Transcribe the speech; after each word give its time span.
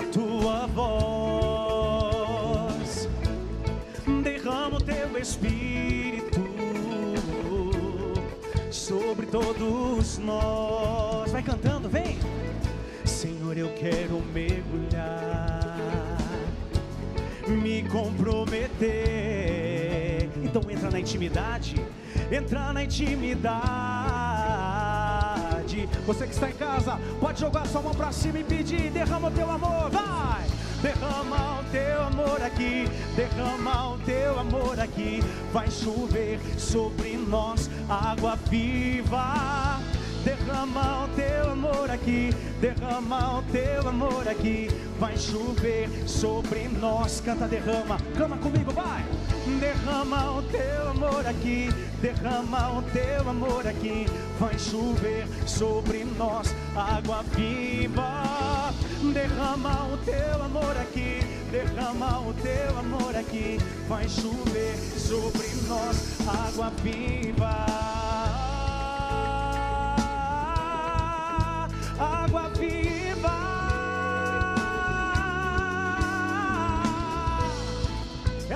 a 0.00 0.04
tua 0.04 0.66
voz. 0.68 2.08
Derrama 4.22 4.78
o 4.78 4.82
teu 4.82 5.18
espírito 5.18 6.40
sobre 8.70 9.26
todos 9.26 10.16
nós. 10.18 11.30
Vai 11.30 11.42
cantando, 11.42 11.88
vem. 11.88 12.18
Senhor, 13.04 13.58
eu 13.58 13.72
quero 13.74 14.22
mergulhar, 14.32 15.76
me 17.46 17.82
comprometer. 17.88 18.80
Então 20.42 20.62
entra 20.70 20.90
na 20.90 20.98
intimidade, 20.98 21.76
entra 22.32 22.72
na 22.72 22.84
intimidade. 22.84 23.89
Você 26.06 26.26
que 26.26 26.32
está 26.32 26.50
em 26.50 26.54
casa, 26.54 26.98
pode 27.20 27.40
jogar 27.40 27.66
sua 27.66 27.82
mão 27.82 27.94
para 27.94 28.12
cima 28.12 28.38
e 28.38 28.44
pedir: 28.44 28.90
derrama 28.90 29.28
o 29.28 29.30
teu 29.30 29.50
amor, 29.50 29.90
vai. 29.90 30.44
Derrama 30.82 31.60
o 31.60 31.64
teu 31.70 32.02
amor 32.02 32.42
aqui, 32.42 32.88
derrama 33.14 33.94
o 33.94 33.98
teu 33.98 34.38
amor 34.38 34.80
aqui. 34.80 35.22
Vai 35.52 35.70
chover 35.70 36.40
sobre 36.58 37.16
nós 37.16 37.68
água 37.88 38.36
viva. 38.48 39.78
Derrama 40.24 41.04
o 41.04 41.08
teu 41.16 41.52
amor 41.52 41.90
aqui, 41.90 42.30
derrama 42.60 43.38
o 43.38 43.42
teu 43.44 43.88
amor 43.88 44.28
aqui. 44.28 44.68
Vai 44.98 45.16
chover 45.16 45.88
sobre 46.06 46.68
nós. 46.68 47.20
Canta, 47.20 47.46
derrama, 47.46 47.98
cama 48.16 48.36
comigo, 48.36 48.70
vai. 48.72 49.04
Derrama 49.80 50.32
o 50.32 50.42
teu 50.42 50.90
amor 50.90 51.26
aqui, 51.26 51.70
derrama 52.02 52.78
o 52.78 52.82
teu 52.82 53.30
amor 53.30 53.66
aqui. 53.66 54.06
Vai 54.38 54.58
chover 54.58 55.26
sobre 55.46 56.04
nós 56.18 56.54
água 56.76 57.22
viva. 57.34 58.74
Derrama 59.14 59.88
o 59.94 59.96
teu 60.04 60.42
amor 60.44 60.76
aqui, 60.76 61.20
derrama 61.50 62.20
o 62.20 62.34
teu 62.34 62.78
amor 62.78 63.16
aqui. 63.16 63.58
Vai 63.88 64.06
chover 64.06 64.76
sobre 64.98 65.48
nós 65.66 66.28
água 66.28 66.70
viva. 66.82 67.89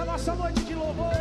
Nossa 0.05 0.34
noite 0.34 0.62
de 0.64 0.74
louvor. 0.74 1.12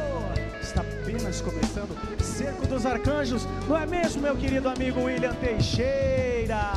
Está 0.61 0.81
apenas 0.81 1.41
começando. 1.41 1.95
Cerco 2.21 2.67
dos 2.67 2.85
Arcanjos, 2.85 3.47
não 3.67 3.77
é 3.77 3.85
mesmo, 3.85 4.21
meu 4.21 4.35
querido 4.35 4.67
amigo 4.69 5.03
William 5.03 5.33
Teixeira? 5.35 6.71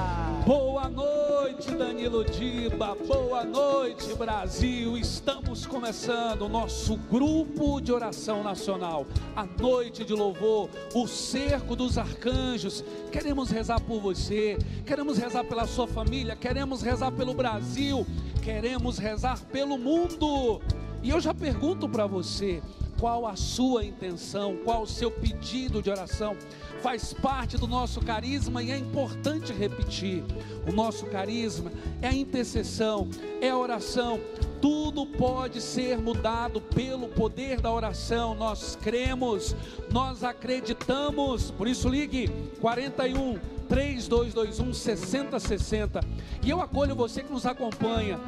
Boa 0.46 0.88
noite, 0.88 1.72
Danilo 1.72 2.24
Diba. 2.24 2.96
Boa 3.06 3.44
noite, 3.44 4.14
Brasil. 4.14 4.96
Estamos 4.96 5.66
começando 5.66 6.42
o 6.42 6.48
nosso 6.48 6.96
grupo 6.96 7.80
de 7.80 7.92
oração 7.92 8.44
nacional, 8.44 9.06
a 9.34 9.44
noite 9.44 10.04
de 10.04 10.12
louvor, 10.12 10.70
o 10.94 11.06
cerco 11.08 11.74
dos 11.74 11.98
arcanjos. 11.98 12.84
Queremos 13.10 13.50
rezar 13.50 13.80
por 13.80 14.00
você, 14.00 14.56
queremos 14.84 15.18
rezar 15.18 15.42
pela 15.44 15.66
sua 15.66 15.88
família, 15.88 16.36
queremos 16.36 16.80
rezar 16.82 17.10
pelo 17.10 17.34
Brasil, 17.34 18.06
queremos 18.42 18.98
rezar 18.98 19.40
pelo 19.46 19.76
mundo. 19.76 20.60
E 21.02 21.10
eu 21.10 21.20
já 21.20 21.32
pergunto 21.32 21.88
para 21.88 22.06
você, 22.06 22.62
qual 22.98 23.26
a 23.26 23.36
sua 23.36 23.84
intenção, 23.84 24.56
qual 24.64 24.82
o 24.82 24.86
seu 24.86 25.10
pedido 25.10 25.82
de 25.82 25.90
oração. 25.90 26.36
Faz 26.82 27.12
parte 27.12 27.56
do 27.56 27.66
nosso 27.66 28.00
carisma 28.00 28.62
e 28.62 28.70
é 28.70 28.76
importante 28.76 29.52
repetir: 29.52 30.24
o 30.66 30.72
nosso 30.72 31.06
carisma 31.06 31.72
é 32.00 32.08
a 32.08 32.14
intercessão, 32.14 33.08
é 33.40 33.50
a 33.50 33.58
oração. 33.58 34.20
Tudo 34.60 35.06
pode 35.06 35.60
ser 35.60 35.98
mudado 35.98 36.60
pelo 36.60 37.08
poder 37.08 37.60
da 37.60 37.72
oração. 37.72 38.34
Nós 38.34 38.76
cremos, 38.80 39.54
nós 39.90 40.24
acreditamos. 40.24 41.50
Por 41.50 41.68
isso, 41.68 41.88
ligue 41.88 42.28
41 42.60 43.38
3221 43.68 44.72
6060. 44.72 46.00
E 46.42 46.50
eu 46.50 46.60
acolho 46.60 46.94
você 46.94 47.22
que 47.22 47.32
nos 47.32 47.44
acompanha 47.44 48.18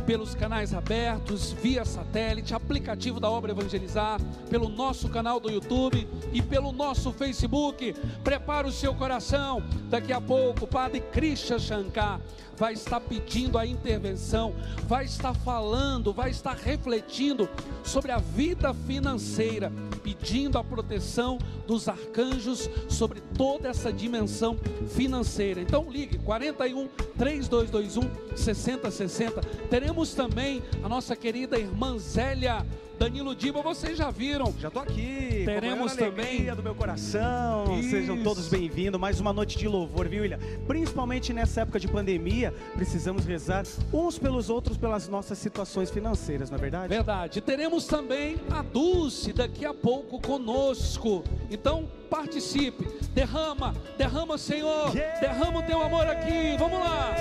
pelos 0.00 0.34
canais 0.34 0.74
abertos, 0.74 1.52
via 1.52 1.84
satélite, 1.84 2.54
aplicativo 2.54 3.20
da 3.20 3.30
Obra 3.30 3.52
Evangelizar, 3.52 4.20
pelo 4.48 4.68
nosso 4.68 5.08
canal 5.08 5.38
do 5.38 5.50
YouTube 5.50 6.08
e 6.32 6.42
pelo 6.42 6.72
nosso 6.72 7.12
Facebook. 7.12 7.94
Prepara 8.24 8.66
o 8.66 8.72
seu 8.72 8.94
coração. 8.94 9.62
Daqui 9.88 10.12
a 10.12 10.20
pouco, 10.20 10.66
Padre 10.66 11.00
Christian 11.00 11.58
Shankar 11.58 12.20
vai 12.60 12.74
estar 12.74 13.00
pedindo 13.00 13.56
a 13.56 13.64
intervenção, 13.64 14.54
vai 14.86 15.06
estar 15.06 15.32
falando, 15.32 16.12
vai 16.12 16.28
estar 16.28 16.54
refletindo 16.54 17.48
sobre 17.82 18.12
a 18.12 18.18
vida 18.18 18.74
financeira, 18.74 19.72
pedindo 20.02 20.58
a 20.58 20.62
proteção 20.62 21.38
dos 21.66 21.88
arcanjos 21.88 22.68
sobre 22.86 23.22
toda 23.34 23.66
essa 23.66 23.90
dimensão 23.90 24.58
financeira. 24.94 25.62
Então 25.62 25.90
ligue 25.90 26.18
41 26.18 26.86
3221 27.16 28.36
6060. 28.36 29.40
Teremos 29.70 30.12
também 30.12 30.62
a 30.82 30.88
nossa 30.88 31.16
querida 31.16 31.58
irmã 31.58 31.98
Zélia 31.98 32.66
Danilo 33.00 33.34
Diba, 33.34 33.62
vocês 33.62 33.96
já 33.96 34.10
viram. 34.10 34.52
Já 34.58 34.70
tô 34.70 34.78
aqui. 34.78 35.42
Teremos 35.46 35.96
também 35.96 36.54
do 36.54 36.62
meu 36.62 36.74
coração. 36.74 37.78
Isso. 37.78 37.92
Sejam 37.92 38.22
todos 38.22 38.48
bem-vindos. 38.48 39.00
Mais 39.00 39.18
uma 39.18 39.32
noite 39.32 39.56
de 39.56 39.66
louvor, 39.66 40.06
viu, 40.06 40.20
William? 40.20 40.38
Principalmente 40.66 41.32
nessa 41.32 41.62
época 41.62 41.80
de 41.80 41.88
pandemia, 41.88 42.52
precisamos 42.74 43.24
rezar 43.24 43.64
uns 43.90 44.18
pelos 44.18 44.50
outros 44.50 44.76
pelas 44.76 45.08
nossas 45.08 45.38
situações 45.38 45.90
financeiras, 45.90 46.50
não 46.50 46.58
é 46.58 46.60
verdade? 46.60 46.88
Verdade. 46.88 47.40
Teremos 47.40 47.86
também 47.86 48.36
a 48.50 48.60
Dulce 48.60 49.32
daqui 49.32 49.64
a 49.64 49.72
pouco 49.72 50.20
conosco. 50.20 51.24
Então, 51.50 51.88
participe. 52.10 52.86
Derrama, 53.14 53.74
derrama, 53.96 54.36
Senhor. 54.36 54.94
Yeah. 54.94 55.20
Derrama 55.20 55.60
o 55.60 55.62
teu 55.62 55.80
amor 55.80 56.06
aqui. 56.06 56.54
Vamos 56.58 56.78
lá. 56.78 57.14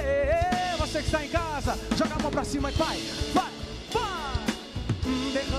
Você 0.78 1.00
que 1.00 1.06
está 1.06 1.26
em 1.26 1.30
casa, 1.30 1.80
joga 1.96 2.16
a 2.16 2.22
mão 2.22 2.30
para 2.30 2.44
cima 2.44 2.70
e 2.70 2.74
vai. 2.74 2.98
Vai. 3.34 3.60
Derrama 5.34 5.58
o 5.58 5.59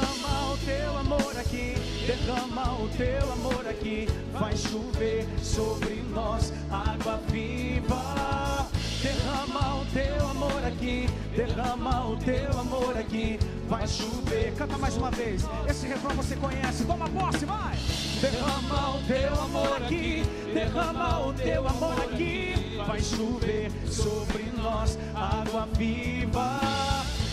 teu 0.65 0.98
amor 0.98 1.37
aqui, 1.38 1.75
derrama 2.06 2.82
o 2.82 2.88
teu 2.97 3.32
amor 3.32 3.66
aqui. 3.69 4.09
Vai 4.32 4.56
chover 4.56 5.26
sobre 5.43 6.03
nós 6.15 6.53
água 6.71 7.21
viva. 7.31 8.69
Derrama 9.03 9.81
o 9.81 9.87
teu 9.87 10.28
amor 10.28 10.65
aqui, 10.65 11.09
derrama 11.34 12.06
o 12.06 12.16
teu 12.16 12.60
amor 12.60 12.97
aqui. 12.97 13.38
Vai 13.69 13.87
chover. 13.87 14.53
Canta 14.56 14.76
mais 14.76 14.97
uma 14.97 15.10
vez. 15.10 15.43
Esse 15.69 15.87
refrão 15.87 16.15
você 16.15 16.37
conhece. 16.37 16.84
Toma 16.84 17.09
posse, 17.09 17.44
vai. 17.44 17.76
Derrama 18.20 18.97
o 18.97 19.03
teu 19.06 19.43
amor 19.43 19.76
aqui, 19.82 20.22
derrama 20.53 21.26
o 21.26 21.32
teu 21.32 21.66
amor 21.66 21.99
aqui. 22.00 22.54
Vai 22.87 23.00
chover 23.00 23.70
sobre 23.87 24.44
nós 24.62 24.99
água 25.15 25.66
viva. 25.76 26.60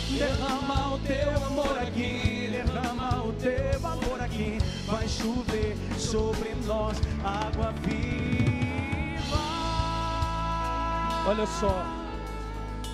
Derrama 0.10 0.96
o 0.96 1.00
teu 1.00 1.46
amor 1.46 1.78
aqui, 1.80 2.37
teu 3.48 3.88
amor 3.88 4.22
aqui. 4.22 4.58
Vai 4.86 5.08
chover 5.08 5.76
sobre 5.98 6.54
nós 6.66 6.98
água 7.24 7.72
viva. 7.84 9.38
Olha 11.28 11.46
só, 11.46 11.86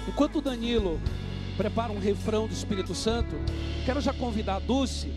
enquanto 0.08 0.42
Danilo 0.42 1.00
prepara 1.58 1.92
um 1.92 2.00
refrão 2.00 2.48
do 2.48 2.54
Espírito 2.54 2.96
Santo, 2.96 3.36
quero 3.86 4.02
já 4.02 4.14
convidar 4.14 4.56
a 4.56 4.60
Dulce. 4.60 5.12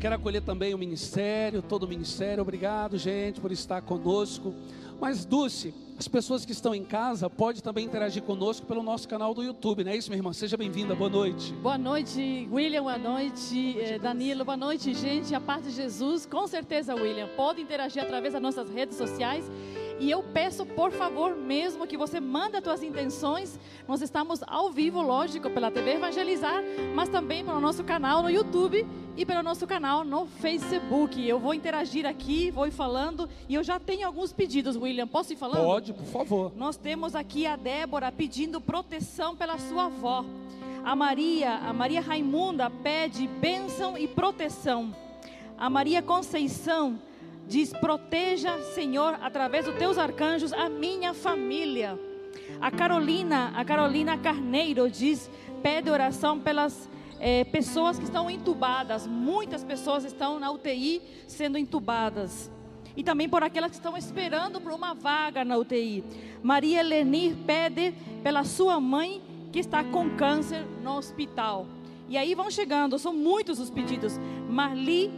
Quero 0.00 0.16
acolher 0.16 0.42
também 0.42 0.74
o 0.74 0.78
ministério, 0.78 1.62
todo 1.62 1.84
o 1.84 1.88
ministério. 1.88 2.42
Obrigado, 2.42 2.98
gente, 2.98 3.40
por 3.40 3.52
estar 3.52 3.80
conosco. 3.82 4.52
Mas, 5.02 5.24
Dulce, 5.24 5.74
as 5.98 6.06
pessoas 6.06 6.44
que 6.44 6.52
estão 6.52 6.72
em 6.72 6.84
casa 6.84 7.28
podem 7.28 7.60
também 7.60 7.84
interagir 7.84 8.22
conosco 8.22 8.64
pelo 8.64 8.84
nosso 8.84 9.08
canal 9.08 9.34
do 9.34 9.42
YouTube, 9.42 9.82
não 9.82 9.90
é 9.90 9.96
isso, 9.96 10.08
minha 10.08 10.20
irmã? 10.20 10.32
Seja 10.32 10.56
bem-vinda, 10.56 10.94
boa 10.94 11.10
noite. 11.10 11.52
Boa 11.54 11.76
noite, 11.76 12.48
William, 12.52 12.84
boa 12.84 12.98
noite, 12.98 13.80
eh, 13.80 13.98
Danilo, 13.98 14.44
boa 14.44 14.56
noite, 14.56 14.94
gente. 14.94 15.34
A 15.34 15.40
paz 15.40 15.64
de 15.64 15.72
Jesus, 15.72 16.24
com 16.24 16.46
certeza, 16.46 16.94
William. 16.94 17.28
Pode 17.34 17.60
interagir 17.60 18.00
através 18.00 18.32
das 18.32 18.40
nossas 18.40 18.70
redes 18.70 18.96
sociais. 18.96 19.44
E 19.98 20.10
eu 20.10 20.22
peço, 20.22 20.64
por 20.66 20.90
favor, 20.90 21.36
mesmo 21.36 21.86
que 21.86 21.96
você 21.96 22.20
mande 22.20 22.56
as 22.56 22.64
suas 22.64 22.82
intenções. 22.82 23.58
Nós 23.86 24.02
estamos 24.02 24.42
ao 24.46 24.70
vivo, 24.70 25.00
lógico, 25.00 25.50
pela 25.50 25.70
TV 25.70 25.94
Evangelizar, 25.94 26.62
mas 26.94 27.08
também 27.08 27.44
pelo 27.44 27.60
nosso 27.60 27.84
canal 27.84 28.22
no 28.22 28.30
YouTube 28.30 28.86
e 29.16 29.26
pelo 29.26 29.42
nosso 29.42 29.66
canal 29.66 30.04
no 30.04 30.26
Facebook. 30.26 31.26
Eu 31.26 31.38
vou 31.38 31.54
interagir 31.54 32.06
aqui, 32.06 32.50
vou 32.50 32.66
ir 32.66 32.70
falando 32.70 33.28
e 33.48 33.54
eu 33.54 33.62
já 33.62 33.78
tenho 33.78 34.06
alguns 34.06 34.32
pedidos, 34.32 34.76
William. 34.76 35.06
Posso 35.06 35.32
ir 35.32 35.36
falando? 35.36 35.64
Pode, 35.64 35.92
por 35.92 36.06
favor. 36.06 36.52
Nós 36.56 36.76
temos 36.76 37.14
aqui 37.14 37.46
a 37.46 37.56
Débora 37.56 38.10
pedindo 38.10 38.60
proteção 38.60 39.36
pela 39.36 39.58
sua 39.58 39.84
avó. 39.86 40.24
A 40.84 40.96
Maria, 40.96 41.54
a 41.58 41.72
Maria 41.72 42.00
Raimunda 42.00 42.68
pede 42.68 43.28
bênção 43.28 43.96
e 43.96 44.08
proteção. 44.08 44.94
A 45.56 45.70
Maria 45.70 46.02
Conceição 46.02 46.98
diz: 47.46 47.72
Proteja, 47.72 48.60
Senhor, 48.74 49.18
através 49.20 49.66
dos 49.66 49.74
teus 49.76 49.98
arcanjos, 49.98 50.52
a 50.52 50.68
minha 50.68 51.12
família. 51.14 51.98
A 52.60 52.70
Carolina, 52.70 53.52
a 53.56 53.64
Carolina 53.64 54.16
Carneiro 54.16 54.88
diz, 54.88 55.30
pede 55.62 55.90
oração 55.90 56.38
pelas 56.38 56.88
é, 57.18 57.44
pessoas 57.44 57.98
que 57.98 58.04
estão 58.04 58.30
entubadas. 58.30 59.06
Muitas 59.06 59.64
pessoas 59.64 60.04
estão 60.04 60.38
na 60.38 60.50
UTI 60.50 61.02
sendo 61.26 61.58
entubadas. 61.58 62.50
E 62.96 63.02
também 63.02 63.28
por 63.28 63.42
aquelas 63.42 63.70
que 63.70 63.76
estão 63.76 63.96
esperando 63.96 64.60
por 64.60 64.72
uma 64.72 64.94
vaga 64.94 65.44
na 65.44 65.56
UTI. 65.56 66.04
Maria 66.42 66.82
Lenir 66.82 67.36
pede 67.46 67.94
pela 68.22 68.44
sua 68.44 68.78
mãe 68.80 69.22
que 69.50 69.58
está 69.58 69.82
com 69.82 70.10
câncer 70.10 70.64
no 70.82 70.96
hospital. 70.96 71.66
E 72.08 72.16
aí 72.16 72.34
vão 72.34 72.50
chegando, 72.50 72.98
são 72.98 73.14
muitos 73.14 73.58
os 73.58 73.70
pedidos. 73.70 74.18
Marli 74.48 75.10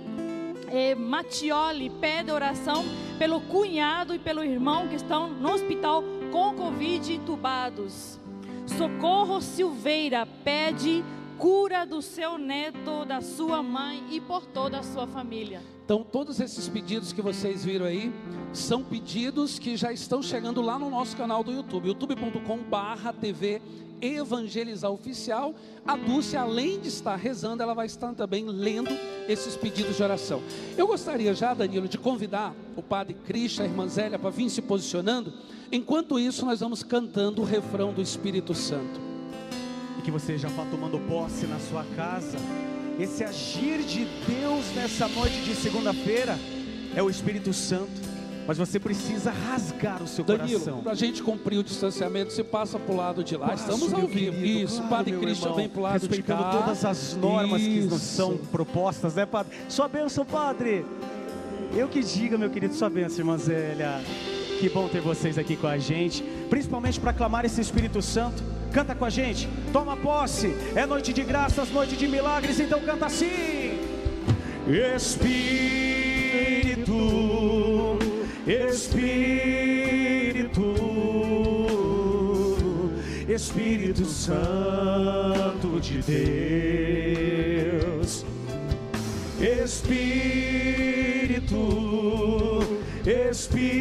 eh, 0.75 0.95
Matioli 0.95 1.89
pede 1.89 2.33
oração 2.33 2.85
pelo 3.19 3.41
cunhado 3.41 4.15
e 4.15 4.19
pelo 4.19 4.43
irmão 4.43 4.89
que 4.89 4.97
estão 4.97 5.29
no 5.29 5.53
hospital 5.53 6.03
com 6.33 6.55
Covid 6.55 7.13
entubados. 7.13 8.19
Socorro 8.67 9.41
Silveira 9.41 10.27
pede 10.43 11.05
cura 11.39 11.85
do 11.85 12.03
seu 12.03 12.39
neto, 12.39 13.05
da 13.05 13.21
sua 13.21 13.63
mãe 13.63 14.03
e 14.11 14.21
por 14.21 14.45
toda 14.47 14.79
a 14.79 14.83
sua 14.83 15.07
família. 15.07 15.63
Então, 15.85 16.03
todos 16.03 16.41
esses 16.41 16.67
pedidos 16.69 17.13
que 17.13 17.21
vocês 17.21 17.65
viram 17.65 17.85
aí 17.85 18.11
são 18.53 18.83
pedidos 18.83 19.59
que 19.59 19.77
já 19.77 19.93
estão 19.93 20.23
chegando 20.23 20.63
lá 20.63 20.79
no 20.79 20.89
nosso 20.89 21.17
canal 21.17 21.45
do 21.45 21.53
YouTube, 21.53 21.89
youtube.com/tv 21.89 23.61
Evangelizar 24.01 24.91
Oficial. 24.91 25.55
A 25.87 25.97
Dulce, 25.97 26.37
além 26.37 26.81
de 26.81 26.89
estar 26.89 27.17
rezando, 27.17 27.63
ela 27.63 27.75
vai 27.75 27.87
estar 27.87 28.13
também 28.15 28.45
lendo 28.45 28.91
esses 29.29 29.57
pedidos 29.57 29.97
de 29.97 30.03
oração. 30.03 30.43
Eu 30.77 30.87
gostaria 30.87 31.35
já, 31.35 31.55
Danilo, 31.55 31.89
de 31.89 31.99
convidar 31.99 32.55
o 32.77 32.83
Padre 32.83 33.15
Cristian, 33.15 33.65
a 33.65 33.67
irmã 33.67 33.89
Zélia, 33.89 34.19
para 34.19 34.31
vir 34.31 34.51
se 34.51 34.63
posicionando. 34.63 35.33
Enquanto 35.71 36.19
isso, 36.19 36.45
nós 36.45 36.61
vamos 36.61 36.83
cantando 36.83 37.43
o 37.43 37.45
refrão 37.45 37.93
do 37.93 38.01
Espírito 38.01 38.55
Santo 38.55 39.15
que 40.05 40.11
você 40.11 40.37
já 40.37 40.49
está 40.49 40.63
tomando 40.67 41.01
posse 41.09 41.47
na 41.47 41.59
sua 41.59 41.83
casa. 41.97 42.37
Esse 43.01 43.25
agir 43.25 43.79
de 43.79 44.05
Deus 44.29 44.67
nessa 44.77 45.09
noite 45.09 45.41
de 45.41 45.55
segunda-feira 45.55 46.39
é 46.95 47.03
o 47.03 47.09
Espírito 47.09 47.55
Santo. 47.55 48.14
Mas 48.47 48.59
você 48.59 48.79
precisa 48.79 49.31
rasgar 49.31 50.03
o 50.03 50.07
seu 50.07 50.25
Danilo, 50.25 50.61
coração. 50.61 50.83
Para 50.83 50.93
a 50.93 50.95
gente 50.95 51.23
cumprir 51.23 51.59
o 51.59 51.65
distanciamento, 51.65 52.33
você 52.33 52.45
passa 52.45 52.79
para 52.79 52.93
o 52.93 52.97
lado 52.97 53.25
de 53.25 53.37
lá. 53.37 53.49
Passo, 53.49 53.63
Estamos 53.63 53.93
ao 53.95 54.03
vivo. 54.07 54.37
Querido, 54.37 54.65
Isso, 54.65 54.77
claro, 54.77 54.91
Padre 54.91 55.17
Cristian 55.19 55.53
vem 55.55 55.69
para 55.69 55.81
o 55.81 55.83
lado 55.83 56.09
de 56.09 56.23
cá. 56.23 56.37
todas 56.37 56.85
as 56.85 57.17
normas 57.17 57.63
Isso. 57.63 57.71
que 57.71 57.81
nos 57.95 58.03
são 58.03 58.37
propostas, 58.37 59.15
né, 59.15 59.25
Padre? 59.25 59.57
Sua 59.69 59.89
bênção, 59.89 60.25
Padre. 60.27 60.85
Eu 61.75 61.89
que 61.89 62.01
diga, 62.03 62.37
meu 62.37 62.51
querido, 62.51 62.75
sua 62.75 62.91
bênção, 62.91 63.21
irmã 63.21 63.39
Zélia. 63.39 64.01
Que 64.61 64.69
bom 64.69 64.89
ter 64.89 65.01
vocês 65.01 65.37
aqui 65.37 65.57
com 65.57 65.67
a 65.67 65.77
gente, 65.79 66.23
principalmente 66.49 67.01
para 67.01 67.13
clamar 67.13 67.45
esse 67.45 67.61
Espírito 67.61 68.01
Santo. 68.01 68.43
Canta 68.73 68.95
com 68.95 69.05
a 69.05 69.11
gente, 69.11 69.49
toma 69.73 69.97
posse. 69.97 70.55
É 70.75 70.85
noite 70.87 71.13
de 71.13 71.23
graças, 71.23 71.71
noite 71.71 71.97
de 71.97 72.07
milagres, 72.09 72.61
então 72.61 72.81
canta 72.81 73.07
assim: 73.07 73.27
Espírito, 76.75 76.93
Espírito, 78.47 79.15
Espírito 83.27 84.05
Santo 84.05 85.81
de 85.81 86.03
Deus, 87.73 88.27
Espírito, 89.41 90.35
Espírito. 93.31 93.75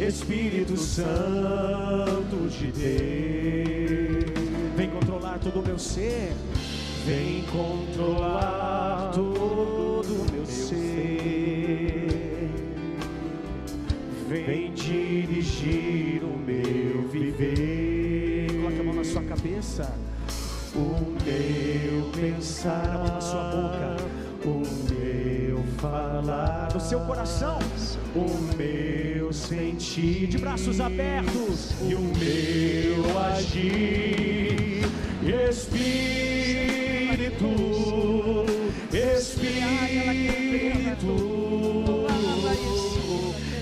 Espírito 0.00 0.76
Santo 0.76 2.48
de 2.48 2.72
Deus, 2.72 4.24
vem 4.74 4.88
controlar 4.90 5.38
todo 5.38 5.60
o 5.60 5.62
meu 5.62 5.78
ser, 5.78 6.32
vem 7.04 7.42
controlar 7.44 9.10
todo 9.14 10.12
o 10.12 10.26
meu 10.32 10.46
ser, 10.46 12.06
vem 14.28 14.72
dirigir 14.72 16.22
o 16.22 16.38
meu 16.38 17.08
viver. 17.08 18.48
Coloque 18.56 18.80
a 18.80 18.84
mão 18.84 18.94
na 18.94 19.04
sua 19.04 19.22
cabeça, 19.22 19.94
o 20.74 21.14
meu 21.24 22.10
pensar, 22.12 22.84
a 22.84 22.98
mão 22.98 23.06
na 23.06 23.20
sua 23.20 23.44
boca, 23.50 23.96
o 24.44 24.62
meu 24.92 25.64
falar, 25.78 26.68
o 26.76 26.80
seu 26.80 27.00
coração. 27.00 27.58
O 28.14 28.56
meu 28.56 29.32
sentir. 29.32 30.26
De 30.26 30.38
braços 30.38 30.80
abertos. 30.80 31.72
E 31.88 31.94
o 31.94 32.00
meu 32.00 33.18
agir. 33.18 34.82
Espírito, 35.48 36.27
Espírito, 38.92 39.68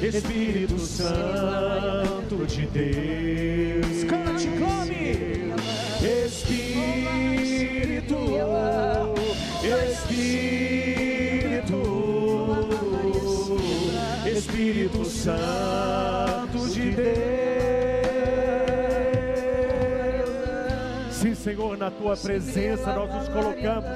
Espírito 0.03 0.79
Santo 0.79 2.47
de 2.47 2.67
Deus. 2.67 4.05
Cante, 4.05 4.49
clame. 4.57 5.53
Espírito, 6.27 7.43
Espírito. 7.43 8.76
Senhor, 21.57 21.79
na 21.79 21.91
tua 21.91 22.15
presença 22.15 22.93
nós 22.93 23.15
nos 23.15 23.29
colocamos 23.31 23.89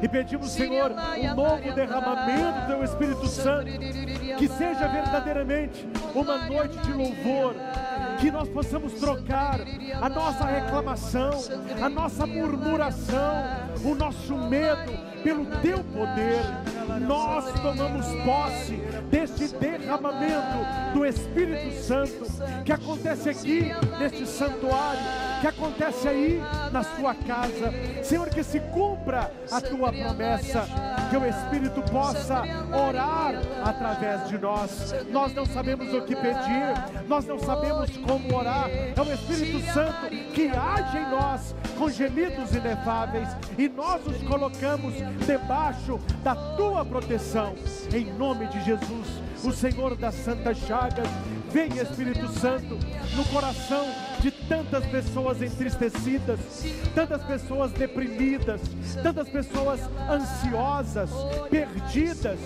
e 0.00 0.08
pedimos, 0.08 0.52
Senhor, 0.52 0.92
um 0.92 1.34
novo 1.34 1.72
derramamento 1.72 2.60
do 2.60 2.66
teu 2.68 2.84
Espírito 2.84 3.26
Santo, 3.26 3.66
que 4.38 4.46
seja 4.46 4.86
verdadeiramente 4.86 5.88
uma 6.14 6.46
noite 6.46 6.78
de 6.78 6.92
louvor, 6.92 7.56
que 8.20 8.30
nós 8.30 8.48
possamos 8.48 8.92
trocar 8.92 9.58
a 10.00 10.08
nossa 10.08 10.44
reclamação, 10.44 11.32
a 11.82 11.88
nossa 11.88 12.26
murmuração, 12.26 13.44
o 13.84 13.94
nosso 13.96 14.36
medo 14.36 14.92
pelo 15.24 15.46
teu 15.62 15.82
poder. 15.82 16.44
Nós 17.08 17.50
tomamos 17.60 18.06
posse 18.24 18.76
deste 19.10 19.48
derramamento 19.56 20.92
do 20.92 21.04
Espírito 21.04 21.74
Santo 21.82 22.24
que 22.64 22.72
acontece 22.72 23.30
aqui 23.30 23.72
neste 23.98 24.26
santuário, 24.26 25.00
que 25.44 25.48
acontece 25.48 26.08
aí 26.08 26.42
na 26.72 26.82
sua 26.82 27.14
casa. 27.14 27.70
Senhor, 28.02 28.30
que 28.30 28.42
se 28.42 28.58
cumpra 28.60 29.30
a 29.52 29.60
tua 29.60 29.92
promessa, 29.92 30.66
que 31.10 31.16
o 31.18 31.26
Espírito 31.26 31.82
possa 31.92 32.40
orar 32.72 33.34
através 33.62 34.26
de 34.26 34.38
nós. 34.38 34.94
Nós 35.10 35.34
não 35.34 35.44
sabemos 35.44 35.92
o 35.92 36.00
que 36.00 36.16
pedir, 36.16 37.04
nós 37.06 37.26
não 37.26 37.38
sabemos 37.38 37.94
como 37.98 38.34
orar. 38.34 38.70
É 38.70 38.98
o 38.98 39.12
Espírito 39.12 39.60
Santo 39.70 40.08
que 40.32 40.48
age 40.48 40.96
em 40.96 41.10
nós 41.10 41.54
com 41.76 41.90
gemidos 41.90 42.54
inefáveis 42.54 43.28
e 43.58 43.68
nós 43.68 44.02
nos 44.02 44.22
colocamos 44.22 44.94
debaixo 45.26 46.00
da 46.22 46.34
tua 46.56 46.86
proteção. 46.86 47.54
Em 47.92 48.06
nome 48.14 48.46
de 48.46 48.64
Jesus, 48.64 49.22
o 49.44 49.52
Senhor 49.52 49.94
das 49.94 50.14
Santas 50.14 50.56
Chagas, 50.56 51.08
vem 51.50 51.68
Espírito 51.76 52.28
Santo 52.28 52.78
no 53.14 53.24
coração 53.26 53.84
de 54.24 54.30
tantas 54.30 54.86
pessoas 54.86 55.42
entristecidas, 55.42 56.40
tantas 56.94 57.22
pessoas 57.24 57.70
deprimidas, 57.72 58.58
tantas 59.02 59.28
pessoas 59.28 59.80
ansiosas, 60.08 61.10
perdidas. 61.50 62.38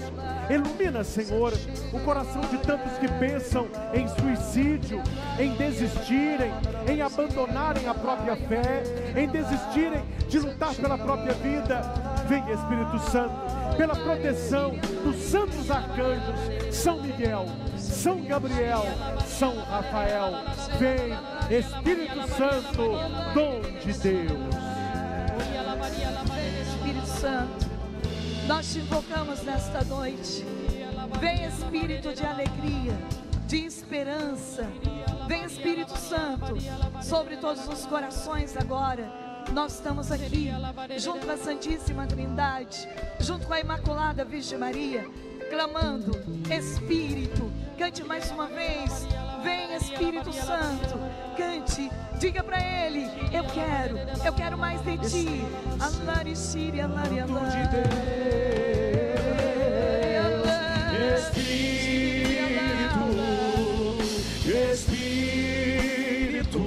Ilumina, 0.50 1.04
Senhor, 1.04 1.52
o 1.92 2.00
coração 2.00 2.40
de 2.40 2.58
tantos 2.58 2.98
que 2.98 3.06
pensam 3.20 3.68
em 3.94 4.08
suicídio, 4.08 5.00
em 5.38 5.54
desistirem, 5.54 6.50
em 6.88 7.00
abandonarem 7.00 7.86
a 7.86 7.94
própria 7.94 8.34
fé, 8.34 8.82
em 9.16 9.28
desistirem 9.28 10.04
de 10.28 10.40
lutar 10.40 10.74
pela 10.74 10.98
própria 10.98 11.34
vida. 11.34 11.80
Vem, 12.26 12.42
Espírito 12.50 12.98
Santo, 13.08 13.34
pela 13.76 13.94
proteção 13.94 14.74
dos 15.04 15.16
santos 15.16 15.70
arcanjos, 15.70 16.74
São 16.74 17.00
Miguel, 17.00 17.46
São 17.98 18.22
Gabriel, 18.22 18.84
São 19.26 19.58
Rafael. 19.58 20.30
Vem, 20.78 21.58
Espírito 21.58 22.28
Santo, 22.28 22.92
dom 23.34 23.60
de 23.84 23.92
Deus. 23.92 24.54
Espírito 26.62 27.06
Santo, 27.06 27.66
nós 28.46 28.72
te 28.72 28.78
invocamos 28.78 29.42
nesta 29.42 29.82
noite. 29.82 30.46
Vem 31.18 31.44
Espírito 31.44 32.14
de 32.14 32.24
alegria, 32.24 32.96
de 33.48 33.66
esperança. 33.66 34.64
Vem 35.26 35.44
Espírito 35.44 35.98
Santo 35.98 36.54
sobre 37.02 37.36
todos 37.38 37.66
os 37.66 37.84
corações 37.84 38.56
agora. 38.56 39.12
Nós 39.52 39.74
estamos 39.74 40.12
aqui, 40.12 40.52
junto 40.98 41.26
com 41.26 41.32
a 41.32 41.36
Santíssima 41.36 42.06
Trindade, 42.06 42.88
junto 43.18 43.44
com 43.44 43.54
a 43.54 43.60
Imaculada 43.60 44.24
Virgem 44.24 44.56
Maria, 44.56 45.04
clamando: 45.50 46.12
Espírito, 46.48 47.50
Cante 47.78 48.02
mais 48.02 48.28
uma 48.32 48.48
vez. 48.48 49.06
Vem 49.44 49.76
Espírito 49.76 50.32
Santo. 50.32 50.98
Cante. 51.36 51.88
Diga 52.18 52.42
para 52.42 52.58
ele: 52.60 53.04
Eu 53.32 53.44
quero, 53.44 53.96
eu 54.24 54.32
quero 54.32 54.58
mais 54.58 54.82
de 54.82 54.98
ti. 54.98 55.44
Alaricíria, 55.78 56.86
alarialá. 56.86 57.48
Espírito, 61.16 61.78
Espírito, 64.72 66.64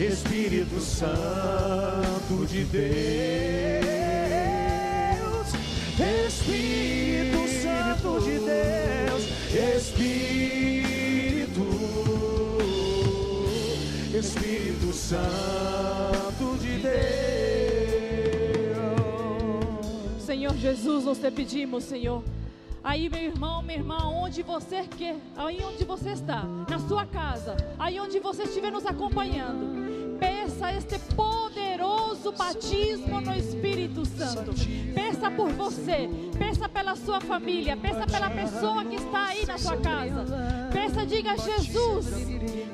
Espírito 0.00 0.80
Santo 0.80 2.44
de 2.46 2.64
Deus, 2.64 2.82
Espírito 6.26 7.53
Santo 7.94 8.20
de 8.20 8.38
Deus, 8.40 9.22
Espírito, 9.76 11.62
Espírito 14.12 14.92
Santo 14.92 16.58
de 16.60 16.78
Deus. 16.78 16.92
Senhor 20.24 20.56
Jesus, 20.56 21.04
nós 21.04 21.18
te 21.18 21.30
pedimos, 21.30 21.84
Senhor. 21.84 22.24
Aí, 22.82 23.08
meu 23.08 23.22
irmão, 23.22 23.62
minha 23.62 23.78
irmã, 23.78 23.98
onde 24.08 24.42
você 24.42 24.82
quer, 24.82 25.16
aí 25.36 25.62
onde 25.64 25.84
você 25.84 26.10
está, 26.10 26.42
na 26.68 26.80
sua 26.80 27.06
casa, 27.06 27.56
aí 27.78 28.00
onde 28.00 28.18
você 28.18 28.42
estiver 28.42 28.72
nos 28.72 28.84
acompanhando, 28.84 30.03
peça 30.24 30.72
este 30.72 30.98
poderoso 31.14 32.32
batismo 32.32 33.20
no 33.20 33.34
Espírito 33.34 34.06
Santo. 34.06 34.52
Peça 34.94 35.30
por 35.30 35.50
você, 35.52 36.08
peça 36.38 36.66
pela 36.66 36.96
sua 36.96 37.20
família, 37.20 37.76
peça 37.76 38.06
pela 38.06 38.30
pessoa 38.30 38.84
que 38.84 38.96
está 38.96 39.26
aí 39.26 39.44
na 39.44 39.58
sua 39.58 39.76
casa. 39.76 40.24
Peça, 40.72 41.04
diga 41.04 41.36
Jesus, 41.36 42.06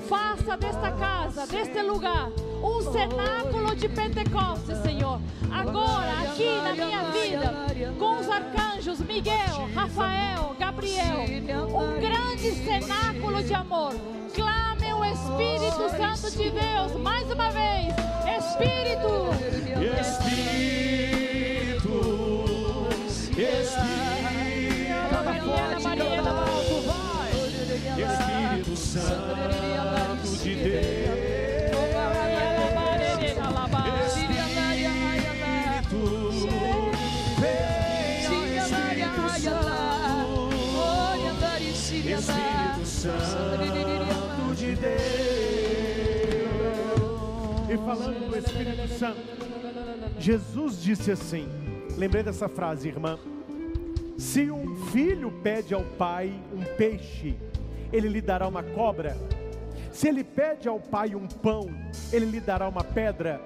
faça 0.08 0.56
desta 0.56 0.92
casa, 0.92 1.46
deste 1.46 1.82
lugar, 1.82 2.30
um 2.62 2.80
cenáculo 2.92 3.74
de 3.74 3.88
Pentecostes, 3.88 4.78
Senhor. 4.78 5.20
Agora, 5.50 6.12
aqui 6.22 6.54
na 6.62 6.72
minha 6.72 7.02
vida, 7.10 7.94
com 7.98 8.20
os 8.20 8.28
arcanjos 8.28 9.00
Miguel, 9.00 9.68
Rafael, 9.74 10.54
Gabriel, 10.56 11.24
um 11.68 12.00
grande 12.00 12.52
cenáculo 12.64 13.42
de 13.42 13.54
amor. 13.54 13.94
Clame 14.34 14.59
o 15.00 15.04
Espírito 15.04 15.88
Santo 15.96 16.30
de 16.36 16.50
Deus, 16.50 16.92
mais 17.00 17.30
uma 17.30 17.50
vez. 17.50 17.94
Espírito, 18.38 19.30
Espírito, 19.98 20.50
Espírito, 23.38 24.20
Espírito 27.96 28.76
Santo 28.76 30.36
de 30.42 30.54
Deus, 30.54 30.89
E 47.70 47.76
falando 47.76 48.28
do 48.28 48.36
Espírito 48.36 48.88
Santo, 48.88 49.20
Jesus 50.18 50.82
disse 50.82 51.12
assim: 51.12 51.48
lembrei 51.96 52.22
dessa 52.22 52.48
frase, 52.48 52.88
irmã. 52.88 53.16
Se 54.18 54.50
um 54.50 54.76
filho 54.86 55.30
pede 55.42 55.72
ao 55.72 55.82
pai 55.82 56.32
um 56.52 56.64
peixe, 56.76 57.36
ele 57.92 58.08
lhe 58.08 58.20
dará 58.20 58.48
uma 58.48 58.62
cobra. 58.62 59.16
Se 59.92 60.08
ele 60.08 60.24
pede 60.24 60.68
ao 60.68 60.80
pai 60.80 61.14
um 61.14 61.26
pão, 61.26 61.70
ele 62.12 62.26
lhe 62.26 62.40
dará 62.40 62.68
uma 62.68 62.82
pedra. 62.82 63.40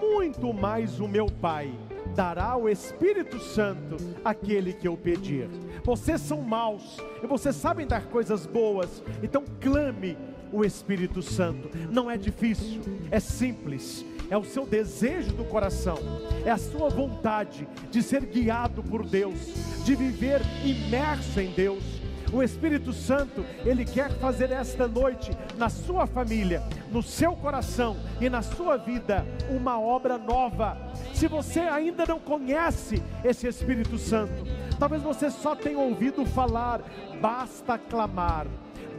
Muito 0.00 0.52
mais 0.52 0.98
o 0.98 1.06
meu 1.06 1.26
pai 1.26 1.70
dará 2.14 2.56
o 2.56 2.68
Espírito 2.68 3.38
Santo 3.38 3.96
àquele 4.24 4.72
que 4.72 4.88
eu 4.88 4.96
pedir. 4.96 5.48
Vocês 5.84 6.20
são 6.20 6.40
maus 6.40 6.96
e 7.22 7.26
vocês 7.26 7.54
sabem 7.54 7.86
dar 7.86 8.06
coisas 8.06 8.46
boas, 8.46 9.02
então 9.22 9.44
clame 9.60 10.16
o 10.52 10.64
Espírito 10.64 11.22
Santo. 11.22 11.70
Não 11.90 12.10
é 12.10 12.16
difícil, 12.16 12.80
é 13.10 13.20
simples, 13.20 14.04
é 14.30 14.36
o 14.36 14.44
seu 14.44 14.66
desejo 14.66 15.32
do 15.32 15.44
coração, 15.44 15.98
é 16.44 16.50
a 16.50 16.58
sua 16.58 16.88
vontade 16.88 17.66
de 17.90 18.02
ser 18.02 18.24
guiado 18.26 18.82
por 18.82 19.04
Deus, 19.04 19.38
de 19.84 19.94
viver 19.94 20.40
imerso 20.64 21.40
em 21.40 21.50
Deus. 21.50 21.82
O 22.30 22.42
Espírito 22.42 22.92
Santo, 22.92 23.42
ele 23.64 23.86
quer 23.86 24.10
fazer 24.18 24.50
esta 24.50 24.86
noite 24.86 25.30
na 25.56 25.70
sua 25.70 26.06
família, 26.06 26.62
no 26.90 27.02
seu 27.02 27.32
coração 27.32 27.96
e 28.20 28.28
na 28.28 28.42
sua 28.42 28.76
vida 28.76 29.26
uma 29.50 29.80
obra 29.80 30.18
nova. 30.18 30.76
Se 31.14 31.26
você 31.26 31.60
ainda 31.60 32.04
não 32.06 32.20
conhece 32.20 33.02
esse 33.24 33.46
Espírito 33.46 33.96
Santo, 33.96 34.44
talvez 34.78 35.02
você 35.02 35.30
só 35.30 35.56
tenha 35.56 35.78
ouvido 35.78 36.26
falar, 36.26 36.82
basta 37.18 37.78
clamar, 37.78 38.46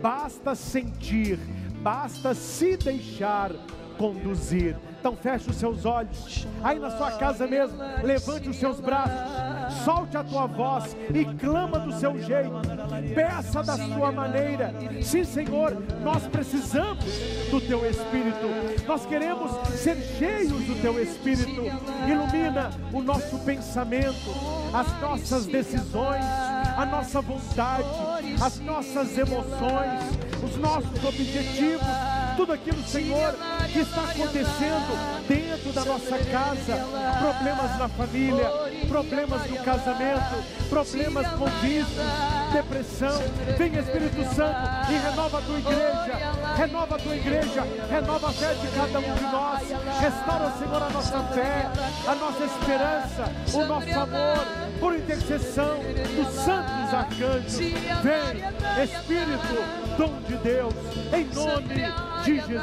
basta 0.01 0.56
sentir, 0.56 1.39
basta 1.82 2.34
se 2.34 2.77
deixar 2.77 3.51
conduzir. 3.98 4.75
Então 5.00 5.15
feche 5.15 5.50
os 5.50 5.56
seus 5.56 5.86
olhos, 5.86 6.46
aí 6.62 6.77
na 6.77 6.91
sua 6.91 7.12
casa 7.12 7.48
mesmo, 7.48 7.79
levante 8.03 8.50
os 8.50 8.58
seus 8.58 8.82
braços, 8.82 9.82
solte 9.86 10.18
a 10.18 10.24
tua 10.25 10.46
voz 10.46 10.96
e 11.13 11.24
clama 11.38 11.79
do 11.79 11.94
seu 11.94 12.22
jeito, 12.22 12.51
peça 13.15 13.63
da 13.63 13.77
sua 13.77 14.12
maneira. 14.12 14.74
Sim, 15.01 15.24
Senhor, 15.24 15.77
nós 16.03 16.27
precisamos 16.27 17.06
do 17.50 17.62
teu 17.62 17.89
Espírito, 17.89 18.86
nós 18.86 19.06
queremos 19.06 19.51
ser 19.70 19.96
cheios 19.96 20.65
do 20.65 20.82
teu 20.82 21.01
Espírito. 21.01 21.62
Ilumina 22.06 22.70
o 22.91 23.01
nosso 23.01 23.39
pensamento, 23.39 24.29
as 24.74 25.01
nossas 25.01 25.46
decisões, 25.46 26.25
a 26.77 26.86
nossa 26.86 27.22
vontade, 27.22 27.88
as 28.44 28.60
nossas 28.60 29.18
emoções, 29.18 30.01
os 30.44 30.58
nossos 30.58 31.06
objetivos 31.06 31.88
tudo 32.39 32.53
aquilo, 32.53 32.81
Senhor, 32.88 33.36
que 33.69 33.79
está 33.79 34.01
acontecendo 34.01 35.27
dentro 35.27 35.74
da 35.74 35.84
nossa 35.84 36.17
casa, 36.17 36.88
problemas 37.19 37.77
na 37.77 37.89
família, 37.89 38.50
problemas 38.88 39.50
no 39.50 39.58
casamento, 39.58 40.69
problemas 40.69 41.27
com 41.34 41.46
vícios, 41.60 41.98
depressão. 42.53 43.22
Vem 43.58 43.75
Espírito 43.75 44.24
Santo 44.34 44.89
e 44.89 44.98
renova 44.98 45.39
a 45.39 45.41
tua 45.41 45.60
igreja, 45.60 46.34
renova 46.55 46.96
a 46.96 47.00
tua 47.00 47.15
igreja, 47.17 47.63
renova 47.89 48.29
a 48.29 48.31
fé 48.31 48.53
de 48.53 48.67
cada 48.69 49.00
um 49.00 49.15
de 49.15 49.24
nós, 49.24 49.62
restaura, 50.00 50.53
Senhor, 50.58 50.84
a 50.84 50.89
nossa 50.91 51.19
fé, 51.34 51.69
a 52.08 52.15
nossa 52.15 52.43
esperança, 52.46 53.31
o 53.53 53.65
nosso 53.65 54.00
amor, 54.00 54.48
por 54.79 54.96
intercessão 54.96 55.79
dos 56.15 56.34
santos 56.36 56.93
arcanjos. 56.93 57.58
Vem, 57.58 58.84
Espírito, 58.84 59.98
dom 59.98 60.22
de 60.25 60.38
Deus, 60.38 60.74
em 61.13 61.25
nome 61.36 62.19
de 62.24 62.28
Jesus. 62.36 62.59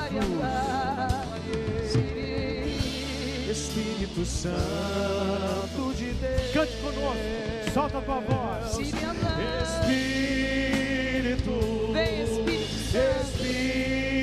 Espírito 3.50 4.24
Santo 4.24 5.94
de 5.96 6.12
Deus. 6.14 6.52
Cante 6.52 6.76
conosco, 6.76 7.70
solta 7.72 7.98
a 7.98 8.00
tua 8.02 8.20
voz. 8.20 8.78
Espírito. 8.78 9.10
Vem 11.92 12.22
Espírito 12.22 12.78
Santo. 12.92 13.42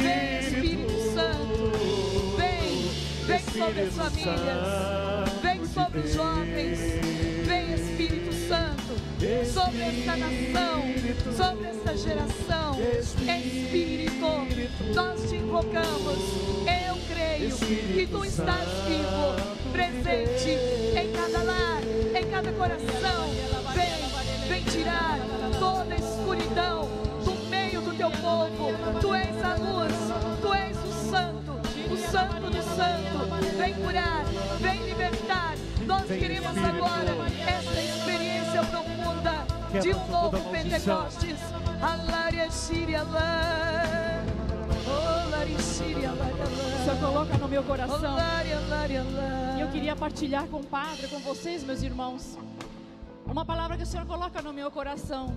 Vem 0.01 0.39
Espírito 0.39 0.93
Santo. 1.13 1.71
Vem, 2.37 2.89
vem 3.25 3.39
sobre 3.39 3.81
as 3.81 3.93
famílias. 3.93 5.41
Vem 5.41 5.65
sobre 5.65 5.99
os 5.99 6.13
jovens. 6.13 7.02
Sobre 9.23 9.81
esta 9.83 10.17
nação. 10.17 10.83
Sobre 11.37 11.67
esta 11.69 11.95
geração. 11.95 12.77
Espírito, 12.99 14.19
nós 14.93 15.29
te 15.29 15.37
invocamos. 15.37 16.17
Eu 16.67 16.97
creio 17.07 17.55
que 17.55 18.05
tu 18.05 18.25
estás 18.25 18.67
vivo, 18.85 19.71
presente 19.71 20.59
em 20.99 21.09
cada 21.13 21.41
lar, 21.41 21.81
em 22.13 22.29
cada 22.29 22.51
coração. 22.51 23.29
Vem, 23.73 24.49
vem 24.49 24.63
tirar 24.65 25.17
toda 25.57 25.93
a 25.93 25.97
escuridão 25.97 26.89
do 27.23 27.49
meio 27.49 27.79
do 27.79 27.95
teu 27.95 28.11
povo. 28.11 28.73
Tu 28.99 29.13
és 29.13 29.41
a 29.41 29.55
luz, 29.55 29.93
tu 30.41 30.53
és 30.53 30.77
o 30.77 31.09
santo, 31.09 31.53
o 31.89 32.11
santo 32.11 32.49
do 32.49 32.61
santo. 32.75 33.57
Vem 33.57 33.73
curar, 33.75 34.25
vem 34.59 34.85
libertar. 34.85 35.55
Nós 35.87 36.07
queremos 36.07 36.57
agora 36.57 37.15
esta 37.47 37.81
experiência 37.81 38.22
profunda 38.61 39.45
de 39.81 39.93
um 39.93 40.07
novo 40.07 40.51
Pentecostes. 40.51 41.39
Alária 41.81 42.51
Síria 42.51 43.03
lá. 43.03 44.23
Lá. 44.85 45.45
O 45.55 45.61
Senhor 45.61 46.99
coloca 46.99 47.37
no 47.37 47.47
meu 47.47 47.63
coração. 47.63 48.17
E 49.57 49.61
eu 49.61 49.67
queria 49.69 49.95
partilhar 49.95 50.45
com 50.47 50.57
o 50.57 50.63
Padre, 50.63 51.07
com 51.07 51.19
vocês, 51.19 51.63
meus 51.63 51.81
irmãos, 51.81 52.37
uma 53.25 53.45
palavra 53.45 53.77
que 53.77 53.83
o 53.83 53.85
Senhor 53.85 54.05
coloca 54.05 54.41
no 54.41 54.53
meu 54.53 54.69
coração. 54.69 55.33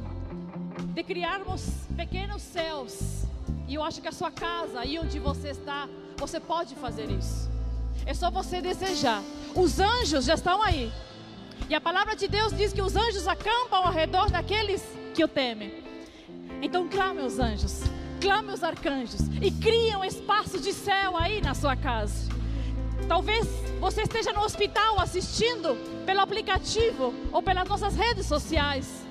de 0.95 1.03
criarmos 1.03 1.63
pequenos 1.97 2.43
céus. 2.43 3.25
E 3.69 3.75
eu 3.75 3.83
acho 3.83 4.01
que 4.01 4.09
a 4.09 4.13
sua 4.13 4.31
casa, 4.31 4.81
aí 4.81 4.99
onde 4.99 5.19
você 5.19 5.49
está, 5.51 5.89
você 6.17 6.39
pode 6.41 6.75
fazer 6.75 7.11
isso. 7.11 7.51
É 8.05 8.15
só 8.15 8.31
você 8.31 8.61
desejar. 8.61 9.23
Os 9.55 9.81
anjos 9.81 10.25
já 10.25 10.35
estão 10.35 10.63
aí. 10.63 10.93
E 11.69 11.75
a 11.75 11.81
palavra 11.81 12.15
de 12.15 12.29
Deus 12.29 12.57
diz 12.57 12.73
que 12.73 12.83
os 12.83 12.95
anjos 12.95 13.27
acampam 13.27 13.87
ao 13.87 13.93
redor 13.93 14.31
daqueles 14.31 14.83
que 15.15 15.25
o 15.25 15.29
temem. 15.29 15.85
Então 16.63 16.89
clame 16.89 17.23
os 17.23 17.39
anjos, 17.39 17.83
clame 18.21 18.53
os 18.53 18.63
arcanjos 18.63 19.21
e 19.43 19.51
crie 19.51 19.95
um 19.97 20.05
espaço 20.05 20.59
de 20.59 20.73
céu 20.73 21.17
aí 21.17 21.41
na 21.41 21.55
sua 21.55 21.77
casa. 21.77 22.31
Talvez 23.09 23.47
você 23.79 24.03
esteja 24.03 24.33
no 24.33 24.41
hospital 24.41 24.99
assistindo 24.99 25.77
pelo 26.05 26.21
aplicativo 26.21 27.13
ou 27.33 27.43
pelas 27.43 27.69
nossas 27.69 27.95
redes 27.95 28.27
sociais. 28.27 29.05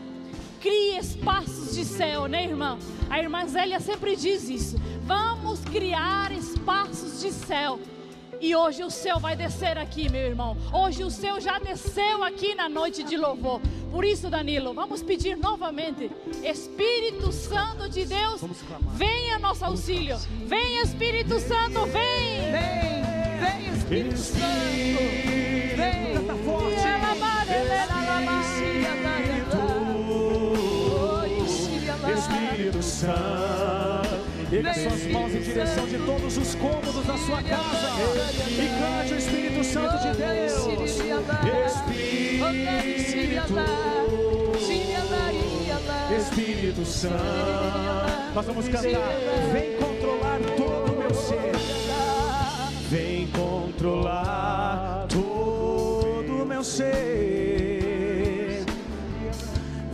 Crie 0.62 0.98
espaços 0.98 1.76
de 1.76 1.86
céu, 1.86 2.28
né, 2.28 2.44
irmã? 2.44 2.80
A 3.10 3.20
irmã 3.20 3.46
Zélia 3.46 3.80
sempre 3.80 4.16
diz 4.16 4.50
isso. 4.50 4.78
Vamos 5.04 5.60
criar 5.66 6.32
espaços 6.32 7.22
de 7.22 7.32
céu. 7.32 7.80
E 8.40 8.56
hoje 8.56 8.84
o 8.84 8.90
céu 8.90 9.20
vai 9.20 9.36
descer 9.36 9.78
aqui, 9.78 10.10
meu 10.10 10.22
irmão. 10.22 10.58
Hoje 10.74 11.04
o 11.04 11.10
céu 11.10 11.40
já 11.40 11.58
desceu 11.60 12.24
aqui 12.24 12.56
na 12.56 12.68
noite 12.70 13.04
de 13.04 13.18
louvor. 13.18 13.62
Por 13.92 14.04
isso, 14.04 14.30
Danilo, 14.30 14.74
vamos 14.74 15.02
pedir 15.02 15.38
novamente: 15.38 16.12
Espírito 16.44 17.32
Santo 17.32 17.90
de 17.90 18.06
Deus, 18.06 18.42
venha 18.94 19.40
nosso 19.40 19.64
auxílio. 19.66 20.18
Vem, 20.46 20.82
Espírito 20.82 21.40
Santo, 21.40 21.86
vem. 21.86 22.52
Vem, 22.52 23.40
vem 23.40 23.74
Espírito 23.74 24.18
Santo. 24.18 24.46
Vem, 25.76 26.14
Canta 26.14 26.36
forte. 26.44 26.86
Espírito 32.16 32.82
Santo. 32.82 34.05
Erga 34.56 34.74
suas 34.74 35.06
mãos 35.08 35.36
em 35.36 35.42
direção 35.42 35.86
de 35.86 35.98
todos 35.98 36.38
os 36.38 36.56
cômodos 36.56 37.06
da 37.06 37.18
sua 37.18 37.44
casa. 37.44 37.90
E 38.50 38.70
cante 38.80 39.14
o 39.14 39.18
Espírito 39.18 39.64
Santo 39.66 39.98
de 39.98 40.14
Deus. 40.16 40.54
Espírito. 41.66 43.54
Espírito 46.18 46.86
Santo. 46.86 47.16
Nós 48.34 48.46
vamos 48.46 48.70
cantar. 48.70 49.12
Vem 49.52 49.76
controlar 49.78 50.40
todo 50.56 50.94
o 50.94 50.98
meu 51.00 51.14
ser. 51.14 51.52
Vem 52.90 53.28
controlar 53.28 55.06
todo 55.10 56.44
o 56.44 56.46
meu 56.46 56.64
ser. 56.64 57.76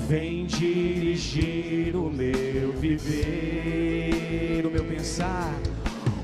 Vem 0.08 0.46
dirigir 0.46 1.96
o 1.96 2.12
meu 2.12 2.74
viver, 2.74 4.11
o 4.68 4.72
meu 4.72 4.84
pensar, 4.84 5.54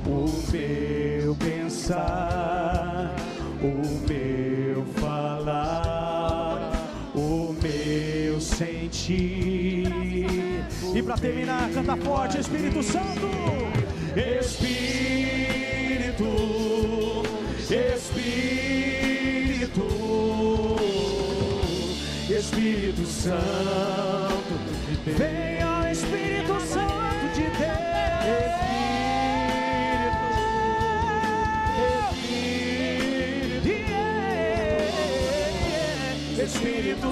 o 0.06 0.26
meu 0.52 1.36
pensar, 1.36 3.16
o 3.62 3.84
meu 4.08 4.86
falar, 5.00 6.72
o 7.16 7.56
meu 7.62 8.40
sentir. 8.40 9.88
E 10.96 11.04
para 11.04 11.18
terminar, 11.18 11.70
canta 11.72 11.98
forte, 11.98 12.40
Espírito 12.40 12.84
Santo. 12.84 13.28
Espírito, 14.40 14.66
Espírito, 17.70 18.68
Espírito 22.30 23.06
Santo, 23.06 24.54
venha 25.06 25.57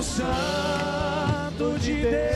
Santo 0.06 1.80
de 1.80 1.96
Deus. 1.96 2.36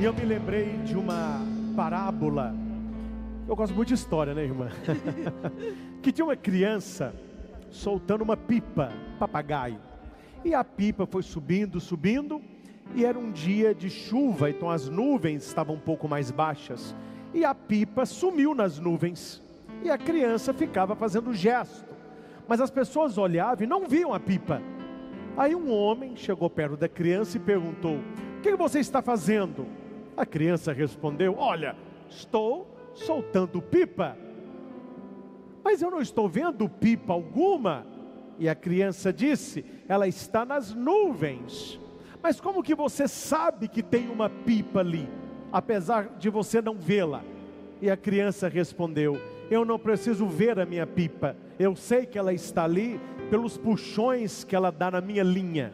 E 0.00 0.04
eu 0.04 0.14
me 0.14 0.24
lembrei 0.24 0.76
de 0.84 0.96
uma 0.96 1.40
parábola. 1.74 2.54
Eu 3.48 3.56
gosto 3.56 3.74
muito 3.74 3.88
de 3.88 3.94
história, 3.94 4.34
né, 4.34 4.44
irmã? 4.44 4.68
que 6.00 6.12
tinha 6.12 6.24
uma 6.24 6.36
criança 6.36 7.12
soltando 7.70 8.22
uma 8.22 8.36
pipa, 8.36 8.92
papagaio. 9.18 9.80
E 10.44 10.54
a 10.54 10.62
pipa 10.62 11.06
foi 11.06 11.22
subindo, 11.22 11.80
subindo, 11.80 12.40
e 12.94 13.04
era 13.04 13.18
um 13.18 13.32
dia 13.32 13.74
de 13.74 13.90
chuva, 13.90 14.48
então 14.48 14.70
as 14.70 14.88
nuvens 14.88 15.44
estavam 15.44 15.74
um 15.74 15.80
pouco 15.80 16.06
mais 16.06 16.30
baixas. 16.30 16.94
E 17.32 17.44
a 17.44 17.54
pipa 17.54 18.06
sumiu 18.06 18.54
nas 18.54 18.78
nuvens. 18.78 19.43
E 19.82 19.90
a 19.90 19.98
criança 19.98 20.52
ficava 20.52 20.94
fazendo 20.94 21.32
gesto. 21.32 21.94
Mas 22.46 22.60
as 22.60 22.70
pessoas 22.70 23.16
olhavam 23.18 23.64
e 23.64 23.66
não 23.66 23.86
viam 23.86 24.12
a 24.12 24.20
pipa. 24.20 24.60
Aí 25.36 25.54
um 25.54 25.72
homem 25.72 26.14
chegou 26.14 26.48
perto 26.48 26.76
da 26.76 26.88
criança 26.88 27.36
e 27.36 27.40
perguntou: 27.40 27.96
O 28.38 28.40
que 28.42 28.54
você 28.56 28.78
está 28.78 29.02
fazendo? 29.02 29.66
A 30.16 30.24
criança 30.24 30.72
respondeu: 30.72 31.36
Olha, 31.38 31.76
estou 32.08 32.68
soltando 32.94 33.60
pipa. 33.60 34.16
Mas 35.62 35.82
eu 35.82 35.90
não 35.90 36.00
estou 36.00 36.28
vendo 36.28 36.68
pipa 36.68 37.12
alguma. 37.12 37.86
E 38.38 38.48
a 38.48 38.54
criança 38.54 39.12
disse: 39.12 39.64
Ela 39.88 40.06
está 40.06 40.44
nas 40.44 40.74
nuvens. 40.74 41.80
Mas 42.22 42.40
como 42.40 42.62
que 42.62 42.74
você 42.74 43.06
sabe 43.06 43.68
que 43.68 43.82
tem 43.82 44.08
uma 44.08 44.30
pipa 44.30 44.80
ali, 44.80 45.08
apesar 45.52 46.08
de 46.18 46.30
você 46.30 46.62
não 46.62 46.74
vê-la? 46.74 47.22
E 47.82 47.90
a 47.90 47.96
criança 47.96 48.48
respondeu: 48.48 49.18
Eu 49.50 49.64
não 49.64 49.78
preciso 49.78 50.26
ver 50.26 50.58
a 50.58 50.66
minha 50.66 50.86
pipa. 50.86 51.36
Eu 51.58 51.76
sei 51.76 52.06
que 52.06 52.18
ela 52.18 52.32
está 52.32 52.64
ali 52.64 53.00
pelos 53.30 53.56
puxões 53.56 54.44
que 54.44 54.56
ela 54.56 54.70
dá 54.70 54.90
na 54.90 55.00
minha 55.00 55.22
linha. 55.22 55.72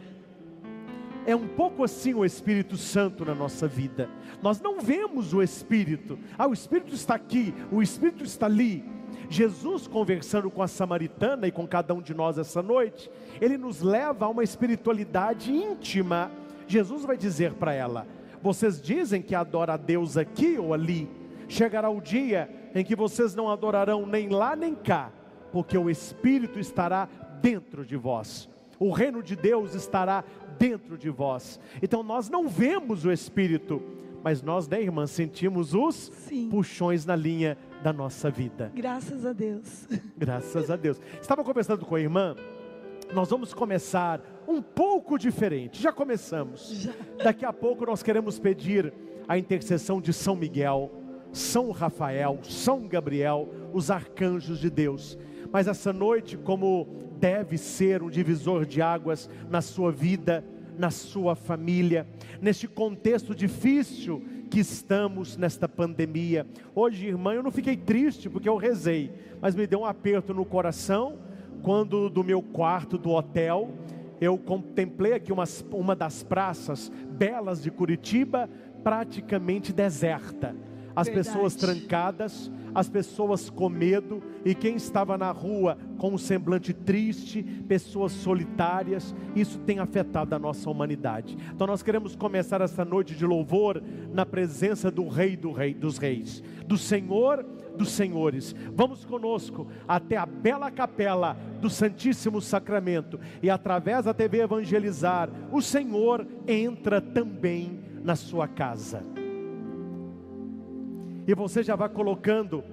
É 1.25 1.35
um 1.35 1.47
pouco 1.47 1.83
assim 1.83 2.13
o 2.13 2.25
Espírito 2.25 2.75
Santo 2.77 3.23
na 3.23 3.35
nossa 3.35 3.67
vida. 3.67 4.09
Nós 4.41 4.59
não 4.59 4.79
vemos 4.79 5.33
o 5.33 5.41
Espírito. 5.41 6.17
Ah, 6.37 6.47
o 6.47 6.53
Espírito 6.53 6.95
está 6.95 7.15
aqui, 7.15 7.53
o 7.71 7.81
Espírito 7.81 8.23
está 8.23 8.47
ali. 8.47 8.83
Jesus 9.29 9.87
conversando 9.87 10.49
com 10.49 10.61
a 10.61 10.67
samaritana 10.67 11.47
e 11.47 11.51
com 11.51 11.67
cada 11.67 11.93
um 11.93 12.01
de 12.01 12.13
nós 12.13 12.37
essa 12.37 12.61
noite, 12.61 13.09
ele 13.39 13.57
nos 13.57 13.81
leva 13.81 14.25
a 14.25 14.29
uma 14.29 14.43
espiritualidade 14.43 15.51
íntima. 15.53 16.31
Jesus 16.67 17.05
vai 17.05 17.15
dizer 17.15 17.53
para 17.53 17.73
ela: 17.73 18.07
Vocês 18.41 18.81
dizem 18.81 19.21
que 19.21 19.35
adora 19.35 19.73
a 19.73 19.77
Deus 19.77 20.17
aqui 20.17 20.57
ou 20.57 20.73
ali. 20.73 21.07
Chegará 21.47 21.89
o 21.89 22.01
dia 22.01 22.49
em 22.73 22.83
que 22.83 22.95
vocês 22.95 23.35
não 23.35 23.49
adorarão 23.49 24.05
nem 24.05 24.29
lá 24.29 24.55
nem 24.55 24.75
cá, 24.75 25.11
porque 25.51 25.77
o 25.77 25.89
Espírito 25.89 26.59
estará 26.59 27.07
dentro 27.41 27.85
de 27.85 27.95
vós. 27.95 28.49
O 28.79 28.91
reino 28.91 29.21
de 29.21 29.35
Deus 29.35 29.75
estará 29.75 30.23
dentro 30.57 30.97
de 30.97 31.09
vós. 31.09 31.59
Então 31.81 32.01
nós 32.03 32.29
não 32.29 32.47
vemos 32.47 33.05
o 33.05 33.11
Espírito, 33.11 33.81
mas 34.23 34.41
nós, 34.41 34.67
né, 34.67 34.81
irmã, 34.81 35.05
sentimos 35.07 35.73
os 35.73 36.11
Sim. 36.27 36.49
puxões 36.49 37.05
na 37.05 37.15
linha 37.15 37.57
da 37.83 37.91
nossa 37.91 38.29
vida. 38.29 38.71
Graças 38.73 39.25
a 39.25 39.33
Deus. 39.33 39.87
Graças 40.17 40.69
a 40.69 40.75
Deus. 40.75 41.01
Estava 41.19 41.43
conversando 41.43 41.85
com 41.85 41.95
a 41.95 41.99
irmã. 41.99 42.35
Nós 43.13 43.29
vamos 43.29 43.53
começar 43.53 44.21
um 44.47 44.61
pouco 44.61 45.17
diferente. 45.17 45.81
Já 45.81 45.91
começamos. 45.91 46.69
Já. 46.69 46.91
Daqui 47.23 47.45
a 47.45 47.51
pouco 47.51 47.85
nós 47.85 48.01
queremos 48.01 48.39
pedir 48.39 48.93
a 49.27 49.37
intercessão 49.37 49.99
de 49.99 50.13
São 50.13 50.35
Miguel, 50.35 50.91
São 51.31 51.71
Rafael, 51.71 52.39
São 52.43 52.87
Gabriel, 52.87 53.49
os 53.73 53.89
arcanjos 53.89 54.59
de 54.59 54.69
Deus. 54.69 55.17
Mas 55.51 55.67
essa 55.67 55.91
noite, 55.91 56.37
como 56.37 56.87
deve 57.19 57.57
ser 57.57 58.01
um 58.01 58.09
divisor 58.09 58.65
de 58.65 58.81
águas 58.81 59.29
na 59.49 59.61
sua 59.61 59.91
vida, 59.91 60.43
na 60.77 60.89
sua 60.89 61.35
família, 61.35 62.07
neste 62.41 62.67
contexto 62.67 63.35
difícil 63.35 64.23
que 64.49 64.59
estamos 64.59 65.37
nesta 65.37 65.67
pandemia. 65.67 66.47
Hoje, 66.73 67.07
irmã, 67.07 67.33
eu 67.33 67.43
não 67.43 67.51
fiquei 67.51 67.77
triste 67.77 68.29
porque 68.29 68.49
eu 68.49 68.57
rezei, 68.57 69.11
mas 69.39 69.55
me 69.55 69.67
deu 69.67 69.81
um 69.81 69.85
aperto 69.85 70.33
no 70.33 70.43
coração 70.43 71.19
quando 71.61 72.09
do 72.09 72.23
meu 72.23 72.41
quarto 72.41 72.97
do 72.97 73.11
hotel 73.11 73.71
eu 74.21 74.37
contemplei 74.37 75.13
aqui 75.13 75.31
uma 75.31 75.95
das 75.95 76.21
praças 76.21 76.91
belas 77.09 77.63
de 77.63 77.71
Curitiba, 77.71 78.47
praticamente 78.83 79.73
deserta. 79.73 80.55
As 80.95 81.07
Verdade. 81.07 81.27
pessoas 81.27 81.55
trancadas, 81.55 82.51
as 82.73 82.89
pessoas 82.89 83.49
com 83.49 83.69
medo, 83.69 84.21
e 84.43 84.55
quem 84.55 84.75
estava 84.75 85.17
na 85.17 85.31
rua 85.31 85.77
com 85.97 86.13
um 86.13 86.17
semblante 86.17 86.73
triste, 86.73 87.43
pessoas 87.67 88.11
solitárias, 88.11 89.15
isso 89.35 89.59
tem 89.59 89.79
afetado 89.79 90.35
a 90.35 90.39
nossa 90.39 90.69
humanidade. 90.69 91.37
Então 91.53 91.67
nós 91.67 91.83
queremos 91.83 92.15
começar 92.15 92.61
essa 92.61 92.83
noite 92.83 93.15
de 93.15 93.25
louvor 93.25 93.81
na 94.11 94.25
presença 94.25 94.89
do 94.89 95.07
Rei 95.07 95.35
do 95.35 95.51
Rei 95.51 95.73
dos 95.73 95.97
Reis, 95.97 96.43
do 96.65 96.77
Senhor 96.77 97.45
dos 97.75 97.91
Senhores. 97.91 98.53
Vamos 98.73 99.05
conosco 99.05 99.67
até 99.87 100.17
a 100.17 100.25
bela 100.25 100.69
capela 100.69 101.37
do 101.61 101.69
Santíssimo 101.69 102.41
Sacramento 102.41 103.19
e 103.41 103.49
através 103.49 104.05
da 104.05 104.13
TV 104.13 104.41
Evangelizar, 104.41 105.29
o 105.51 105.61
Senhor 105.61 106.27
entra 106.47 106.99
também 106.99 107.79
na 108.03 108.15
sua 108.15 108.47
casa. 108.47 109.20
E 111.27 111.35
você 111.35 111.63
já 111.63 111.75
vai 111.75 111.89
colocando 111.89 112.63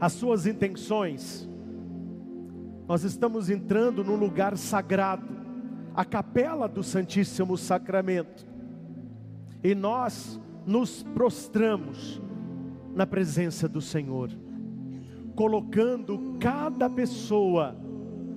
as 0.00 0.12
suas 0.12 0.46
intenções. 0.46 1.48
Nós 2.86 3.02
estamos 3.02 3.50
entrando 3.50 4.04
num 4.04 4.16
lugar 4.16 4.56
sagrado, 4.56 5.34
a 5.94 6.04
capela 6.04 6.68
do 6.68 6.82
Santíssimo 6.82 7.56
Sacramento. 7.56 8.46
E 9.64 9.74
nós 9.74 10.40
nos 10.64 11.02
prostramos 11.02 12.20
na 12.94 13.06
presença 13.06 13.68
do 13.68 13.80
Senhor, 13.80 14.30
colocando 15.34 16.36
cada 16.38 16.88
pessoa 16.88 17.76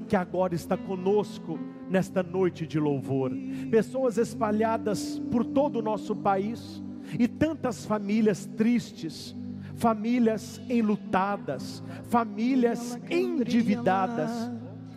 que 0.07 0.15
agora 0.15 0.55
está 0.55 0.75
conosco 0.75 1.59
nesta 1.89 2.23
noite 2.23 2.65
de 2.65 2.79
louvor, 2.79 3.31
pessoas 3.69 4.17
espalhadas 4.17 5.19
por 5.31 5.45
todo 5.45 5.79
o 5.79 5.81
nosso 5.81 6.15
país 6.15 6.81
e 7.17 7.27
tantas 7.27 7.85
famílias 7.85 8.45
tristes, 8.45 9.35
famílias 9.75 10.61
enlutadas, 10.69 11.81
famílias 12.09 12.99
endividadas, 13.09 14.29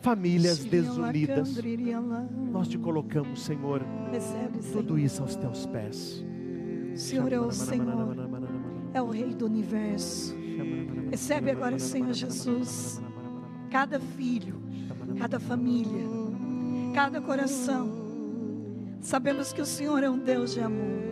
famílias 0.03 0.64
desunidas. 0.64 1.57
Nós 2.51 2.68
te 2.68 2.77
colocamos, 2.77 3.42
Senhor, 3.42 3.83
tudo 4.72 4.98
isso 4.98 5.22
aos 5.22 5.37
teus 5.37 5.66
pés. 5.66 6.25
Senhor 6.94 7.33
é 7.33 7.40
o 7.40 7.51
Senhor, 7.51 8.16
é 8.92 9.01
o 9.01 9.09
Rei 9.09 9.33
do 9.35 9.46
universo. 9.46 10.37
Recebe 11.11 11.51
agora, 11.53 11.79
Senhor 11.79 12.12
Jesus, 12.12 13.01
cada 13.70 14.01
filho, 14.01 14.61
cada 15.18 15.38
família, 15.38 16.05
cada 16.94 17.20
coração. 17.20 18.03
Sabemos 19.01 19.53
que 19.53 19.61
o 19.61 19.66
Senhor 19.66 20.03
é 20.03 20.11
um 20.11 20.18
Deus 20.18 20.55
de 20.55 20.61
amor 20.61 21.12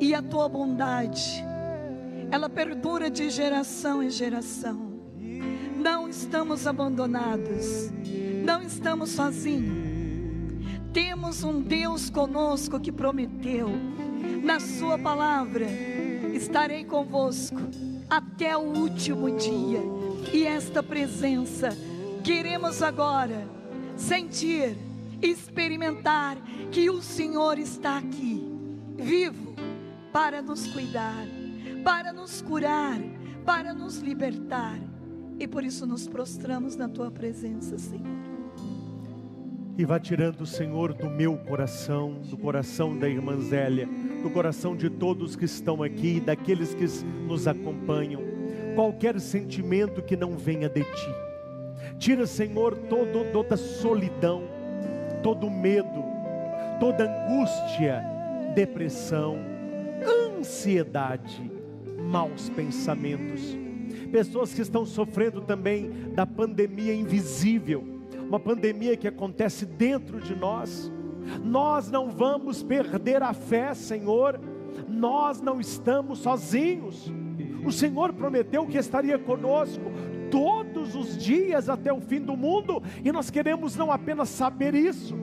e 0.00 0.14
a 0.14 0.22
tua 0.22 0.48
bondade, 0.48 1.44
ela 2.30 2.48
perdura 2.48 3.10
de 3.10 3.30
geração 3.30 4.02
em 4.02 4.10
geração. 4.10 4.86
Não 5.76 6.08
estamos 6.08 6.66
abandonados, 6.66 7.90
não 8.44 8.62
estamos 8.62 9.10
sozinhos. 9.10 9.86
Temos 10.92 11.44
um 11.44 11.60
Deus 11.60 12.08
conosco 12.08 12.80
que 12.80 12.90
prometeu 12.90 13.68
na 14.42 14.58
Sua 14.58 14.98
palavra: 14.98 15.66
estarei 16.34 16.84
convosco 16.84 17.60
até 18.08 18.56
o 18.56 18.62
último 18.62 19.30
dia. 19.36 19.80
E 20.32 20.44
esta 20.44 20.82
presença 20.82 21.68
queremos 22.24 22.82
agora 22.82 23.46
sentir, 23.96 24.76
experimentar 25.22 26.36
que 26.70 26.90
o 26.90 27.00
Senhor 27.00 27.58
está 27.58 27.98
aqui, 27.98 28.44
vivo, 28.96 29.54
para 30.16 30.40
nos 30.40 30.66
cuidar, 30.68 31.26
para 31.84 32.10
nos 32.10 32.40
curar, 32.40 32.98
para 33.44 33.74
nos 33.74 33.98
libertar. 33.98 34.78
E 35.38 35.46
por 35.46 35.62
isso 35.62 35.86
nos 35.86 36.08
prostramos 36.08 36.74
na 36.74 36.88
tua 36.88 37.10
presença, 37.10 37.76
Senhor. 37.76 38.16
E 39.76 39.84
vá 39.84 40.00
tirando, 40.00 40.46
Senhor, 40.46 40.94
do 40.94 41.10
meu 41.10 41.36
coração, 41.36 42.14
do 42.30 42.36
coração 42.38 42.98
da 42.98 43.06
irmã 43.06 43.38
Zélia, 43.42 43.86
do 44.22 44.30
coração 44.30 44.74
de 44.74 44.88
todos 44.88 45.36
que 45.36 45.44
estão 45.44 45.82
aqui, 45.82 46.18
daqueles 46.18 46.72
que 46.72 46.86
nos 47.28 47.46
acompanham, 47.46 48.22
qualquer 48.74 49.20
sentimento 49.20 50.00
que 50.00 50.16
não 50.16 50.38
venha 50.38 50.70
de 50.70 50.82
ti. 50.82 51.14
Tira, 51.98 52.26
Senhor, 52.26 52.74
todo, 52.88 53.30
toda 53.34 53.54
solidão, 53.54 54.44
todo 55.22 55.50
medo, 55.50 56.02
toda 56.80 57.04
angústia, 57.04 58.02
depressão, 58.54 59.55
ansiedade, 60.46 61.50
maus 62.08 62.48
pensamentos. 62.48 63.56
Pessoas 64.12 64.54
que 64.54 64.62
estão 64.62 64.86
sofrendo 64.86 65.40
também 65.40 65.90
da 66.14 66.24
pandemia 66.24 66.94
invisível, 66.94 67.84
uma 68.28 68.38
pandemia 68.38 68.96
que 68.96 69.08
acontece 69.08 69.66
dentro 69.66 70.20
de 70.20 70.36
nós. 70.36 70.92
Nós 71.42 71.90
não 71.90 72.10
vamos 72.10 72.62
perder 72.62 73.22
a 73.22 73.32
fé, 73.34 73.74
Senhor. 73.74 74.40
Nós 74.88 75.40
não 75.40 75.60
estamos 75.60 76.20
sozinhos. 76.20 77.12
O 77.64 77.72
Senhor 77.72 78.12
prometeu 78.12 78.64
que 78.66 78.78
estaria 78.78 79.18
conosco 79.18 79.82
todos 80.30 80.94
os 80.94 81.18
dias 81.18 81.68
até 81.68 81.92
o 81.92 82.00
fim 82.00 82.20
do 82.20 82.36
mundo, 82.36 82.82
e 83.04 83.10
nós 83.10 83.30
queremos 83.30 83.76
não 83.76 83.90
apenas 83.90 84.28
saber 84.28 84.74
isso, 84.74 85.16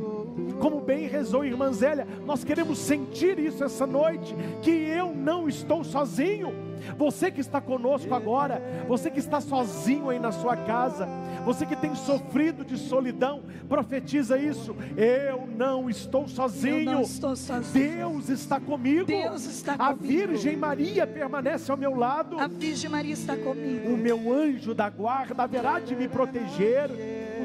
como 0.60 0.82
bem 0.82 1.08
rezou 1.08 1.46
irmã 1.46 1.72
Zélia, 1.72 2.08
nós 2.26 2.44
queremos 2.44 2.78
sentir 2.78 3.40
isso 3.40 3.64
essa 3.64 3.86
noite, 3.86 4.36
que 4.62 4.72
eu 4.72 5.14
não 5.14 5.48
estou 5.48 5.84
sozinho. 5.84 6.74
Você 6.98 7.32
que 7.32 7.40
está 7.40 7.62
conosco 7.62 8.14
agora, 8.14 8.62
você 8.88 9.10
que 9.10 9.20
está 9.20 9.40
sozinho 9.40 10.10
aí 10.10 10.20
na 10.20 10.32
sua 10.32 10.58
casa, 10.58 11.08
você 11.46 11.66
que 11.66 11.76
tem 11.76 11.96
sofrido 11.96 12.66
de 12.66 12.78
solidão, 12.78 13.44
profetiza 13.70 14.38
isso. 14.38 14.76
Eu 14.98 15.48
não 15.48 15.90
estou 15.90 16.28
sozinho. 16.28 16.92
Não 16.92 17.02
estou 17.02 17.36
sozinho. 17.36 17.98
Deus 17.98 18.30
está 18.30 18.60
comigo. 18.60 19.06
Deus 19.06 19.46
está 19.46 19.74
A 19.74 19.94
comigo. 19.94 20.04
Virgem 20.04 20.58
Maria 20.58 21.08
permanece 21.08 21.72
ao 21.72 21.78
meu 21.78 21.96
lado. 21.96 22.38
A 22.40 22.48
Virgem 22.48 22.90
Maria 22.90 23.14
está 23.14 23.36
comigo. 23.38 23.94
O 23.94 23.98
meu 23.98 24.34
anjo 24.34 24.74
da 24.74 24.90
guarda 24.90 25.44
haverá 25.44 25.80
de 25.80 25.96
me 25.96 26.08
proteger. 26.08 26.90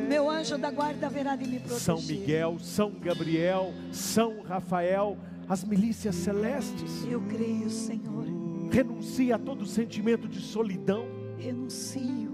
Meu 0.09 0.31
anjo 0.31 0.57
da 0.57 0.71
guarda 0.71 1.07
haverá 1.07 1.37
de 1.37 1.47
me 1.47 1.59
proteger. 1.59 1.81
São 1.81 2.01
Miguel, 2.03 2.59
São 2.61 2.91
Gabriel, 2.93 3.73
São 3.93 4.41
Rafael, 4.43 5.19
as 5.49 5.63
milícias 5.65 6.15
celestes. 6.15 7.05
Eu 7.05 7.21
creio, 7.23 7.69
Senhor. 7.69 8.27
Renuncia 8.71 9.37
a 9.37 9.39
todo 9.39 9.67
sentimento 9.67 10.29
de 10.29 10.41
solidão, 10.41 11.07
Renuncio. 11.39 12.29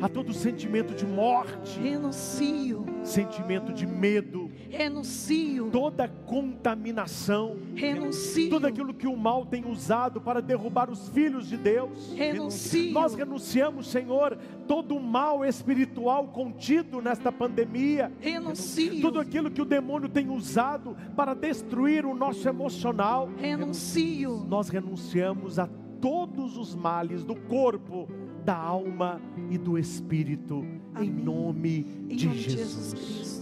a 0.00 0.08
todo 0.08 0.32
sentimento 0.32 0.94
de 0.94 1.06
morte, 1.06 1.78
Renuncio. 1.80 2.84
sentimento 3.04 3.72
de 3.72 3.86
medo, 3.86 4.49
Renuncio. 4.70 5.68
toda 5.70 6.08
contaminação, 6.26 7.56
Renuncio. 7.74 8.48
tudo 8.50 8.66
aquilo 8.66 8.94
que 8.94 9.06
o 9.06 9.16
mal 9.16 9.44
tem 9.44 9.66
usado 9.66 10.20
para 10.20 10.40
derrubar 10.40 10.90
os 10.90 11.08
filhos 11.08 11.48
de 11.48 11.56
Deus. 11.56 12.12
Renuncio. 12.14 12.92
Nós 12.92 13.14
renunciamos, 13.14 13.88
Senhor, 13.88 14.38
todo 14.66 14.96
o 14.96 15.00
mal 15.02 15.44
espiritual 15.44 16.28
contido 16.28 17.02
nesta 17.02 17.30
pandemia. 17.32 18.12
Renuncio. 18.20 19.00
Tudo 19.00 19.20
aquilo 19.20 19.50
que 19.50 19.60
o 19.60 19.64
demônio 19.64 20.08
tem 20.08 20.30
usado 20.30 20.96
para 21.16 21.34
destruir 21.34 22.06
o 22.06 22.14
nosso 22.14 22.48
emocional, 22.48 23.28
Renuncio. 23.36 24.46
nós 24.48 24.68
renunciamos 24.68 25.58
a 25.58 25.68
todos 26.00 26.56
os 26.56 26.74
males 26.74 27.24
do 27.24 27.34
corpo, 27.34 28.08
da 28.44 28.56
alma 28.56 29.20
e 29.50 29.58
do 29.58 29.76
espírito, 29.76 30.64
em 30.98 31.10
Amém. 31.10 31.10
nome 31.10 31.86
Em 32.08 32.16
de 32.16 32.26
nome 32.26 32.38
Jesus. 32.38 32.90
Jesus. 32.94 33.39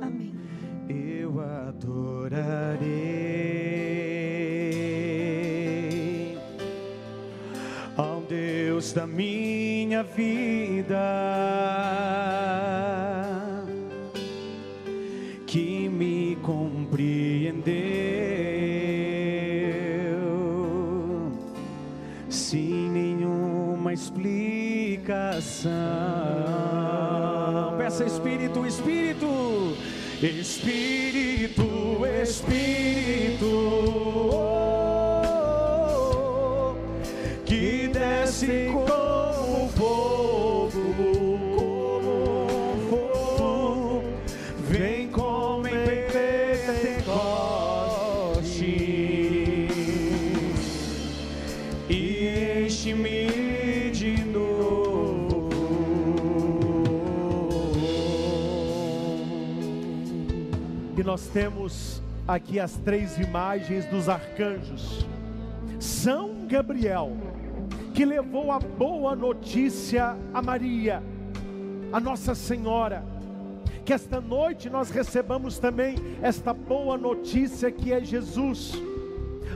Amém. 0.00 0.34
Eu 0.88 1.40
adorarei 1.40 2.86
ao 7.96 8.20
Deus 8.22 8.92
da 8.92 9.06
minha 9.06 10.02
vida 10.02 10.96
que 15.46 15.88
me 15.88 16.36
compreendeu 16.42 17.66
sem 22.28 22.90
nenhuma 22.90 23.92
explicação. 23.92 25.72
Peça 27.78 28.04
Espírito, 28.04 28.66
Espírito, 28.66 29.65
Espírito, 30.22 32.06
Espírito, 32.06 33.05
temos 61.26 62.02
aqui 62.26 62.58
as 62.58 62.72
três 62.72 63.18
imagens 63.18 63.84
dos 63.86 64.08
arcanjos. 64.08 65.06
São 65.78 66.46
Gabriel, 66.46 67.16
que 67.94 68.04
levou 68.04 68.50
a 68.50 68.58
boa 68.58 69.14
notícia 69.14 70.16
a 70.32 70.42
Maria, 70.42 71.02
a 71.92 72.00
Nossa 72.00 72.34
Senhora. 72.34 73.04
Que 73.84 73.92
esta 73.92 74.20
noite 74.20 74.68
nós 74.68 74.90
recebamos 74.90 75.58
também 75.58 75.96
esta 76.20 76.52
boa 76.52 76.98
notícia 76.98 77.70
que 77.70 77.92
é 77.92 78.00
Jesus. 78.04 78.72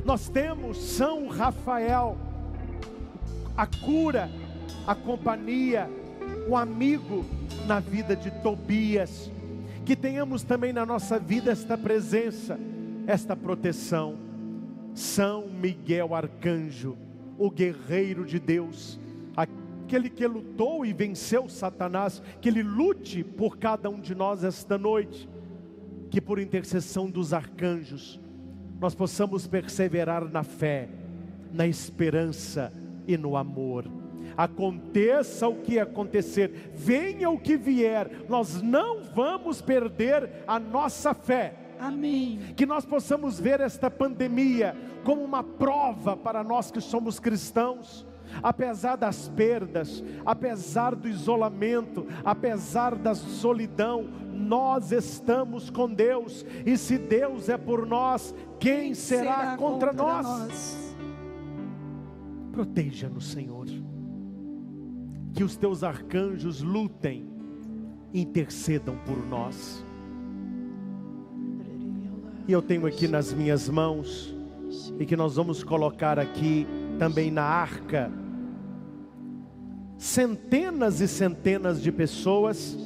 Nós 0.04 0.28
temos 0.28 0.78
São 0.78 1.28
Rafael, 1.28 2.16
a 3.56 3.66
cura, 3.66 4.30
a 4.87 4.94
companhia, 4.94 5.90
o 6.48 6.56
amigo 6.56 7.24
na 7.66 7.80
vida 7.80 8.14
de 8.14 8.30
Tobias. 8.30 9.30
Que 9.84 9.96
tenhamos 9.96 10.42
também 10.42 10.72
na 10.72 10.86
nossa 10.86 11.18
vida 11.18 11.50
esta 11.50 11.76
presença, 11.76 12.58
esta 13.06 13.34
proteção. 13.36 14.16
São 14.94 15.48
Miguel 15.48 16.14
Arcanjo, 16.14 16.96
o 17.38 17.50
guerreiro 17.50 18.24
de 18.24 18.38
Deus, 18.38 18.98
aquele 19.36 20.10
que 20.10 20.26
lutou 20.26 20.84
e 20.84 20.92
venceu 20.92 21.48
Satanás, 21.48 22.22
que 22.40 22.48
ele 22.48 22.62
lute 22.62 23.24
por 23.24 23.56
cada 23.56 23.88
um 23.88 24.00
de 24.00 24.14
nós 24.14 24.44
esta 24.44 24.76
noite, 24.76 25.28
que 26.10 26.20
por 26.20 26.38
intercessão 26.38 27.08
dos 27.08 27.32
arcanjos, 27.32 28.20
nós 28.80 28.94
possamos 28.94 29.46
perseverar 29.46 30.24
na 30.24 30.42
fé, 30.42 30.88
na 31.52 31.66
esperança 31.66 32.72
e 33.06 33.16
no 33.16 33.36
amor. 33.36 33.99
Aconteça 34.40 35.46
o 35.46 35.57
que 35.57 35.79
acontecer, 35.79 36.72
venha 36.74 37.29
o 37.29 37.38
que 37.38 37.59
vier, 37.59 38.24
nós 38.26 38.62
não 38.62 39.03
vamos 39.03 39.61
perder 39.61 40.31
a 40.46 40.59
nossa 40.59 41.12
fé. 41.12 41.55
Amém. 41.79 42.40
Que 42.57 42.64
nós 42.64 42.87
possamos 42.87 43.38
ver 43.38 43.61
esta 43.61 43.90
pandemia 43.90 44.74
como 45.05 45.22
uma 45.22 45.44
prova 45.44 46.16
para 46.16 46.42
nós 46.42 46.70
que 46.70 46.81
somos 46.81 47.20
cristãos. 47.20 48.07
Apesar 48.42 48.96
das 48.96 49.29
perdas, 49.29 50.03
apesar 50.24 50.94
do 50.94 51.07
isolamento, 51.07 52.07
apesar 52.24 52.94
da 52.94 53.14
solidão, 53.14 54.09
nós 54.33 54.90
estamos 54.90 55.68
com 55.68 55.92
Deus, 55.92 56.46
e 56.64 56.79
se 56.79 56.96
Deus 56.96 57.50
é 57.50 57.59
por 57.59 57.85
nós, 57.85 58.35
quem 58.59 58.94
será, 58.94 59.22
será 59.22 59.57
contra, 59.59 59.90
contra, 59.90 60.03
nós? 60.03 60.26
nós? 60.26 60.96
Proteja-nos, 62.53 63.33
Senhor, 63.33 63.66
que 65.34 65.44
os 65.44 65.56
teus 65.56 65.82
arcanjos 65.82 66.62
lutem, 66.62 67.28
intercedam 68.12 68.96
por 69.06 69.24
nós. 69.26 69.84
E 72.48 72.52
eu 72.52 72.60
tenho 72.60 72.86
aqui 72.86 73.06
nas 73.06 73.32
minhas 73.32 73.68
mãos, 73.68 74.34
e 74.98 75.06
que 75.06 75.16
nós 75.16 75.36
vamos 75.36 75.62
colocar 75.62 76.18
aqui 76.18 76.66
também 76.98 77.30
na 77.30 77.42
arca, 77.42 78.10
centenas 79.96 81.00
e 81.00 81.06
centenas 81.06 81.82
de 81.82 81.92
pessoas 81.92 82.76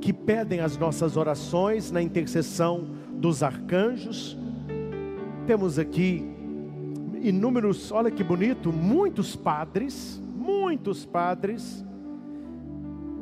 que 0.00 0.12
pedem 0.12 0.60
as 0.60 0.78
nossas 0.78 1.16
orações 1.16 1.90
na 1.90 2.00
intercessão 2.00 2.88
dos 3.12 3.42
arcanjos. 3.42 4.36
Temos 5.46 5.78
aqui 5.78 6.24
inúmeros, 7.22 7.92
olha 7.92 8.10
que 8.10 8.24
bonito, 8.24 8.72
muitos 8.72 9.36
padres, 9.36 10.21
muitos 10.72 11.04
padres. 11.04 11.84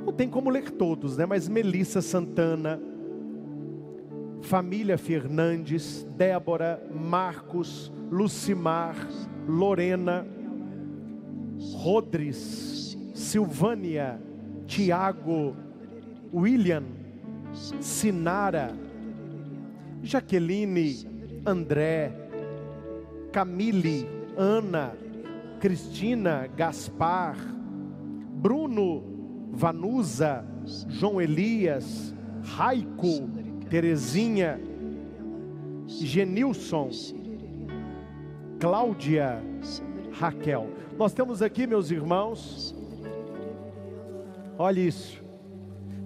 Não 0.06 0.12
tem 0.12 0.28
como 0.28 0.50
ler 0.50 0.70
todos, 0.70 1.16
né? 1.16 1.26
Mas 1.26 1.48
Melissa 1.48 2.00
Santana, 2.00 2.80
família 4.40 4.96
Fernandes, 4.96 6.06
Débora, 6.16 6.80
Marcos, 6.94 7.92
Lucimar, 8.08 8.94
Lorena, 9.48 10.24
Rodrigues, 11.74 12.96
Silvânia, 13.14 14.20
Tiago, 14.68 15.56
William, 16.32 16.84
Sinara, 17.80 18.72
Jaqueline, 20.04 21.04
André, 21.44 22.12
Camille, 23.32 24.06
Ana, 24.38 24.92
Cristina, 25.60 26.48
Gaspar, 26.56 27.36
Bruno, 27.36 29.04
Vanusa, 29.52 30.44
João 30.88 31.20
Elias, 31.20 32.14
Raico, 32.42 33.28
Terezinha, 33.68 34.58
Genilson, 35.86 36.90
Cláudia, 38.58 39.42
Raquel. 40.12 40.68
Nós 40.98 41.12
temos 41.12 41.42
aqui, 41.42 41.66
meus 41.66 41.90
irmãos, 41.90 42.74
olha 44.58 44.80
isso 44.80 45.20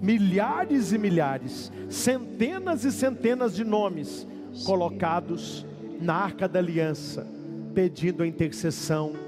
milhares 0.04 0.92
e 0.92 0.98
milhares, 0.98 1.72
centenas 1.88 2.84
e 2.84 2.92
centenas 2.92 3.56
de 3.56 3.64
nomes 3.64 4.26
colocados 4.66 5.64
na 5.98 6.14
arca 6.14 6.46
da 6.46 6.58
aliança, 6.58 7.26
pedindo 7.74 8.22
a 8.22 8.26
intercessão 8.26 9.23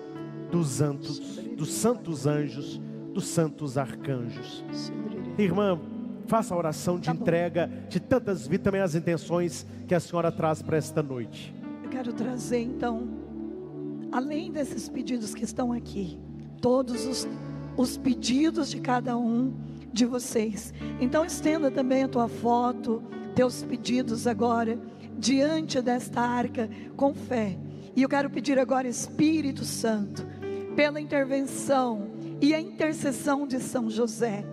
dos 0.51 0.69
santos, 0.69 1.19
dos 1.57 1.73
santos 1.73 2.27
anjos, 2.27 2.81
dos 3.13 3.27
santos 3.27 3.79
arcanjos. 3.79 4.65
Irmã, 5.39 5.79
faça 6.27 6.55
a 6.55 6.59
oração 6.59 6.99
de 6.99 7.07
tá 7.07 7.13
entrega 7.13 7.71
de 7.89 8.01
tantas 8.01 8.47
vidas, 8.47 8.65
também 8.65 8.81
as 8.81 8.95
intenções 8.95 9.67
que 9.87 9.95
a 9.95 10.01
senhora 10.01 10.31
traz 10.31 10.63
para 10.63 10.77
esta 10.77 11.03
noite. 11.03 11.55
Eu 11.83 11.91
quero 11.91 12.13
trazer 12.13 12.61
então, 12.61 13.09
além 14.11 14.51
desses 14.51 14.89
pedidos 14.89 15.35
que 15.35 15.45
estão 15.45 15.73
aqui, 15.73 16.19
todos 16.61 17.07
os, 17.07 17.29
os 17.77 17.97
pedidos 17.97 18.71
de 18.71 18.81
cada 18.81 19.17
um 19.17 19.55
de 19.93 20.05
vocês. 20.05 20.75
Então 21.01 21.25
estenda 21.25 21.71
também 21.71 22.03
a 22.03 22.09
tua 22.09 22.29
foto, 22.29 23.03
teus 23.35 23.63
pedidos 23.63 24.27
agora 24.27 24.79
diante 25.19 25.81
desta 25.81 26.21
arca 26.21 26.69
com 26.97 27.15
fé. 27.15 27.57
E 27.95 28.03
eu 28.03 28.09
quero 28.09 28.29
pedir 28.29 28.59
agora 28.59 28.87
Espírito 28.87 29.65
Santo, 29.65 30.27
pela 30.77 31.01
intervenção 31.01 32.11
e 32.41 32.55
a 32.55 32.61
intercessão 32.61 33.47
de 33.47 33.59
São 33.59 33.89
José, 33.89 34.45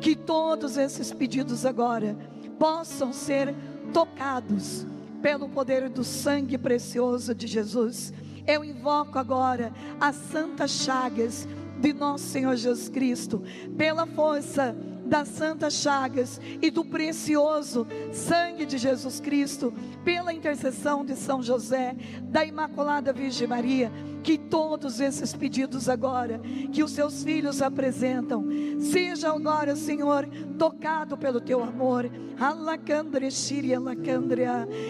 que 0.00 0.14
todos 0.14 0.78
esses 0.78 1.12
pedidos 1.12 1.66
agora 1.66 2.16
possam 2.58 3.12
ser 3.12 3.52
tocados 3.92 4.86
pelo 5.20 5.48
poder 5.48 5.88
do 5.88 6.04
sangue 6.04 6.56
precioso 6.56 7.34
de 7.34 7.48
Jesus. 7.48 8.12
Eu 8.46 8.64
invoco 8.64 9.18
agora 9.18 9.72
as 10.00 10.14
santas 10.14 10.70
chagas 10.70 11.48
de 11.80 11.92
nosso 11.92 12.24
Senhor 12.26 12.54
Jesus 12.54 12.88
Cristo, 12.88 13.42
pela 13.76 14.06
força 14.06 14.76
das 15.04 15.28
santas 15.28 15.74
chagas 15.74 16.40
e 16.62 16.70
do 16.70 16.84
precioso 16.84 17.86
sangue 18.12 18.64
de 18.64 18.78
Jesus 18.78 19.20
Cristo, 19.20 19.74
pela 20.04 20.32
intercessão 20.32 21.04
de 21.04 21.16
São 21.16 21.42
José, 21.42 21.96
da 22.22 22.44
Imaculada 22.44 23.12
Virgem 23.12 23.46
Maria, 23.46 23.92
que 24.22 24.38
todos 24.38 25.00
esses 25.00 25.34
pedidos 25.34 25.88
agora 25.88 26.40
que 26.72 26.82
os 26.82 26.92
seus 26.92 27.24
filhos 27.24 27.60
apresentam, 27.60 28.44
seja 28.80 29.30
agora, 29.30 29.74
Senhor, 29.74 30.28
tocado 30.58 31.16
pelo 31.16 31.40
teu 31.40 31.62
amor. 31.62 32.10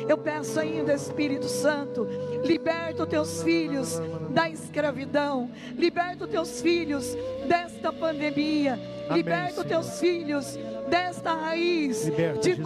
Eu 0.08 0.18
peço 0.18 0.60
ainda, 0.60 0.94
Espírito 0.94 1.48
Santo, 1.48 2.06
liberta 2.44 3.02
os 3.02 3.08
teus 3.08 3.42
filhos 3.42 4.00
da 4.30 4.48
escravidão, 4.48 5.50
liberta 5.76 6.24
os 6.24 6.30
teus 6.30 6.60
filhos 6.60 7.16
desta 7.48 7.92
pandemia, 7.92 8.78
liberta 9.10 9.60
os 9.60 9.66
teus 9.66 9.98
filhos 9.98 10.58
desta 10.88 11.34
raiz 11.34 12.04
liberta, 12.06 12.40
de 12.40 12.54
Jesus. 12.54 12.62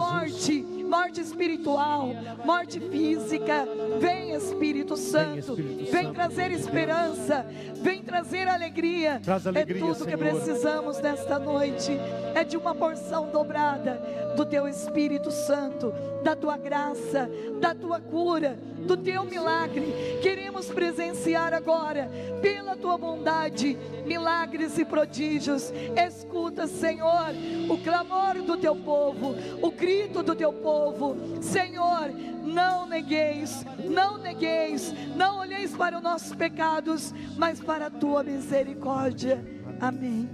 Morte 0.87 1.21
espiritual, 1.21 2.09
morte 2.45 2.79
física. 2.79 3.67
Vem 3.99 4.33
Espírito 4.33 4.95
Santo, 4.95 5.55
vem 5.55 6.13
trazer 6.13 6.51
esperança, 6.51 7.45
vem 7.81 8.01
trazer 8.01 8.47
alegria. 8.47 9.21
alegria 9.27 9.61
é 9.61 9.65
tudo 9.65 9.95
Senhor. 9.95 10.09
que 10.09 10.17
precisamos 10.17 10.99
nesta 10.99 11.39
noite, 11.39 11.91
é 12.35 12.43
de 12.43 12.57
uma 12.57 12.73
porção 12.73 13.29
dobrada 13.31 14.01
do 14.35 14.45
Teu 14.45 14.67
Espírito 14.67 15.31
Santo, 15.31 15.93
da 16.23 16.35
Tua 16.35 16.57
graça, 16.57 17.29
da 17.59 17.73
Tua 17.73 17.99
cura, 17.99 18.57
do 18.85 18.95
Teu 18.95 19.23
milagre. 19.23 20.19
Queremos 20.21 20.67
presenciar 20.67 21.53
agora, 21.53 22.09
pela 22.41 22.75
Tua 22.75 22.97
bondade, 22.97 23.77
milagres 24.05 24.77
e 24.77 24.85
prodígios. 24.85 25.71
Escuta, 25.95 26.67
Senhor, 26.67 27.29
o 27.69 27.77
clamor 27.77 28.35
do 28.43 28.57
Teu 28.57 28.75
povo, 28.75 29.35
o 29.61 29.71
grito 29.71 30.21
do 30.21 30.35
Teu 30.35 30.53
povo. 30.53 31.15
Senhor, 31.41 32.11
não 32.47 32.87
negueis, 32.87 33.65
não 33.89 34.17
negueis, 34.17 34.93
não 35.15 35.39
olheis 35.39 35.75
para 35.75 35.97
os 35.97 36.03
nossos 36.03 36.33
pecados, 36.33 37.13
mas 37.37 37.59
para 37.59 37.87
a 37.87 37.91
tua 37.91 38.23
misericórdia. 38.23 39.43
Amém. 39.79 40.29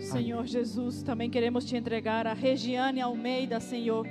Senhor 0.00 0.46
Jesus, 0.46 1.02
também 1.02 1.30
queremos 1.30 1.64
te 1.64 1.76
entregar 1.76 2.26
a 2.26 2.32
Regiane 2.32 3.00
Almeida, 3.00 3.60
Senhor, 3.60 4.06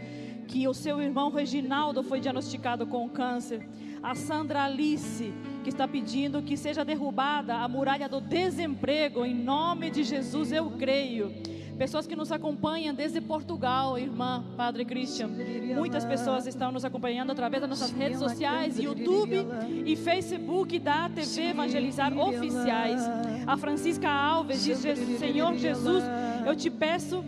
que 0.48 0.68
o 0.68 0.74
seu 0.74 1.02
irmão 1.02 1.32
Reginaldo 1.32 2.02
foi 2.04 2.20
diagnosticado 2.20 2.88
com 2.88 3.10
câncer, 3.10 3.68
a 4.02 4.16
Sandra 4.16 4.64
Alice, 4.64 5.34
que 5.64 5.70
está 5.70 5.88
pedindo 5.88 6.42
que 6.42 6.56
seja 6.56 6.86
derrubada 6.86 7.56
a 7.56 7.68
muralha 7.68 8.08
do 8.08 8.22
desemprego. 8.22 9.26
Em 9.26 9.34
nome 9.34 9.92
de 9.92 10.04
Jesus, 10.04 10.52
eu 10.52 10.72
creio. 10.72 11.34
Pessoas 11.80 12.06
que 12.06 12.14
nos 12.14 12.30
acompanham 12.30 12.94
desde 12.94 13.22
Portugal, 13.22 13.98
irmã 13.98 14.44
Padre 14.58 14.84
Christian. 14.84 15.30
Muitas 15.78 16.04
pessoas 16.04 16.46
estão 16.46 16.74
nos 16.74 16.84
acompanhando 16.84 17.32
através 17.32 17.62
das 17.62 17.70
nossas 17.70 17.92
redes 17.92 18.20
sociais, 18.20 18.78
YouTube 18.78 19.48
e 19.86 19.96
Facebook 19.96 20.78
da 20.78 21.08
TV 21.08 21.52
Evangelizar 21.52 22.12
Oficiais. 22.18 23.02
A 23.48 23.56
Francisca 23.56 24.10
Alves 24.10 24.62
diz: 24.62 24.78
Senhor 25.18 25.56
Jesus, 25.56 26.04
eu 26.46 26.54
te 26.54 26.70
peço 26.70 27.24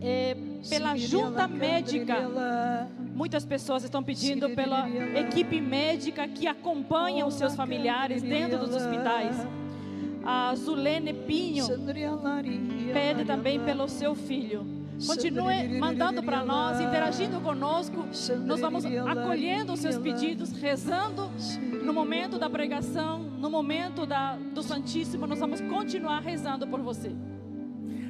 eh, 0.00 0.34
pela 0.66 0.96
junta 0.96 1.46
médica. 1.46 2.88
Muitas 3.14 3.44
pessoas 3.44 3.84
estão 3.84 4.02
pedindo 4.02 4.48
pela 4.50 4.88
equipe 4.88 5.60
médica 5.60 6.26
que 6.26 6.46
acompanha 6.46 7.26
os 7.26 7.34
seus 7.34 7.54
familiares 7.54 8.22
dentro 8.22 8.58
dos 8.58 8.74
hospitais. 8.74 9.36
A 10.24 10.54
Zulene 10.54 11.12
Pinho 11.12 11.66
pede 12.92 13.24
também 13.24 13.60
pelo 13.60 13.88
seu 13.88 14.14
filho. 14.14 14.66
Continue 15.06 15.78
mandando 15.78 16.22
para 16.22 16.44
nós, 16.44 16.80
interagindo 16.80 17.40
conosco. 17.40 18.06
Nós 18.44 18.60
vamos 18.60 18.84
acolhendo 18.84 19.72
os 19.72 19.80
seus 19.80 19.98
pedidos, 19.98 20.52
rezando 20.52 21.30
no 21.84 21.92
momento 21.92 22.38
da 22.38 22.48
pregação, 22.48 23.18
no 23.18 23.50
momento 23.50 24.06
da, 24.06 24.36
do 24.36 24.62
Santíssimo. 24.62 25.26
Nós 25.26 25.40
vamos 25.40 25.60
continuar 25.60 26.20
rezando 26.20 26.66
por 26.66 26.80
você. 26.80 27.12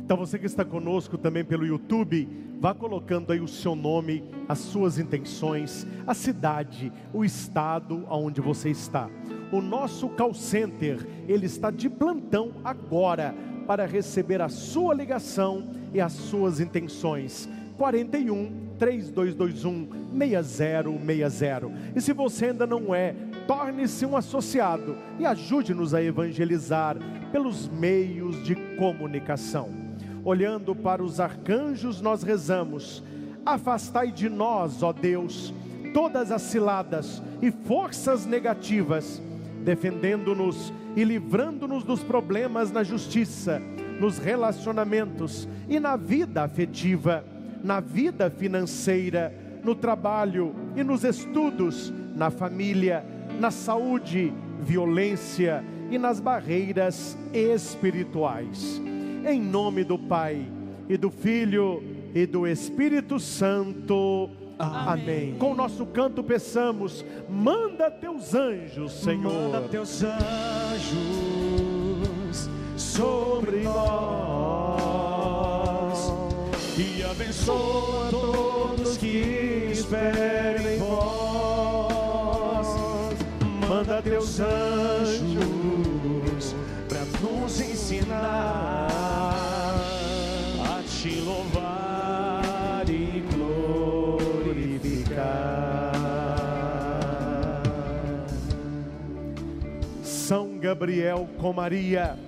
Então 0.04 0.18
você 0.18 0.38
que 0.38 0.44
está 0.44 0.66
conosco 0.66 1.16
também 1.16 1.42
pelo 1.42 1.64
YouTube, 1.64 2.28
vá 2.60 2.74
colocando 2.74 3.32
aí 3.32 3.40
o 3.40 3.48
seu 3.48 3.74
nome, 3.74 4.22
as 4.46 4.58
suas 4.58 4.98
intenções, 4.98 5.86
a 6.06 6.12
cidade, 6.12 6.92
o 7.10 7.24
estado 7.24 8.04
aonde 8.10 8.38
você 8.38 8.68
está. 8.68 9.08
O 9.50 9.62
nosso 9.62 10.10
call 10.10 10.34
center, 10.34 11.06
ele 11.26 11.46
está 11.46 11.70
de 11.70 11.88
plantão 11.88 12.52
agora 12.62 13.34
para 13.66 13.86
receber 13.86 14.42
a 14.42 14.50
sua 14.50 14.92
ligação 14.92 15.70
e 15.94 16.02
as 16.02 16.12
suas 16.12 16.60
intenções. 16.60 17.48
41 17.78 18.74
3221 18.78 19.88
6060. 20.18 21.72
E 21.96 22.00
se 22.02 22.12
você 22.12 22.46
ainda 22.46 22.66
não 22.66 22.94
é, 22.94 23.14
torne-se 23.46 24.04
um 24.04 24.18
associado 24.18 24.98
e 25.18 25.24
ajude-nos 25.24 25.94
a 25.94 26.02
evangelizar 26.02 26.98
pelos 27.32 27.68
meios 27.68 28.44
de 28.44 28.54
comunicação 28.76 29.83
olhando 30.24 30.74
para 30.74 31.02
os 31.02 31.20
arcanjos, 31.20 32.00
nós 32.00 32.22
rezamos: 32.22 33.02
Afastai 33.44 34.10
de 34.10 34.28
nós, 34.28 34.82
ó 34.82 34.92
Deus, 34.92 35.52
todas 35.92 36.32
as 36.32 36.42
ciladas 36.42 37.22
e 37.42 37.50
forças 37.50 38.24
negativas, 38.24 39.20
defendendo-nos 39.64 40.72
e 40.96 41.04
livrando-nos 41.04 41.84
dos 41.84 42.02
problemas 42.02 42.70
na 42.70 42.82
justiça, 42.82 43.60
nos 44.00 44.18
relacionamentos 44.18 45.48
e 45.68 45.78
na 45.78 45.96
vida 45.96 46.42
afetiva, 46.42 47.24
na 47.62 47.80
vida 47.80 48.30
financeira, 48.30 49.32
no 49.62 49.74
trabalho 49.74 50.54
e 50.76 50.84
nos 50.84 51.04
estudos, 51.04 51.92
na 52.14 52.30
família, 52.30 53.04
na 53.40 53.50
saúde, 53.50 54.32
violência 54.60 55.64
e 55.90 55.98
nas 55.98 56.20
barreiras 56.20 57.16
espirituais. 57.32 58.80
Em 59.26 59.40
nome 59.40 59.84
do 59.84 59.98
Pai, 59.98 60.46
e 60.88 60.98
do 60.98 61.10
Filho, 61.10 61.82
e 62.14 62.26
do 62.26 62.46
Espírito 62.46 63.18
Santo. 63.18 64.28
Amém. 64.58 65.30
Amém. 65.30 65.34
Com 65.38 65.52
o 65.52 65.54
nosso 65.54 65.86
canto 65.86 66.22
peçamos: 66.22 67.02
manda 67.28 67.90
teus 67.90 68.34
anjos, 68.34 68.92
Senhor. 68.92 69.32
Manda 69.32 69.62
teus 69.62 70.02
anjos 70.02 70.94
sobre 72.76 73.62
nós 73.62 74.84
e 76.76 77.02
abençoa 77.02 78.10
todos 78.10 78.98
que 78.98 79.70
esperam 79.72 80.70
em 80.70 80.78
vós. 80.78 82.66
Manda 83.68 84.02
teus 84.02 84.38
anjos 84.38 85.13
São 100.26 100.56
Gabriel 100.56 101.28
com 101.38 101.52
Maria, 101.52 102.18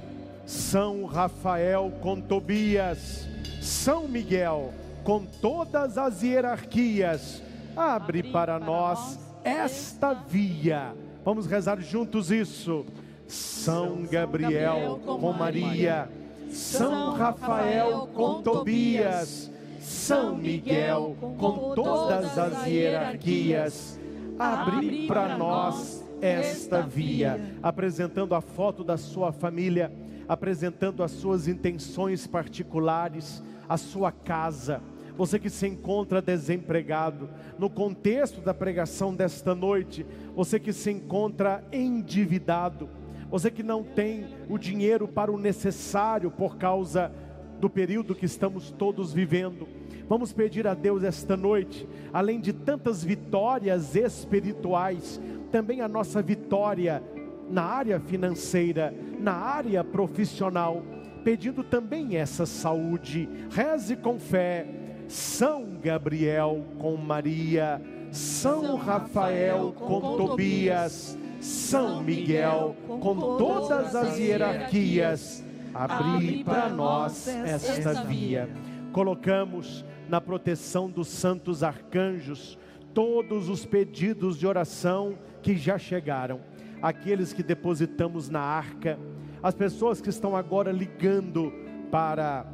São 0.45 1.07
Rafael 1.07 1.91
com 2.03 2.21
Tobias, 2.21 3.27
São 3.63 4.07
Miguel 4.07 4.71
com 5.03 5.25
todas 5.25 5.97
as 5.97 6.23
hierarquias, 6.23 7.43
abre 7.75 8.23
para 8.23 8.61
nós 8.61 9.19
esta 9.43 10.13
via. 10.13 10.95
Vamos 11.25 11.47
rezar 11.47 11.81
juntos 11.81 12.31
isso. 12.31 12.85
São 13.27 14.03
Gabriel 14.03 15.01
com 15.03 15.33
Maria 15.33 16.07
são 16.51 17.15
Rafael 17.15 18.09
com 18.15 18.43
Tobias, 18.43 19.51
São 19.81 20.37
Miguel 20.37 21.17
com 21.21 21.75
todas 21.75 22.39
as 22.39 22.67
hierarquias, 22.67 23.99
abri 24.39 25.07
para 25.07 25.39
nós 25.39 26.06
esta 26.21 26.81
via, 26.81 27.41
apresentando 27.63 28.35
a 28.35 28.41
foto 28.41 28.83
da 28.83 28.97
sua 28.97 29.33
família, 29.33 29.93
apresentando 30.29 31.03
as 31.03 31.13
suas 31.13 31.49
intenções 31.49 32.27
particulares, 32.27 33.43
a 33.69 33.77
sua 33.77 34.11
casa. 34.11 34.81
Você 35.17 35.39
que 35.39 35.49
se 35.49 35.67
encontra 35.67 36.21
desempregado, 36.21 37.31
no 37.59 37.71
contexto 37.71 38.41
da 38.41 38.53
pregação 38.53 39.15
desta 39.15 39.55
noite, 39.55 40.05
você 40.35 40.61
que 40.61 40.73
se 40.73 40.91
encontra 40.91 41.65
endividado, 41.73 42.89
você 43.31 43.51
que 43.51 43.63
não 43.63 43.83
tem 43.83 44.27
o 44.49 44.59
dinheiro 44.59 45.09
para 45.09 45.33
o 45.33 45.39
necessário 45.39 46.31
por 46.31 46.59
causa 46.59 47.11
do 47.59 47.71
período 47.71 48.15
que 48.15 48.27
estamos 48.27 48.71
todos 48.71 49.13
vivendo. 49.13 49.67
Vamos 50.09 50.33
pedir 50.33 50.67
a 50.69 50.75
Deus 50.75 51.03
esta 51.03 51.37
noite, 51.37 51.89
além 52.13 52.41
de 52.41 52.53
tantas 52.53 53.03
vitórias 53.03 53.97
espirituais, 53.97 55.21
também 55.51 55.81
a 55.81 55.89
nossa 55.89 56.21
vitória 56.23 57.03
na 57.49 57.63
área 57.63 58.01
financeira, 58.01 58.93
na 59.19 59.33
área 59.33 59.83
profissional, 59.85 60.83
pedindo 61.25 61.63
também 61.63 62.17
essa 62.17 62.47
saúde. 62.47 63.29
Reze 63.51 63.97
com 63.97 64.19
fé. 64.19 64.67
São 65.09 65.79
Gabriel 65.81 66.65
com 66.79 66.97
Maria, 66.97 67.81
São 68.11 68.75
Rafael 68.75 69.73
com 69.73 70.17
Tobias, 70.17 71.17
são 71.41 72.03
Miguel, 72.03 72.75
com 72.89 73.15
todas 73.39 73.95
as 73.95 74.19
hierarquias, 74.19 75.45
abri 75.73 76.43
para 76.43 76.69
nós 76.69 77.29
esta 77.29 78.03
via. 78.03 78.49
Colocamos 78.93 79.85
na 80.09 80.21
proteção 80.21 80.91
dos 80.91 81.07
santos 81.07 81.63
arcanjos 81.63 82.59
todos 82.93 83.49
os 83.49 83.65
pedidos 83.65 84.39
de 84.39 84.47
oração 84.47 85.19
que 85.47 85.57
já 85.57 85.79
chegaram, 85.79 86.41
aqueles 86.83 87.33
que 87.33 87.41
depositamos 87.41 88.29
na 88.29 88.41
arca, 88.41 88.99
as 89.41 89.55
pessoas 89.55 90.01
que 90.01 90.09
estão 90.09 90.35
agora 90.35 90.73
ligando 90.73 91.53
para 91.89 92.45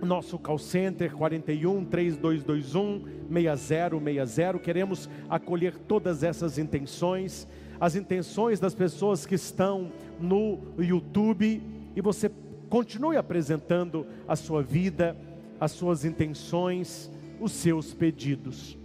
nosso 0.00 0.38
call 0.38 0.56
center 0.56 1.12
41 1.12 1.84
3221 1.84 3.04
6060. 3.30 4.58
Queremos 4.60 5.06
acolher 5.28 5.76
todas 5.76 6.22
essas 6.22 6.56
intenções 6.56 7.46
as 7.78 7.94
intenções 7.94 8.58
das 8.58 8.74
pessoas 8.74 9.26
que 9.26 9.34
estão 9.34 9.92
no 10.18 10.60
YouTube 10.78 11.60
e 11.94 12.00
você 12.00 12.30
continue 12.70 13.18
apresentando 13.18 14.06
a 14.26 14.34
sua 14.36 14.62
vida, 14.62 15.14
as 15.60 15.72
suas 15.72 16.06
intenções, 16.06 17.10
os 17.38 17.52
seus 17.52 17.92
pedidos. 17.92 18.78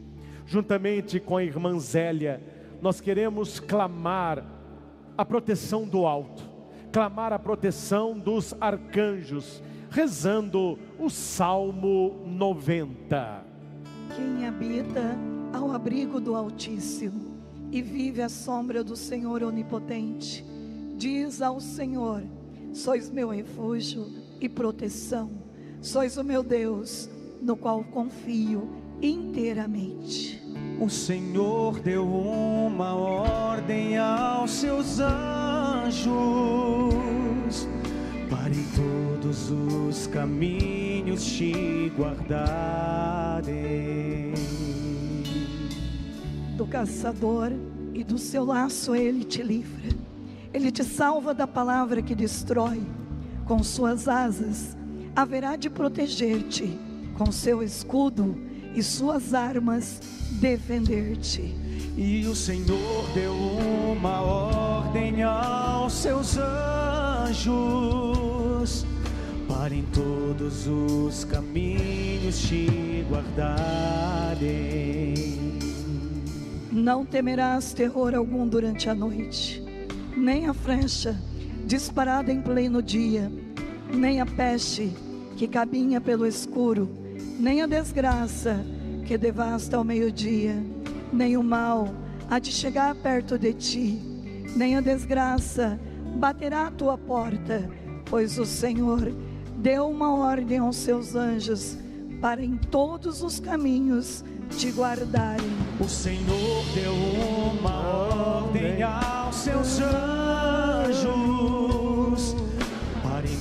Juntamente 0.48 1.20
com 1.20 1.38
a 1.38 1.44
irmã 1.44 1.78
Zélia, 1.80 2.42
nós 2.82 3.02
queremos 3.02 3.60
clamar 3.60 4.44
a 5.18 5.26
proteção 5.26 5.88
do 5.88 6.06
alto, 6.06 6.44
clamar 6.92 7.34
a 7.34 7.40
proteção 7.40 8.18
dos 8.18 8.54
arcanjos, 8.60 9.62
rezando 9.90 10.78
o 11.00 11.10
Salmo 11.10 12.22
90. 12.26 13.46
Quem 14.16 14.48
habita 14.48 15.18
ao 15.54 15.72
abrigo 15.72 16.20
do 16.20 16.36
Altíssimo 16.36 17.38
e 17.72 17.82
vive 17.82 18.22
à 18.22 18.30
sombra 18.30 18.84
do 18.84 18.96
Senhor 18.96 19.44
onipotente. 19.44 20.46
Diz 20.96 21.42
ao 21.42 21.60
Senhor: 21.60 22.24
Sois 22.74 23.10
meu 23.10 23.30
refúgio 23.30 24.08
e 24.40 24.48
proteção, 24.48 25.32
sois 25.82 26.18
o 26.18 26.24
meu 26.24 26.44
Deus, 26.44 27.10
no 27.42 27.56
qual 27.56 27.84
confio 27.84 28.70
inteiramente. 29.02 30.47
O 30.80 30.90
Senhor 30.90 31.80
deu 31.80 32.08
uma 32.08 32.94
ordem 32.94 33.98
aos 33.98 34.52
seus 34.52 35.00
anjos 35.00 36.08
para 38.30 38.54
em 38.54 38.64
todos 38.76 39.50
os 39.50 40.06
caminhos 40.06 41.26
te 41.26 41.92
guardarem. 41.98 43.48
Do 46.56 46.68
caçador 46.68 47.52
e 47.92 48.04
do 48.04 48.20
seu 48.20 48.46
laço 48.46 48.94
ele 48.96 49.24
te 49.24 49.42
livra. 49.42 49.90
Ele 50.54 50.72
te 50.72 50.84
salva 50.84 51.34
da 51.34 51.48
palavra 51.48 52.04
que 52.04 52.14
destrói. 52.14 52.84
Com 53.46 53.64
suas 53.64 54.08
asas 54.08 54.78
haverá 55.16 55.56
de 55.56 55.72
proteger-te, 55.72 56.78
com 57.18 57.32
seu 57.32 57.64
escudo 57.64 58.38
e 58.78 58.84
suas 58.84 59.34
armas 59.34 60.00
defender-te. 60.40 61.56
E 61.98 62.28
o 62.28 62.36
Senhor 62.36 63.10
deu 63.16 63.34
uma 63.34 64.22
ordem 64.22 65.24
aos 65.24 65.94
seus 65.94 66.38
anjos 66.38 67.58
para 69.48 69.74
em 69.74 69.82
todos 69.86 70.68
os 70.68 71.24
caminhos 71.26 72.40
te 72.40 73.04
guardarem. 73.10 74.46
Não 76.72 77.04
temerás 77.04 77.74
terror 77.74 78.14
algum 78.14 78.48
durante 78.48 78.88
a 78.92 78.94
noite, 78.94 79.64
nem 80.16 80.46
a 80.46 80.54
flecha 80.54 81.20
disparada 81.66 82.32
em 82.32 82.40
pleno 82.40 82.84
dia, 82.84 83.32
nem 83.92 84.22
a 84.22 84.26
peste 84.28 84.92
que 85.36 85.48
caminha 85.48 86.00
pelo 86.00 86.28
escuro, 86.28 87.07
nem 87.40 87.62
a 87.62 87.68
desgraça 87.68 88.60
que 89.06 89.18
devasta 89.18 89.78
ao 89.78 89.84
meio-dia, 89.84 90.56
nem 91.12 91.38
o 91.38 91.44
mal 91.44 91.88
há 92.30 92.40
de 92.40 92.52
chegar 92.52 92.94
perto 92.96 93.38
de 93.38 93.54
ti, 93.54 94.02
nem 94.56 94.76
a 94.76 94.82
desgraça 94.82 95.80
baterá 96.16 96.68
à 96.68 96.72
tua 96.72 96.98
porta, 96.98 97.70
pois 98.06 98.38
o 98.38 98.46
Senhor 98.46 99.14
deu 99.58 99.90
uma 99.90 100.16
ordem 100.16 100.58
aos 100.58 100.78
seus 100.78 101.16
anjos 101.16 101.78
para 102.22 102.44
em 102.44 102.58
todos 102.58 103.22
os 103.22 103.40
caminhos 103.40 104.24
te 104.58 104.72
guardarem. 104.72 105.46
O 105.80 105.88
Senhor 105.88 106.66
deu 106.74 106.94
uma 106.94 107.88
ordem 107.88 108.82
aos 108.84 109.36
seus 109.36 109.80
anjos 109.80 111.87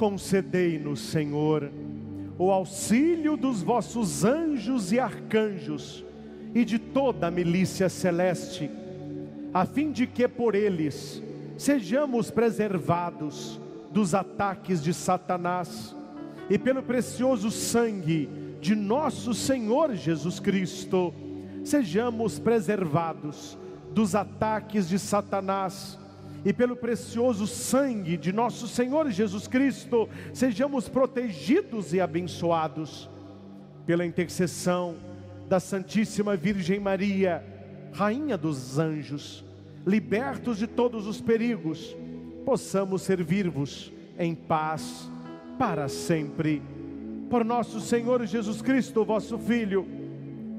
Concedei-nos, 0.00 0.98
Senhor, 0.98 1.70
o 2.38 2.50
auxílio 2.50 3.36
dos 3.36 3.60
vossos 3.60 4.24
anjos 4.24 4.92
e 4.92 4.98
arcanjos 4.98 6.02
e 6.54 6.64
de 6.64 6.78
toda 6.78 7.26
a 7.26 7.30
milícia 7.30 7.86
celeste, 7.90 8.70
a 9.52 9.66
fim 9.66 9.92
de 9.92 10.06
que 10.06 10.26
por 10.26 10.54
eles 10.54 11.22
sejamos 11.58 12.30
preservados 12.30 13.60
dos 13.92 14.14
ataques 14.14 14.82
de 14.82 14.94
Satanás 14.94 15.94
e 16.48 16.58
pelo 16.58 16.82
precioso 16.82 17.50
sangue 17.50 18.26
de 18.58 18.74
nosso 18.74 19.34
Senhor 19.34 19.94
Jesus 19.94 20.40
Cristo, 20.40 21.12
sejamos 21.62 22.38
preservados 22.38 23.58
dos 23.92 24.14
ataques 24.14 24.88
de 24.88 24.98
Satanás 24.98 25.98
e 26.44 26.52
pelo 26.52 26.74
precioso 26.74 27.46
sangue 27.46 28.16
de 28.16 28.32
nosso 28.32 28.66
Senhor 28.66 29.10
Jesus 29.10 29.46
Cristo, 29.46 30.08
sejamos 30.32 30.88
protegidos 30.88 31.92
e 31.92 32.00
abençoados 32.00 33.08
pela 33.86 34.06
intercessão 34.06 34.96
da 35.48 35.60
Santíssima 35.60 36.36
Virgem 36.36 36.80
Maria, 36.80 37.44
Rainha 37.92 38.38
dos 38.38 38.78
anjos, 38.78 39.44
libertos 39.86 40.58
de 40.58 40.66
todos 40.66 41.06
os 41.06 41.20
perigos, 41.20 41.96
possamos 42.44 43.02
servir-vos 43.02 43.92
em 44.18 44.34
paz 44.34 45.10
para 45.58 45.88
sempre. 45.88 46.62
Por 47.28 47.44
nosso 47.44 47.80
Senhor 47.80 48.24
Jesus 48.26 48.62
Cristo, 48.62 49.04
vosso 49.04 49.38
Filho, 49.38 49.86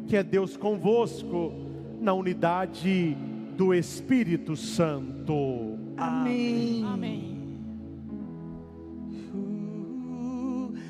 que 0.08 0.16
é 0.16 0.24
Deus 0.24 0.58
convosco 0.58 1.54
na 2.00 2.14
unidade 2.14 3.18
do 3.62 3.76
Espírito 3.76 4.56
Santo. 4.56 5.78
Amém. 5.96 6.84
Amém. 6.84 7.38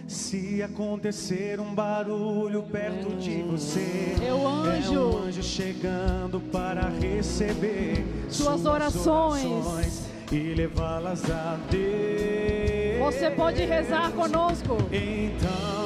Se 0.07 0.63
acontecer 0.63 1.59
um 1.59 1.76
barulho 1.76 2.63
perto 2.63 3.13
de 3.17 3.41
você, 3.41 4.15
é 4.26 4.34
o 4.34 4.47
anjo, 4.47 4.93
é 4.93 4.99
um 4.99 5.24
anjo 5.24 5.43
chegando 5.43 6.39
para 6.39 6.88
receber 6.88 8.05
suas, 8.30 8.65
orações, 8.65 9.43
orações 9.43 10.09
e 10.32 10.53
levá-las 10.53 11.30
a 11.30 11.59
Deus. 11.69 13.13
Você 13.13 13.32
pode 13.32 13.65
rezar 13.65 14.13
conosco. 14.13 14.78
Então, 14.93 15.80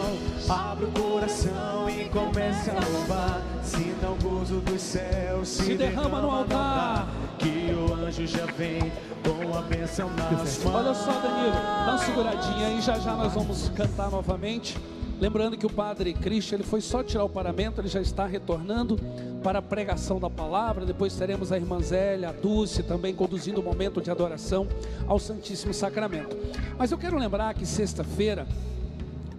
abre 0.50 0.86
o 0.86 0.91
coração 0.91 1.89
e 1.89 2.10
comece 2.10 2.70
a 2.70 2.74
louvar. 2.74 3.41
Sinta 3.64 4.10
o 4.10 4.16
gozo 4.22 4.60
dos 4.62 4.82
céus 4.82 5.48
se, 5.48 5.64
se 5.64 5.76
derrama 5.76 6.22
no 6.22 6.30
altar. 6.30 7.08
Que 7.38 7.74
o 7.74 7.93
anjo 7.93 8.26
já 8.26 8.46
vem 8.46 8.91
com 9.24 9.58
a 9.58 9.62
bênção 9.62 10.10
nas 10.12 10.64
mãos. 10.64 10.76
Olha 10.76 10.93
só, 10.93 11.12
Danilo, 11.12 11.54
dá 11.54 11.86
uma 11.89 11.98
seguradinha 11.98 12.68
aí, 12.68 12.82
já 12.82 12.98
já 13.00 13.16
nós 13.16 13.34
vamos 13.34 13.70
cantar 13.70 14.10
novamente. 14.10 14.78
Lembrando 15.20 15.58
que 15.58 15.66
o 15.66 15.70
padre 15.70 16.14
Cristian, 16.14 16.58
ele 16.58 16.64
foi 16.66 16.82
só 16.82 17.02
tirar 17.02 17.24
o 17.24 17.30
paramento, 17.30 17.80
ele 17.80 17.88
já 17.88 18.02
está 18.02 18.26
retornando 18.26 19.00
para 19.41 19.60
a 19.60 19.62
pregação 19.62 20.20
da 20.20 20.30
palavra. 20.30 20.86
Depois 20.86 21.16
teremos 21.16 21.54
a 21.54 21.58
irmã 21.58 21.80
Zélia, 21.82 22.30
a 22.30 22.32
Dulce 22.34 22.84
também 22.84 23.16
conduzindo 23.16 23.62
o 23.62 23.64
momento 23.64 24.02
de 24.02 24.12
adoração 24.12 24.68
ao 25.08 25.18
Santíssimo 25.18 25.74
Sacramento. 25.74 26.36
Mas 26.78 26.91
eu 26.91 26.98
quero 26.98 27.18
lembrar 27.18 27.54
que 27.54 27.66
sexta-feira 27.66 28.46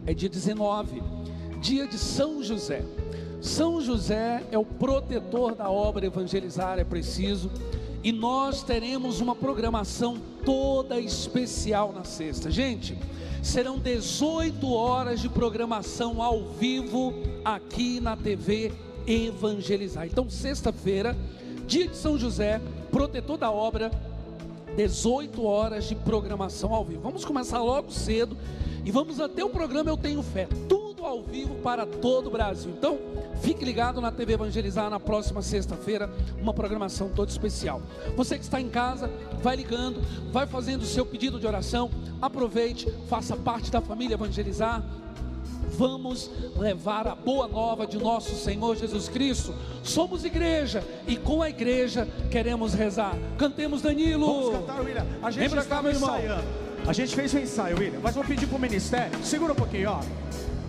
é 0.07 0.15
dia 0.15 0.29
19, 0.29 1.03
dia 1.61 1.87
de 1.87 1.99
São 1.99 2.43
José. 2.43 2.83
São 3.41 3.81
José 3.81 4.45
é 4.51 4.59
o 4.59 4.65
protetor 4.65 5.55
da 5.55 5.69
obra 5.69 6.07
Evangelizar 6.07 6.79
é 6.79 6.85
Preciso. 6.85 7.51
E 8.03 8.13
nós 8.13 8.63
teremos 8.63 9.21
uma 9.21 9.35
programação 9.35 10.17
toda 10.45 11.01
especial 11.01 11.93
na 11.93 12.05
sexta. 12.05 12.51
Gente, 12.53 12.97
serão 13.43 13.79
18 13.79 14.73
horas 14.73 15.21
de 15.21 15.29
programação 15.29 16.23
ao 16.23 16.45
vivo 16.45 17.13
aqui 17.45 17.99
na 17.99 18.17
TV 18.17 18.73
Evangelizar. 19.09 20.07
Então, 20.07 20.31
sexta-feira, 20.31 21.17
dia 21.67 21.89
de 21.89 21.97
São 21.97 22.17
José, 22.17 22.61
protetor 22.93 23.39
da 23.39 23.51
obra, 23.51 23.91
18 24.77 25.45
horas 25.45 25.85
de 25.87 25.97
programação 25.97 26.73
ao 26.73 26.85
vivo. 26.85 27.01
Vamos 27.01 27.25
começar 27.25 27.61
logo 27.61 27.91
cedo 27.91 28.37
e 28.87 28.91
vamos 28.93 29.19
até 29.19 29.45
o 29.45 29.51
programa 29.51 29.91
Eu 29.91 29.97
Tenho 29.97 30.23
Fé. 30.23 30.47
Tudo 30.69 31.05
ao 31.05 31.21
vivo 31.21 31.57
para 31.57 31.85
todo 31.85 32.29
o 32.29 32.31
Brasil. 32.31 32.71
Então, 32.71 33.01
fique 33.43 33.65
ligado 33.65 34.01
na 34.01 34.13
TV 34.13 34.35
Evangelizar 34.35 34.89
na 34.89 35.01
próxima 35.01 35.43
sexta-feira, 35.43 36.09
uma 36.41 36.55
programação 36.55 37.09
toda 37.09 37.29
especial. 37.29 37.83
Você 38.17 38.39
que 38.39 38.45
está 38.45 38.61
em 38.61 38.69
casa, 38.69 39.11
vai 39.43 39.57
ligando, 39.57 40.01
vai 40.31 40.47
fazendo 40.47 40.83
o 40.83 40.87
seu 40.87 41.05
pedido 41.05 41.41
de 41.41 41.49
oração, 41.49 41.91
aproveite, 42.23 42.89
faça 43.09 43.37
parte 43.37 43.73
da 43.73 43.81
família 43.81 44.15
Evangelizar. 44.15 44.85
Vamos 45.71 46.31
levar 46.57 47.09
a 47.09 47.17
boa 47.17 47.49
nova 47.49 47.89
de 47.89 47.99
nosso 47.99 48.37
Senhor 48.37 48.77
Jesus 48.77 49.09
Cristo. 49.09 49.53
Somos 49.83 50.25
igreja 50.25 50.85
e 51.09 51.17
com 51.17 51.43
a 51.43 51.51
igreja 51.51 52.07
queremos 52.31 52.73
rezar. 52.73 53.19
Cantemos 53.37 53.83
Danilo. 53.83 54.27
Vamos 54.27 54.61
cantar, 54.61 54.81
William. 54.81 55.07
A 55.21 55.31
gente 55.33 55.43
Lembra 55.43 55.65
cá, 55.65 55.83
meu 55.83 55.91
irmão. 55.91 56.09
ensaiando. 56.17 56.67
A 56.87 56.93
gente 56.93 57.17
fez 57.17 57.35
o 57.35 57.39
ensaio, 57.39 57.77
William. 57.79 58.01
Mas 58.03 58.15
vou 58.15 58.25
pedir 58.25 58.47
para 58.47 58.57
o 58.57 58.61
ministério. 58.61 59.23
Segura 59.25 59.53
um 59.53 59.57
pouquinho, 59.57 59.91
ó. 59.91 60.01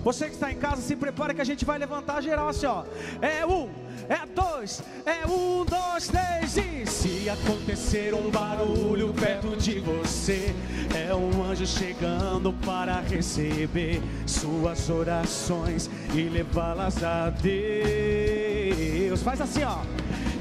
Você 0.04 0.26
que 0.26 0.34
está 0.36 0.52
em 0.52 0.56
casa, 0.56 0.82
se 0.82 0.96
prepara 0.96 1.34
que 1.34 1.42
a 1.42 1.44
gente 1.44 1.66
vai 1.66 1.78
levantar 1.78 2.22
geral 2.22 2.48
assim, 2.48 2.66
ó. 2.66 2.84
É 3.22 3.46
um, 3.46 3.70
é 4.08 4.26
dois, 4.26 4.82
é 5.06 5.28
um, 5.28 5.66
dois, 5.66 6.08
três 6.08 6.56
e 6.56 6.86
se 6.86 7.30
acontecer 7.30 8.14
um 8.14 8.32
barulho 8.32 9.14
perto 9.14 9.58
de 9.58 9.80
você, 9.80 10.56
é 10.96 11.14
um 11.14 11.44
anjo 11.44 11.68
chegando 11.68 12.54
para 12.54 13.02
receber 13.02 14.02
suas 14.26 14.90
orações 14.90 15.90
e 16.14 16.22
levá-las 16.30 17.04
a 17.04 17.30
Deus. 17.30 19.22
Faz 19.22 19.42
assim, 19.42 19.64
ó. 19.64 19.80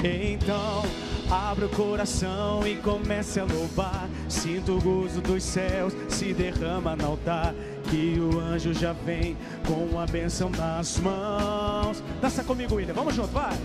Então, 0.05 0.85
abre 1.31 1.65
o 1.65 1.69
coração 1.69 2.67
e 2.67 2.77
comece 2.77 3.41
a 3.41 3.45
louvar. 3.45 4.09
Sinto 4.29 4.77
o 4.77 4.81
gozo 4.81 5.21
dos 5.21 5.43
céus 5.43 5.95
se 6.09 6.33
derrama 6.33 6.97
no 6.97 7.07
altar. 7.07 7.55
Que 7.91 8.19
o 8.19 8.41
anjo 8.41 8.75
já 8.75 8.93
vem 8.93 9.37
com 9.67 9.99
a 9.99 10.07
bênção 10.07 10.51
nas 10.51 10.99
mãos. 10.99 12.03
Dança 12.21 12.43
comigo, 12.43 12.75
William. 12.75 12.95
Vamos 12.95 13.15
junto, 13.15 13.29
vai. 13.29 13.57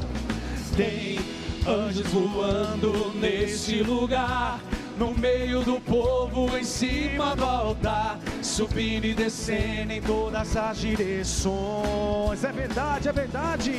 Tem 0.78 1.20
anjos 1.68 2.07
voando 2.07 3.12
neste 3.16 3.82
lugar 3.82 4.59
no 5.01 5.15
meio 5.15 5.63
do 5.63 5.81
povo, 5.81 6.55
em 6.55 6.63
cima 6.63 7.35
do 7.35 7.43
altar, 7.43 8.19
subindo 8.43 9.05
e 9.05 9.15
descendo 9.15 9.91
em 9.93 9.99
todas 9.99 10.55
as 10.55 10.77
direções. 10.77 12.43
É 12.43 12.51
verdade, 12.51 13.09
é 13.09 13.11
verdade. 13.11 13.71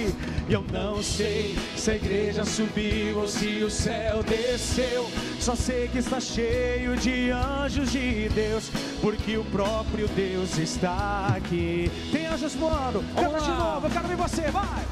E 0.48 0.52
eu 0.52 0.64
não 0.72 1.00
sei 1.00 1.56
se 1.76 1.92
a 1.92 1.94
igreja 1.94 2.44
subiu 2.44 3.20
ou 3.20 3.28
se 3.28 3.62
o 3.62 3.70
céu 3.70 4.24
desceu. 4.24 5.08
Só 5.38 5.54
sei 5.54 5.86
que 5.86 5.98
está 5.98 6.18
cheio 6.18 6.96
de 6.96 7.30
anjos 7.30 7.92
de 7.92 8.28
Deus, 8.30 8.68
porque 9.00 9.36
o 9.36 9.44
próprio 9.44 10.08
Deus 10.08 10.58
está 10.58 11.34
aqui. 11.36 11.88
Tem 12.10 12.26
anjos 12.26 12.56
voando, 12.56 13.00
canta 13.14 13.40
de 13.40 13.50
novo, 13.50 13.86
eu 13.86 13.90
quero 13.92 14.08
ver 14.08 14.16
você, 14.16 14.50
vai. 14.50 14.84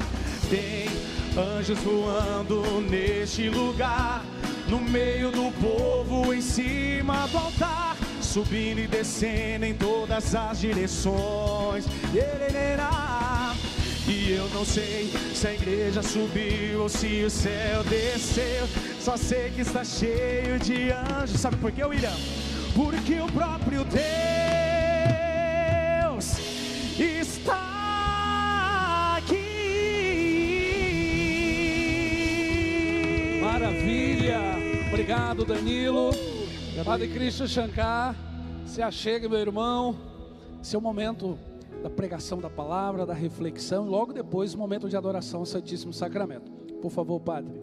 Tem 0.49 1.20
anjos 1.37 1.79
voando 1.79 2.81
neste 2.81 3.49
lugar 3.49 4.23
no 4.67 4.79
meio 4.79 5.31
do 5.31 5.51
povo, 5.59 6.33
em 6.33 6.41
cima 6.41 7.27
do 7.27 7.37
altar, 7.37 7.97
subindo 8.21 8.79
e 8.79 8.87
descendo 8.87 9.65
em 9.65 9.73
todas 9.73 10.33
as 10.35 10.59
direções. 10.59 11.85
E 14.07 14.31
eu 14.31 14.49
não 14.49 14.65
sei 14.65 15.11
se 15.33 15.47
a 15.47 15.53
igreja 15.53 16.01
subiu 16.01 16.83
ou 16.83 16.89
se 16.89 17.23
o 17.23 17.29
céu 17.29 17.83
desceu. 17.83 18.67
Só 18.99 19.15
sei 19.15 19.51
que 19.51 19.61
está 19.61 19.83
cheio 19.83 20.59
de 20.59 20.91
anjos. 20.91 21.39
Sabe 21.39 21.57
por 21.57 21.71
que, 21.71 21.83
William? 21.83 22.13
Porque 22.75 23.19
o 23.19 23.27
próprio 23.27 23.83
Deus 23.85 24.50
Maravilha! 33.61 34.39
Obrigado, 34.87 35.45
Danilo. 35.45 36.09
Padre 36.83 37.07
Cristo 37.09 37.47
Shankar, 37.47 38.15
se 38.65 38.81
achegue, 38.81 39.29
meu 39.29 39.37
irmão. 39.37 39.95
Esse 40.59 40.75
é 40.75 40.79
o 40.79 40.81
momento 40.81 41.37
da 41.83 41.87
pregação 41.87 42.39
da 42.39 42.49
palavra, 42.49 43.05
da 43.05 43.13
reflexão, 43.13 43.85
logo 43.85 44.13
depois 44.13 44.55
o 44.55 44.57
momento 44.57 44.89
de 44.89 44.97
adoração 44.97 45.41
ao 45.41 45.45
Santíssimo 45.45 45.93
Sacramento. 45.93 46.51
Por 46.81 46.89
favor, 46.89 47.19
Padre. 47.19 47.53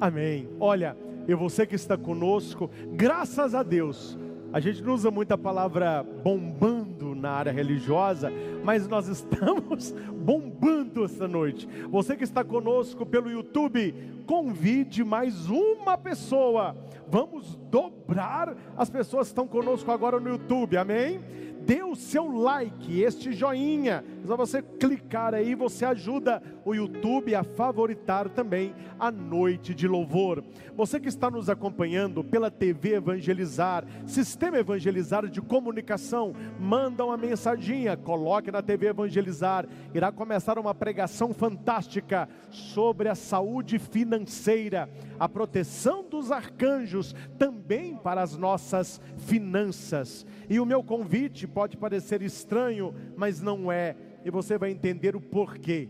Amém. 0.00 0.48
Olha, 0.60 0.96
e 1.26 1.34
você 1.34 1.66
que 1.66 1.74
está 1.74 1.98
conosco, 1.98 2.70
graças 2.92 3.56
a 3.56 3.64
Deus, 3.64 4.16
a 4.52 4.60
gente 4.60 4.82
não 4.82 4.94
usa 4.94 5.10
muito 5.10 5.32
a 5.32 5.38
palavra 5.38 6.02
bombando 6.02 7.14
na 7.14 7.30
área 7.30 7.52
religiosa, 7.52 8.32
mas 8.64 8.88
nós 8.88 9.06
estamos 9.08 9.92
bombando 10.14 11.04
essa 11.04 11.28
noite. 11.28 11.68
Você 11.90 12.16
que 12.16 12.24
está 12.24 12.42
conosco 12.42 13.04
pelo 13.04 13.30
YouTube, 13.30 13.94
convide 14.26 15.04
mais 15.04 15.48
uma 15.48 15.98
pessoa. 15.98 16.76
Vamos 17.08 17.56
dobrar 17.70 18.56
as 18.76 18.90
pessoas 18.90 19.28
que 19.28 19.32
estão 19.32 19.46
conosco 19.46 19.90
agora 19.90 20.18
no 20.20 20.28
YouTube, 20.28 20.76
amém? 20.76 21.20
Dê 21.68 21.82
o 21.82 21.94
seu 21.94 22.26
like, 22.28 22.98
este 22.98 23.30
joinha. 23.30 24.02
É 24.24 24.26
só 24.26 24.38
você 24.38 24.62
clicar 24.62 25.34
aí, 25.34 25.54
você 25.54 25.84
ajuda 25.84 26.42
o 26.64 26.74
YouTube 26.74 27.34
a 27.34 27.44
favoritar 27.44 28.30
também 28.30 28.74
a 28.98 29.10
noite 29.10 29.74
de 29.74 29.86
louvor. 29.86 30.42
Você 30.74 30.98
que 30.98 31.08
está 31.08 31.30
nos 31.30 31.50
acompanhando 31.50 32.24
pela 32.24 32.50
TV 32.50 32.94
Evangelizar, 32.94 33.84
Sistema 34.06 34.56
Evangelizar 34.56 35.28
de 35.28 35.42
Comunicação, 35.42 36.32
manda 36.58 37.04
uma 37.04 37.18
mensaginha, 37.18 37.98
coloque 37.98 38.50
na 38.50 38.62
TV 38.62 38.86
Evangelizar. 38.86 39.66
Irá 39.92 40.10
começar 40.10 40.58
uma 40.58 40.74
pregação 40.74 41.34
fantástica 41.34 42.30
sobre 42.48 43.10
a 43.10 43.14
saúde 43.14 43.78
financeira, 43.78 44.88
a 45.20 45.28
proteção 45.28 46.02
dos 46.02 46.32
arcanjos 46.32 47.14
também 47.38 47.94
para 47.94 48.22
as 48.22 48.38
nossas 48.38 48.98
finanças. 49.18 50.24
E 50.48 50.58
o 50.58 50.64
meu 50.64 50.82
convite 50.82 51.46
pode 51.58 51.76
parecer 51.76 52.22
estranho, 52.22 52.94
mas 53.16 53.42
não 53.42 53.72
é, 53.72 53.96
e 54.24 54.30
você 54.30 54.56
vai 54.56 54.70
entender 54.70 55.16
o 55.16 55.20
porquê. 55.20 55.88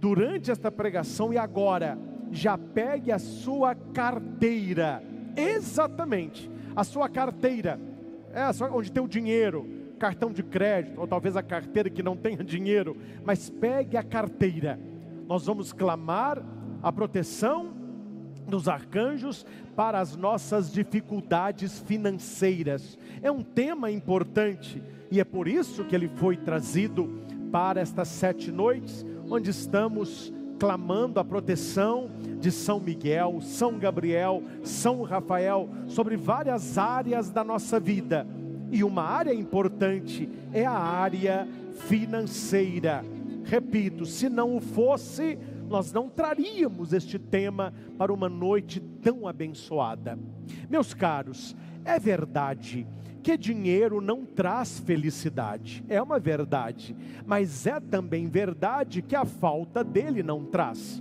Durante 0.00 0.50
esta 0.50 0.68
pregação 0.68 1.32
e 1.32 1.38
agora, 1.38 1.96
já 2.32 2.58
pegue 2.58 3.12
a 3.12 3.18
sua 3.20 3.72
carteira, 3.72 5.00
exatamente, 5.36 6.50
a 6.74 6.82
sua 6.82 7.08
carteira, 7.08 7.80
é 8.34 8.42
a 8.42 8.52
sua, 8.52 8.68
onde 8.72 8.90
tem 8.90 9.00
o 9.00 9.06
dinheiro, 9.06 9.64
cartão 9.96 10.32
de 10.32 10.42
crédito, 10.42 11.00
ou 11.00 11.06
talvez 11.06 11.36
a 11.36 11.42
carteira 11.42 11.88
que 11.88 12.02
não 12.02 12.16
tenha 12.16 12.38
dinheiro, 12.42 12.96
mas 13.24 13.48
pegue 13.48 13.96
a 13.96 14.02
carteira. 14.02 14.76
Nós 15.28 15.46
vamos 15.46 15.72
clamar 15.72 16.42
a 16.82 16.90
proteção 16.90 17.72
dos 18.48 18.66
arcanjos 18.66 19.46
para 19.76 19.98
as 20.00 20.16
nossas 20.16 20.72
dificuldades 20.72 21.78
financeiras. 21.80 22.98
É 23.22 23.30
um 23.30 23.42
tema 23.42 23.90
importante 23.90 24.82
e 25.10 25.20
é 25.20 25.24
por 25.24 25.48
isso 25.48 25.84
que 25.84 25.94
ele 25.94 26.08
foi 26.16 26.36
trazido 26.36 27.20
para 27.50 27.80
estas 27.80 28.08
sete 28.08 28.52
noites, 28.52 29.04
onde 29.28 29.50
estamos 29.50 30.32
clamando 30.58 31.18
a 31.18 31.24
proteção 31.24 32.10
de 32.38 32.52
São 32.52 32.78
Miguel, 32.78 33.40
São 33.40 33.78
Gabriel, 33.78 34.42
São 34.62 35.02
Rafael 35.02 35.68
sobre 35.88 36.16
várias 36.16 36.76
áreas 36.76 37.30
da 37.30 37.42
nossa 37.42 37.80
vida. 37.80 38.26
E 38.70 38.84
uma 38.84 39.02
área 39.02 39.34
importante 39.34 40.28
é 40.52 40.64
a 40.64 40.72
área 40.72 41.48
financeira. 41.88 43.04
Repito, 43.44 44.04
se 44.04 44.28
não 44.28 44.56
o 44.56 44.60
fosse, 44.60 45.38
nós 45.70 45.92
não 45.92 46.08
traríamos 46.08 46.92
este 46.92 47.16
tema 47.16 47.72
para 47.96 48.12
uma 48.12 48.28
noite 48.28 48.80
tão 48.80 49.28
abençoada. 49.28 50.18
Meus 50.68 50.92
caros, 50.92 51.56
é 51.84 51.96
verdade 51.98 52.86
que 53.22 53.36
dinheiro 53.36 54.00
não 54.00 54.24
traz 54.24 54.80
felicidade, 54.80 55.84
é 55.88 56.02
uma 56.02 56.18
verdade, 56.18 56.96
mas 57.24 57.66
é 57.66 57.78
também 57.78 58.26
verdade 58.26 59.00
que 59.00 59.14
a 59.14 59.24
falta 59.24 59.84
dele 59.84 60.22
não 60.22 60.44
traz. 60.44 61.00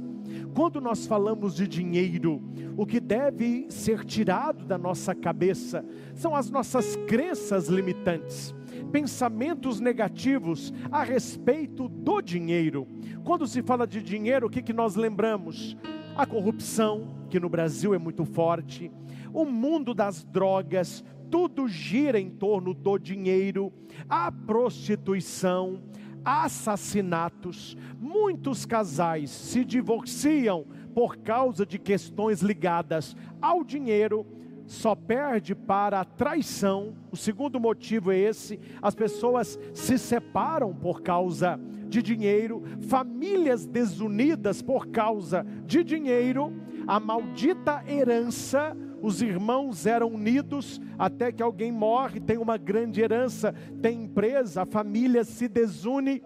Quando 0.54 0.80
nós 0.80 1.08
falamos 1.08 1.56
de 1.56 1.68
dinheiro, 1.68 2.42
o 2.78 2.86
que 2.86 3.00
deve 3.00 3.66
ser 3.70 4.06
tirado 4.06 4.66
da 4.66 4.78
nossa 4.78 5.16
cabeça 5.16 5.84
são 6.14 6.36
as 6.36 6.50
nossas 6.50 6.96
crenças 7.08 7.68
limitantes 7.70 8.54
pensamentos 8.92 9.80
negativos 9.80 10.74
a 10.92 11.04
respeito 11.04 11.88
do 11.88 12.22
dinheiro. 12.22 12.88
Quando 13.24 13.48
se 13.48 13.62
fala 13.62 13.86
de 13.86 14.02
dinheiro, 14.02 14.48
o 14.48 14.50
que, 14.50 14.62
que 14.62 14.74
nós 14.74 14.96
lembramos? 14.96 15.78
A 16.16 16.26
corrupção, 16.26 17.26
que 17.30 17.40
no 17.40 17.50
Brasil 17.50 17.94
é 17.94 17.98
muito 17.98 18.26
forte, 18.26 18.92
o 19.34 19.46
mundo 19.46 19.94
das 19.94 20.24
drogas, 20.24 21.04
tudo 21.30 21.68
gira 21.68 22.20
em 22.20 22.30
torno 22.30 22.74
do 22.74 22.98
dinheiro, 22.98 23.72
a 24.10 24.32
prostituição, 24.32 25.82
assassinatos. 26.26 27.78
Muitos 28.00 28.66
casais 28.66 29.30
se 29.30 29.64
divorciam 29.64 30.66
por 30.94 31.18
causa 31.18 31.66
de 31.66 31.78
questões 31.78 32.42
ligadas 32.42 33.16
ao 33.42 33.64
dinheiro 33.64 34.26
só 34.70 34.94
perde 34.94 35.56
para 35.56 36.00
a 36.00 36.06
traição. 36.06 36.94
O 37.12 37.18
segundo 37.18 37.60
motivo 37.60 38.12
é 38.12 38.20
esse: 38.20 38.60
as 38.80 38.94
pessoas 38.94 39.60
se 39.74 39.98
separam 39.98 40.74
por 40.74 41.02
causa 41.02 41.60
de 41.88 42.04
dinheiro, 42.04 42.62
famílias 42.88 43.66
desunidas 43.66 44.62
por 44.62 44.88
causa 44.90 45.44
de 45.66 45.84
dinheiro, 45.84 46.54
a 46.88 47.00
maldita 47.00 47.84
herança. 47.88 48.78
Os 49.02 49.22
irmãos 49.24 49.88
eram 49.88 50.10
unidos 50.10 50.80
até 51.00 51.32
que 51.32 51.42
alguém 51.42 51.72
morre, 51.72 52.20
tem 52.20 52.38
uma 52.38 52.58
grande 52.58 53.02
herança, 53.02 53.56
tem 53.82 54.04
empresa, 54.04 54.62
a 54.62 54.66
família 54.68 55.24
se 55.24 55.48
desune. 55.48 56.22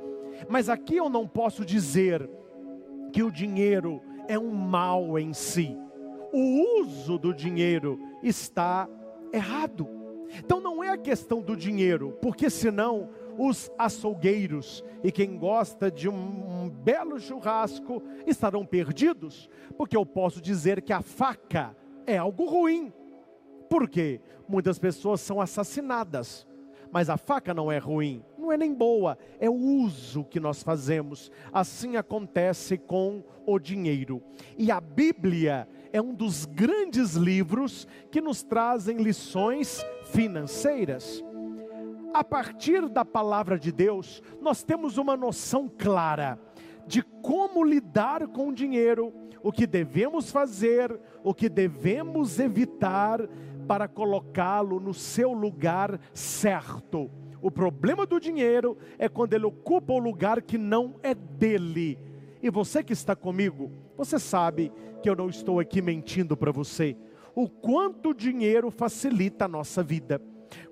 Mas 0.50 0.68
aqui 0.68 0.98
eu 0.98 1.08
não 1.08 1.26
posso 1.28 1.64
dizer 1.64 2.30
que 3.14 3.24
o 3.24 3.32
dinheiro 3.32 4.02
é 4.28 4.38
um 4.38 4.52
mal 4.54 5.18
em 5.18 5.32
si. 5.32 5.78
O 6.34 6.82
uso 6.82 7.20
do 7.20 7.32
dinheiro 7.32 8.00
está 8.24 8.88
errado. 9.32 9.88
Então 10.40 10.60
não 10.60 10.84
é 10.84 10.90
a 10.90 10.98
questão 10.98 11.42
do 11.42 11.56
dinheiro, 11.56 12.18
porque 12.22 12.50
senão 12.50 13.10
os 13.38 13.72
açougueiros 13.78 14.84
e 15.04 15.12
quem 15.12 15.38
gosta 15.38 15.92
de 15.92 16.08
um, 16.08 16.70
belo 16.70 17.20
churrasco 17.20 18.02
estarão 18.26 18.66
perdidos, 18.66 19.50
porque 19.78 19.98
eu 19.98 20.06
posso 20.06 20.42
dizer 20.42 20.82
que 20.82 20.94
a 20.94 21.02
faca 21.02 21.76
é 22.06 22.18
algo 22.18 22.46
ruim. 22.46 22.92
Por 23.70 23.88
quê? 23.88 24.22
Muitas 24.48 24.78
pessoas 24.78 25.22
são 25.22 25.42
assassinadas, 25.42 26.48
Mas 26.92 27.10
a 27.10 27.18
faca 27.18 27.56
não 27.56 27.72
é 27.72 27.80
ruim, 27.80 28.24
não 28.38 28.52
é 28.52 28.58
nem 28.58 28.72
boa, 28.72 29.18
é 29.40 29.50
o 29.50 29.56
uso 29.56 30.24
que 30.24 30.40
nós 30.40 30.62
fazemos. 30.62 31.32
Assim 31.52 31.96
acontece 31.96 32.78
com 32.78 33.24
o 33.48 33.58
dinheiro. 33.58 34.22
E 34.58 34.72
a 34.72 34.80
Bíblia 34.80 35.68
é 35.94 36.02
um 36.02 36.14
dos 36.14 36.46
grandes 36.46 37.14
livros 37.14 37.88
que 38.10 38.20
nos 38.20 38.42
trazem 38.42 38.98
lições 38.98 39.86
financeiras. 40.12 41.24
A 42.12 42.24
partir 42.24 42.90
da 42.90 43.06
palavra 43.06 43.60
de 43.60 43.72
Deus, 43.72 44.22
nós 44.42 44.64
temos 44.64 44.98
uma 44.98 45.16
noção 45.16 45.70
clara 45.70 46.40
de 46.88 47.04
como 47.22 47.64
lidar 47.64 48.28
com 48.28 48.50
o 48.50 48.54
dinheiro, 48.54 49.14
o 49.44 49.52
que 49.52 49.68
devemos 49.68 50.32
fazer, 50.32 51.00
o 51.24 51.32
que 51.32 51.48
devemos 51.48 52.40
evitar 52.40 53.22
para 53.68 53.88
colocá-lo 53.88 54.80
no 54.80 54.94
seu 54.94 55.32
lugar 55.32 56.00
certo. 56.12 57.10
O 57.40 57.52
problema 57.52 58.06
do 58.06 58.20
dinheiro 58.20 58.78
é 58.98 59.08
quando 59.08 59.34
ele 59.34 59.46
ocupa 59.46 59.94
o 59.94 60.00
lugar 60.00 60.42
que 60.42 60.58
não 60.58 60.96
é 61.04 61.14
dele. 61.14 62.00
E 62.44 62.50
você 62.50 62.84
que 62.84 62.92
está 62.92 63.16
comigo, 63.16 63.72
você 63.96 64.20
sabe 64.20 64.70
que 65.02 65.10
eu 65.10 65.16
não 65.16 65.30
estou 65.30 65.62
aqui 65.62 65.82
mentindo 65.82 66.36
para 66.36 66.52
você. 66.52 66.94
O 67.34 67.48
quanto 67.50 68.14
dinheiro 68.14 68.70
facilita 68.70 69.46
a 69.46 69.48
nossa 69.48 69.82
vida. 69.82 70.22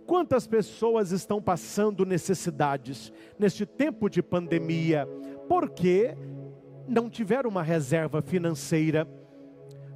Quantas 0.06 0.46
pessoas 0.46 1.12
estão 1.12 1.42
passando 1.42 2.06
necessidades 2.06 3.14
neste 3.40 3.66
tempo 3.66 4.10
de 4.10 4.22
pandemia, 4.22 5.08
porque 5.48 6.14
não 6.90 7.10
tiveram 7.10 7.50
uma 7.50 7.64
reserva 7.64 8.22
financeira, 8.22 9.08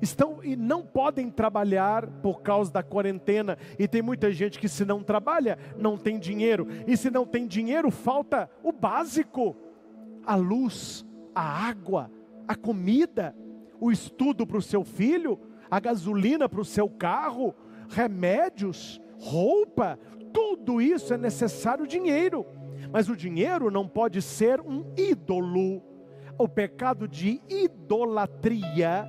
estão 0.02 0.42
e 0.42 0.56
não 0.56 0.82
podem 0.82 1.30
trabalhar 1.30 2.08
por 2.22 2.42
causa 2.42 2.72
da 2.72 2.82
quarentena, 2.82 3.58
e 3.78 3.86
tem 3.86 4.02
muita 4.02 4.32
gente 4.32 4.60
que 4.60 4.70
se 4.70 4.86
não 4.86 5.04
trabalha, 5.04 5.60
não 5.78 5.98
tem 5.98 6.18
dinheiro, 6.18 6.68
e 6.88 6.96
se 6.96 7.12
não 7.12 7.26
tem 7.26 7.46
dinheiro, 7.46 7.92
falta 7.92 8.50
o 8.64 8.72
básico: 8.72 9.58
a 10.26 10.38
luz, 10.38 11.06
a 11.36 11.42
água, 11.42 12.10
a 12.48 12.56
comida, 12.56 13.36
o 13.80 13.92
estudo 13.92 14.48
para 14.48 14.58
o 14.58 14.62
seu 14.62 14.86
filho, 14.86 15.38
a 15.70 15.80
gasolina 15.80 16.48
para 16.48 16.62
o 16.62 16.66
seu 16.66 16.90
carro, 16.90 17.54
remédios, 17.90 19.02
roupa, 19.20 20.00
tudo 20.34 20.82
isso 20.82 21.14
é 21.14 21.18
necessário 21.18 21.86
dinheiro. 21.86 22.46
Mas 22.92 23.10
o 23.10 23.16
dinheiro 23.16 23.70
não 23.70 23.88
pode 23.88 24.22
ser 24.22 24.62
um 24.62 24.86
ídolo. 24.98 25.84
O 26.38 26.48
pecado 26.48 27.08
de 27.08 27.42
idolatria, 27.50 29.06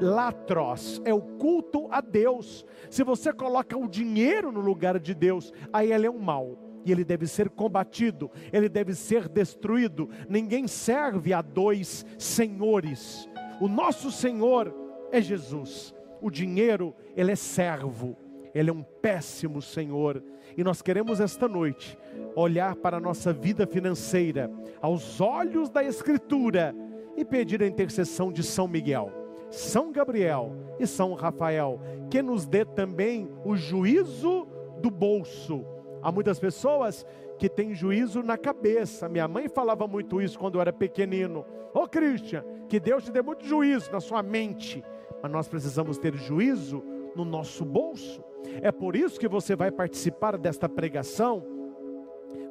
latros, 0.00 1.00
é 1.04 1.12
o 1.12 1.20
culto 1.20 1.88
a 1.90 2.00
Deus. 2.00 2.64
Se 2.90 3.02
você 3.02 3.32
coloca 3.32 3.76
o 3.76 3.88
dinheiro 3.88 4.52
no 4.52 4.60
lugar 4.60 4.98
de 4.98 5.14
Deus, 5.14 5.52
aí 5.72 5.92
ele 5.92 6.06
é 6.06 6.10
um 6.10 6.18
mal 6.18 6.65
e 6.86 6.92
ele 6.92 7.04
deve 7.04 7.26
ser 7.26 7.50
combatido, 7.50 8.30
ele 8.52 8.68
deve 8.68 8.94
ser 8.94 9.28
destruído. 9.28 10.08
Ninguém 10.28 10.68
serve 10.68 11.32
a 11.32 11.42
dois 11.42 12.06
senhores. 12.16 13.28
O 13.60 13.66
nosso 13.66 14.12
Senhor 14.12 14.72
é 15.10 15.20
Jesus. 15.20 15.92
O 16.22 16.30
dinheiro, 16.30 16.94
ele 17.16 17.32
é 17.32 17.36
servo. 17.36 18.16
Ele 18.54 18.70
é 18.70 18.72
um 18.72 18.82
péssimo 18.82 19.60
Senhor. 19.60 20.22
E 20.56 20.62
nós 20.62 20.80
queremos 20.80 21.20
esta 21.20 21.48
noite 21.48 21.98
olhar 22.34 22.76
para 22.76 22.98
a 22.98 23.00
nossa 23.00 23.32
vida 23.32 23.66
financeira 23.66 24.50
aos 24.80 25.20
olhos 25.20 25.68
da 25.68 25.82
Escritura 25.82 26.74
e 27.16 27.24
pedir 27.24 27.62
a 27.62 27.66
intercessão 27.66 28.30
de 28.32 28.42
São 28.42 28.68
Miguel, 28.68 29.10
São 29.50 29.90
Gabriel 29.90 30.52
e 30.78 30.86
São 30.86 31.14
Rafael, 31.14 31.80
que 32.10 32.22
nos 32.22 32.46
dê 32.46 32.64
também 32.64 33.28
o 33.44 33.56
juízo 33.56 34.46
do 34.80 34.90
bolso. 34.90 35.75
Há 36.06 36.12
muitas 36.12 36.38
pessoas 36.38 37.04
que 37.36 37.48
têm 37.48 37.74
juízo 37.74 38.22
na 38.22 38.38
cabeça. 38.38 39.08
Minha 39.08 39.26
mãe 39.26 39.48
falava 39.48 39.88
muito 39.88 40.22
isso 40.22 40.38
quando 40.38 40.54
eu 40.54 40.60
era 40.60 40.72
pequenino. 40.72 41.44
Ô 41.74 41.80
oh, 41.80 41.88
Christian, 41.88 42.44
que 42.68 42.78
Deus 42.78 43.02
te 43.02 43.10
dê 43.10 43.20
muito 43.20 43.44
juízo 43.44 43.90
na 43.90 43.98
sua 43.98 44.22
mente. 44.22 44.84
Mas 45.20 45.32
nós 45.32 45.48
precisamos 45.48 45.98
ter 45.98 46.14
juízo 46.14 46.80
no 47.16 47.24
nosso 47.24 47.64
bolso. 47.64 48.22
É 48.62 48.70
por 48.70 48.94
isso 48.94 49.18
que 49.18 49.26
você 49.26 49.56
vai 49.56 49.72
participar 49.72 50.38
desta 50.38 50.68
pregação 50.68 51.42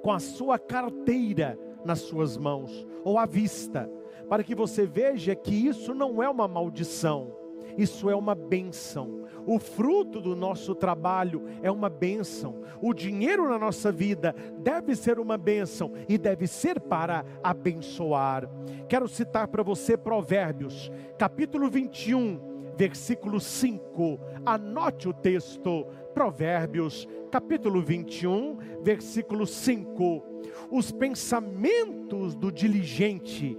com 0.02 0.12
a 0.12 0.20
sua 0.20 0.60
carteira 0.60 1.58
nas 1.86 2.00
suas 2.00 2.36
mãos 2.36 2.86
ou 3.06 3.18
à 3.18 3.26
vista, 3.26 3.90
para 4.28 4.44
que 4.44 4.54
você 4.54 4.86
veja 4.86 5.34
que 5.34 5.56
isso 5.56 5.94
não 5.94 6.22
é 6.22 6.28
uma 6.28 6.46
maldição, 6.46 7.34
isso 7.78 8.10
é 8.10 8.16
uma 8.16 8.36
bênção. 8.36 9.26
O 9.46 9.60
fruto 9.60 10.20
do 10.20 10.36
nosso 10.36 10.74
trabalho 10.74 11.44
é 11.62 11.70
uma 11.70 11.90
bênção. 11.90 12.62
O 12.82 12.94
dinheiro 12.94 13.48
na 13.48 13.60
nossa 13.60 13.92
vida 13.92 14.36
deve 14.58 14.96
ser 14.96 15.20
uma 15.20 15.38
bênção 15.38 15.92
e 16.10 16.18
deve 16.18 16.48
ser 16.48 16.80
para 16.80 17.24
abençoar. 17.44 18.50
Quero 18.88 19.08
citar 19.08 19.48
para 19.48 19.62
você 19.62 19.96
Provérbios, 19.96 20.92
capítulo 21.18 21.70
21, 21.70 22.74
versículo 22.76 23.40
5. 23.40 24.20
Anote 24.46 25.08
o 25.08 25.14
texto, 25.14 25.86
Provérbios, 26.14 27.08
capítulo 27.30 27.82
21, 27.82 28.58
versículo 28.82 29.46
5. 29.46 30.24
Os 30.72 30.92
pensamentos 30.92 32.36
do 32.36 32.52
diligente 32.52 33.58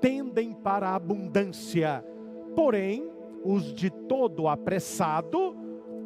tendem 0.00 0.52
para 0.52 0.90
a 0.90 0.94
abundância, 0.94 2.04
porém, 2.54 3.15
os 3.46 3.72
de 3.72 3.90
todo 3.90 4.48
apressado 4.48 5.56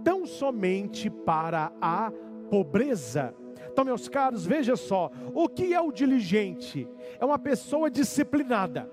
tão 0.04 0.26
somente 0.26 1.08
para 1.08 1.72
a 1.80 2.12
pobreza. 2.50 3.34
Então, 3.70 3.84
meus 3.84 4.08
caros, 4.08 4.44
veja 4.44 4.76
só: 4.76 5.10
o 5.32 5.48
que 5.48 5.72
é 5.72 5.80
o 5.80 5.92
diligente? 5.92 6.88
É 7.18 7.24
uma 7.24 7.38
pessoa 7.38 7.90
disciplinada, 7.90 8.90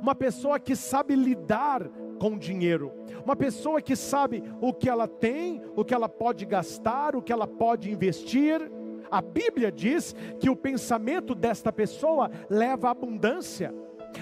uma 0.00 0.14
pessoa 0.14 0.58
que 0.58 0.74
sabe 0.74 1.14
lidar 1.14 1.88
com 2.18 2.36
dinheiro. 2.36 2.92
Uma 3.24 3.36
pessoa 3.36 3.82
que 3.82 3.96
sabe 3.96 4.42
o 4.60 4.72
que 4.72 4.88
ela 4.88 5.08
tem, 5.08 5.60
o 5.74 5.84
que 5.84 5.92
ela 5.92 6.08
pode 6.08 6.46
gastar, 6.46 7.16
o 7.16 7.22
que 7.22 7.32
ela 7.32 7.46
pode 7.46 7.90
investir. 7.90 8.70
A 9.10 9.20
Bíblia 9.20 9.70
diz 9.70 10.14
que 10.40 10.50
o 10.50 10.56
pensamento 10.56 11.34
desta 11.34 11.72
pessoa 11.72 12.30
leva 12.48 12.88
à 12.88 12.90
abundância, 12.92 13.74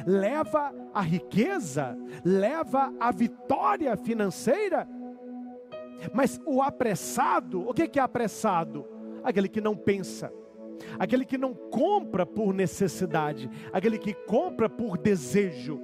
leva 0.07 0.73
à 0.93 1.01
riqueza, 1.01 1.97
leva 2.25 2.93
à 2.99 3.11
vitória 3.11 3.97
financeira. 3.97 4.89
Mas 6.13 6.41
o 6.45 6.61
apressado, 6.61 7.69
o 7.69 7.73
que 7.73 7.99
é 7.99 8.03
apressado? 8.03 8.87
Aquele 9.23 9.49
que 9.49 9.61
não 9.61 9.77
pensa, 9.77 10.33
aquele 10.99 11.25
que 11.25 11.39
não 11.39 11.55
compra 11.55 12.27
por 12.27 12.53
necessidade, 12.53 13.49
aquele 13.73 13.99
que 13.99 14.13
compra 14.13 14.69
por 14.69 14.99
desejo 14.99 15.81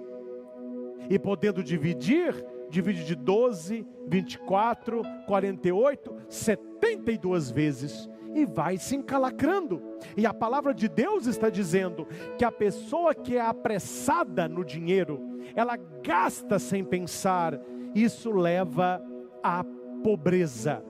e 1.08 1.18
podendo 1.18 1.62
dividir, 1.62 2.34
divide 2.68 3.04
de 3.04 3.14
12, 3.14 3.86
24, 4.06 5.02
48, 5.26 6.16
72 6.28 7.50
vezes 7.50 8.08
e 8.34 8.44
vai 8.44 8.76
se 8.78 8.96
encalacrando. 8.96 9.82
E 10.16 10.26
a 10.26 10.34
palavra 10.34 10.72
de 10.72 10.88
Deus 10.88 11.26
está 11.26 11.50
dizendo 11.50 12.06
que 12.38 12.44
a 12.44 12.52
pessoa 12.52 13.14
que 13.14 13.36
é 13.36 13.40
apressada 13.40 14.48
no 14.48 14.64
dinheiro, 14.64 15.20
ela 15.54 15.76
gasta 16.02 16.58
sem 16.58 16.84
pensar, 16.84 17.60
isso 17.94 18.30
leva 18.30 19.02
à 19.42 19.64
pobreza. 20.02 20.82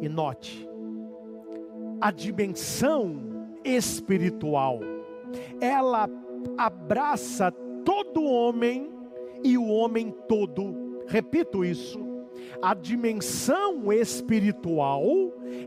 E 0.00 0.08
note, 0.08 0.68
a 2.00 2.10
dimensão 2.10 3.46
espiritual, 3.64 4.80
ela 5.60 6.08
abraça 6.58 7.52
todo 7.84 8.24
homem 8.24 8.90
e 9.44 9.56
o 9.56 9.66
homem 9.68 10.12
todo. 10.28 10.74
Repito 11.06 11.64
isso. 11.64 12.01
A 12.60 12.74
dimensão 12.74 13.92
espiritual, 13.92 15.04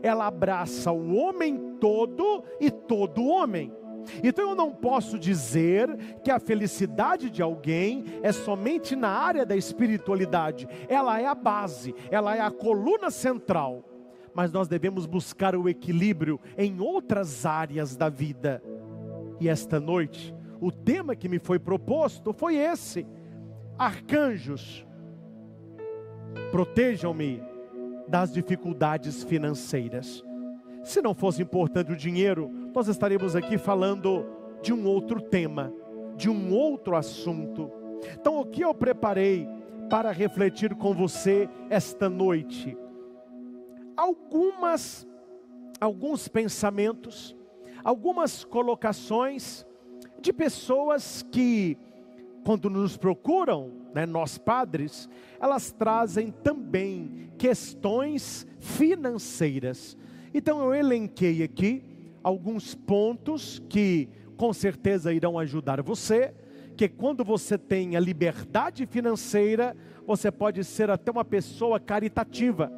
ela 0.02 0.26
abraça 0.26 0.92
o 0.92 1.14
homem 1.16 1.76
todo 1.80 2.42
e 2.60 2.70
todo 2.70 3.26
homem. 3.26 3.72
Então 4.22 4.50
eu 4.50 4.54
não 4.54 4.70
posso 4.70 5.18
dizer 5.18 5.88
que 6.22 6.30
a 6.30 6.38
felicidade 6.38 7.28
de 7.28 7.42
alguém 7.42 8.04
é 8.22 8.30
somente 8.30 8.94
na 8.94 9.08
área 9.08 9.44
da 9.44 9.56
espiritualidade. 9.56 10.68
Ela 10.88 11.20
é 11.20 11.26
a 11.26 11.34
base, 11.34 11.94
ela 12.10 12.36
é 12.36 12.40
a 12.40 12.50
coluna 12.50 13.10
central. 13.10 13.84
Mas 14.32 14.52
nós 14.52 14.68
devemos 14.68 15.06
buscar 15.06 15.56
o 15.56 15.68
equilíbrio 15.68 16.38
em 16.56 16.78
outras 16.78 17.46
áreas 17.46 17.96
da 17.96 18.08
vida. 18.08 18.62
E 19.40 19.48
esta 19.48 19.80
noite 19.80 20.36
o 20.60 20.72
tema 20.72 21.14
que 21.14 21.28
me 21.28 21.38
foi 21.38 21.58
proposto 21.58 22.32
foi 22.32 22.56
esse: 22.56 23.06
arcanjos, 23.78 24.85
protejam-me 26.50 27.42
das 28.08 28.32
dificuldades 28.32 29.24
financeiras. 29.24 30.24
Se 30.84 31.02
não 31.02 31.14
fosse 31.14 31.42
importante 31.42 31.92
o 31.92 31.96
dinheiro, 31.96 32.50
nós 32.74 32.88
estaríamos 32.88 33.34
aqui 33.34 33.58
falando 33.58 34.24
de 34.62 34.72
um 34.72 34.86
outro 34.86 35.20
tema, 35.20 35.72
de 36.16 36.30
um 36.30 36.52
outro 36.52 36.96
assunto. 36.96 37.70
Então, 38.12 38.38
o 38.38 38.46
que 38.46 38.62
eu 38.62 38.72
preparei 38.72 39.48
para 39.90 40.12
refletir 40.12 40.74
com 40.74 40.94
você 40.94 41.48
esta 41.70 42.08
noite? 42.08 42.76
Algumas 43.96 45.06
alguns 45.80 46.28
pensamentos, 46.28 47.36
algumas 47.84 48.44
colocações 48.44 49.66
de 50.20 50.32
pessoas 50.32 51.22
que, 51.30 51.76
quando 52.44 52.70
nos 52.70 52.96
procuram, 52.96 53.72
né, 53.96 54.04
nós 54.04 54.36
padres, 54.36 55.08
elas 55.40 55.72
trazem 55.72 56.30
também 56.30 57.30
questões 57.38 58.46
financeiras. 58.58 59.96
Então 60.34 60.62
eu 60.62 60.74
elenquei 60.74 61.42
aqui 61.42 61.82
alguns 62.22 62.74
pontos 62.74 63.58
que 63.70 64.10
com 64.36 64.52
certeza 64.52 65.14
irão 65.14 65.38
ajudar 65.38 65.80
você, 65.80 66.34
que 66.76 66.90
quando 66.90 67.24
você 67.24 67.56
tem 67.56 67.96
a 67.96 68.00
liberdade 68.00 68.84
financeira, 68.84 69.74
você 70.06 70.30
pode 70.30 70.62
ser 70.62 70.90
até 70.90 71.10
uma 71.10 71.24
pessoa 71.24 71.80
caritativa. 71.80 72.70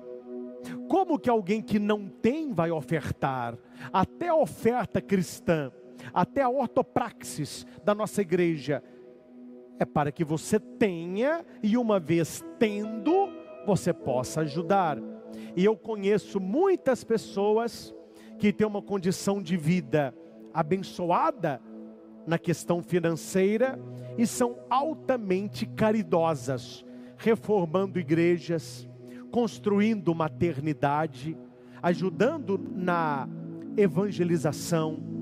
Como 0.89 1.19
que 1.19 1.29
alguém 1.29 1.61
que 1.61 1.81
não 1.81 2.07
tem 2.07 2.53
vai 2.53 2.71
ofertar? 2.71 3.59
Até 3.93 4.29
a 4.29 4.37
oferta 4.37 5.01
cristã, 5.01 5.73
até 6.14 6.43
a 6.43 6.49
ortopraxis 6.49 7.66
da 7.85 7.93
nossa 7.93 8.23
igreja, 8.23 8.85
é 9.79 9.85
para 9.85 10.11
que 10.11 10.24
você 10.24 10.59
tenha 10.59 11.45
e 11.62 11.76
uma 11.76 12.01
vez 12.01 12.45
tendo, 12.59 13.29
você 13.66 13.93
possa 13.93 14.41
ajudar. 14.41 14.99
E 15.57 15.64
eu 15.64 15.76
conheço 15.76 16.41
muitas 16.41 17.05
pessoas 17.05 17.95
que 18.39 18.53
têm 18.53 18.66
uma 18.66 18.83
condição 18.83 19.43
de 19.43 19.57
vida 19.57 20.14
abençoada 20.53 21.61
na 22.26 22.39
questão 22.39 22.83
financeira 22.83 23.79
e 24.16 24.26
são 24.26 24.59
altamente 24.68 25.64
caridosas, 25.64 26.85
reformando 27.16 27.99
igrejas, 27.99 28.89
construindo 29.31 30.14
maternidade, 30.14 31.37
ajudando 31.83 32.59
na 32.59 33.29
evangelização. 33.76 35.18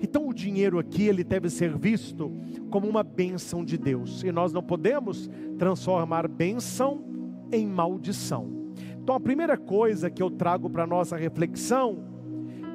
Então 0.00 0.28
o 0.28 0.34
dinheiro 0.34 0.78
aqui 0.78 1.04
ele 1.04 1.24
deve 1.24 1.48
ser 1.48 1.76
visto 1.76 2.30
como 2.70 2.88
uma 2.88 3.02
bênção 3.02 3.64
de 3.64 3.78
Deus 3.78 4.22
e 4.22 4.32
nós 4.32 4.52
não 4.52 4.62
podemos 4.62 5.30
transformar 5.58 6.28
bênção 6.28 7.04
em 7.52 7.66
maldição. 7.66 8.64
Então 9.00 9.14
a 9.14 9.20
primeira 9.20 9.56
coisa 9.56 10.10
que 10.10 10.22
eu 10.22 10.30
trago 10.30 10.68
para 10.68 10.86
nossa 10.86 11.16
reflexão, 11.16 12.04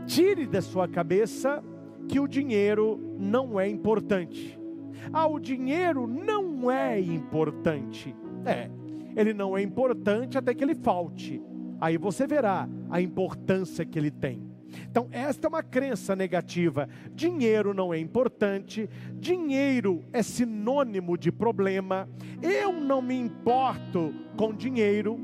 tire 0.06 0.48
da 0.48 0.62
sua 0.62 0.88
cabeça 0.88 1.64
que 2.08 2.20
o 2.20 2.28
dinheiro 2.28 3.00
não 3.20 3.60
é 3.60 3.68
importante. 3.68 4.58
Ah, 5.14 5.28
o 5.28 5.40
dinheiro 5.40 6.08
não 6.08 6.70
é 6.70 7.00
importante. 7.00 8.16
É, 8.46 8.70
ele 9.16 9.34
não 9.34 9.58
é 9.58 9.62
importante 9.62 10.38
até 10.38 10.54
que 10.54 10.64
ele 10.64 10.76
falte. 10.76 11.42
Aí 11.80 11.98
você 11.98 12.28
verá 12.28 12.68
a 12.90 13.00
importância 13.02 13.86
que 13.86 13.98
ele 13.98 14.12
tem. 14.12 14.49
Então, 14.90 15.08
esta 15.12 15.48
é 15.48 15.50
uma 15.50 15.64
crença 15.64 16.16
negativa. 16.16 16.88
Dinheiro 17.14 17.74
não 17.74 17.94
é 17.94 18.00
importante, 18.00 18.90
dinheiro 19.16 20.04
é 20.12 20.22
sinônimo 20.22 21.18
de 21.18 21.32
problema. 21.32 22.08
Eu 22.42 22.74
não 22.74 23.02
me 23.02 23.16
importo 23.16 24.14
com 24.38 24.54
dinheiro. 24.54 25.20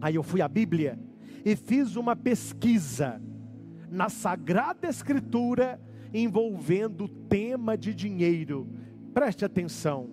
Aí 0.00 0.14
eu 0.14 0.22
fui 0.22 0.40
à 0.40 0.48
Bíblia 0.48 0.98
e 1.44 1.56
fiz 1.56 1.96
uma 1.96 2.14
pesquisa 2.14 3.20
na 3.90 4.08
Sagrada 4.08 4.88
Escritura 4.88 5.80
envolvendo 6.12 7.04
o 7.04 7.08
tema 7.08 7.76
de 7.76 7.94
dinheiro. 7.94 8.68
Preste 9.12 9.44
atenção. 9.44 10.10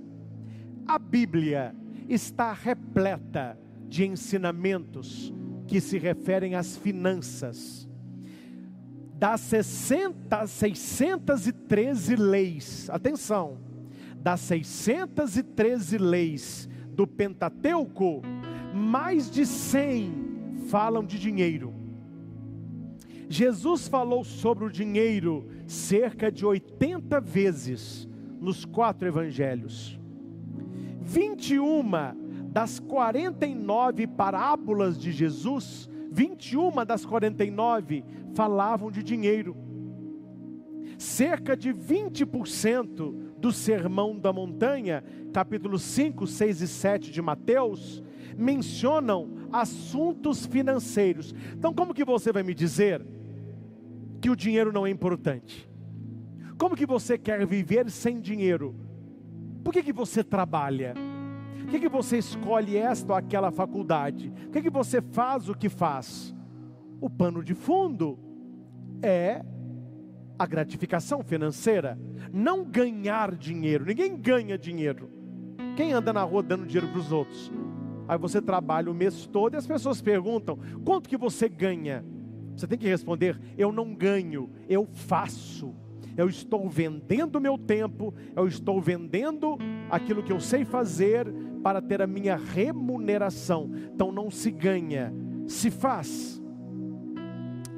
A 0.87 0.97
Bíblia 0.97 1.75
está 2.07 2.53
repleta 2.53 3.57
de 3.87 4.05
ensinamentos 4.05 5.33
que 5.67 5.81
se 5.81 5.97
referem 5.97 6.55
às 6.55 6.77
finanças. 6.77 7.87
Das 9.13 9.41
60, 9.41 10.45
613 10.45 12.15
leis, 12.15 12.89
atenção, 12.89 13.57
das 14.17 14.41
613 14.41 15.97
leis 15.97 16.69
do 16.89 17.07
Pentateuco, 17.07 18.21
mais 18.73 19.29
de 19.29 19.45
100 19.45 20.25
falam 20.67 21.03
de 21.05 21.19
dinheiro. 21.19 21.73
Jesus 23.29 23.87
falou 23.87 24.23
sobre 24.23 24.65
o 24.65 24.71
dinheiro 24.71 25.47
cerca 25.67 26.31
de 26.31 26.45
80 26.45 27.19
vezes 27.21 28.07
nos 28.39 28.65
quatro 28.65 29.07
evangelhos. 29.07 29.99
21 31.01 31.83
das 32.55 32.79
49 32.79 34.07
parábolas 34.07 34.97
de 34.97 35.11
Jesus, 35.11 35.89
21 36.09 36.85
das 36.85 37.05
49 37.05 38.01
falavam 38.33 38.89
de 38.89 39.03
dinheiro. 39.03 39.57
Cerca 40.97 41.57
de 41.57 41.73
20% 41.73 43.13
do 43.37 43.51
Sermão 43.51 44.17
da 44.17 44.31
Montanha, 44.31 45.03
capítulos 45.33 45.81
5, 45.81 46.25
6 46.25 46.61
e 46.61 46.67
7 46.69 47.11
de 47.11 47.21
Mateus, 47.21 48.01
mencionam 48.37 49.49
assuntos 49.51 50.45
financeiros. 50.45 51.35
Então, 51.57 51.73
como 51.73 51.93
que 51.93 52.05
você 52.05 52.31
vai 52.31 52.41
me 52.41 52.53
dizer 52.53 53.05
que 54.21 54.29
o 54.29 54.35
dinheiro 54.35 54.71
não 54.71 54.87
é 54.87 54.89
importante? 54.89 55.69
Como 56.57 56.73
que 56.73 56.85
você 56.85 57.17
quer 57.17 57.45
viver 57.45 57.91
sem 57.91 58.21
dinheiro? 58.21 58.73
Por 59.61 59.73
que, 59.73 59.83
que 59.83 59.91
você 59.91 60.23
trabalha? 60.23 60.93
Por 61.61 61.71
que, 61.71 61.79
que 61.79 61.89
você 61.89 62.17
escolhe 62.17 62.77
esta 62.77 63.13
ou 63.13 63.17
aquela 63.17 63.51
faculdade? 63.51 64.31
Por 64.31 64.51
que, 64.51 64.61
que 64.63 64.69
você 64.69 65.01
faz 65.01 65.49
o 65.49 65.55
que 65.55 65.69
faz? 65.69 66.35
O 67.01 67.09
pano 67.09 67.43
de 67.43 67.53
fundo 67.53 68.19
é 69.01 69.43
a 70.37 70.45
gratificação 70.45 71.23
financeira, 71.23 71.97
não 72.31 72.63
ganhar 72.63 73.35
dinheiro. 73.35 73.85
Ninguém 73.85 74.15
ganha 74.17 74.57
dinheiro. 74.57 75.09
Quem 75.75 75.93
anda 75.93 76.13
na 76.13 76.23
rua 76.23 76.43
dando 76.43 76.65
dinheiro 76.65 76.87
para 76.87 76.99
os 76.99 77.11
outros? 77.11 77.51
Aí 78.07 78.17
você 78.17 78.41
trabalha 78.41 78.91
o 78.91 78.93
mês 78.93 79.25
todo 79.25 79.55
e 79.55 79.57
as 79.57 79.67
pessoas 79.67 80.01
perguntam: 80.01 80.59
quanto 80.83 81.09
que 81.09 81.17
você 81.17 81.49
ganha? 81.49 82.05
Você 82.55 82.67
tem 82.67 82.77
que 82.77 82.87
responder: 82.87 83.39
eu 83.57 83.71
não 83.71 83.93
ganho, 83.93 84.49
eu 84.69 84.87
faço 84.93 85.73
eu 86.17 86.29
estou 86.29 86.69
vendendo 86.69 87.41
meu 87.41 87.57
tempo, 87.57 88.13
eu 88.35 88.47
estou 88.47 88.81
vendendo 88.81 89.57
aquilo 89.89 90.23
que 90.23 90.31
eu 90.31 90.39
sei 90.39 90.63
fazer 90.63 91.31
para 91.61 91.81
ter 91.81 92.01
a 92.01 92.07
minha 92.07 92.35
remuneração. 92.35 93.69
Então 93.93 94.11
não 94.11 94.29
se 94.29 94.51
ganha, 94.51 95.13
se 95.47 95.69
faz. 95.69 96.41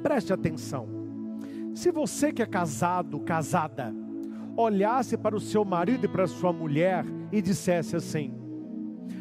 Preste 0.02 0.32
atenção. 0.32 0.88
Se 1.74 1.90
você 1.90 2.32
que 2.32 2.42
é 2.42 2.46
casado, 2.46 3.20
casada, 3.20 3.94
olhasse 4.56 5.16
para 5.16 5.36
o 5.36 5.40
seu 5.40 5.64
marido 5.64 6.04
e 6.04 6.08
para 6.08 6.24
a 6.24 6.28
sua 6.28 6.52
mulher 6.52 7.04
e 7.32 7.40
dissesse 7.40 7.96
assim: 7.96 8.34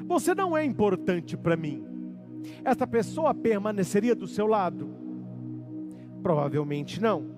Você 0.06 0.34
não 0.36 0.56
é 0.56 0.64
importante 0.64 1.38
para 1.38 1.56
mim. 1.56 1.86
Esta 2.64 2.86
pessoa 2.86 3.34
permaneceria 3.34 4.16
do 4.16 4.28
seu 4.28 4.48
lado? 4.48 4.90
Provavelmente 6.22 7.02
não. 7.02 7.37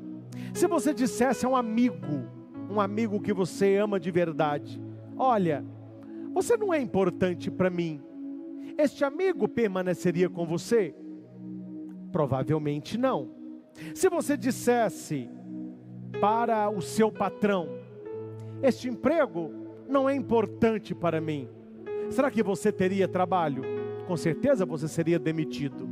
Se 0.53 0.67
você 0.67 0.93
dissesse 0.93 1.45
a 1.45 1.49
um 1.49 1.55
amigo, 1.55 2.27
um 2.69 2.79
amigo 2.79 3.19
que 3.19 3.33
você 3.33 3.77
ama 3.77 3.99
de 3.99 4.11
verdade: 4.11 4.81
Olha, 5.17 5.65
você 6.33 6.55
não 6.57 6.73
é 6.73 6.79
importante 6.79 7.49
para 7.49 7.69
mim, 7.69 8.01
este 8.77 9.03
amigo 9.03 9.47
permaneceria 9.47 10.29
com 10.29 10.45
você? 10.45 10.95
Provavelmente 12.11 12.97
não. 12.97 13.31
Se 13.93 14.09
você 14.09 14.37
dissesse 14.37 15.29
para 16.21 16.69
o 16.69 16.81
seu 16.81 17.11
patrão: 17.11 17.67
Este 18.61 18.87
emprego 18.87 19.51
não 19.87 20.09
é 20.09 20.15
importante 20.15 20.93
para 20.93 21.19
mim, 21.19 21.47
será 22.09 22.29
que 22.29 22.43
você 22.43 22.71
teria 22.71 23.07
trabalho? 23.07 23.63
Com 24.07 24.15
certeza 24.15 24.65
você 24.65 24.87
seria 24.87 25.19
demitido. 25.19 25.87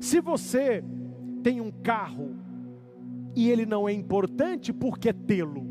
Se 0.00 0.20
você 0.20 0.84
tem 1.42 1.60
um 1.60 1.70
carro 1.70 2.36
e 3.34 3.50
ele 3.50 3.66
não 3.66 3.88
é 3.88 3.92
importante 3.92 4.72
porque 4.72 5.12
tê-lo. 5.12 5.64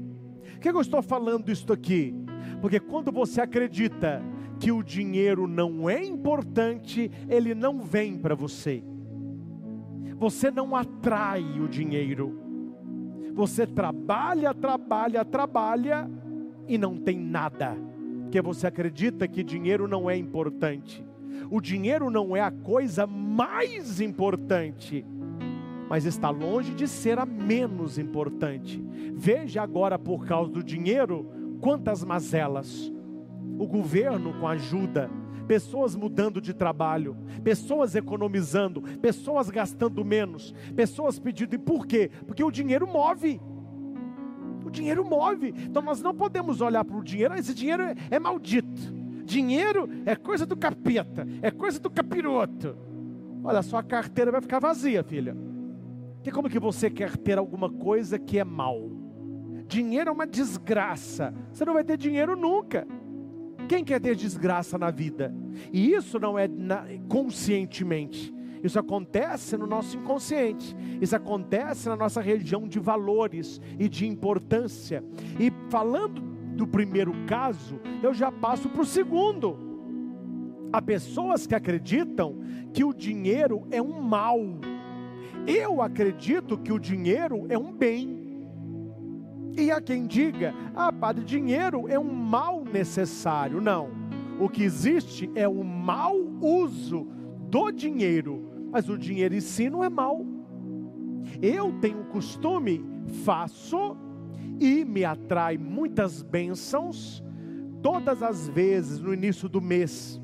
Por 0.54 0.60
que 0.60 0.70
eu 0.70 0.82
estou 0.82 1.02
falando 1.02 1.52
isso 1.52 1.72
aqui? 1.72 2.16
Porque 2.62 2.80
quando 2.80 3.12
você 3.12 3.42
acredita 3.42 4.22
que 4.60 4.72
o 4.72 4.82
dinheiro 4.82 5.48
não 5.48 5.90
é 5.90 6.04
importante, 6.04 7.12
ele 7.28 7.54
não 7.54 7.82
vem 7.82 8.18
para 8.18 8.36
você. 8.36 8.84
Você 10.18 10.50
não 10.50 10.76
atrai 10.76 11.44
o 11.60 11.68
dinheiro. 11.68 12.40
Você 13.34 13.68
trabalha, 13.68 14.54
trabalha, 14.54 15.26
trabalha 15.26 16.10
e 16.68 16.78
não 16.78 16.96
tem 16.96 17.20
nada. 17.20 17.76
Porque 18.22 18.42
você 18.42 18.68
acredita 18.68 19.28
que 19.28 19.44
dinheiro 19.44 19.88
não 19.88 20.10
é 20.10 20.16
importante. 20.16 21.06
O 21.50 21.60
dinheiro 21.60 22.10
não 22.10 22.36
é 22.36 22.42
a 22.42 22.52
coisa 22.52 23.06
mais 23.06 24.00
importante 24.00 25.06
mas 25.90 26.06
está 26.06 26.30
longe 26.30 26.74
de 26.74 26.88
ser 26.88 27.20
a 27.20 27.26
menos 27.26 27.98
importante. 27.98 28.84
Veja 29.14 29.62
agora, 29.62 29.98
por 30.00 30.26
causa 30.26 30.52
do 30.52 30.64
dinheiro, 30.64 31.30
quantas 31.62 32.04
mazelas. 32.04 32.92
O 33.58 33.68
governo, 33.68 34.34
com 34.40 34.48
ajuda, 34.48 35.10
pessoas 35.48 35.96
mudando 35.96 36.42
de 36.42 36.54
trabalho, 36.54 37.16
pessoas 37.44 37.96
economizando, 37.96 38.82
pessoas 39.00 39.50
gastando 39.50 40.04
menos, 40.04 40.54
pessoas 40.76 41.20
pedindo. 41.20 41.56
E 41.56 41.58
por 41.58 41.86
quê? 41.86 42.10
Porque 42.26 42.44
o 42.44 42.52
dinheiro 42.52 42.88
move. 42.88 43.40
O 44.66 44.70
dinheiro 44.70 45.06
move. 45.06 45.54
Então 45.58 45.82
nós 45.82 46.02
não 46.02 46.14
podemos 46.14 46.62
olhar 46.62 46.84
para 46.84 46.98
o 46.98 47.04
dinheiro, 47.04 47.34
ah, 47.34 47.40
esse 47.40 47.54
dinheiro 47.54 47.84
é, 47.84 47.96
é 48.12 48.20
maldito. 48.20 49.04
Dinheiro 49.26 49.90
é 50.06 50.16
coisa 50.16 50.46
do 50.46 50.56
capeta, 50.56 51.26
é 51.42 51.50
coisa 51.50 51.80
do 51.80 51.90
capiroto. 51.90 52.76
Olha, 53.44 53.62
sua 53.62 53.84
carteira 53.84 54.32
vai 54.32 54.42
ficar 54.42 54.60
vazia, 54.60 55.04
filha. 55.04 55.36
Que 56.24 56.32
como 56.32 56.50
que 56.50 56.60
você 56.60 56.90
quer 56.90 57.18
ter 57.18 57.38
alguma 57.38 57.70
coisa 57.70 58.18
que 58.18 58.40
é 58.40 58.44
mal? 58.46 58.90
Dinheiro 59.68 60.10
é 60.10 60.14
uma 60.14 60.26
desgraça. 60.26 61.34
Você 61.52 61.66
não 61.66 61.74
vai 61.74 61.84
ter 61.84 61.98
dinheiro 61.98 62.36
nunca. 62.36 62.88
Quem 63.68 63.84
quer 63.84 64.00
ter 64.00 64.16
desgraça 64.16 64.78
na 64.78 64.90
vida? 64.90 65.36
E 65.72 65.92
isso 65.92 66.20
não 66.20 66.40
é 66.40 66.48
na, 66.48 66.86
conscientemente. 67.10 68.34
Isso 68.64 68.80
acontece 68.80 69.58
no 69.58 69.68
nosso 69.68 69.98
inconsciente. 69.98 70.74
Isso 71.02 71.16
acontece 71.16 71.90
na 71.90 71.98
nossa 71.98 72.22
região 72.22 72.68
de 72.68 72.80
valores 72.80 73.60
e 73.78 73.90
de 73.90 74.08
importância. 74.08 75.04
E 75.38 75.52
falando 75.70 76.22
do 76.56 76.66
primeiro 76.66 77.14
caso, 77.26 77.82
eu 78.02 78.14
já 78.14 78.32
passo 78.32 78.70
para 78.70 78.82
o 78.82 78.86
segundo. 78.86 79.58
Há 80.72 80.82
pessoas 80.82 81.46
que 81.46 81.54
acreditam 81.54 82.40
que 82.72 82.84
o 82.84 82.94
dinheiro 82.94 83.68
é 83.70 83.82
um 83.82 84.02
mal. 84.02 84.40
Eu 85.46 85.82
acredito 85.82 86.58
que 86.58 86.72
o 86.72 86.80
dinheiro 86.80 87.46
é 87.50 87.58
um 87.58 87.72
bem. 87.72 88.24
E 89.58 89.72
há 89.72 89.82
quem 89.82 90.08
diga: 90.08 90.54
ah, 90.74 90.92
padre, 90.92 91.24
dinheiro 91.24 91.88
é 91.88 92.00
um 92.00 92.14
mal 92.14 92.64
necessário. 92.64 93.60
Não. 93.60 93.90
O 94.40 94.50
que 94.50 94.64
existe 94.64 95.30
é 95.36 95.48
o 95.48 95.64
mau 95.64 96.16
uso 96.42 97.08
do 97.50 97.72
dinheiro, 97.72 98.50
mas 98.72 98.90
o 98.90 98.98
dinheiro 98.98 99.36
em 99.36 99.42
si 99.42 99.70
não 99.70 99.84
é 99.84 99.90
mal. 99.90 100.26
Eu 101.42 101.74
tenho 101.80 102.04
costume, 102.06 102.84
faço 103.24 103.96
e 104.60 104.84
me 104.86 105.06
atrai 105.06 105.58
muitas 105.58 106.22
bênçãos 106.22 107.24
todas 107.82 108.24
as 108.24 108.48
vezes 108.48 109.00
no 109.00 109.14
início 109.14 109.50
do 109.50 109.62
mês 109.62 110.22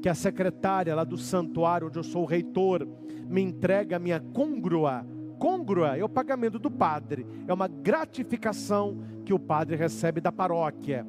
que 0.00 0.08
a 0.08 0.14
secretária 0.14 0.94
lá 0.94 1.04
do 1.04 1.16
santuário 1.16 1.88
onde 1.88 1.98
eu 1.98 2.02
sou 2.02 2.22
o 2.22 2.26
reitor 2.26 2.86
me 3.28 3.42
entrega 3.42 3.96
a 3.96 3.98
minha 3.98 4.20
cângrua 4.20 5.06
Cângrua 5.44 5.96
é 5.96 6.04
o 6.04 6.08
pagamento 6.08 6.58
do 6.58 6.70
padre, 6.70 7.26
é 7.46 7.52
uma 7.52 7.68
gratificação 7.68 8.98
que 9.24 9.34
o 9.34 9.38
padre 9.38 9.76
recebe 9.76 10.20
da 10.20 10.32
paróquia. 10.32 11.06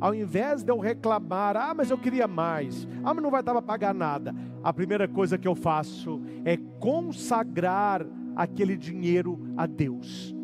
Ao 0.00 0.14
invés 0.14 0.62
de 0.62 0.70
eu 0.70 0.78
reclamar, 0.78 1.56
ah, 1.56 1.74
mas 1.74 1.90
eu 1.90 1.98
queria 1.98 2.28
mais, 2.28 2.86
ah, 3.02 3.14
mas 3.14 3.22
não 3.22 3.30
vai 3.30 3.42
dar 3.42 3.52
para 3.52 3.62
pagar 3.62 3.94
nada, 3.94 4.34
a 4.62 4.72
primeira 4.72 5.08
coisa 5.08 5.38
que 5.38 5.48
eu 5.48 5.54
faço 5.54 6.20
é 6.44 6.56
consagrar 6.78 8.06
aquele 8.36 8.76
dinheiro 8.76 9.40
a 9.56 9.66
Deus, 9.66 10.34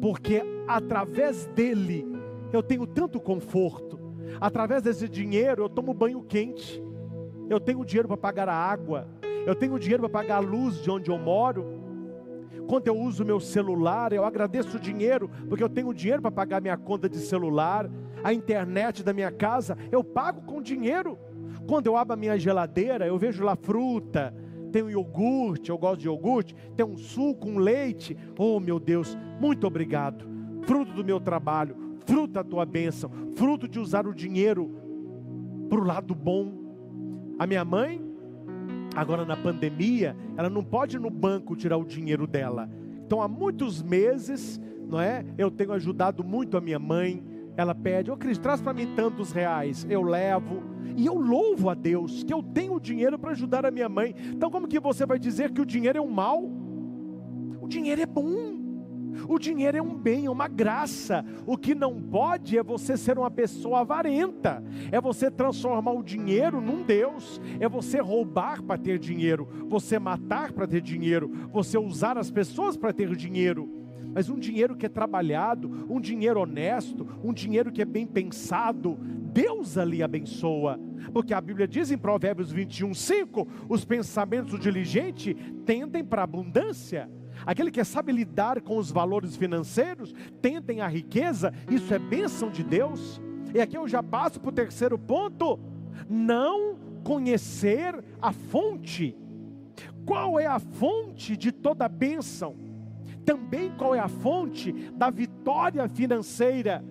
porque 0.00 0.42
através 0.68 1.46
dele 1.46 2.06
eu 2.52 2.62
tenho 2.62 2.86
tanto 2.86 3.18
conforto, 3.18 3.98
através 4.40 4.82
desse 4.82 5.08
dinheiro 5.08 5.64
eu 5.64 5.68
tomo 5.68 5.94
banho 5.94 6.22
quente, 6.22 6.82
eu 7.48 7.58
tenho 7.58 7.84
dinheiro 7.84 8.08
para 8.08 8.16
pagar 8.16 8.48
a 8.48 8.54
água, 8.54 9.08
eu 9.46 9.54
tenho 9.54 9.78
dinheiro 9.78 10.02
para 10.02 10.20
pagar 10.20 10.36
a 10.36 10.40
luz 10.40 10.82
de 10.82 10.90
onde 10.90 11.10
eu 11.10 11.18
moro, 11.18 11.80
quando 12.70 12.86
eu 12.86 12.96
uso 12.96 13.24
meu 13.24 13.40
celular, 13.40 14.12
eu 14.12 14.24
agradeço 14.24 14.76
o 14.76 14.80
dinheiro, 14.80 15.28
porque 15.48 15.64
eu 15.64 15.68
tenho 15.68 15.92
dinheiro 15.92 16.22
para 16.22 16.30
pagar 16.30 16.62
minha 16.62 16.76
conta 16.76 17.08
de 17.08 17.18
celular, 17.18 17.90
a 18.22 18.32
internet 18.32 19.02
da 19.02 19.12
minha 19.12 19.32
casa, 19.32 19.76
eu 19.90 20.04
pago 20.04 20.42
com 20.42 20.62
dinheiro. 20.62 21.18
Quando 21.66 21.88
eu 21.88 21.96
abro 21.96 22.14
a 22.14 22.16
minha 22.16 22.38
geladeira, 22.38 23.06
eu 23.06 23.18
vejo 23.18 23.42
lá 23.42 23.56
fruta, 23.56 24.32
tem 24.70 24.84
um 24.84 24.90
iogurte, 24.90 25.70
eu 25.70 25.76
gosto 25.76 26.00
de 26.00 26.06
iogurte, 26.06 26.54
tem 26.76 26.86
um 26.86 26.96
suco, 26.96 27.48
um 27.48 27.58
leite. 27.58 28.16
Oh 28.38 28.60
meu 28.60 28.78
Deus, 28.78 29.18
muito 29.40 29.66
obrigado. 29.66 30.24
Fruto 30.62 30.92
do 30.92 31.04
meu 31.04 31.18
trabalho, 31.18 31.76
fruto 32.06 32.34
da 32.34 32.44
tua 32.44 32.64
bênção, 32.64 33.10
fruto 33.34 33.66
de 33.66 33.80
usar 33.80 34.06
o 34.06 34.14
dinheiro 34.14 34.70
para 35.68 35.80
o 35.80 35.84
lado 35.84 36.14
bom. 36.14 36.52
A 37.36 37.46
minha 37.46 37.64
mãe 37.64 38.09
Agora, 38.94 39.24
na 39.24 39.36
pandemia, 39.36 40.16
ela 40.36 40.50
não 40.50 40.64
pode 40.64 40.96
ir 40.96 41.00
no 41.00 41.10
banco 41.10 41.54
tirar 41.54 41.76
o 41.76 41.84
dinheiro 41.84 42.26
dela. 42.26 42.68
Então, 43.04 43.22
há 43.22 43.28
muitos 43.28 43.82
meses, 43.82 44.60
não 44.88 45.00
é? 45.00 45.24
Eu 45.38 45.50
tenho 45.50 45.72
ajudado 45.72 46.24
muito 46.24 46.56
a 46.56 46.60
minha 46.60 46.78
mãe. 46.78 47.24
Ela 47.56 47.74
pede, 47.74 48.10
ô 48.10 48.14
oh, 48.14 48.16
Cris, 48.16 48.38
traz 48.38 48.60
para 48.60 48.72
mim 48.72 48.94
tantos 48.94 49.32
reais. 49.32 49.86
Eu 49.88 50.02
levo. 50.02 50.62
E 50.96 51.06
eu 51.06 51.14
louvo 51.14 51.70
a 51.70 51.74
Deus 51.74 52.22
que 52.22 52.32
eu 52.32 52.42
tenho 52.42 52.80
dinheiro 52.80 53.18
para 53.18 53.30
ajudar 53.30 53.64
a 53.64 53.70
minha 53.70 53.88
mãe. 53.88 54.14
Então, 54.32 54.50
como 54.50 54.68
que 54.68 54.80
você 54.80 55.06
vai 55.06 55.18
dizer 55.18 55.50
que 55.52 55.60
o 55.60 55.66
dinheiro 55.66 55.98
é 55.98 56.00
um 56.00 56.10
mal? 56.10 56.42
O 57.60 57.68
dinheiro 57.68 58.00
é 58.00 58.06
bom. 58.06 58.59
O 59.28 59.38
dinheiro 59.38 59.76
é 59.76 59.82
um 59.82 59.94
bem, 59.94 60.26
é 60.26 60.30
uma 60.30 60.48
graça. 60.48 61.24
O 61.46 61.56
que 61.56 61.74
não 61.74 62.00
pode 62.00 62.56
é 62.56 62.62
você 62.62 62.96
ser 62.96 63.18
uma 63.18 63.30
pessoa 63.30 63.80
avarenta, 63.80 64.62
é 64.90 65.00
você 65.00 65.30
transformar 65.30 65.92
o 65.92 66.02
dinheiro 66.02 66.60
num 66.60 66.82
Deus, 66.82 67.40
é 67.58 67.68
você 67.68 68.00
roubar 68.00 68.62
para 68.62 68.78
ter 68.78 68.98
dinheiro, 68.98 69.48
você 69.68 69.98
matar 69.98 70.52
para 70.52 70.66
ter 70.66 70.80
dinheiro, 70.80 71.30
você 71.52 71.78
usar 71.78 72.18
as 72.18 72.30
pessoas 72.30 72.76
para 72.76 72.92
ter 72.92 73.14
dinheiro. 73.14 73.80
Mas 74.12 74.28
um 74.28 74.38
dinheiro 74.38 74.76
que 74.76 74.86
é 74.86 74.88
trabalhado, 74.88 75.86
um 75.88 76.00
dinheiro 76.00 76.40
honesto, 76.40 77.06
um 77.22 77.32
dinheiro 77.32 77.70
que 77.70 77.82
é 77.82 77.84
bem 77.84 78.06
pensado, 78.06 78.98
Deus 79.32 79.78
ali 79.78 80.02
abençoa. 80.02 80.80
Porque 81.12 81.32
a 81.32 81.40
Bíblia 81.40 81.68
diz 81.68 81.90
em 81.90 81.98
Provérbios 81.98 82.50
21, 82.50 82.92
5: 82.92 83.48
os 83.68 83.84
pensamentos 83.84 84.52
do 84.52 84.58
diligente 84.58 85.34
tendem 85.64 86.04
para 86.04 86.22
a 86.22 86.24
abundância 86.24 87.08
aquele 87.46 87.70
que 87.70 87.82
sabe 87.84 88.12
lidar 88.12 88.60
com 88.60 88.76
os 88.76 88.90
valores 88.90 89.36
financeiros, 89.36 90.14
tentem 90.40 90.80
a 90.80 90.88
riqueza, 90.88 91.52
isso 91.70 91.92
é 91.92 91.98
bênção 91.98 92.50
de 92.50 92.62
Deus. 92.62 93.20
E 93.54 93.60
aqui 93.60 93.76
eu 93.76 93.88
já 93.88 94.02
passo 94.02 94.40
para 94.40 94.50
o 94.50 94.52
terceiro 94.52 94.98
ponto: 94.98 95.58
não 96.08 96.76
conhecer 97.02 98.02
a 98.20 98.32
fonte. 98.32 99.16
Qual 100.04 100.38
é 100.38 100.46
a 100.46 100.58
fonte 100.58 101.36
de 101.36 101.52
toda 101.52 101.88
bênção? 101.88 102.56
Também 103.24 103.70
qual 103.76 103.94
é 103.94 103.98
a 103.98 104.08
fonte 104.08 104.72
da 104.72 105.10
vitória 105.10 105.88
financeira? 105.88 106.84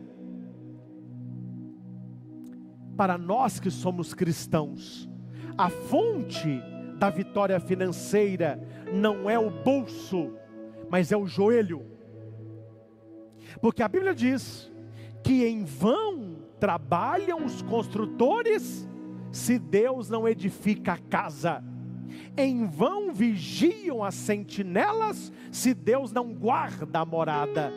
Para 2.95 3.17
nós 3.17 3.59
que 3.59 3.71
somos 3.71 4.13
cristãos, 4.13 5.09
a 5.57 5.69
fonte 5.69 6.61
da 6.97 7.09
vitória 7.09 7.59
financeira 7.59 8.61
não 8.93 9.29
é 9.29 9.39
o 9.39 9.49
bolso, 9.49 10.33
mas 10.89 11.11
é 11.11 11.17
o 11.17 11.27
joelho. 11.27 11.85
Porque 13.61 13.83
a 13.83 13.87
Bíblia 13.87 14.13
diz 14.13 14.71
que 15.23 15.45
em 15.45 15.63
vão 15.63 16.37
trabalham 16.59 17.45
os 17.45 17.61
construtores 17.61 18.87
se 19.31 19.57
Deus 19.57 20.09
não 20.09 20.27
edifica 20.27 20.93
a 20.93 20.97
casa. 20.97 21.63
Em 22.35 22.65
vão 22.65 23.11
vigiam 23.11 24.03
as 24.03 24.15
sentinelas 24.15 25.31
se 25.51 25.73
Deus 25.73 26.11
não 26.11 26.33
guarda 26.33 26.99
a 26.99 27.05
morada. 27.05 27.71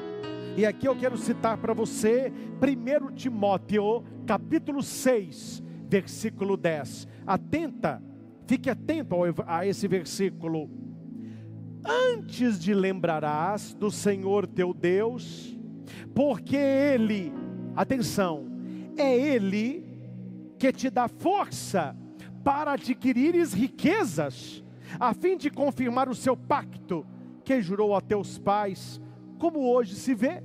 E 0.56 0.66
aqui 0.66 0.86
eu 0.86 0.96
quero 0.96 1.16
citar 1.16 1.56
para 1.58 1.72
você 1.72 2.32
1 2.60 3.14
Timóteo, 3.14 4.04
capítulo 4.26 4.82
6, 4.82 5.62
versículo 5.88 6.56
10. 6.56 7.08
Atenta 7.26 8.02
Fique 8.46 8.68
atento 8.68 9.16
a 9.46 9.66
esse 9.66 9.86
versículo. 9.88 10.68
Antes 11.84 12.60
de 12.60 12.72
lembrarás 12.72 13.74
do 13.74 13.90
Senhor 13.90 14.46
teu 14.46 14.72
Deus, 14.72 15.56
porque 16.14 16.56
Ele, 16.56 17.32
atenção, 17.74 18.46
é 18.96 19.16
Ele 19.16 19.84
que 20.58 20.72
te 20.72 20.88
dá 20.88 21.08
força 21.08 21.96
para 22.44 22.72
adquirires 22.72 23.52
riquezas, 23.52 24.64
a 24.98 25.12
fim 25.12 25.36
de 25.36 25.50
confirmar 25.50 26.08
o 26.08 26.14
seu 26.14 26.36
pacto 26.36 27.06
que 27.44 27.60
jurou 27.60 27.96
a 27.96 28.00
teus 28.00 28.38
pais, 28.38 29.00
como 29.38 29.68
hoje 29.72 29.94
se 29.94 30.14
vê. 30.14 30.42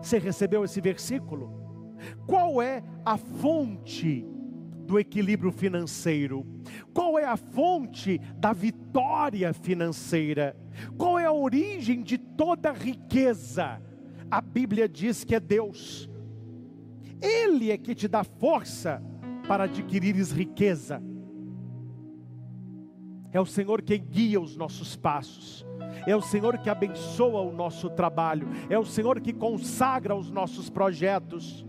Você 0.00 0.18
recebeu 0.18 0.64
esse 0.64 0.80
versículo? 0.80 1.52
Qual 2.26 2.62
é 2.62 2.82
a 3.04 3.16
fonte 3.16 4.24
do 4.86 4.98
equilíbrio 4.98 5.52
financeiro? 5.52 6.46
Qual 6.94 7.18
é 7.18 7.24
a 7.24 7.36
fonte 7.36 8.18
da 8.36 8.52
vitória 8.52 9.52
financeira? 9.52 10.56
Qual 10.96 11.18
é 11.18 11.26
a 11.26 11.32
origem 11.32 12.02
de 12.02 12.16
toda 12.16 12.72
riqueza? 12.72 13.82
A 14.30 14.40
Bíblia 14.40 14.88
diz 14.88 15.24
que 15.24 15.34
é 15.34 15.40
Deus. 15.40 16.08
Ele 17.20 17.70
é 17.70 17.76
que 17.76 17.94
te 17.94 18.08
dá 18.08 18.24
força 18.24 19.02
para 19.46 19.64
adquirires 19.64 20.32
riqueza. 20.32 21.02
É 23.32 23.40
o 23.40 23.46
Senhor 23.46 23.82
quem 23.82 24.02
guia 24.02 24.40
os 24.40 24.56
nossos 24.56 24.96
passos. 24.96 25.66
É 26.06 26.14
o 26.16 26.22
Senhor 26.22 26.58
que 26.58 26.70
abençoa 26.70 27.40
o 27.40 27.52
nosso 27.52 27.90
trabalho. 27.90 28.48
É 28.70 28.78
o 28.78 28.84
Senhor 28.84 29.20
que 29.20 29.32
consagra 29.32 30.14
os 30.14 30.30
nossos 30.30 30.70
projetos. 30.70 31.64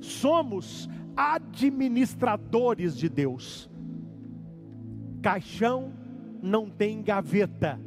Somos 0.00 0.88
administradores 1.16 2.96
de 2.96 3.08
Deus. 3.08 3.70
Caixão 5.22 5.92
não 6.42 6.68
tem 6.68 7.02
gaveta. 7.02 7.80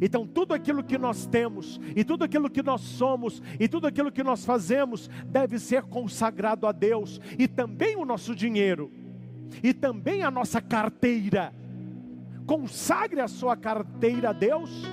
Então, 0.00 0.26
tudo 0.26 0.54
aquilo 0.54 0.82
que 0.82 0.96
nós 0.96 1.26
temos, 1.26 1.80
e 1.94 2.04
tudo 2.04 2.24
aquilo 2.24 2.48
que 2.48 2.62
nós 2.62 2.80
somos, 2.80 3.42
e 3.58 3.68
tudo 3.68 3.86
aquilo 3.86 4.12
que 4.12 4.22
nós 4.22 4.44
fazemos, 4.44 5.10
deve 5.26 5.58
ser 5.58 5.82
consagrado 5.82 6.66
a 6.66 6.72
Deus, 6.72 7.20
e 7.38 7.46
também 7.46 7.96
o 7.96 8.04
nosso 8.04 8.34
dinheiro, 8.34 8.90
e 9.62 9.74
também 9.74 10.22
a 10.22 10.30
nossa 10.30 10.60
carteira. 10.60 11.52
Consagre 12.46 13.20
a 13.20 13.28
sua 13.28 13.56
carteira 13.56 14.30
a 14.30 14.32
Deus, 14.32 14.86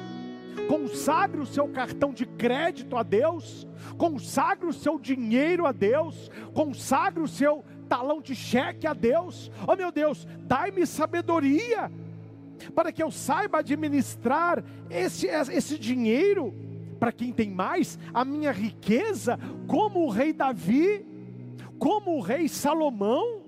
consagre 0.67 1.39
o 1.39 1.45
seu 1.45 1.67
cartão 1.67 2.13
de 2.13 2.25
crédito 2.25 2.95
a 2.97 3.03
Deus, 3.03 3.67
consagre 3.97 4.67
o 4.67 4.73
seu 4.73 4.99
dinheiro 4.99 5.65
a 5.65 5.71
Deus, 5.71 6.29
consagre 6.53 7.21
o 7.21 7.27
seu 7.27 7.63
talão 7.87 8.21
de 8.21 8.35
cheque 8.35 8.85
a 8.85 8.93
Deus. 8.93 9.51
Oh 9.67 9.75
meu 9.75 9.91
Deus, 9.91 10.27
dai-me 10.41 10.85
sabedoria 10.85 11.91
para 12.75 12.91
que 12.91 13.01
eu 13.01 13.09
saiba 13.09 13.59
administrar 13.59 14.63
esse, 14.89 15.27
esse 15.27 15.77
dinheiro, 15.77 16.53
para 16.99 17.11
quem 17.11 17.31
tem 17.31 17.49
mais, 17.49 17.97
a 18.13 18.25
minha 18.25 18.51
riqueza, 18.51 19.39
como 19.67 20.05
o 20.05 20.09
rei 20.09 20.33
Davi, 20.33 21.05
como 21.77 22.17
o 22.17 22.21
rei 22.21 22.47
Salomão. 22.47 23.41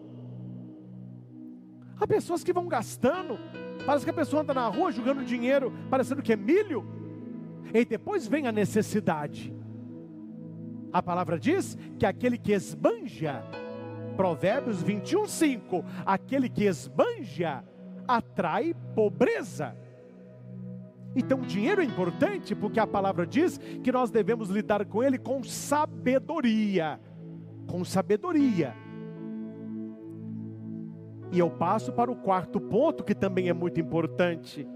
Há 2.00 2.08
pessoas 2.08 2.44
que 2.44 2.54
vão 2.54 2.68
gastando, 2.68 3.38
parece 3.86 4.06
que 4.06 4.12
a 4.12 4.14
pessoa 4.14 4.42
anda 4.42 4.54
na 4.54 4.68
rua 4.68 4.92
jogando 4.92 5.26
dinheiro, 5.26 5.72
parecendo 5.90 6.22
que 6.22 6.34
é 6.34 6.38
milho, 6.38 7.01
e 7.74 7.86
depois 7.86 8.28
vem 8.28 8.48
a 8.48 8.52
necessidade. 8.52 9.54
A 10.92 11.02
palavra 11.02 11.40
diz 11.40 11.78
que 11.98 12.06
aquele 12.06 12.38
que 12.38 12.52
esbanja, 12.52 13.44
Provérbios 14.16 14.84
21, 14.84 15.26
5, 15.26 15.86
aquele 16.06 16.50
que 16.50 16.66
esbanja, 16.66 17.64
atrai 18.08 18.76
pobreza. 18.94 19.76
Então, 21.16 21.40
o 21.40 21.46
dinheiro 21.46 21.82
é 21.82 21.86
importante 21.86 22.56
porque 22.56 22.80
a 22.80 22.88
palavra 22.88 23.26
diz 23.26 23.58
que 23.58 23.92
nós 23.92 24.12
devemos 24.12 24.50
lidar 24.50 24.86
com 24.86 25.04
ele 25.04 25.18
com 25.18 25.44
sabedoria. 25.44 27.00
Com 27.68 27.84
sabedoria. 27.84 28.74
E 31.32 31.40
eu 31.40 31.50
passo 31.50 31.94
para 31.94 32.12
o 32.12 32.16
quarto 32.16 32.60
ponto 32.60 33.04
que 33.04 33.16
também 33.16 33.50
é 33.50 33.54
muito 33.54 33.80
importante. 33.80 34.68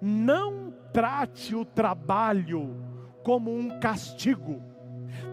Não 0.00 0.69
trate 0.92 1.54
o 1.54 1.64
trabalho 1.64 2.76
como 3.22 3.54
um 3.54 3.78
castigo. 3.80 4.62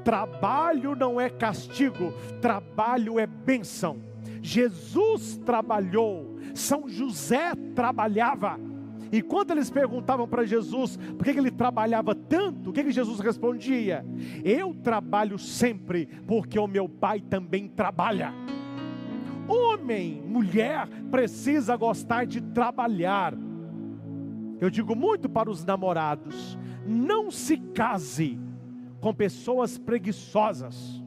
Trabalho 0.03 0.95
não 0.95 1.19
é 1.19 1.29
castigo, 1.29 2.13
trabalho 2.41 3.19
é 3.19 3.27
bênção. 3.27 4.01
Jesus 4.41 5.37
trabalhou, 5.45 6.37
São 6.53 6.87
José 6.87 7.53
trabalhava. 7.75 8.59
E 9.11 9.21
quando 9.21 9.51
eles 9.51 9.69
perguntavam 9.69 10.27
para 10.27 10.45
Jesus 10.45 10.97
por 10.97 11.23
que, 11.23 11.31
ele 11.31 11.51
trabalhava 11.51 12.13
tanto, 12.13 12.69
o 12.69 12.73
que, 12.73 12.89
Jesus 12.91 13.19
respondia? 13.19 14.05
Eu 14.43 14.73
trabalho 14.73 15.37
sempre, 15.37 16.05
porque 16.27 16.59
o 16.59 16.67
meu 16.67 16.87
pai 16.89 17.21
também 17.21 17.67
trabalha. 17.67 18.33
Homem, 19.47 20.21
mulher, 20.25 20.87
precisa 21.09 21.75
gostar 21.77 22.25
de 22.25 22.41
trabalhar. 22.41 23.33
Eu 24.59 24.69
digo 24.69 24.95
muito 24.95 25.29
para 25.29 25.49
os 25.49 25.63
namorados: 25.63 26.57
não 26.85 27.29
se 27.29 27.57
case 27.57 28.39
com 28.99 29.13
pessoas 29.13 29.77
preguiçosas, 29.77 31.03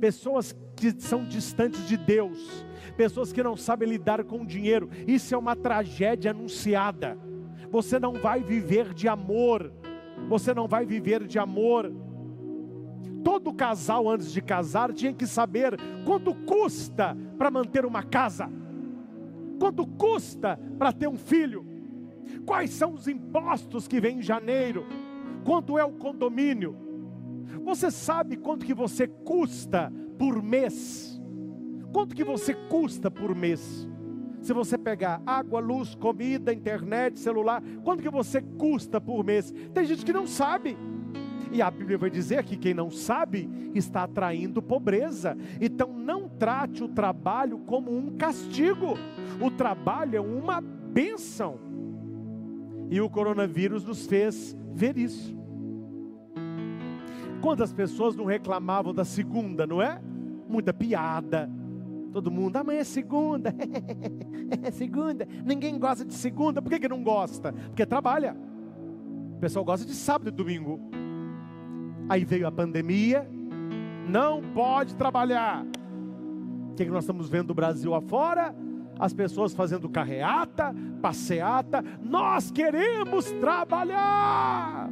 pessoas 0.00 0.54
que 0.76 0.94
são 1.00 1.24
distantes 1.24 1.88
de 1.88 1.96
Deus, 1.96 2.66
pessoas 2.96 3.32
que 3.32 3.42
não 3.42 3.56
sabem 3.56 3.88
lidar 3.88 4.22
com 4.24 4.42
o 4.42 4.46
dinheiro. 4.46 4.90
Isso 5.06 5.34
é 5.34 5.38
uma 5.38 5.56
tragédia 5.56 6.30
anunciada. 6.30 7.18
Você 7.70 7.98
não 7.98 8.14
vai 8.14 8.42
viver 8.42 8.92
de 8.92 9.08
amor. 9.08 9.72
Você 10.28 10.54
não 10.54 10.66
vai 10.66 10.84
viver 10.84 11.26
de 11.26 11.38
amor. 11.38 11.92
Todo 13.24 13.52
casal 13.52 14.08
antes 14.08 14.32
de 14.32 14.40
casar 14.40 14.92
tinha 14.92 15.12
que 15.12 15.26
saber 15.26 15.76
quanto 16.04 16.34
custa 16.34 17.16
para 17.36 17.50
manter 17.50 17.84
uma 17.84 18.02
casa. 18.02 18.50
Quanto 19.58 19.86
custa 19.86 20.60
para 20.78 20.92
ter 20.92 21.08
um 21.08 21.16
filho? 21.16 21.75
Quais 22.46 22.70
são 22.70 22.94
os 22.94 23.08
impostos 23.08 23.88
que 23.88 24.00
vêm 24.00 24.20
em 24.20 24.22
janeiro? 24.22 24.86
Quanto 25.44 25.76
é 25.76 25.84
o 25.84 25.92
condomínio? 25.92 26.76
Você 27.64 27.90
sabe 27.90 28.36
quanto 28.36 28.64
que 28.64 28.72
você 28.72 29.08
custa 29.08 29.92
por 30.16 30.40
mês? 30.40 31.20
Quanto 31.92 32.14
que 32.14 32.22
você 32.22 32.54
custa 32.54 33.10
por 33.10 33.34
mês? 33.34 33.88
Se 34.40 34.52
você 34.52 34.78
pegar 34.78 35.20
água, 35.26 35.58
luz, 35.58 35.96
comida, 35.96 36.52
internet, 36.52 37.18
celular, 37.18 37.60
quanto 37.82 38.02
que 38.02 38.10
você 38.10 38.40
custa 38.40 39.00
por 39.00 39.24
mês? 39.24 39.52
Tem 39.74 39.84
gente 39.84 40.04
que 40.04 40.12
não 40.12 40.26
sabe. 40.26 40.78
E 41.50 41.60
a 41.60 41.70
Bíblia 41.70 41.98
vai 41.98 42.10
dizer 42.10 42.44
que 42.44 42.56
quem 42.56 42.74
não 42.74 42.90
sabe 42.90 43.48
está 43.74 44.04
atraindo 44.04 44.62
pobreza. 44.62 45.36
Então 45.60 45.92
não 45.92 46.28
trate 46.28 46.84
o 46.84 46.88
trabalho 46.88 47.58
como 47.60 47.96
um 47.96 48.16
castigo. 48.16 48.94
O 49.40 49.50
trabalho 49.50 50.16
é 50.16 50.20
uma 50.20 50.60
bênção. 50.60 51.58
E 52.90 53.00
o 53.00 53.10
coronavírus 53.10 53.84
nos 53.84 54.06
fez 54.06 54.56
ver 54.72 54.96
isso. 54.96 55.36
Quantas 57.40 57.72
pessoas 57.72 58.16
não 58.16 58.24
reclamavam 58.24 58.94
da 58.94 59.04
segunda, 59.04 59.66
não 59.66 59.80
é? 59.82 60.00
Muita 60.48 60.72
piada. 60.72 61.50
Todo 62.12 62.30
mundo, 62.30 62.56
amanhã 62.56 62.80
é 62.80 62.84
segunda. 62.84 63.54
é 64.62 64.70
segunda. 64.70 65.26
Ninguém 65.44 65.78
gosta 65.78 66.04
de 66.04 66.14
segunda. 66.14 66.62
Por 66.62 66.70
que, 66.70 66.80
que 66.80 66.88
não 66.88 67.02
gosta? 67.02 67.52
Porque 67.52 67.84
trabalha. 67.84 68.36
O 69.36 69.38
pessoal 69.38 69.64
gosta 69.64 69.84
de 69.84 69.94
sábado 69.94 70.28
e 70.28 70.30
domingo. 70.30 70.80
Aí 72.08 72.24
veio 72.24 72.46
a 72.46 72.52
pandemia. 72.52 73.28
Não 74.08 74.40
pode 74.54 74.96
trabalhar. 74.96 75.66
O 76.70 76.74
que, 76.74 76.84
que 76.84 76.90
nós 76.90 77.04
estamos 77.04 77.28
vendo 77.28 77.48
do 77.48 77.54
Brasil 77.54 77.94
afora? 77.94 78.54
As 78.98 79.12
pessoas 79.12 79.54
fazendo 79.54 79.88
carreata, 79.88 80.74
passeata. 81.00 81.84
Nós 82.02 82.50
queremos 82.50 83.30
trabalhar 83.32 84.90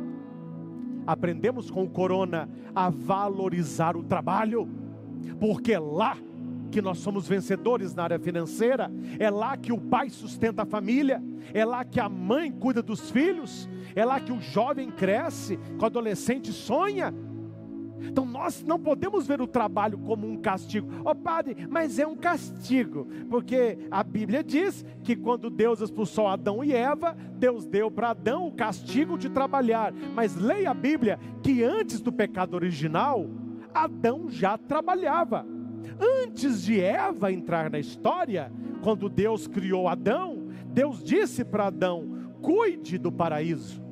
aprendemos 1.07 1.71
com 1.71 1.85
o 1.85 1.91
corona 1.91 2.49
a 2.75 2.91
valorizar 2.91 3.97
o 3.97 4.03
trabalho, 4.03 4.69
porque 5.39 5.73
é 5.73 5.79
lá 5.79 6.17
que 6.71 6.83
nós 6.83 6.99
somos 6.99 7.29
vencedores 7.29 7.95
na 7.95 8.03
área 8.03 8.19
financeira, 8.19 8.91
é 9.19 9.31
lá 9.31 9.57
que 9.57 9.73
o 9.73 9.79
pai 9.79 10.11
sustenta 10.11 10.63
a 10.63 10.67
família, 10.67 11.23
é 11.53 11.65
lá 11.65 11.85
que 11.85 12.01
a 12.01 12.09
mãe 12.09 12.51
cuida 12.51 12.83
dos 12.83 13.11
filhos, 13.11 13.69
é 13.95 14.05
lá 14.05 14.19
que 14.19 14.33
o 14.33 14.41
jovem 14.41 14.91
cresce, 14.91 15.57
que 15.57 15.83
o 15.83 15.87
adolescente 15.87 16.53
sonha, 16.53 17.15
então 18.05 18.25
nós 18.25 18.63
não 18.63 18.79
podemos 18.79 19.27
ver 19.27 19.41
o 19.41 19.47
trabalho 19.47 19.99
como 19.99 20.27
um 20.27 20.37
castigo. 20.37 20.89
Ó 21.05 21.11
oh, 21.11 21.15
padre, 21.15 21.67
mas 21.69 21.99
é 21.99 22.07
um 22.07 22.17
castigo, 22.17 23.07
porque 23.29 23.79
a 23.91 24.03
Bíblia 24.03 24.43
diz 24.43 24.85
que 25.03 25.17
quando 25.17 25.51
Deus 25.51 25.81
expulsou 25.81 26.29
Adão 26.29 26.63
e 26.63 26.73
Eva, 26.73 27.17
Deus 27.37 27.67
deu 27.67 27.91
para 27.91 28.11
Adão 28.11 28.47
o 28.47 28.53
castigo 28.53 29.19
de 29.19 29.29
trabalhar. 29.29 29.93
Mas 30.15 30.37
leia 30.37 30.71
a 30.71 30.75
Bíblia 30.75 31.19
que 31.43 31.63
antes 31.63 32.01
do 32.01 32.13
pecado 32.13 32.55
original, 32.55 33.29
Adão 33.73 34.31
já 34.31 34.57
trabalhava. 34.57 35.47
Antes 36.01 36.63
de 36.63 36.81
Eva 36.81 37.33
entrar 37.33 37.71
na 37.71 37.79
história, 37.79 38.51
quando 38.83 39.09
Deus 39.09 39.47
criou 39.47 39.89
Adão, 39.89 40.49
Deus 40.67 41.03
disse 41.03 41.45
para 41.45 41.67
Adão: 41.67 42.33
cuide 42.41 42.99
do 42.99 43.13
paraíso. 43.13 43.84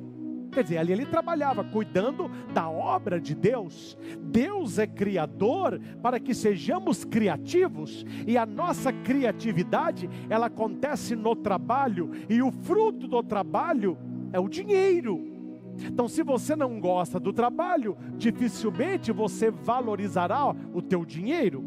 Quer 0.53 0.63
dizer, 0.63 0.77
ali 0.77 0.93
ele 0.93 1.05
trabalhava 1.05 1.63
cuidando 1.63 2.29
da 2.53 2.69
obra 2.69 3.19
de 3.19 3.33
Deus. 3.33 3.97
Deus 4.19 4.77
é 4.77 4.85
criador 4.85 5.79
para 6.01 6.19
que 6.19 6.33
sejamos 6.33 7.03
criativos 7.03 8.05
e 8.27 8.37
a 8.37 8.45
nossa 8.45 8.93
criatividade, 8.93 10.09
ela 10.29 10.45
acontece 10.45 11.15
no 11.15 11.35
trabalho 11.35 12.11
e 12.29 12.41
o 12.41 12.51
fruto 12.51 13.07
do 13.07 13.23
trabalho 13.23 13.97
é 14.31 14.39
o 14.39 14.47
dinheiro. 14.47 15.33
Então, 15.81 16.07
se 16.07 16.21
você 16.21 16.55
não 16.55 16.79
gosta 16.79 17.19
do 17.19 17.33
trabalho, 17.33 17.97
dificilmente 18.15 19.11
você 19.11 19.49
valorizará 19.49 20.55
o 20.73 20.81
teu 20.81 21.03
dinheiro. 21.03 21.63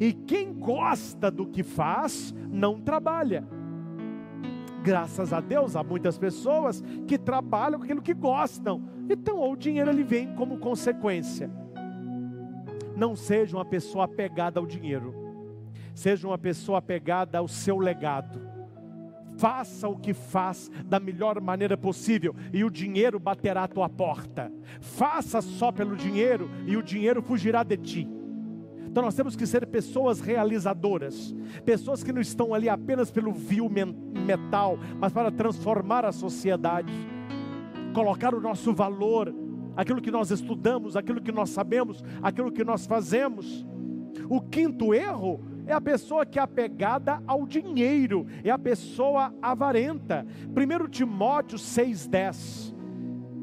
E 0.00 0.12
quem 0.12 0.52
gosta 0.52 1.30
do 1.30 1.46
que 1.46 1.62
faz, 1.62 2.34
não 2.50 2.80
trabalha. 2.80 3.46
Graças 4.84 5.32
a 5.32 5.40
Deus, 5.40 5.76
há 5.76 5.82
muitas 5.82 6.18
pessoas 6.18 6.84
que 7.08 7.16
trabalham 7.16 7.78
com 7.78 7.84
aquilo 7.86 8.02
que 8.02 8.12
gostam. 8.12 8.82
Então, 9.08 9.40
o 9.50 9.56
dinheiro 9.56 9.88
ele 9.88 10.04
vem 10.04 10.34
como 10.34 10.58
consequência. 10.58 11.50
Não 12.94 13.16
seja 13.16 13.56
uma 13.56 13.64
pessoa 13.64 14.04
apegada 14.04 14.60
ao 14.60 14.66
dinheiro. 14.66 15.14
Seja 15.94 16.28
uma 16.28 16.36
pessoa 16.36 16.80
apegada 16.80 17.38
ao 17.38 17.48
seu 17.48 17.78
legado. 17.78 18.38
Faça 19.38 19.88
o 19.88 19.96
que 19.96 20.12
faz 20.12 20.70
da 20.84 21.00
melhor 21.00 21.40
maneira 21.40 21.78
possível 21.78 22.36
e 22.52 22.62
o 22.62 22.68
dinheiro 22.68 23.18
baterá 23.18 23.64
à 23.64 23.68
tua 23.68 23.88
porta. 23.88 24.52
Faça 24.82 25.40
só 25.40 25.72
pelo 25.72 25.96
dinheiro 25.96 26.50
e 26.66 26.76
o 26.76 26.82
dinheiro 26.82 27.22
fugirá 27.22 27.62
de 27.62 27.78
ti. 27.78 28.23
Então 28.94 29.02
nós 29.02 29.16
temos 29.16 29.34
que 29.34 29.44
ser 29.44 29.66
pessoas 29.66 30.20
realizadoras, 30.20 31.34
pessoas 31.64 32.04
que 32.04 32.12
não 32.12 32.20
estão 32.20 32.54
ali 32.54 32.68
apenas 32.68 33.10
pelo 33.10 33.32
vil 33.32 33.68
metal, 33.68 34.78
mas 35.00 35.12
para 35.12 35.32
transformar 35.32 36.04
a 36.04 36.12
sociedade, 36.12 36.92
colocar 37.92 38.36
o 38.36 38.40
nosso 38.40 38.72
valor, 38.72 39.34
aquilo 39.76 40.00
que 40.00 40.12
nós 40.12 40.30
estudamos, 40.30 40.96
aquilo 40.96 41.20
que 41.20 41.32
nós 41.32 41.50
sabemos, 41.50 42.04
aquilo 42.22 42.52
que 42.52 42.62
nós 42.62 42.86
fazemos. 42.86 43.66
O 44.30 44.40
quinto 44.40 44.94
erro 44.94 45.40
é 45.66 45.72
a 45.72 45.80
pessoa 45.80 46.24
que 46.24 46.38
é 46.38 46.42
apegada 46.42 47.20
ao 47.26 47.48
dinheiro, 47.48 48.28
é 48.44 48.50
a 48.50 48.58
pessoa 48.58 49.34
avarenta. 49.42 50.24
1 50.50 50.88
Timóteo 50.88 51.58
6,10. 51.58 52.72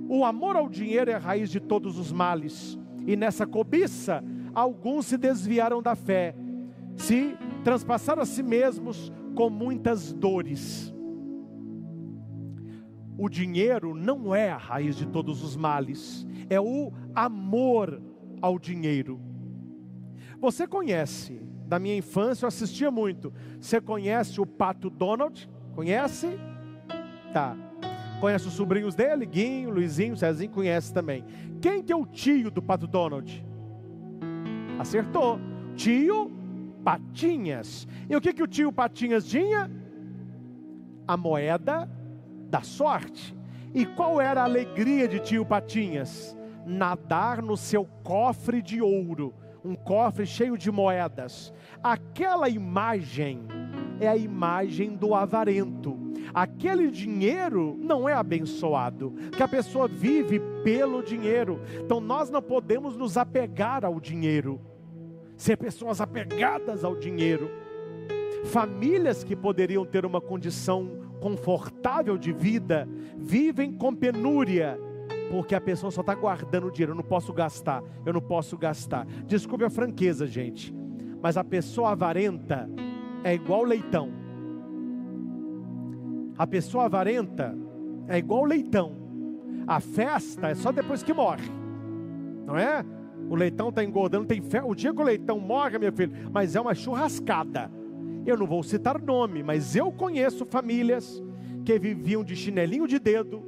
O 0.08 0.24
amor 0.24 0.56
ao 0.56 0.70
dinheiro 0.70 1.12
é 1.12 1.16
a 1.16 1.20
raiz 1.20 1.50
de 1.50 1.60
todos 1.60 2.00
os 2.00 2.10
males, 2.10 2.80
e 3.06 3.18
nessa 3.18 3.46
cobiça 3.46 4.24
alguns 4.54 5.08
se 5.08 5.18
desviaram 5.18 5.82
da 5.82 5.96
fé, 5.96 6.36
se 6.96 7.38
transpassaram 7.64 8.22
a 8.22 8.26
si 8.26 8.44
mesmos 8.44 9.12
com 9.36 9.50
muitas 9.50 10.12
dores. 10.14 10.94
O 13.18 13.30
dinheiro 13.30 13.94
não 13.94 14.34
é 14.34 14.50
a 14.50 14.58
raiz 14.58 14.96
de 14.96 15.06
todos 15.06 15.44
os 15.44 15.56
males, 15.56 16.26
é 16.50 16.60
o 16.60 16.92
amor 17.14 18.02
ao 18.42 18.58
dinheiro. 18.58 19.20
Você 20.40 20.66
conhece, 20.66 21.40
da 21.68 21.78
minha 21.78 21.96
infância 21.96 22.46
eu 22.46 22.48
assistia 22.48 22.90
muito. 22.90 23.32
Você 23.60 23.80
conhece 23.80 24.42
o 24.42 24.46
Pato 24.46 24.90
Donald? 24.90 25.48
Conhece? 25.76 26.28
Tá. 27.32 27.56
Conhece 28.20 28.48
os 28.48 28.54
sobrinhos 28.54 28.96
dele? 28.96 29.26
Guinho, 29.26 29.70
Luizinho, 29.70 30.18
Cezinho, 30.18 30.52
conhece 30.52 30.94
também. 30.94 31.24
Quem 31.62 31.84
que 31.84 31.94
é 31.94 31.96
o 31.96 32.06
tio 32.06 32.52
do 32.52 32.62
Pato 32.62 32.88
Donald? 32.88 33.46
Acertou. 34.80 35.40
Tio 35.76 36.32
Patinhas. 36.84 37.88
E 38.10 38.16
o 38.16 38.22
que, 38.22 38.34
que 38.34 38.44
o 38.44 38.48
tio 38.48 38.72
Patinhas 38.72 39.26
tinha? 39.26 39.70
A 41.08 41.16
moeda 41.16 41.90
da 42.50 42.62
sorte. 42.62 43.36
E 43.74 43.86
qual 43.86 44.20
era 44.20 44.42
a 44.42 44.46
alegria 44.46 45.08
de 45.08 45.20
tio 45.20 45.46
Patinhas? 45.46 46.36
Nadar 46.66 47.42
no 47.42 47.56
seu 47.56 47.86
cofre 48.04 48.62
de 48.62 48.82
ouro, 48.82 49.34
um 49.64 49.76
cofre 49.76 50.26
cheio 50.26 50.58
de 50.58 50.72
moedas. 50.72 51.54
Aquela 51.82 52.50
imagem 52.50 53.46
é 54.00 54.08
a 54.08 54.18
imagem 54.18 54.96
do 54.96 55.16
avarento. 55.16 56.11
Aquele 56.34 56.90
dinheiro 56.90 57.78
não 57.80 58.08
é 58.08 58.14
abençoado, 58.14 59.14
que 59.36 59.44
a 59.44 59.48
pessoa 59.48 59.88
vive 59.88 60.40
pelo 60.64 61.02
dinheiro. 61.02 61.60
Então 61.84 62.00
nós 62.00 62.30
não 62.30 62.42
podemos 62.42 62.96
nos 62.96 63.18
apegar 63.18 63.84
ao 63.86 64.00
dinheiro 64.00 64.60
ser 65.42 65.58
pessoas 65.58 66.00
apegadas 66.00 66.84
ao 66.84 66.96
dinheiro, 66.96 67.50
famílias 68.46 69.24
que 69.24 69.36
poderiam 69.36 69.84
ter 69.84 70.06
uma 70.06 70.22
condição 70.22 71.02
confortável 71.20 72.16
de 72.16 72.32
vida, 72.32 72.88
vivem 73.18 73.74
com 73.74 73.96
penúria, 73.96 74.80
porque 75.32 75.56
a 75.56 75.62
pessoa 75.62 75.90
só 75.90 76.02
está 76.02 76.14
guardando 76.14 76.70
dinheiro, 76.70 76.92
eu 76.92 76.96
não 76.96 77.04
posso 77.04 77.34
gastar, 77.34 77.82
eu 78.06 78.14
não 78.14 78.22
posso 78.22 78.56
gastar. 78.56 79.08
Desculpe 79.26 79.64
a 79.64 79.70
franqueza, 79.70 80.28
gente, 80.28 80.72
mas 81.20 81.38
a 81.38 81.44
pessoa 81.44 81.94
avarenta 81.94 82.70
é 83.24 83.34
igual 83.34 83.64
leitão. 83.64 84.21
A 86.42 86.48
pessoa 86.48 86.86
avarenta 86.86 87.56
é 88.08 88.18
igual 88.18 88.46
leitão. 88.46 88.94
A 89.68 89.80
festa 89.80 90.48
é 90.48 90.56
só 90.56 90.72
depois 90.72 91.04
que 91.04 91.14
morre, 91.14 91.48
não 92.48 92.58
é? 92.58 92.84
O 93.30 93.36
leitão 93.36 93.70
está 93.70 93.84
engordando, 93.84 94.26
tem 94.26 94.42
fé. 94.42 94.64
O 94.64 94.74
dia 94.74 94.92
que 94.92 95.00
o 95.00 95.06
leitão 95.06 95.40
morre, 95.40 95.78
meu 95.78 95.94
filho, 95.94 96.12
mas 96.34 96.56
é 96.56 96.60
uma 96.60 96.74
churrascada. 96.74 97.72
Eu 98.26 98.36
não 98.40 98.48
vou 98.48 98.64
citar 98.64 99.00
nome, 99.00 99.44
mas 99.44 99.76
eu 99.76 99.92
conheço 99.92 100.44
famílias 100.44 101.22
que 101.64 101.78
viviam 101.78 102.24
de 102.24 102.36
chinelinho 102.36 102.88
de 102.88 102.98
dedo, 102.98 103.44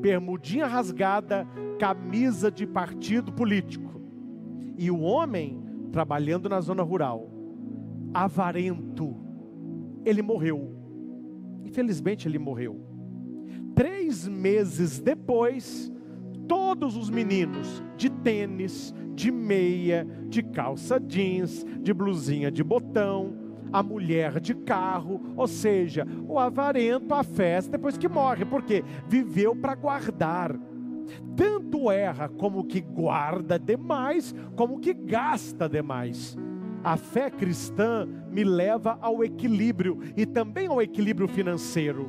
bermudinha 0.00 0.68
rasgada, 0.68 1.44
camisa 1.80 2.48
de 2.48 2.64
partido 2.64 3.32
político. 3.32 4.00
E 4.78 4.88
o 4.88 5.00
homem 5.00 5.64
trabalhando 5.90 6.48
na 6.48 6.60
zona 6.60 6.84
rural, 6.84 7.28
avarento, 8.14 9.16
ele 10.04 10.22
morreu. 10.22 10.79
Infelizmente 11.70 12.26
ele 12.26 12.38
morreu. 12.38 12.84
Três 13.76 14.26
meses 14.26 14.98
depois, 14.98 15.90
todos 16.48 16.96
os 16.96 17.08
meninos 17.08 17.80
de 17.96 18.10
tênis, 18.10 18.92
de 19.14 19.30
meia, 19.30 20.04
de 20.28 20.42
calça 20.42 20.98
jeans, 20.98 21.64
de 21.80 21.94
blusinha 21.94 22.50
de 22.50 22.64
botão, 22.64 23.34
a 23.72 23.84
mulher 23.84 24.40
de 24.40 24.52
carro, 24.52 25.20
ou 25.36 25.46
seja, 25.46 26.04
o 26.26 26.40
avarento, 26.40 27.14
a 27.14 27.22
festa 27.22 27.70
depois 27.70 27.96
que 27.96 28.08
morre, 28.08 28.44
porque 28.44 28.82
viveu 29.06 29.54
para 29.54 29.76
guardar. 29.76 30.58
Tanto 31.36 31.88
erra 31.88 32.28
como 32.28 32.64
que 32.64 32.80
guarda 32.80 33.60
demais, 33.60 34.34
como 34.56 34.80
que 34.80 34.92
gasta 34.92 35.68
demais. 35.68 36.36
A 36.82 36.96
fé 36.96 37.30
cristã 37.30 38.06
me 38.30 38.42
leva 38.42 38.98
ao 39.02 39.22
equilíbrio 39.22 39.98
e 40.16 40.24
também 40.24 40.66
ao 40.66 40.80
equilíbrio 40.80 41.28
financeiro. 41.28 42.08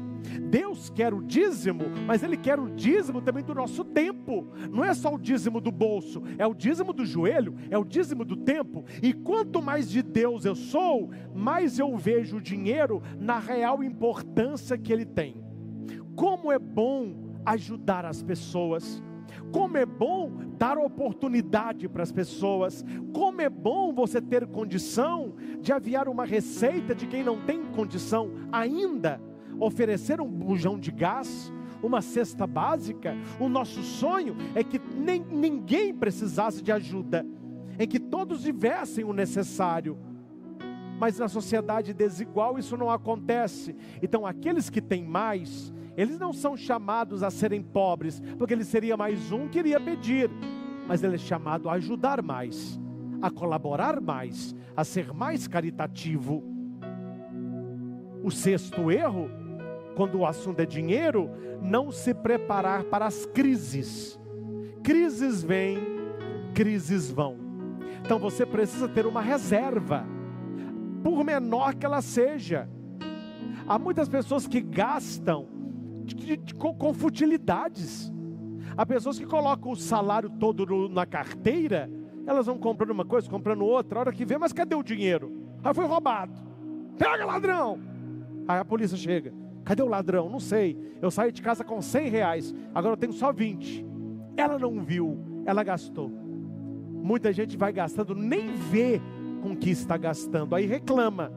Deus 0.49 0.89
quer 0.89 1.13
o 1.13 1.21
dízimo, 1.21 1.85
mas 2.05 2.23
Ele 2.23 2.37
quer 2.37 2.59
o 2.59 2.69
dízimo 2.69 3.21
também 3.21 3.43
do 3.43 3.53
nosso 3.53 3.83
tempo. 3.83 4.47
Não 4.71 4.83
é 4.83 4.93
só 4.93 5.13
o 5.13 5.19
dízimo 5.19 5.59
do 5.59 5.71
bolso, 5.71 6.23
é 6.37 6.47
o 6.47 6.53
dízimo 6.53 6.93
do 6.93 7.05
joelho, 7.05 7.55
é 7.69 7.77
o 7.77 7.83
dízimo 7.83 8.23
do 8.23 8.37
tempo. 8.37 8.85
E 9.01 9.11
quanto 9.11 9.61
mais 9.61 9.89
de 9.89 10.01
Deus 10.01 10.45
eu 10.45 10.55
sou, 10.55 11.09
mais 11.33 11.77
eu 11.77 11.97
vejo 11.97 12.37
o 12.37 12.41
dinheiro 12.41 13.01
na 13.19 13.39
real 13.39 13.83
importância 13.83 14.77
que 14.77 14.93
ele 14.93 15.05
tem. 15.05 15.43
Como 16.15 16.51
é 16.51 16.59
bom 16.59 17.41
ajudar 17.45 18.05
as 18.05 18.21
pessoas 18.21 19.01
como 19.51 19.77
é 19.77 19.85
bom 19.85 20.31
dar 20.57 20.77
oportunidade 20.77 21.87
para 21.87 22.03
as 22.03 22.11
pessoas. 22.11 22.83
Como 23.13 23.41
é 23.41 23.49
bom 23.49 23.93
você 23.93 24.21
ter 24.21 24.47
condição 24.47 25.33
de 25.59 25.71
aviar 25.71 26.07
uma 26.07 26.25
receita 26.25 26.95
de 26.95 27.05
quem 27.07 27.23
não 27.23 27.41
tem 27.41 27.63
condição 27.65 28.31
ainda. 28.51 29.21
Oferecer 29.59 30.21
um 30.21 30.27
bujão 30.27 30.79
de 30.79 30.91
gás, 30.91 31.51
uma 31.83 32.01
cesta 32.01 32.47
básica. 32.47 33.15
O 33.39 33.49
nosso 33.49 33.81
sonho 33.83 34.35
é 34.55 34.63
que 34.63 34.79
nem, 34.95 35.23
ninguém 35.23 35.93
precisasse 35.93 36.61
de 36.61 36.71
ajuda, 36.71 37.25
em 37.77 37.87
que 37.87 37.99
todos 37.99 38.43
tivessem 38.43 39.03
o 39.03 39.13
necessário. 39.13 39.97
Mas 40.99 41.17
na 41.17 41.27
sociedade 41.27 41.93
desigual 41.93 42.59
isso 42.59 42.77
não 42.77 42.89
acontece. 42.89 43.75
Então, 44.03 44.25
aqueles 44.25 44.69
que 44.69 44.79
têm 44.79 45.03
mais, 45.03 45.73
eles 46.01 46.17
não 46.17 46.33
são 46.33 46.57
chamados 46.57 47.21
a 47.21 47.29
serem 47.29 47.61
pobres, 47.61 48.19
porque 48.35 48.53
ele 48.55 48.63
seria 48.63 48.97
mais 48.97 49.31
um 49.31 49.47
que 49.47 49.59
iria 49.59 49.79
pedir, 49.79 50.31
mas 50.87 51.03
ele 51.03 51.13
é 51.13 51.19
chamado 51.19 51.69
a 51.69 51.73
ajudar 51.73 52.23
mais, 52.23 52.79
a 53.21 53.29
colaborar 53.29 54.01
mais, 54.01 54.55
a 54.75 54.83
ser 54.83 55.13
mais 55.13 55.47
caritativo. 55.47 56.43
O 58.23 58.31
sexto 58.31 58.89
erro, 58.91 59.29
quando 59.95 60.17
o 60.17 60.25
assunto 60.25 60.59
é 60.59 60.65
dinheiro, 60.65 61.29
não 61.61 61.91
se 61.91 62.15
preparar 62.15 62.83
para 62.85 63.05
as 63.05 63.27
crises. 63.27 64.19
Crises 64.81 65.43
vêm, 65.43 65.77
crises 66.55 67.11
vão. 67.11 67.37
Então 68.03 68.17
você 68.17 68.43
precisa 68.43 68.87
ter 68.87 69.05
uma 69.05 69.21
reserva, 69.21 70.03
por 71.03 71.23
menor 71.23 71.75
que 71.75 71.85
ela 71.85 72.01
seja. 72.01 72.67
Há 73.67 73.77
muitas 73.77 74.09
pessoas 74.09 74.47
que 74.47 74.61
gastam 74.61 75.60
de, 76.15 76.37
de, 76.37 76.55
com, 76.55 76.73
com, 76.73 76.93
futilidades. 76.93 78.11
Há 78.75 78.85
pessoas 78.85 79.19
que 79.19 79.25
colocam 79.25 79.71
o 79.71 79.75
salário 79.75 80.29
todo 80.29 80.65
no, 80.65 80.89
na 80.89 81.05
carteira, 81.05 81.89
elas 82.25 82.45
vão 82.45 82.57
comprando 82.57 82.91
uma 82.91 83.05
coisa, 83.05 83.29
comprando 83.29 83.65
outra, 83.65 83.99
a 83.99 84.01
hora 84.01 84.13
que 84.13 84.25
vê, 84.25 84.37
mas 84.37 84.53
cadê 84.53 84.75
o 84.75 84.83
dinheiro? 84.83 85.31
Ah, 85.63 85.73
foi 85.73 85.85
roubado. 85.85 86.33
Pega 86.97 87.25
ladrão! 87.25 87.79
Aí 88.47 88.59
a 88.59 88.65
polícia 88.65 88.97
chega. 88.97 89.33
Cadê 89.63 89.81
o 89.81 89.87
ladrão? 89.87 90.29
Não 90.29 90.39
sei. 90.39 90.77
Eu 91.01 91.11
saí 91.11 91.31
de 91.31 91.41
casa 91.41 91.63
com 91.63 91.81
100 91.81 92.09
reais, 92.09 92.55
agora 92.73 92.93
eu 92.93 92.97
tenho 92.97 93.13
só 93.13 93.31
20. 93.31 93.85
Ela 94.37 94.57
não 94.57 94.81
viu, 94.81 95.17
ela 95.45 95.63
gastou. 95.63 96.09
Muita 96.09 97.33
gente 97.33 97.57
vai 97.57 97.71
gastando, 97.71 98.15
nem 98.15 98.53
vê 98.53 99.01
com 99.41 99.55
que 99.55 99.69
está 99.69 99.97
gastando. 99.97 100.55
Aí 100.55 100.65
reclama 100.65 101.31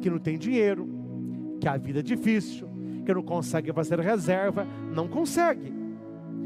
que 0.00 0.10
não 0.10 0.18
tem 0.18 0.36
dinheiro, 0.36 0.88
que 1.60 1.68
a 1.68 1.76
vida 1.76 2.00
é 2.00 2.02
difícil, 2.02 2.68
que 3.04 3.14
não 3.14 3.22
consegue 3.22 3.72
fazer 3.72 4.00
reserva, 4.00 4.66
não 4.92 5.06
consegue. 5.06 5.72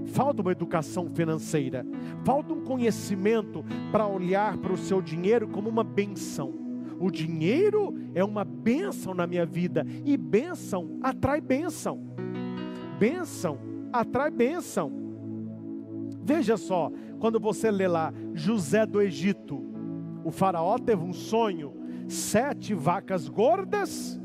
Falta 0.06 0.42
uma 0.42 0.52
educação 0.52 1.08
financeira, 1.10 1.86
falta 2.24 2.52
um 2.52 2.64
conhecimento 2.64 3.64
para 3.92 4.06
olhar 4.06 4.56
para 4.58 4.72
o 4.72 4.78
seu 4.78 5.00
dinheiro 5.02 5.48
como 5.48 5.68
uma 5.68 5.84
benção. 5.84 6.54
O 6.98 7.10
dinheiro 7.10 7.94
é 8.14 8.24
uma 8.24 8.44
benção 8.44 9.14
na 9.14 9.26
minha 9.26 9.46
vida 9.46 9.86
e 10.04 10.16
benção 10.16 10.98
atrai 11.02 11.40
benção. 11.40 12.00
Benção 12.98 13.58
atrai 13.92 14.30
benção. 14.30 14.90
Veja 16.22 16.56
só, 16.56 16.90
quando 17.20 17.38
você 17.38 17.70
lê 17.70 17.86
lá 17.86 18.12
José 18.34 18.84
do 18.84 19.00
Egito, 19.00 19.68
O 20.24 20.30
Faraó 20.30 20.78
teve 20.78 21.02
um 21.02 21.12
sonho: 21.12 21.72
sete 22.06 22.74
vacas 22.74 23.28
gordas, 23.28 24.20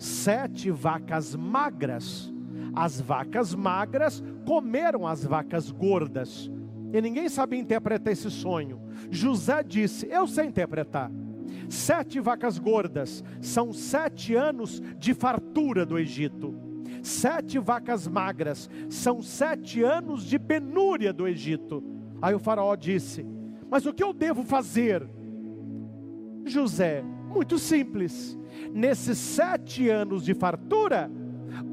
sete 0.00 0.70
vacas 0.70 1.36
magras. 1.36 2.32
As 2.74 3.00
vacas 3.00 3.54
magras 3.54 4.22
comeram 4.46 5.06
as 5.06 5.24
vacas 5.24 5.70
gordas. 5.70 6.50
E 6.92 7.00
ninguém 7.00 7.28
sabia 7.28 7.60
interpretar 7.60 8.12
esse 8.12 8.30
sonho. 8.30 8.80
José 9.10 9.62
disse: 9.62 10.08
Eu 10.10 10.26
sei 10.26 10.46
interpretar. 10.46 11.10
Sete 11.68 12.18
vacas 12.18 12.58
gordas 12.58 13.22
são 13.40 13.72
sete 13.72 14.34
anos 14.34 14.82
de 14.98 15.14
fartura 15.14 15.84
do 15.84 15.98
Egito. 15.98 16.54
Sete 17.02 17.58
vacas 17.58 18.08
magras 18.08 18.68
são 18.88 19.22
sete 19.22 19.82
anos 19.82 20.24
de 20.24 20.38
penúria 20.38 21.12
do 21.12 21.28
Egito. 21.28 21.84
Aí 22.22 22.34
o 22.34 22.40
Faraó 22.40 22.74
disse: 22.74 23.24
Mas 23.68 23.84
o 23.84 23.92
que 23.92 24.02
eu 24.02 24.12
devo 24.12 24.42
fazer? 24.42 25.06
José, 26.44 27.02
muito 27.28 27.58
simples. 27.58 28.39
Nesses 28.72 29.18
sete 29.18 29.88
anos 29.88 30.24
de 30.24 30.34
fartura, 30.34 31.10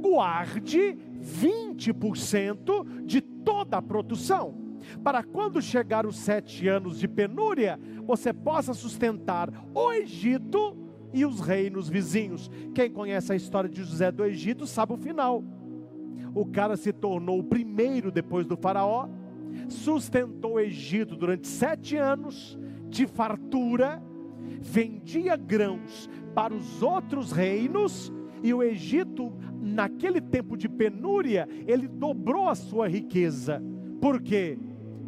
guarde 0.01 0.97
20% 1.21 3.03
de 3.05 3.21
toda 3.21 3.77
a 3.77 3.81
produção 3.81 4.67
para 5.03 5.23
quando 5.23 5.61
chegar 5.61 6.05
os 6.05 6.17
sete 6.17 6.67
anos 6.67 6.99
de 6.99 7.07
penúria, 7.07 7.79
você 8.05 8.33
possa 8.33 8.73
sustentar 8.73 9.49
o 9.73 9.91
Egito 9.91 10.75
e 11.13 11.25
os 11.25 11.39
reinos 11.39 11.89
vizinhos. 11.89 12.49
Quem 12.73 12.91
conhece 12.91 13.33
a 13.33 13.35
história 13.35 13.69
de 13.69 13.83
José 13.83 14.11
do 14.11 14.25
Egito 14.25 14.65
sabe 14.65 14.93
o 14.93 14.97
final. 14.97 15.43
O 16.33 16.45
cara 16.45 16.77
se 16.77 16.93
tornou 16.93 17.39
o 17.39 17.43
primeiro 17.43 18.11
depois 18.11 18.45
do 18.45 18.57
Faraó, 18.57 19.07
sustentou 19.69 20.53
o 20.53 20.59
Egito 20.59 21.15
durante 21.15 21.47
sete 21.47 21.97
anos 21.97 22.57
de 22.89 23.07
fartura, 23.07 24.01
vendia 24.61 25.35
grãos 25.35 26.09
para 26.37 26.53
os 26.53 26.83
outros 26.83 27.31
reinos, 27.31 28.13
e 28.43 28.53
o 28.53 28.61
Egito, 28.61 29.33
naquele 29.59 30.21
tempo 30.21 30.55
de 30.55 30.69
penúria, 30.69 31.49
ele 31.65 31.87
dobrou 31.87 32.47
a 32.47 32.53
sua 32.53 32.87
riqueza. 32.87 33.59
Por 33.99 34.21
quê? 34.21 34.55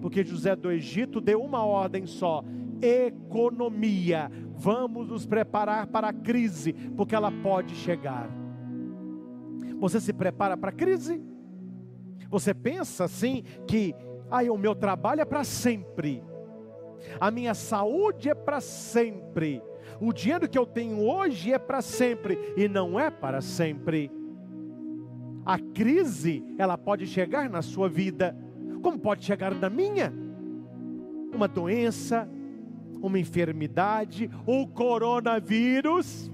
porque 0.01 0.23
José 0.23 0.55
do 0.55 0.71
Egito 0.71 1.21
deu 1.21 1.41
uma 1.41 1.63
ordem 1.63 2.05
só: 2.05 2.43
economia. 2.81 4.31
Vamos 4.55 5.07
nos 5.07 5.25
preparar 5.25 5.87
para 5.87 6.09
a 6.09 6.13
crise, 6.13 6.73
porque 6.73 7.15
ela 7.15 7.31
pode 7.31 7.75
chegar. 7.75 8.29
Você 9.79 10.01
se 10.01 10.11
prepara 10.11 10.57
para 10.57 10.69
a 10.69 10.73
crise? 10.73 11.21
Você 12.29 12.53
pensa 12.53 13.05
assim 13.05 13.43
que, 13.65 13.95
ah, 14.29 14.43
o 14.51 14.57
meu 14.57 14.75
trabalho 14.75 15.21
é 15.21 15.25
para 15.25 15.43
sempre, 15.43 16.21
a 17.19 17.31
minha 17.31 17.53
saúde 17.53 18.29
é 18.29 18.35
para 18.35 18.59
sempre, 18.59 19.63
o 19.99 20.13
dinheiro 20.13 20.47
que 20.47 20.57
eu 20.57 20.65
tenho 20.65 20.99
hoje 21.01 21.51
é 21.53 21.59
para 21.59 21.81
sempre 21.81 22.37
e 22.55 22.67
não 22.67 22.99
é 22.99 23.09
para 23.09 23.41
sempre. 23.41 24.11
A 25.45 25.57
crise, 25.57 26.43
ela 26.57 26.77
pode 26.77 27.07
chegar 27.07 27.49
na 27.49 27.61
sua 27.61 27.89
vida 27.89 28.35
como 28.81 28.97
pode 28.97 29.25
chegar 29.25 29.53
na 29.53 29.69
minha? 29.69 30.13
Uma 31.33 31.47
doença, 31.47 32.27
uma 33.01 33.19
enfermidade, 33.19 34.29
o 34.45 34.67
coronavírus. 34.67 36.31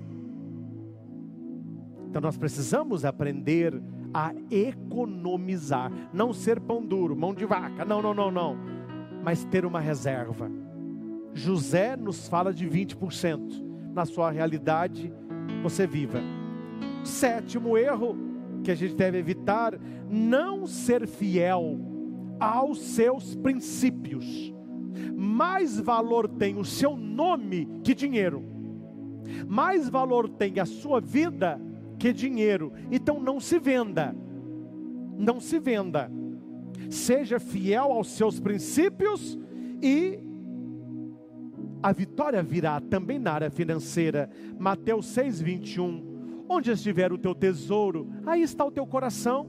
Então 2.09 2.21
nós 2.21 2.37
precisamos 2.37 3.03
aprender 3.03 3.81
a 4.13 4.33
economizar, 4.49 5.91
não 6.13 6.31
ser 6.31 6.59
pão 6.59 6.85
duro, 6.85 7.15
mão 7.15 7.33
de 7.33 7.45
vaca, 7.45 7.83
não, 7.83 8.01
não, 8.01 8.13
não, 8.13 8.31
não, 8.31 8.57
mas 9.23 9.43
ter 9.43 9.65
uma 9.65 9.79
reserva. 9.79 10.49
José 11.35 11.97
nos 11.97 12.29
fala 12.29 12.53
de 12.53 12.65
20%, 12.65 13.61
na 13.93 14.05
sua 14.05 14.31
realidade 14.31 15.13
você 15.61 15.85
viva. 15.85 16.21
Sétimo 17.03 17.77
erro 17.77 18.17
que 18.63 18.71
a 18.71 18.75
gente 18.75 18.95
deve 18.95 19.17
evitar, 19.17 19.77
não 20.09 20.65
ser 20.65 21.05
fiel 21.05 21.77
aos 22.39 22.79
seus 22.79 23.35
princípios. 23.35 24.53
Mais 25.13 25.77
valor 25.77 26.27
tem 26.29 26.57
o 26.57 26.63
seu 26.63 26.95
nome 26.95 27.67
que 27.83 27.93
dinheiro. 27.93 28.41
Mais 29.45 29.89
valor 29.89 30.29
tem 30.29 30.59
a 30.59 30.65
sua 30.65 31.01
vida 31.01 31.59
que 31.99 32.13
dinheiro. 32.13 32.71
Então 32.89 33.19
não 33.19 33.41
se 33.41 33.59
venda. 33.59 34.15
Não 35.17 35.41
se 35.41 35.59
venda. 35.59 36.09
Seja 36.89 37.39
fiel 37.41 37.91
aos 37.91 38.07
seus 38.07 38.39
princípios 38.39 39.37
e 39.81 40.24
a 41.85 41.91
vitória 41.91 42.41
virá 42.41 42.81
também 42.81 43.19
na 43.19 43.31
área 43.31 43.51
financeira. 43.51 44.27
Mateus 44.57 45.05
6:21. 45.05 46.43
Onde 46.49 46.71
estiver 46.71 47.13
o 47.13 47.17
teu 47.17 47.35
tesouro, 47.35 48.09
aí 48.25 48.41
está 48.41 48.65
o 48.65 48.71
teu 48.71 48.87
coração. 48.87 49.47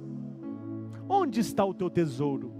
Onde 1.09 1.41
está 1.41 1.65
o 1.65 1.73
teu 1.73 1.89
tesouro? 1.89 2.53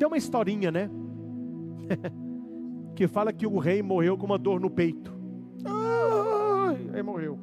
Tem 0.00 0.08
uma 0.08 0.16
historinha, 0.16 0.72
né? 0.72 0.90
que 2.96 3.06
fala 3.06 3.32
que 3.32 3.46
o 3.46 3.56
rei 3.58 3.80
morreu 3.82 4.18
com 4.18 4.26
uma 4.26 4.38
dor 4.38 4.58
no 4.58 4.68
peito. 4.68 5.14
Aí 6.92 7.02
morreu. 7.04 7.38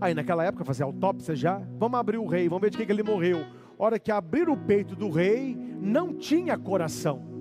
Aí 0.00 0.14
naquela 0.14 0.44
época 0.44 0.64
fazia 0.64 0.84
autópsia 0.84 1.34
já. 1.34 1.60
Vamos 1.76 1.98
abrir 1.98 2.18
o 2.18 2.26
rei, 2.26 2.48
vamos 2.48 2.62
ver 2.62 2.70
de 2.70 2.76
que, 2.76 2.86
que 2.86 2.92
ele 2.92 3.02
morreu. 3.02 3.44
Hora 3.76 3.98
que 3.98 4.12
abrir 4.12 4.48
o 4.48 4.56
peito 4.56 4.94
do 4.94 5.10
rei, 5.10 5.56
não 5.80 6.14
tinha 6.14 6.56
coração. 6.56 7.31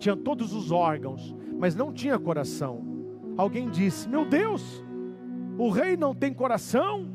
Tinha 0.00 0.16
todos 0.16 0.52
os 0.52 0.72
órgãos, 0.72 1.32
mas 1.56 1.76
não 1.76 1.92
tinha 1.92 2.18
coração. 2.18 2.82
Alguém 3.36 3.70
disse: 3.70 4.08
Meu 4.08 4.24
Deus, 4.24 4.84
o 5.56 5.70
rei 5.70 5.96
não 5.96 6.12
tem 6.12 6.34
coração? 6.34 7.08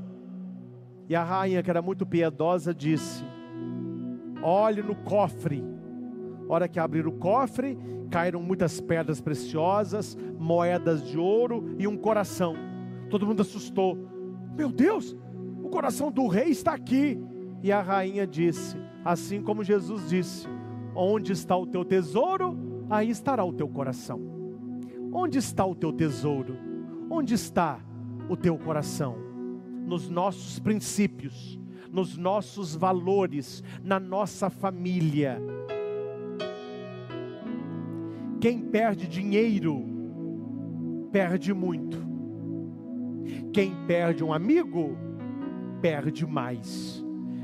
E 1.10 1.16
a 1.16 1.24
rainha, 1.24 1.62
que 1.62 1.70
era 1.70 1.82
muito 1.82 2.06
piedosa, 2.06 2.74
disse: 2.74 3.26
olhe 4.46 4.84
no 4.84 4.96
cofre. 4.96 5.64
Hora 6.48 6.68
que 6.68 6.80
abrir 6.80 7.08
o 7.08 7.12
cofre, 7.12 7.78
caíram 8.12 8.42
muitas 8.42 8.80
pedras 8.80 9.20
preciosas, 9.20 10.16
moedas 10.38 11.04
de 11.04 11.18
ouro 11.18 11.76
e 11.80 11.88
um 11.88 11.98
coração. 11.98 12.56
Todo 13.10 13.26
mundo 13.26 13.42
assustou. 13.42 13.98
Meu 14.56 14.72
Deus, 14.72 15.18
o 15.64 15.70
coração 15.70 16.12
do 16.12 16.28
rei 16.28 16.50
está 16.50 16.74
aqui. 16.74 17.20
E 17.64 17.72
a 17.72 17.82
rainha 17.82 18.28
disse, 18.28 18.78
assim 19.04 19.42
como 19.42 19.64
Jesus 19.64 20.08
disse: 20.10 20.48
Onde 20.94 21.32
está 21.32 21.58
o 21.58 21.66
teu 21.66 21.84
tesouro, 21.84 22.56
aí 22.90 23.10
estará 23.10 23.44
o 23.44 23.54
teu 23.54 23.68
coração. 23.68 24.20
Onde 25.12 25.38
está 25.38 25.66
o 25.66 25.76
teu 25.76 25.94
tesouro? 25.94 26.58
Onde 27.10 27.34
está 27.34 27.80
o 28.30 28.36
teu 28.36 28.58
coração? 28.58 29.16
Nos 29.86 30.10
nossos 30.10 30.60
princípios 30.60 31.60
nos 31.96 32.18
nossos 32.18 32.76
valores, 32.76 33.64
na 33.82 34.02
nossa 34.02 34.50
família. 34.50 35.42
Quem 38.42 38.60
perde 38.60 39.08
dinheiro, 39.08 39.82
perde 41.10 41.54
muito. 41.54 41.98
Quem 43.54 43.74
perde 43.88 44.26
um 44.26 44.34
amigo, 44.34 44.98
perde 45.82 46.26
mais. 46.26 47.02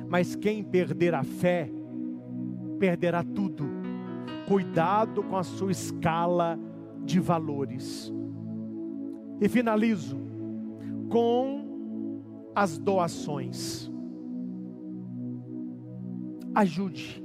Mas 0.09 0.35
quem 0.35 0.61
perder 0.61 1.15
a 1.15 1.23
fé, 1.23 1.71
perderá 2.77 3.23
tudo. 3.23 3.80
Cuidado 4.51 5.23
com 5.23 5.37
a 5.37 5.43
sua 5.43 5.71
escala 5.71 6.59
de 7.05 7.21
valores. 7.21 8.11
E 9.39 9.47
finalizo 9.47 10.17
com 11.09 12.21
as 12.53 12.77
doações 12.77 13.89
ajude. 16.53 17.23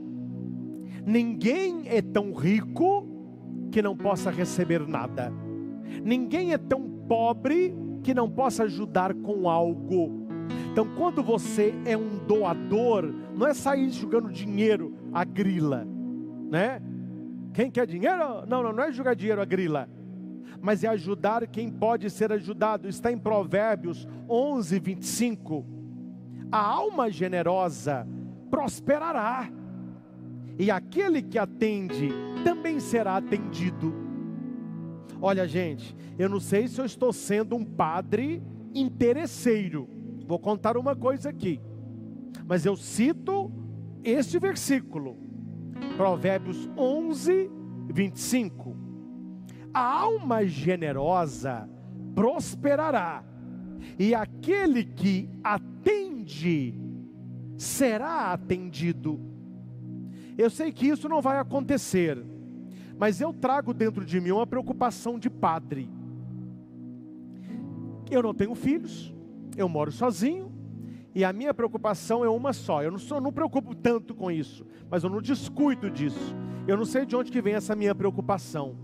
Ninguém 1.05 1.89
é 1.89 2.01
tão 2.01 2.33
rico 2.33 3.09
que 3.73 3.83
não 3.83 3.97
possa 3.97 4.31
receber 4.31 4.87
nada. 4.87 5.33
Ninguém 6.05 6.53
é 6.53 6.59
tão 6.59 6.89
pobre 7.09 7.75
que 8.05 8.15
não 8.15 8.31
possa 8.31 8.63
ajudar 8.63 9.13
com 9.13 9.51
algo. 9.51 10.29
Então, 10.71 10.87
quando 10.97 11.25
você 11.25 11.75
é 11.85 11.97
um 11.97 12.25
doador, 12.25 13.13
não 13.37 13.49
é 13.49 13.53
sair 13.53 13.91
jogando 13.91 14.31
dinheiro 14.31 14.95
a 15.13 15.25
grila, 15.25 15.85
né? 16.49 16.81
Quem 17.57 17.71
quer 17.71 17.87
dinheiro? 17.87 18.47
Não, 18.47 18.63
não, 18.63 18.71
não 18.71 18.85
é 18.85 18.93
jogar 18.93 19.15
dinheiro 19.15 19.41
a 19.41 19.45
grila, 19.47 19.89
mas 20.61 20.85
é 20.85 20.89
ajudar 20.89 21.47
quem 21.47 21.71
pode 21.71 22.11
ser 22.11 22.31
ajudado. 22.31 22.87
Está 22.87 23.11
em 23.11 23.17
Provérbios 23.17 24.07
11, 24.29 24.79
25. 24.79 25.65
A 26.53 26.59
alma 26.59 27.11
generosa 27.11 28.07
prosperará, 28.51 29.51
e 30.59 30.71
aquele 30.71 31.23
que 31.23 31.39
atende 31.39 32.11
também 32.45 32.79
será 32.79 33.17
atendido. 33.17 33.95
Olha, 35.19 35.49
gente, 35.49 35.97
eu 36.19 36.29
não 36.29 36.41
sei 36.41 36.69
se 36.69 36.79
eu 36.79 36.85
estou 36.85 37.11
sendo 37.11 37.57
um 37.57 37.65
padre 37.65 38.43
interesseiro, 38.75 39.89
vou 40.27 40.39
contar 40.39 40.77
uma 40.77 40.95
coisa 40.95 41.31
aqui, 41.31 41.59
mas 42.47 42.67
eu 42.67 42.77
cito 42.77 43.51
este 44.05 44.39
versículo, 44.39 45.17
Provérbios 45.97 46.69
11, 46.77 47.51
25. 47.89 48.77
a 49.77 49.81
alma 49.81 50.47
generosa 50.47 51.69
prosperará, 52.15 53.23
e 53.99 54.15
aquele 54.15 54.85
que 54.85 55.29
atende 55.45 56.75
será 57.59 58.33
atendido. 58.33 59.21
Eu 60.39 60.49
sei 60.49 60.73
que 60.73 60.87
isso 60.87 61.11
não 61.11 61.21
vai 61.21 61.39
acontecer, 61.39 62.25
mas 62.99 63.21
eu 63.21 63.35
trago 63.35 63.75
dentro 63.75 64.03
de 64.03 64.19
mim 64.19 64.31
uma 64.31 64.47
preocupação 64.47 65.19
de 65.19 65.29
padre. 65.29 65.91
Eu 68.11 68.23
não 68.23 68.33
tenho 68.33 68.55
filhos, 68.55 69.15
eu 69.59 69.69
moro 69.69 69.93
sozinho, 69.93 70.51
e 71.17 71.25
a 71.25 71.33
minha 71.33 71.55
preocupação 71.55 72.23
é 72.23 72.29
uma 72.29 72.53
só. 72.53 72.83
Eu 72.83 72.91
não, 72.91 72.99
sou, 72.99 73.23
não 73.23 73.33
preocupo 73.33 73.75
tanto 73.75 74.15
com 74.15 74.31
isso, 74.31 74.67
mas 74.91 75.03
eu 75.03 75.09
não 75.09 75.23
descuido 75.23 75.91
disso. 75.91 76.37
Eu 76.69 76.77
não 76.77 76.85
sei 76.85 77.07
de 77.07 77.17
onde 77.17 77.33
que 77.33 77.41
vem 77.41 77.55
essa 77.55 77.75
minha 77.75 77.95
preocupação. 77.95 78.77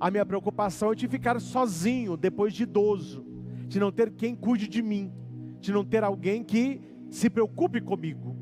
A 0.00 0.10
minha 0.10 0.24
preocupação 0.24 0.92
é 0.92 0.94
de 0.94 1.06
ficar 1.06 1.38
sozinho 1.38 2.16
depois 2.16 2.54
de 2.54 2.62
idoso, 2.62 3.22
de 3.68 3.78
não 3.78 3.92
ter 3.92 4.10
quem 4.12 4.34
cuide 4.34 4.66
de 4.66 4.80
mim, 4.80 5.12
de 5.60 5.72
não 5.72 5.84
ter 5.84 6.02
alguém 6.02 6.42
que 6.42 6.80
se 7.10 7.28
preocupe 7.28 7.82
comigo. 7.82 8.34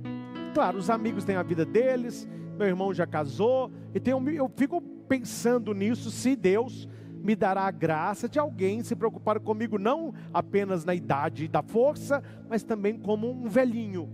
Claro, 0.54 0.78
os 0.78 0.88
amigos 0.88 1.24
têm 1.24 1.34
a 1.34 1.42
vida 1.42 1.64
deles, 1.64 2.28
meu 2.56 2.68
irmão 2.68 2.94
já 2.94 3.08
casou, 3.08 3.72
e 3.92 3.98
tenho, 3.98 4.24
eu 4.30 4.48
fico 4.56 4.80
pensando 5.08 5.74
nisso, 5.74 6.12
se 6.12 6.36
Deus 6.36 6.88
me 7.22 7.36
dará 7.36 7.62
a 7.62 7.70
graça 7.70 8.28
de 8.28 8.38
alguém 8.38 8.82
se 8.82 8.96
preocupar 8.96 9.38
comigo, 9.40 9.78
não 9.78 10.12
apenas 10.32 10.84
na 10.84 10.94
idade 10.94 11.48
da 11.48 11.62
força, 11.62 12.22
mas 12.48 12.62
também 12.62 12.98
como 12.98 13.30
um 13.30 13.48
velhinho. 13.48 14.10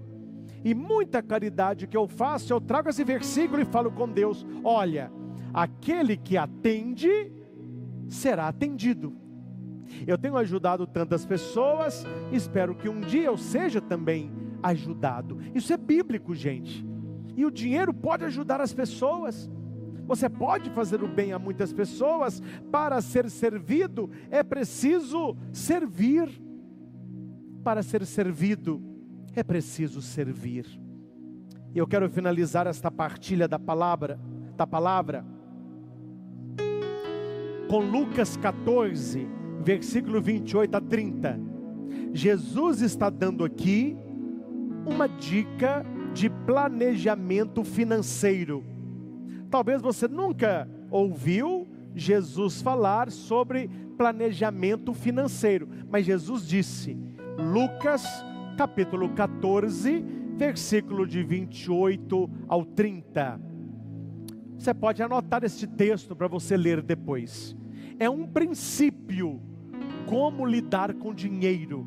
E 0.64 0.74
muita 0.74 1.22
caridade 1.22 1.86
que 1.86 1.96
eu 1.96 2.06
faço, 2.06 2.52
eu 2.52 2.60
trago 2.60 2.88
esse 2.88 3.04
versículo 3.04 3.62
e 3.62 3.64
falo 3.64 3.90
com 3.90 4.08
Deus: 4.08 4.46
olha, 4.62 5.10
aquele 5.54 6.16
que 6.16 6.36
atende, 6.36 7.32
será 8.08 8.48
atendido. 8.48 9.16
Eu 10.06 10.18
tenho 10.18 10.36
ajudado 10.36 10.86
tantas 10.86 11.24
pessoas, 11.24 12.04
espero 12.30 12.74
que 12.74 12.88
um 12.88 13.00
dia 13.00 13.24
eu 13.24 13.38
seja 13.38 13.80
também 13.80 14.30
ajudado. 14.62 15.38
Isso 15.54 15.72
é 15.72 15.76
bíblico, 15.76 16.34
gente. 16.34 16.86
E 17.36 17.46
o 17.46 17.50
dinheiro 17.50 17.94
pode 17.94 18.24
ajudar 18.24 18.60
as 18.60 18.74
pessoas. 18.74 19.48
Você 20.08 20.28
pode 20.28 20.70
fazer 20.70 21.02
o 21.02 21.06
bem 21.06 21.32
a 21.32 21.38
muitas 21.38 21.70
pessoas. 21.70 22.42
Para 22.72 23.00
ser 23.02 23.28
servido, 23.30 24.10
é 24.30 24.42
preciso 24.42 25.36
servir. 25.52 26.28
Para 27.62 27.82
ser 27.82 28.06
servido, 28.06 28.82
é 29.36 29.42
preciso 29.44 30.00
servir. 30.00 30.66
Eu 31.74 31.86
quero 31.86 32.08
finalizar 32.08 32.66
esta 32.66 32.90
partilha 32.90 33.46
da 33.46 33.58
palavra, 33.58 34.18
da 34.56 34.66
palavra 34.66 35.24
com 37.68 37.80
Lucas 37.80 38.34
14, 38.38 39.28
versículo 39.62 40.22
28 40.22 40.74
a 40.74 40.80
30. 40.80 41.38
Jesus 42.14 42.80
está 42.80 43.10
dando 43.10 43.44
aqui 43.44 43.94
uma 44.86 45.06
dica 45.06 45.84
de 46.14 46.30
planejamento 46.30 47.62
financeiro. 47.62 48.64
Talvez 49.50 49.80
você 49.80 50.06
nunca 50.06 50.68
ouviu 50.90 51.66
Jesus 51.94 52.60
falar 52.60 53.10
sobre 53.10 53.68
planejamento 53.96 54.92
financeiro, 54.92 55.68
mas 55.90 56.06
Jesus 56.06 56.46
disse, 56.46 56.96
Lucas 57.38 58.04
capítulo 58.56 59.08
14, 59.10 60.04
versículo 60.36 61.06
de 61.06 61.22
28 61.22 62.30
ao 62.46 62.64
30. 62.64 63.40
Você 64.58 64.74
pode 64.74 65.02
anotar 65.02 65.44
este 65.44 65.66
texto 65.66 66.14
para 66.14 66.28
você 66.28 66.56
ler 66.56 66.82
depois. 66.82 67.56
É 67.98 68.10
um 68.10 68.26
princípio 68.26 69.40
como 70.06 70.44
lidar 70.44 70.94
com 70.94 71.14
dinheiro, 71.14 71.86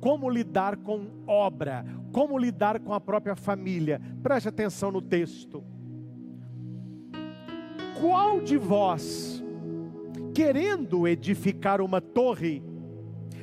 como 0.00 0.28
lidar 0.28 0.76
com 0.76 1.06
obra, 1.26 1.84
como 2.12 2.38
lidar 2.38 2.80
com 2.80 2.92
a 2.92 3.00
própria 3.00 3.36
família. 3.36 4.00
Preste 4.22 4.48
atenção 4.48 4.90
no 4.90 5.00
texto. 5.00 5.62
Qual 8.00 8.40
de 8.40 8.56
vós, 8.56 9.44
querendo 10.34 11.06
edificar 11.06 11.82
uma 11.82 12.00
torre, 12.00 12.62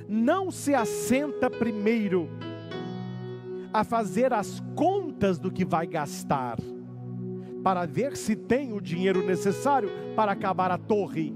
não 0.10 0.50
se 0.50 0.74
assenta 0.74 1.48
primeiro 1.48 2.28
a 3.72 3.84
fazer 3.84 4.34
as 4.34 4.60
contas 4.76 5.38
do 5.38 5.52
que 5.52 5.64
vai 5.64 5.86
gastar, 5.86 6.58
para 7.64 7.86
ver 7.86 8.18
se 8.18 8.36
tem 8.36 8.74
o 8.74 8.82
dinheiro 8.82 9.24
necessário 9.24 9.90
para 10.16 10.32
acabar 10.32 10.72
a 10.72 10.78
torre? 10.78 11.36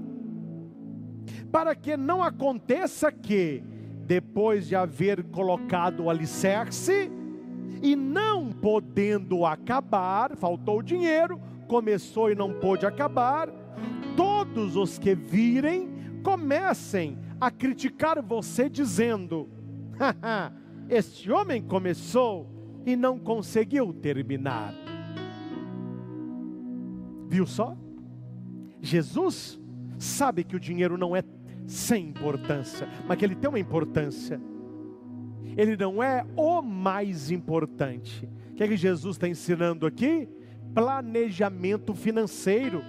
Para 1.52 1.76
que 1.76 1.96
não 1.96 2.24
aconteça 2.24 3.12
que, 3.12 3.62
depois 4.04 4.66
de 4.66 4.74
haver 4.74 5.22
colocado 5.24 6.04
o 6.04 6.10
alicerce, 6.10 7.08
e 7.80 7.94
não 7.94 8.50
podendo 8.50 9.46
acabar, 9.46 10.36
faltou 10.36 10.82
dinheiro, 10.82 11.40
começou 11.72 12.30
e 12.30 12.34
não 12.34 12.52
pôde 12.52 12.84
acabar, 12.84 13.48
todos 14.14 14.76
os 14.76 14.98
que 14.98 15.14
virem 15.14 15.88
comecem 16.22 17.18
a 17.40 17.50
criticar 17.50 18.20
você, 18.20 18.68
dizendo: 18.68 19.48
Este 20.86 21.32
homem 21.32 21.62
começou 21.62 22.46
e 22.84 22.94
não 22.94 23.18
conseguiu 23.18 23.90
terminar. 23.94 24.74
Viu 27.26 27.46
só? 27.46 27.74
Jesus 28.82 29.58
sabe 29.96 30.44
que 30.44 30.54
o 30.54 30.60
dinheiro 30.60 30.98
não 30.98 31.16
é 31.16 31.22
sem 31.66 32.08
importância, 32.08 32.86
mas 33.08 33.16
que 33.16 33.24
ele 33.24 33.34
tem 33.34 33.48
uma 33.48 33.58
importância. 33.58 34.38
Ele 35.56 35.74
não 35.74 36.02
é 36.02 36.22
o 36.36 36.60
mais 36.60 37.30
importante. 37.30 38.28
O 38.50 38.56
que 38.56 38.62
é 38.62 38.68
que 38.68 38.76
Jesus 38.76 39.16
está 39.16 39.26
ensinando 39.26 39.86
aqui? 39.86 40.28
Planejamento 40.74 41.94
financeiro. 41.94 42.82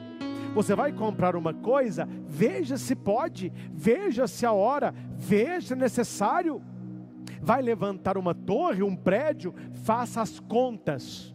Você 0.53 0.75
vai 0.75 0.91
comprar 0.91 1.35
uma 1.35 1.53
coisa, 1.53 2.07
veja 2.27 2.77
se 2.77 2.95
pode, 2.95 3.51
veja 3.71 4.27
se 4.27 4.45
a 4.45 4.51
hora, 4.51 4.93
veja 5.15 5.67
se 5.67 5.73
é 5.73 5.75
necessário. 5.75 6.61
Vai 7.41 7.61
levantar 7.61 8.17
uma 8.17 8.33
torre, 8.33 8.83
um 8.83 8.95
prédio, 8.95 9.53
faça 9.83 10.21
as 10.21 10.39
contas. 10.39 11.33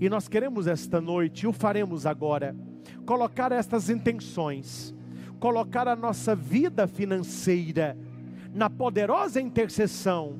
E 0.00 0.08
nós 0.08 0.28
queremos 0.28 0.66
esta 0.66 1.00
noite, 1.00 1.44
e 1.44 1.46
o 1.46 1.52
faremos 1.52 2.06
agora, 2.06 2.56
colocar 3.04 3.52
estas 3.52 3.90
intenções, 3.90 4.94
colocar 5.38 5.86
a 5.86 5.94
nossa 5.94 6.34
vida 6.34 6.86
financeira 6.86 7.96
na 8.54 8.68
poderosa 8.68 9.40
intercessão 9.40 10.36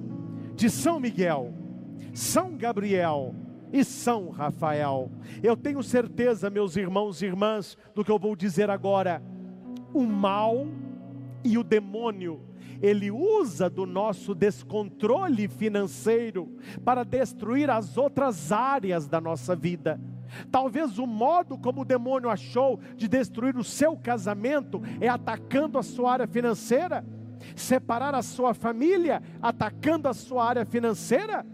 de 0.55 0.69
São 0.69 1.01
Miguel, 1.01 1.53
São 2.13 2.57
Gabriel, 2.57 3.35
e 3.73 3.85
São 3.85 4.29
Rafael. 4.29 5.11
Eu 5.43 5.57
tenho 5.57 5.83
certeza, 5.83 6.51
meus 6.51 6.77
irmãos 6.77 7.23
e 7.23 7.27
irmãs, 7.27 7.77
do 7.95 8.05
que 8.05 8.11
eu 8.11 8.19
vou 8.19 8.37
dizer 8.37 8.69
agora. 8.69 9.23
O 9.95 10.03
mal 10.03 10.67
e 11.45 11.57
o 11.57 11.65
demônio, 11.65 12.41
ele 12.81 13.11
usa 13.11 13.71
do 13.71 13.87
nosso 13.87 14.35
descontrole 14.35 15.49
financeiro 15.49 16.57
para 16.85 17.05
destruir 17.05 17.71
as 17.71 17.97
outras 17.97 18.53
áreas 18.53 19.09
da 19.09 19.21
nossa 19.21 19.57
vida. 19.57 20.01
Talvez 20.51 20.99
o 20.99 21.07
modo 21.07 21.59
como 21.59 21.83
o 21.83 21.85
demônio 21.85 22.31
achou 22.31 22.81
de 22.97 23.07
destruir 23.07 23.57
o 23.57 23.65
seu 23.65 23.97
casamento 23.97 24.81
é 25.01 25.09
atacando 25.09 25.79
a 25.79 25.83
sua 25.83 26.13
área 26.13 26.27
financeira, 26.27 27.05
separar 27.55 28.15
a 28.15 28.23
sua 28.23 28.55
família, 28.55 29.23
atacando 29.41 30.09
a 30.09 30.15
sua 30.15 30.45
área 30.45 30.65
financeira 30.65 31.45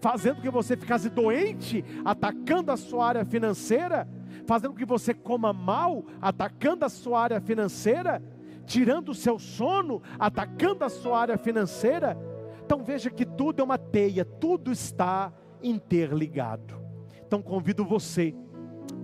fazendo 0.00 0.40
que 0.40 0.50
você 0.50 0.76
ficasse 0.76 1.08
doente, 1.08 1.84
atacando 2.04 2.72
a 2.72 2.76
sua 2.76 3.06
área 3.06 3.24
financeira, 3.24 4.08
fazendo 4.46 4.74
que 4.74 4.84
você 4.84 5.14
coma 5.14 5.52
mal, 5.52 6.04
atacando 6.20 6.84
a 6.84 6.88
sua 6.88 7.20
área 7.20 7.40
financeira, 7.40 8.22
tirando 8.66 9.10
o 9.10 9.14
seu 9.14 9.38
sono, 9.38 10.02
atacando 10.18 10.84
a 10.84 10.88
sua 10.88 11.20
área 11.20 11.38
financeira. 11.38 12.16
Então 12.64 12.82
veja 12.82 13.10
que 13.10 13.24
tudo 13.24 13.60
é 13.60 13.64
uma 13.64 13.78
teia, 13.78 14.24
tudo 14.24 14.70
está 14.70 15.32
interligado. 15.62 16.74
Então 17.26 17.42
convido 17.42 17.84
você 17.84 18.34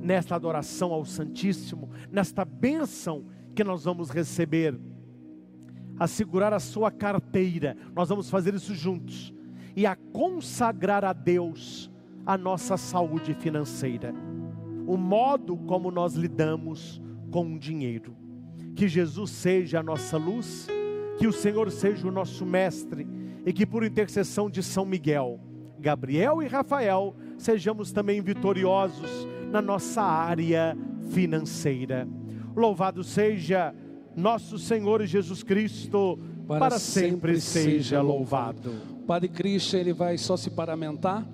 nesta 0.00 0.34
adoração 0.34 0.92
ao 0.92 1.04
Santíssimo, 1.04 1.90
nesta 2.10 2.44
bênção 2.44 3.24
que 3.54 3.64
nós 3.64 3.84
vamos 3.84 4.10
receber, 4.10 4.78
a 5.98 6.06
segurar 6.06 6.52
a 6.52 6.58
sua 6.58 6.90
carteira. 6.90 7.76
Nós 7.94 8.08
vamos 8.08 8.28
fazer 8.28 8.54
isso 8.54 8.74
juntos 8.74 9.32
e 9.74 9.86
a 9.86 9.96
consagrar 9.96 11.04
a 11.04 11.12
Deus 11.12 11.90
a 12.24 12.38
nossa 12.38 12.76
saúde 12.76 13.34
financeira, 13.34 14.14
o 14.86 14.96
modo 14.96 15.56
como 15.56 15.90
nós 15.90 16.14
lidamos 16.14 17.00
com 17.30 17.54
o 17.54 17.58
dinheiro. 17.58 18.14
Que 18.74 18.88
Jesus 18.88 19.30
seja 19.30 19.80
a 19.80 19.82
nossa 19.82 20.16
luz, 20.16 20.66
que 21.18 21.26
o 21.26 21.32
Senhor 21.32 21.70
seja 21.70 22.06
o 22.06 22.12
nosso 22.12 22.46
mestre 22.46 23.06
e 23.44 23.52
que 23.52 23.66
por 23.66 23.84
intercessão 23.84 24.48
de 24.48 24.62
São 24.62 24.84
Miguel, 24.84 25.40
Gabriel 25.78 26.42
e 26.42 26.46
Rafael, 26.46 27.14
sejamos 27.36 27.92
também 27.92 28.20
vitoriosos 28.20 29.26
na 29.50 29.60
nossa 29.60 30.02
área 30.02 30.76
financeira. 31.10 32.08
Louvado 32.54 33.02
seja 33.02 33.74
nosso 34.16 34.58
Senhor 34.58 35.04
Jesus 35.04 35.42
Cristo, 35.42 36.18
para, 36.46 36.60
para 36.60 36.78
sempre, 36.78 37.40
sempre 37.40 37.40
seja 37.40 38.00
louvado. 38.00 38.91
Padre 39.12 39.28
Cristo, 39.28 39.76
ele 39.76 39.92
vai 39.92 40.16
só 40.16 40.38
se 40.38 40.48
paramentar. 40.48 41.28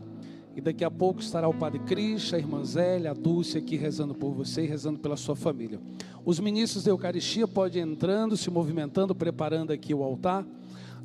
E 0.56 0.60
daqui 0.60 0.84
a 0.84 0.90
pouco 0.90 1.20
estará 1.20 1.48
o 1.48 1.54
Padre 1.54 1.78
Cristo, 1.78 2.34
a 2.34 2.38
irmã 2.40 2.64
Zélia, 2.64 3.12
a 3.12 3.14
Dulce 3.14 3.56
aqui 3.56 3.76
rezando 3.76 4.16
por 4.16 4.32
você 4.32 4.64
e 4.64 4.66
rezando 4.66 4.98
pela 4.98 5.16
sua 5.16 5.36
família. 5.36 5.78
Os 6.24 6.40
ministros 6.40 6.82
da 6.82 6.90
Eucaristia 6.90 7.46
podem 7.46 7.80
ir 7.80 7.86
entrando, 7.86 8.36
se 8.36 8.50
movimentando, 8.50 9.14
preparando 9.14 9.72
aqui 9.72 9.94
o 9.94 10.02
altar. 10.02 10.44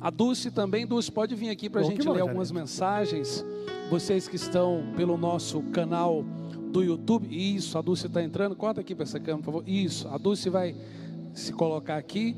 A 0.00 0.10
Dulce 0.10 0.50
também, 0.50 0.84
Dulce, 0.84 1.12
pode 1.12 1.36
vir 1.36 1.48
aqui 1.48 1.70
para 1.70 1.80
a 1.80 1.84
gente 1.84 2.08
ler 2.08 2.22
algumas 2.22 2.50
mensagens. 2.50 3.46
Vocês 3.88 4.26
que 4.26 4.34
estão 4.34 4.82
pelo 4.96 5.16
nosso 5.16 5.62
canal 5.70 6.24
do 6.72 6.82
YouTube. 6.82 7.28
Isso, 7.30 7.78
a 7.78 7.82
Dulce 7.82 8.08
está 8.08 8.20
entrando. 8.20 8.56
Corta 8.56 8.80
aqui 8.80 8.96
para 8.96 9.04
essa 9.04 9.20
câmera, 9.20 9.44
por 9.44 9.52
favor. 9.52 9.64
Isso, 9.64 10.08
a 10.08 10.18
Dulce 10.18 10.50
vai 10.50 10.74
se 11.34 11.52
colocar 11.52 11.98
aqui. 11.98 12.34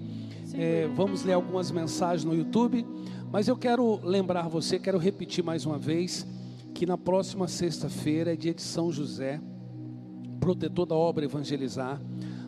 É, 0.52 0.86
vamos 0.94 1.24
ler 1.24 1.32
algumas 1.32 1.70
mensagens 1.70 2.22
no 2.22 2.34
YouTube. 2.34 2.84
Mas 3.30 3.48
eu 3.48 3.56
quero 3.56 4.00
lembrar 4.04 4.48
você, 4.48 4.78
quero 4.78 4.98
repetir 4.98 5.42
mais 5.42 5.66
uma 5.66 5.78
vez 5.78 6.26
que 6.72 6.86
na 6.86 6.96
próxima 6.96 7.48
sexta-feira 7.48 8.32
é 8.32 8.36
dia 8.36 8.54
de 8.54 8.62
São 8.62 8.90
José, 8.92 9.40
protetor 10.38 10.86
da 10.86 10.94
obra 10.94 11.24
Evangelizar. 11.24 12.00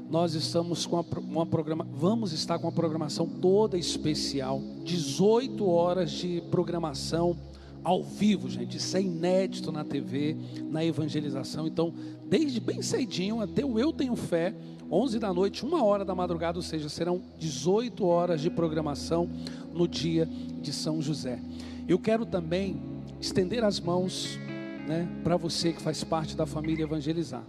Nós 0.08 0.34
estamos 0.34 0.86
com 0.86 1.04
uma 1.28 1.44
programa, 1.44 1.86
vamos 1.92 2.32
estar 2.32 2.58
com 2.58 2.66
uma 2.66 2.72
programação 2.72 3.26
toda 3.26 3.76
especial, 3.76 4.62
18 4.84 5.68
horas 5.68 6.12
de 6.12 6.40
programação 6.50 7.36
ao 7.82 8.02
vivo, 8.02 8.48
gente. 8.48 8.76
Isso 8.76 8.96
é 8.96 9.02
inédito 9.02 9.72
na 9.72 9.84
TV, 9.84 10.36
na 10.70 10.84
evangelização. 10.84 11.66
Então, 11.66 11.92
desde 12.26 12.60
bem 12.60 12.82
cedinho 12.82 13.40
até 13.40 13.64
o 13.64 13.78
Eu 13.78 13.92
Tenho 13.92 14.16
Fé, 14.16 14.54
11 14.90 15.18
da 15.18 15.32
noite, 15.32 15.64
uma 15.64 15.84
hora 15.84 16.04
da 16.04 16.14
madrugada, 16.14 16.58
ou 16.58 16.62
seja, 16.62 16.88
serão 16.88 17.20
18 17.38 18.04
horas 18.06 18.40
de 18.40 18.48
programação 18.48 19.28
no 19.72 19.86
dia 19.86 20.26
de 20.60 20.72
São 20.72 21.02
José. 21.02 21.38
Eu 21.86 21.98
quero 21.98 22.24
também 22.24 22.80
estender 23.20 23.62
as 23.64 23.78
mãos 23.78 24.38
né, 24.86 25.06
para 25.22 25.36
você 25.36 25.72
que 25.72 25.82
faz 25.82 26.02
parte 26.02 26.34
da 26.34 26.46
família 26.46 26.84
Evangelizar. 26.84 27.44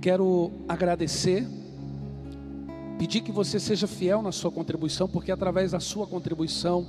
Quero 0.00 0.50
agradecer, 0.66 1.46
pedir 2.98 3.20
que 3.20 3.32
você 3.32 3.60
seja 3.60 3.86
fiel 3.86 4.22
na 4.22 4.32
sua 4.32 4.50
contribuição, 4.50 5.08
porque 5.08 5.30
através 5.30 5.72
da 5.72 5.80
sua 5.80 6.06
contribuição 6.06 6.86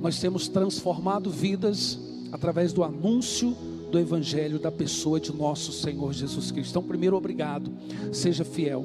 nós 0.00 0.20
temos 0.20 0.48
transformado 0.48 1.30
vidas 1.30 1.98
através 2.30 2.72
do 2.72 2.84
anúncio 2.84 3.56
do 3.92 3.98
Evangelho 3.98 4.58
da 4.58 4.72
pessoa 4.72 5.20
de 5.20 5.30
nosso 5.36 5.70
Senhor 5.70 6.12
Jesus 6.14 6.50
Cristo. 6.50 6.70
Então, 6.70 6.82
primeiro, 6.82 7.14
obrigado, 7.14 7.70
seja 8.10 8.42
fiel. 8.42 8.84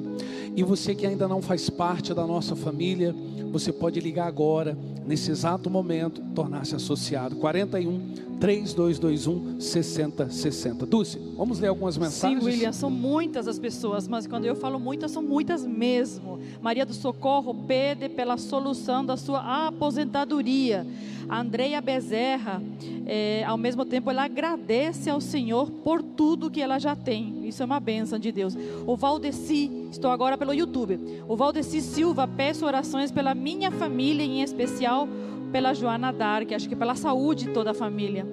E 0.54 0.62
você 0.62 0.94
que 0.94 1.06
ainda 1.06 1.26
não 1.26 1.40
faz 1.40 1.70
parte 1.70 2.12
da 2.12 2.26
nossa 2.26 2.54
família, 2.54 3.14
você 3.50 3.72
pode 3.72 3.98
ligar 4.00 4.26
agora, 4.26 4.76
nesse 5.06 5.30
exato 5.30 5.70
momento, 5.70 6.20
tornar-se 6.34 6.76
associado. 6.76 7.36
41 7.36 8.28
3221 8.38 9.60
6060. 9.60 10.86
Dulce, 10.86 11.18
vamos 11.36 11.58
ler 11.58 11.68
algumas 11.68 11.96
mensagens? 11.96 12.40
Sim, 12.44 12.46
William, 12.46 12.72
são 12.72 12.90
muitas 12.90 13.48
as 13.48 13.58
pessoas, 13.58 14.06
mas 14.06 14.26
quando 14.26 14.44
eu 14.44 14.54
falo 14.54 14.78
muitas, 14.78 15.10
são 15.10 15.22
muitas 15.22 15.64
mesmo. 15.64 16.38
Maria 16.60 16.84
do 16.84 16.92
Socorro 16.92 17.54
pede 17.66 18.08
pela 18.10 18.36
solução 18.36 19.04
da 19.04 19.16
sua 19.16 19.66
aposentadoria. 19.68 20.86
A 21.28 21.40
Andreia 21.40 21.80
Bezerra, 21.80 22.62
é, 23.06 23.44
ao 23.44 23.58
mesmo 23.58 23.84
tempo, 23.84 24.10
ela 24.10 24.24
agradece 24.24 25.10
ao 25.10 25.20
Senhor 25.20 25.70
por 25.70 26.02
tudo 26.02 26.50
que 26.50 26.62
ela 26.62 26.78
já 26.78 26.96
tem. 26.96 27.46
Isso 27.46 27.62
é 27.62 27.66
uma 27.66 27.78
bênção 27.78 28.18
de 28.18 28.32
Deus. 28.32 28.56
O 28.86 28.96
Valdeci, 28.96 29.88
estou 29.90 30.10
agora 30.10 30.38
pelo 30.38 30.54
YouTube. 30.54 30.98
O 31.28 31.36
Valdeci 31.36 31.82
Silva, 31.82 32.26
peço 32.26 32.64
orações 32.64 33.12
pela 33.12 33.34
minha 33.34 33.70
família, 33.70 34.24
em 34.24 34.42
especial 34.42 35.06
pela 35.52 35.74
Joana 35.74 36.12
Dark, 36.12 36.50
acho 36.52 36.68
que 36.68 36.76
pela 36.76 36.94
saúde 36.94 37.46
de 37.46 37.52
toda 37.52 37.72
a 37.72 37.74
família. 37.74 38.26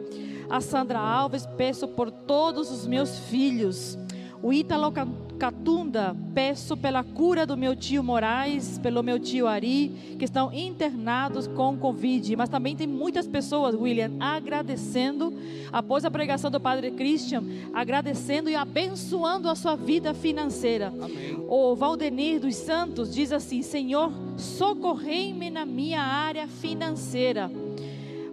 A 0.49 0.61
Sandra 0.61 0.99
Alves, 0.99 1.45
peço 1.57 1.87
por 1.87 2.09
todos 2.09 2.71
os 2.71 2.87
meus 2.87 3.19
filhos. 3.19 3.97
O 4.41 4.53
Ítalo 4.53 4.91
Catunda, 5.35 6.15
peço 6.33 6.77
pela 6.77 7.03
cura 7.03 7.45
do 7.45 7.57
meu 7.57 7.75
tio 7.75 8.03
Moraes, 8.03 8.77
pelo 8.79 9.03
meu 9.03 9.19
tio 9.19 9.47
Ari, 9.47 10.15
que 10.17 10.25
estão 10.25 10.51
internados 10.53 11.47
com 11.47 11.77
Covid. 11.77 12.35
Mas 12.35 12.49
também 12.49 12.75
tem 12.75 12.87
muitas 12.87 13.27
pessoas, 13.27 13.75
William, 13.75 14.11
agradecendo, 14.19 15.33
após 15.71 16.05
a 16.05 16.11
pregação 16.11 16.49
do 16.49 16.59
Padre 16.59 16.91
Christian, 16.91 17.43
agradecendo 17.73 18.49
e 18.49 18.55
abençoando 18.55 19.49
a 19.49 19.55
sua 19.55 19.75
vida 19.75 20.13
financeira. 20.13 20.87
Amém. 20.87 21.37
O 21.47 21.75
Valdenir 21.75 22.39
dos 22.39 22.55
Santos 22.55 23.13
diz 23.13 23.31
assim: 23.31 23.61
Senhor, 23.61 24.11
socorrei-me 24.37 25.49
na 25.49 25.65
minha 25.65 26.01
área 26.01 26.47
financeira. 26.47 27.51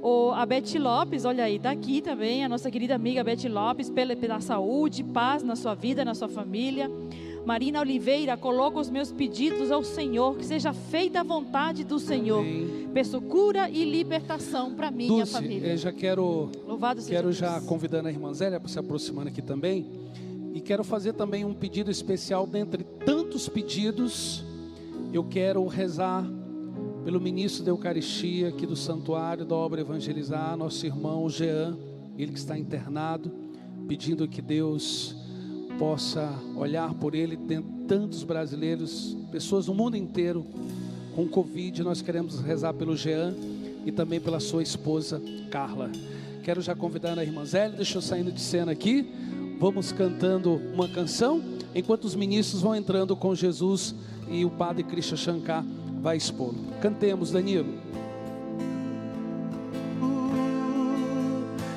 O, 0.03 0.33
a 0.33 0.45
Beth 0.45 0.77
Lopes, 0.81 1.24
olha 1.24 1.45
aí, 1.45 1.57
está 1.57 1.70
aqui 1.70 2.03
também, 2.03 2.45
a 2.45 2.49
nossa 2.49 2.69
querida 2.73 2.93
amiga 2.97 3.23
Beth 3.23 3.49
Lopes, 3.49 3.89
pela, 3.89 4.16
pela 4.16 4.41
saúde, 4.41 5.05
paz 5.05 5.45
na 5.45 5.55
sua 5.55 5.74
vida, 5.74 6.05
na 6.05 6.12
sua 6.12 6.29
família. 6.29 6.91
Marina 7.47 7.81
Oliveira, 7.81 8.37
coloca 8.37 8.81
os 8.81 8.91
meus 8.91 9.12
pedidos 9.12 9.70
ao 9.70 9.85
Senhor, 9.85 10.37
que 10.37 10.45
seja 10.45 10.73
feita 10.73 11.20
a 11.20 11.23
vontade 11.23 11.85
do 11.85 12.01
Senhor. 12.01 12.41
Amém. 12.41 12.89
Peço 12.93 13.20
cura 13.20 13.70
e 13.70 13.85
libertação 13.85 14.74
para 14.74 14.91
minha 14.91 15.09
Dulce, 15.09 15.33
família. 15.33 15.69
Eu 15.69 15.77
já 15.77 15.93
quero, 15.93 16.51
Louvado 16.66 17.01
quero 17.05 17.33
já 17.33 17.59
Deus. 17.59 17.66
convidando 17.66 18.09
a 18.09 18.11
irmã 18.11 18.35
Zélia 18.35 18.59
para 18.59 18.69
se 18.69 18.79
aproximando 18.81 19.29
aqui 19.29 19.41
também. 19.41 19.87
E 20.53 20.61
quero 20.61 20.83
fazer 20.83 21.12
também 21.12 21.45
um 21.45 21.55
pedido 21.55 21.93
especial, 21.93 22.45
dentre 22.45 22.83
tantos 22.83 23.49
pedidos, 23.49 24.45
eu 25.12 25.23
quero 25.24 25.65
rezar 25.66 26.29
pelo 27.05 27.20
ministro 27.20 27.65
da 27.65 27.70
Eucaristia 27.70 28.49
aqui 28.49 28.65
do 28.65 28.77
Santuário 28.77 29.45
da 29.45 29.57
Obra 29.57 29.81
Evangelizar, 29.81 30.57
nosso 30.57 30.87
irmão 30.87 31.29
Jean, 31.29 31.77
ele 32.16 32.33
que 32.33 32.39
está 32.39 32.57
internado, 32.57 33.31
pedindo 33.89 34.29
que 34.29 34.41
Deus 34.41 35.16
possa 35.79 36.33
olhar 36.55 36.95
por 36.95 37.15
ele, 37.15 37.37
tem 37.37 37.61
tantos 37.89 38.23
brasileiros, 38.23 39.16
pessoas 39.33 39.66
do 39.66 39.74
mundo 39.74 39.97
inteiro 39.97 40.47
com 41.16 41.27
Covid, 41.27 41.83
nós 41.83 42.01
queremos 42.01 42.41
rezar 42.41 42.73
pelo 42.73 42.97
Jean 42.97 43.35
e 43.85 43.91
também 43.91 44.20
pela 44.20 44.39
sua 44.39 44.62
esposa 44.62 45.20
Carla. 45.51 45.91
Quero 46.45 46.61
já 46.61 46.74
convidar 46.74 47.19
a 47.19 47.24
irmã 47.24 47.45
Zélia, 47.45 47.77
deixa 47.77 47.99
eu 47.99 48.03
saindo 48.03 48.31
de 48.31 48.41
cena 48.41 48.70
aqui, 48.70 49.11
vamos 49.59 49.91
cantando 49.91 50.55
uma 50.73 50.89
canção, 50.89 51.43
enquanto 51.74 52.05
os 52.05 52.15
ministros 52.15 52.62
vão 52.62 52.77
entrando 52.77 53.16
com 53.16 53.35
Jesus 53.35 53.93
e 54.31 54.45
o 54.45 54.51
padre 54.51 54.85
Krishna 54.85 55.16
Shankar 55.16 55.65
vai 56.03 56.16
expô-lo. 56.16 56.59
Cantemos, 56.81 57.31
Danilo. 57.31 57.74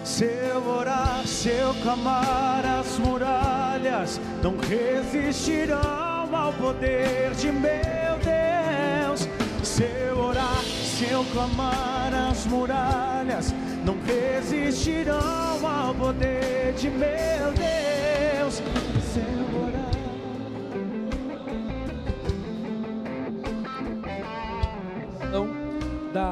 Se 0.04 0.26
eu 0.26 0.68
orar, 0.68 1.26
se 1.28 1.50
eu 1.50 1.74
clamar, 1.84 2.66
as 2.66 2.98
muralhas 2.98 4.20
não 4.42 4.58
resistirão 4.58 6.36
ao 6.36 6.52
poder 6.54 7.32
de 7.36 7.52
meu 7.52 8.18
Deus. 8.24 9.28
Se 9.64 9.84
eu 9.84 10.18
orar, 10.18 10.64
se 10.64 11.06
eu 11.10 11.24
clamar, 11.26 12.14
as 12.30 12.46
muralhas 12.48 13.54
não 13.86 13.98
resistirão 14.02 15.68
ao 15.68 15.94
poder 15.94 16.74
de 16.74 16.90
meu 16.90 17.52
Deus. 17.56 17.85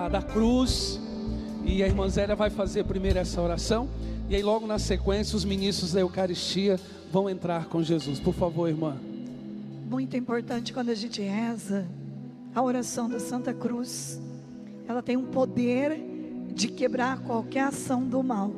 Da, 0.09 0.21
cruz. 0.21 0.99
E 1.63 1.83
a 1.83 1.87
irmã 1.87 2.09
Zélia 2.09 2.35
vai 2.35 2.49
fazer 2.49 2.83
primeiro 2.83 3.19
essa 3.19 3.41
oração. 3.41 3.87
E 4.29 4.35
aí, 4.35 4.41
logo 4.41 4.65
na 4.65 4.79
sequência, 4.79 5.35
os 5.35 5.45
ministros 5.45 5.93
da 5.93 6.01
Eucaristia 6.01 6.79
vão 7.11 7.29
entrar 7.29 7.65
com 7.65 7.83
Jesus. 7.83 8.19
Por 8.19 8.33
favor, 8.33 8.67
irmã. 8.67 8.97
Muito 9.89 10.17
importante 10.17 10.73
quando 10.73 10.89
a 10.89 10.95
gente 10.95 11.21
reza 11.21 11.85
a 12.55 12.61
oração 12.61 13.07
da 13.07 13.19
Santa 13.19 13.53
Cruz. 13.53 14.19
Ela 14.87 15.01
tem 15.01 15.15
um 15.15 15.25
poder 15.25 15.99
de 16.53 16.67
quebrar 16.67 17.19
qualquer 17.19 17.65
ação 17.65 18.03
do 18.03 18.23
mal. 18.23 18.51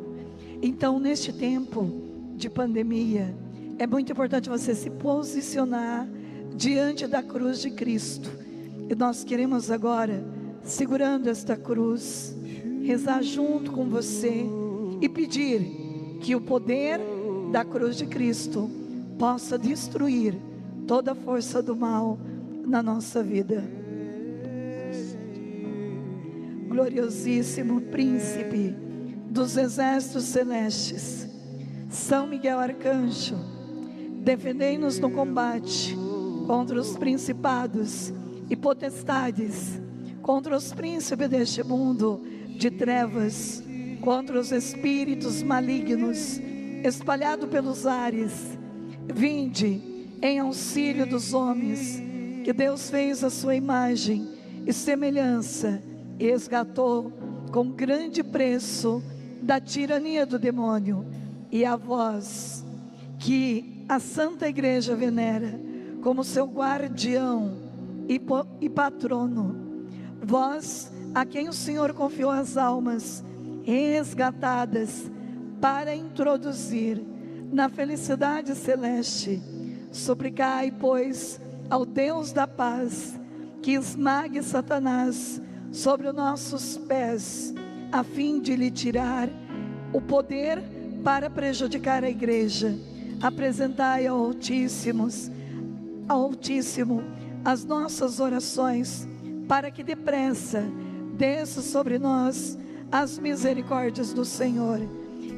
Então, 0.62 1.00
neste 1.00 1.34
tempo 1.34 1.92
de 2.36 2.50
pandemia, 2.50 3.36
é 3.78 3.86
muito 3.86 4.12
importante 4.12 4.50
você 4.50 4.74
se 4.74 4.90
posicionar 4.90 6.08
diante 6.56 7.06
da 7.06 7.22
cruz 7.22 7.62
de 7.62 7.70
Cristo. 7.72 8.32
E 8.90 8.96
nós 8.96 9.24
queremos 9.24 9.70
agora 9.70 10.24
segurando 10.66 11.30
esta 11.30 11.56
cruz, 11.56 12.36
rezar 12.84 13.24
junto 13.24 13.72
com 13.72 13.88
você 13.88 14.46
e 15.00 15.08
pedir 15.08 16.18
que 16.22 16.36
o 16.36 16.42
poder 16.42 17.00
da 17.52 17.64
cruz 17.64 17.96
de 17.96 18.08
Cristo 18.08 18.70
possa 19.18 19.58
destruir 19.58 20.36
toda 20.88 21.12
a 21.12 21.16
força 21.16 21.62
do 21.62 21.76
mal 21.76 22.18
na 22.66 22.82
nossa 22.82 23.24
vida. 23.24 23.64
Gloriosíssimo 26.68 27.80
príncipe 27.82 28.76
dos 29.30 29.56
exércitos 29.56 30.24
celestes, 30.24 31.28
São 31.90 32.28
Miguel 32.28 32.60
Arcanjo, 32.60 33.36
defendei-nos 34.24 35.00
no 35.00 35.12
combate 35.12 35.96
contra 36.48 36.80
os 36.80 36.98
principados 36.98 38.12
e 38.50 38.56
potestades, 38.56 39.80
contra 40.26 40.58
os 40.58 40.74
príncipes 40.74 41.30
deste 41.30 41.64
mundo 41.64 42.20
de 42.58 42.72
trevas, 42.72 43.64
contra 44.02 44.40
os 44.40 44.52
espíritos 44.52 45.44
malignos 45.44 46.42
espalhados 46.84 47.48
pelos 47.48 47.86
ares. 47.86 48.58
Vinde 49.14 49.80
em 50.24 50.40
auxílio 50.40 51.06
dos 51.06 51.32
homens, 51.32 52.02
que 52.44 52.52
Deus 52.52 52.90
fez 52.90 53.24
a 53.24 53.30
sua 53.30 53.56
imagem 53.56 54.28
e 54.66 54.74
semelhança, 54.74 55.80
e 56.18 56.26
resgatou 56.26 57.14
com 57.52 57.70
grande 57.70 58.24
preço 58.24 59.04
da 59.44 59.62
tirania 59.62 60.26
do 60.26 60.40
demônio, 60.40 61.06
e 61.52 61.64
a 61.64 61.76
vós 61.76 62.66
que 63.20 63.86
a 63.88 64.00
Santa 64.00 64.50
Igreja 64.50 64.96
venera 64.96 65.60
como 66.02 66.24
seu 66.24 66.48
guardião 66.48 67.60
e, 68.10 68.20
e 68.60 68.68
patrono, 68.68 69.65
vós 70.26 70.92
a 71.14 71.26
quem 71.26 71.48
o 71.48 71.54
Senhor 71.54 71.94
confiou 71.94 72.30
as 72.30 72.58
almas 72.58 73.24
resgatadas 73.64 75.10
para 75.62 75.96
introduzir 75.96 77.02
na 77.52 77.70
felicidade 77.70 78.54
celeste, 78.56 79.42
suplicai, 79.92 80.72
pois, 80.72 81.40
ao 81.70 81.86
Deus 81.86 82.32
da 82.32 82.46
paz 82.46 83.20
que 83.62 83.72
esmague 83.72 84.44
Satanás 84.44 85.42
sobre 85.72 86.08
os 86.08 86.14
nossos 86.14 86.78
pés, 86.78 87.54
a 87.92 88.04
fim 88.04 88.40
de 88.40 88.56
lhe 88.56 88.70
tirar 88.70 89.30
o 89.94 90.02
poder 90.02 90.62
para 91.04 91.30
prejudicar 91.30 92.04
a 92.04 92.10
igreja. 92.10 92.78
Apresentai 93.22 94.06
ao 94.06 94.18
Altíssimos, 94.18 95.32
ao 96.08 96.24
Altíssimo 96.24 97.04
as 97.44 97.64
nossas 97.64 98.20
orações, 98.20 99.08
para 99.48 99.72
que 99.72 99.84
depressa 99.84 100.64
desça 101.16 101.62
sobre 101.62 101.98
nós 101.98 102.58
as 102.92 103.18
misericórdias 103.18 104.14
do 104.14 104.24
Senhor, 104.24 104.80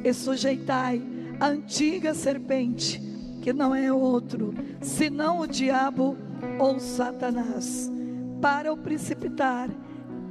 e 0.04 0.12
sujeitai 0.12 1.02
a 1.40 1.46
antiga 1.48 2.14
serpente, 2.14 3.00
que 3.40 3.52
não 3.52 3.74
é 3.74 3.92
outro, 3.92 4.54
senão 4.80 5.40
o 5.40 5.46
diabo 5.46 6.16
ou 6.58 6.78
Satanás, 6.78 7.90
para 8.40 8.72
o 8.72 8.76
precipitar, 8.76 9.70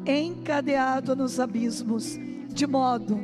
encadeado 0.05 1.15
nos 1.15 1.39
abismos, 1.39 2.17
de 2.49 2.67
modo 2.67 3.19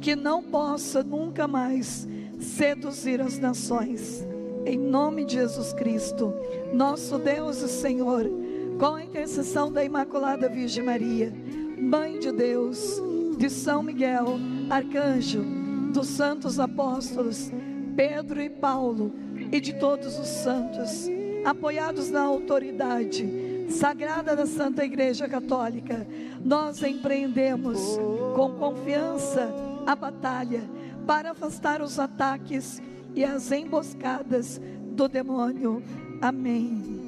que 0.00 0.16
não 0.16 0.42
possa 0.42 1.02
nunca 1.02 1.46
mais 1.46 2.06
seduzir 2.38 3.20
as 3.20 3.38
nações. 3.38 4.24
Em 4.64 4.78
nome 4.78 5.24
de 5.24 5.34
Jesus 5.34 5.72
Cristo, 5.72 6.34
nosso 6.72 7.18
Deus 7.18 7.62
e 7.62 7.68
Senhor, 7.68 8.28
com 8.78 8.94
a 8.94 9.04
intercessão 9.04 9.72
da 9.72 9.84
Imaculada 9.84 10.48
Virgem 10.48 10.84
Maria, 10.84 11.32
Mãe 11.78 12.18
de 12.18 12.30
Deus, 12.32 13.00
de 13.38 13.48
São 13.48 13.82
Miguel, 13.82 14.38
arcanjo, 14.70 15.42
dos 15.92 16.08
santos 16.08 16.58
apóstolos, 16.58 17.50
Pedro 17.96 18.40
e 18.40 18.50
Paulo, 18.50 19.12
e 19.52 19.60
de 19.60 19.74
todos 19.74 20.18
os 20.18 20.26
santos, 20.26 21.08
apoiados 21.44 22.10
na 22.10 22.22
autoridade 22.22 23.46
sagrada 23.68 24.36
da 24.36 24.46
Santa 24.46 24.84
Igreja 24.84 25.28
Católica, 25.28 26.06
nós 26.44 26.82
empreendemos 26.82 27.98
com 28.34 28.52
confiança 28.52 29.52
a 29.86 29.94
batalha 29.94 30.62
para 31.06 31.30
afastar 31.30 31.80
os 31.80 31.98
ataques 31.98 32.80
e 33.14 33.24
as 33.24 33.50
emboscadas 33.52 34.60
do 34.92 35.08
demônio. 35.08 35.82
Amém. 36.20 37.05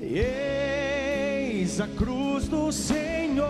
Eis 0.00 1.80
a 1.80 1.88
cruz 1.88 2.48
do 2.48 2.70
Senhor, 2.70 3.46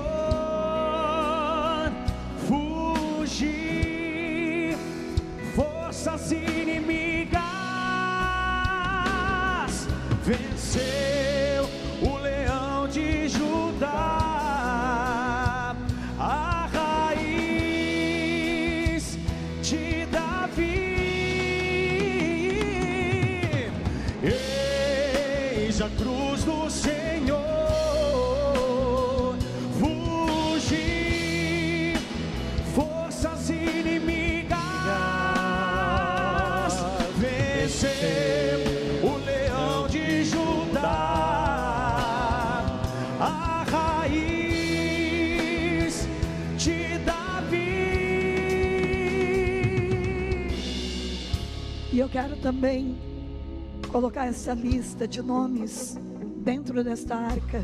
fugir, 2.46 3.46
forças 5.54 6.30
inimigas, 6.30 7.40
venceu 10.24 11.15
quero 52.16 52.34
também 52.36 52.96
colocar 53.92 54.26
essa 54.26 54.54
lista 54.54 55.06
de 55.06 55.20
nomes 55.20 55.98
dentro 56.38 56.82
desta 56.82 57.14
arca, 57.14 57.62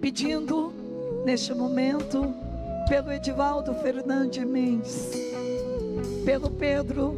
pedindo 0.00 0.72
neste 1.24 1.54
momento 1.54 2.34
pelo 2.88 3.12
Edivaldo 3.12 3.72
Fernandes 3.74 4.42
Mendes, 4.42 5.12
pelo 6.24 6.50
Pedro 6.50 7.16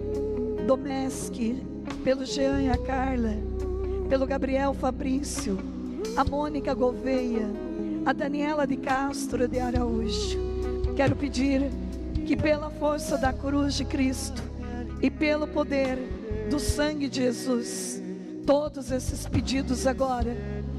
Domeschi, 0.66 1.62
pelo 2.04 2.26
Jean 2.26 2.60
e 2.64 2.68
a 2.68 2.76
Carla, 2.76 3.38
pelo 4.10 4.26
Gabriel 4.26 4.74
Fabrício, 4.74 5.56
a 6.18 6.22
Mônica 6.22 6.74
Gouveia, 6.74 7.48
a 8.04 8.12
Daniela 8.12 8.66
de 8.66 8.76
Castro 8.76 9.48
de 9.48 9.58
Araújo. 9.58 10.38
Quero 10.94 11.16
pedir 11.16 11.70
que 12.26 12.36
pela 12.36 12.68
força 12.68 13.16
da 13.16 13.32
cruz 13.32 13.72
de 13.72 13.86
Cristo 13.86 14.49
e 15.02 15.10
pelo 15.10 15.46
poder 15.46 15.98
do 16.50 16.58
sangue 16.58 17.08
de 17.08 17.22
Jesus, 17.22 18.02
todos 18.46 18.90
esses 18.90 19.26
pedidos 19.26 19.86
agora, 19.86 20.36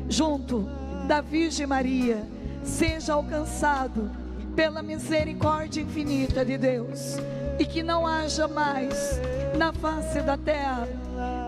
junto 0.10 0.68
da 1.08 1.22
Virgem 1.22 1.66
Maria, 1.66 2.24
seja 2.64 3.14
alcançado 3.14 4.12
pela 4.56 4.84
misericórdia 4.84 5.82
infinita 5.82 6.46
de 6.46 6.58
Deus. 6.58 7.18
E 7.60 7.66
que 7.66 7.84
não 7.84 8.08
haja 8.08 8.48
mais 8.48 9.20
na 9.58 9.72
face 9.72 10.20
da 10.22 10.38
terra 10.38 10.88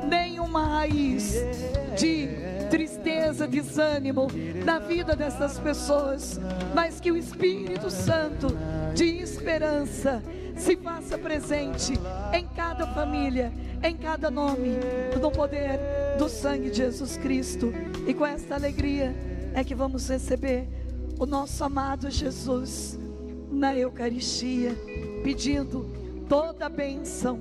nenhuma 0.08 0.66
raiz 0.66 1.36
de 1.98 2.30
tristeza, 2.70 3.48
desânimo 3.48 4.28
na 4.64 4.80
vida 4.80 5.16
dessas 5.16 5.60
pessoas, 5.60 6.40
mas 6.74 7.00
que 7.00 7.12
o 7.12 7.18
Espírito 7.18 7.90
Santo 7.90 8.48
de 8.94 9.18
esperança 9.18 10.22
se 10.56 10.76
faça 10.78 11.18
presente 11.18 11.94
em 12.34 12.48
cada 12.48 12.88
família, 12.88 13.52
em 13.84 13.96
cada 13.96 14.30
nome, 14.30 14.78
no 15.20 15.32
poder 15.32 15.80
do 16.18 16.30
sangue 16.30 16.70
de 16.70 16.78
Jesus 16.78 17.18
Cristo. 17.18 17.74
E 18.08 18.14
com 18.14 18.26
esta 18.26 18.56
alegria 18.56 19.14
é 19.54 19.64
que 19.64 19.76
vamos 19.76 20.10
receber 20.10 20.68
o 21.20 21.26
nosso 21.26 21.64
amado 21.64 22.10
Jesus 22.10 23.00
na 23.52 23.76
Eucaristia, 23.78 24.76
pedindo 25.24 25.86
toda 26.28 26.66
a 26.66 26.70
bênção, 26.70 27.40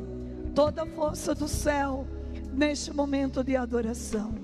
toda 0.55 0.83
a 0.83 0.87
força 0.87 1.35
do 1.35 1.49
céu 1.49 2.07
neste 2.53 2.93
momento 2.93 3.43
de 3.43 3.57
adoração. 3.57 4.35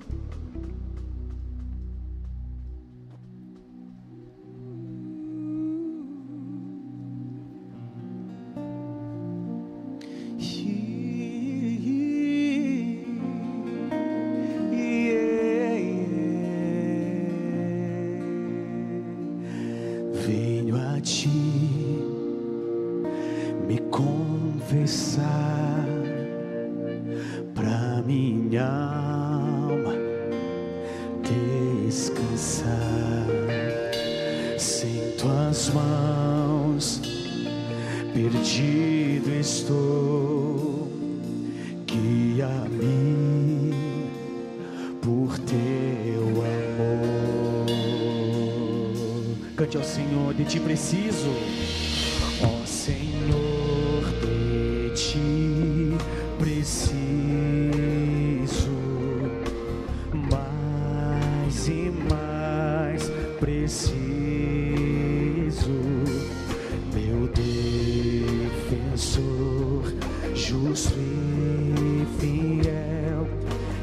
E 70.87 72.07
fiel, 72.21 73.27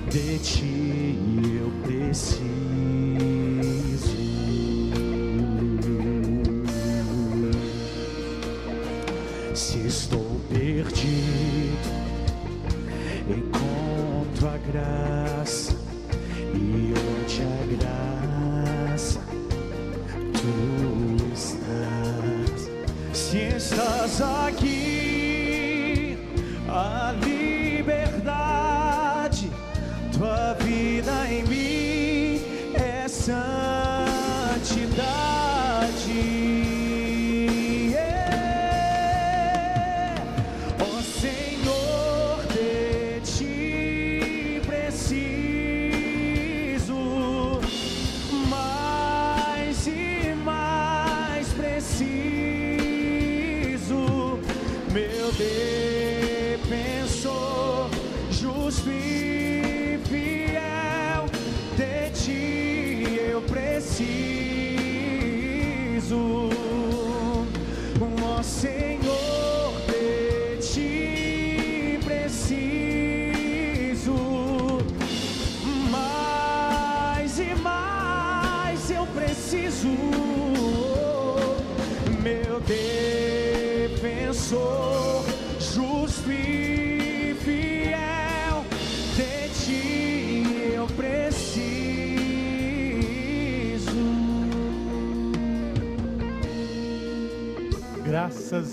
de 0.09 0.39
ti 0.39 1.29
eu 1.59 1.71
preciso. 1.83 2.45
Se 9.53 9.87
estou 9.87 10.39
perdido, 10.49 11.89
encontro 13.27 14.47
a 14.47 14.57
graça 14.57 15.04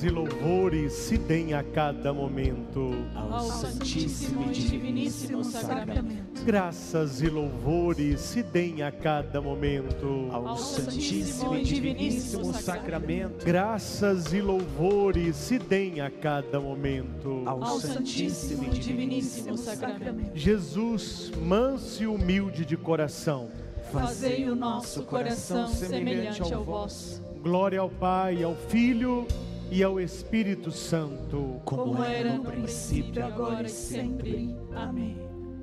e 0.05 0.11
louvores 0.11 0.93
se 0.93 1.17
deem 1.17 1.55
a 1.55 1.63
cada 1.63 2.13
momento. 2.13 2.91
Ao 3.15 3.41
Santíssimo 3.41 4.51
e 4.51 4.53
Diviníssimo 4.53 5.45
Sacramento. 5.45 6.45
Graças 6.45 7.23
e 7.23 7.29
louvores 7.29 8.21
se 8.21 8.43
deem 8.43 8.83
a 8.83 8.91
cada 8.91 9.41
momento. 9.41 10.29
Ao 10.33 10.57
Santíssimo 10.57 11.57
e 11.57 11.63
Diviníssimo 11.63 12.53
Sacramento, 12.53 13.45
Graças 13.45 14.33
e 14.33 14.41
louvores 14.41 15.37
se 15.37 15.59
deem 15.59 16.01
a 16.01 16.11
cada 16.11 16.59
momento. 16.59 17.43
ao 17.47 17.79
Santíssimo 17.79 18.65
e 18.65 18.71
Diviníssimo 18.71 19.57
Sacramento. 19.57 20.33
Jesus, 20.35 21.31
manso 21.43 22.03
e 22.03 22.07
humilde 22.07 22.65
de 22.65 22.77
coração. 22.77 23.51
Fazei 23.93 24.49
o 24.49 24.57
nosso 24.57 25.03
coração 25.03 25.69
semelhante 25.69 26.53
ao 26.53 26.65
vosso, 26.65 27.23
Glória 27.43 27.81
ao 27.81 27.91
Pai, 27.91 28.43
ao 28.43 28.55
Filho 28.55 29.27
e 29.71 29.83
ao 29.83 30.01
Espírito 30.01 30.71
Santo. 30.71 31.61
como 31.65 32.03
era 32.03 32.35
no 32.35 32.45
princípio, 32.45 33.25
agora 33.25 33.67
e 33.67 33.71
sempre. 33.71 34.57
Amém. 34.75 35.17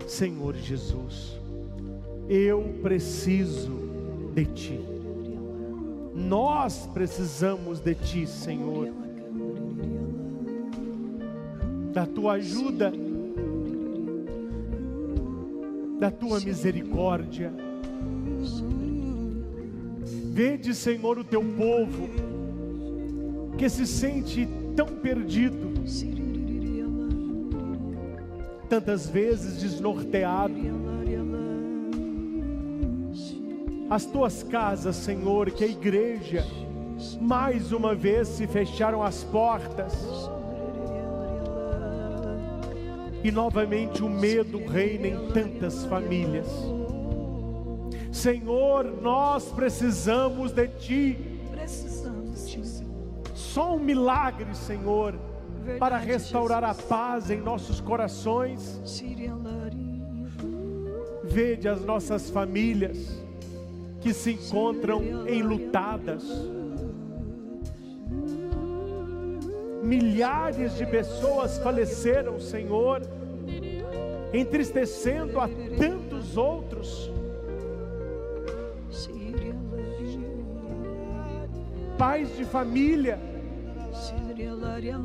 Senhor 0.08 0.56
Jesus, 0.56 1.40
eu 2.28 2.80
preciso 2.82 3.72
de 4.34 4.46
Ti. 4.46 4.80
Nós 6.16 6.88
precisamos 6.94 7.80
de 7.80 7.96
Ti, 7.96 8.26
Senhor. 8.26 8.90
Da 11.94 12.06
Tua 12.06 12.34
ajuda, 12.34 12.92
da 16.00 16.10
Tua 16.10 16.40
misericórdia. 16.40 17.54
Vede, 20.32 20.74
Senhor, 20.74 21.20
o 21.20 21.24
Teu 21.24 21.44
povo 21.44 22.29
que 23.60 23.70
se 23.70 23.86
sente 23.86 24.48
tão 24.74 24.88
perdido, 24.88 25.74
tantas 28.70 29.10
vezes 29.10 29.62
desnorteado. 29.62 30.56
As 33.90 34.06
tuas 34.06 34.44
casas, 34.44 34.96
Senhor, 34.96 35.52
que 35.52 35.66
a 35.66 35.68
igreja 35.68 36.46
mais 37.20 37.74
uma 37.74 37.94
vez 37.94 38.30
se 38.30 38.48
fecharam 38.48 39.04
as 39.04 39.26
portas. 39.26 39.94
E 43.22 43.30
novamente 43.30 44.02
o 44.02 44.08
medo 44.08 44.66
reina 44.66 45.08
em 45.08 45.28
tantas 45.34 45.84
famílias. 45.84 46.48
Senhor, 48.10 48.86
nós 49.02 49.52
precisamos 49.52 50.54
de 50.54 50.68
Ti. 50.70 51.18
Precisamos. 51.52 51.99
Só 53.54 53.76
um 53.76 53.80
milagre, 53.80 54.54
Senhor, 54.54 55.16
para 55.80 55.98
restaurar 55.98 56.64
a 56.64 56.76
paz 56.76 57.32
em 57.32 57.42
nossos 57.42 57.82
corações. 57.82 58.80
Vede 61.24 61.68
as 61.68 61.84
nossas 61.84 62.30
famílias 62.30 63.24
que 64.02 64.14
se 64.14 64.34
encontram 64.34 65.28
enlutadas. 65.28 66.24
Milhares 69.82 70.78
de 70.78 70.86
pessoas 70.86 71.58
faleceram, 71.58 72.40
Senhor, 72.40 73.02
entristecendo 74.32 75.40
a 75.40 75.50
tantos 75.76 76.38
outros. 76.38 77.12
Pais 81.98 82.38
de 82.38 82.46
família 82.46 83.29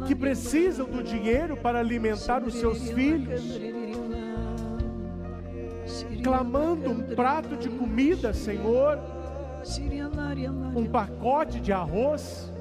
que 0.06 0.15
precisam 0.15 0.86
do 0.86 1.02
dinheiro 1.02 1.56
para 1.56 1.78
alimentar 1.78 2.43
os 2.43 2.55
seus 2.55 2.90
filhos, 2.90 3.43
clamando 6.23 6.90
um 6.90 7.02
prato 7.15 7.56
de 7.56 7.69
comida, 7.69 8.32
Senhor, 8.32 8.98
um 10.77 10.86
pacote 10.86 11.61
de 11.61 11.73
arroz. 11.73 12.52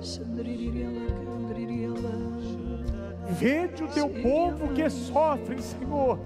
Vede 3.30 3.84
o 3.84 3.88
teu 3.88 4.10
povo 4.10 4.74
que 4.74 4.90
sofre, 4.90 5.62
Senhor. 5.62 6.20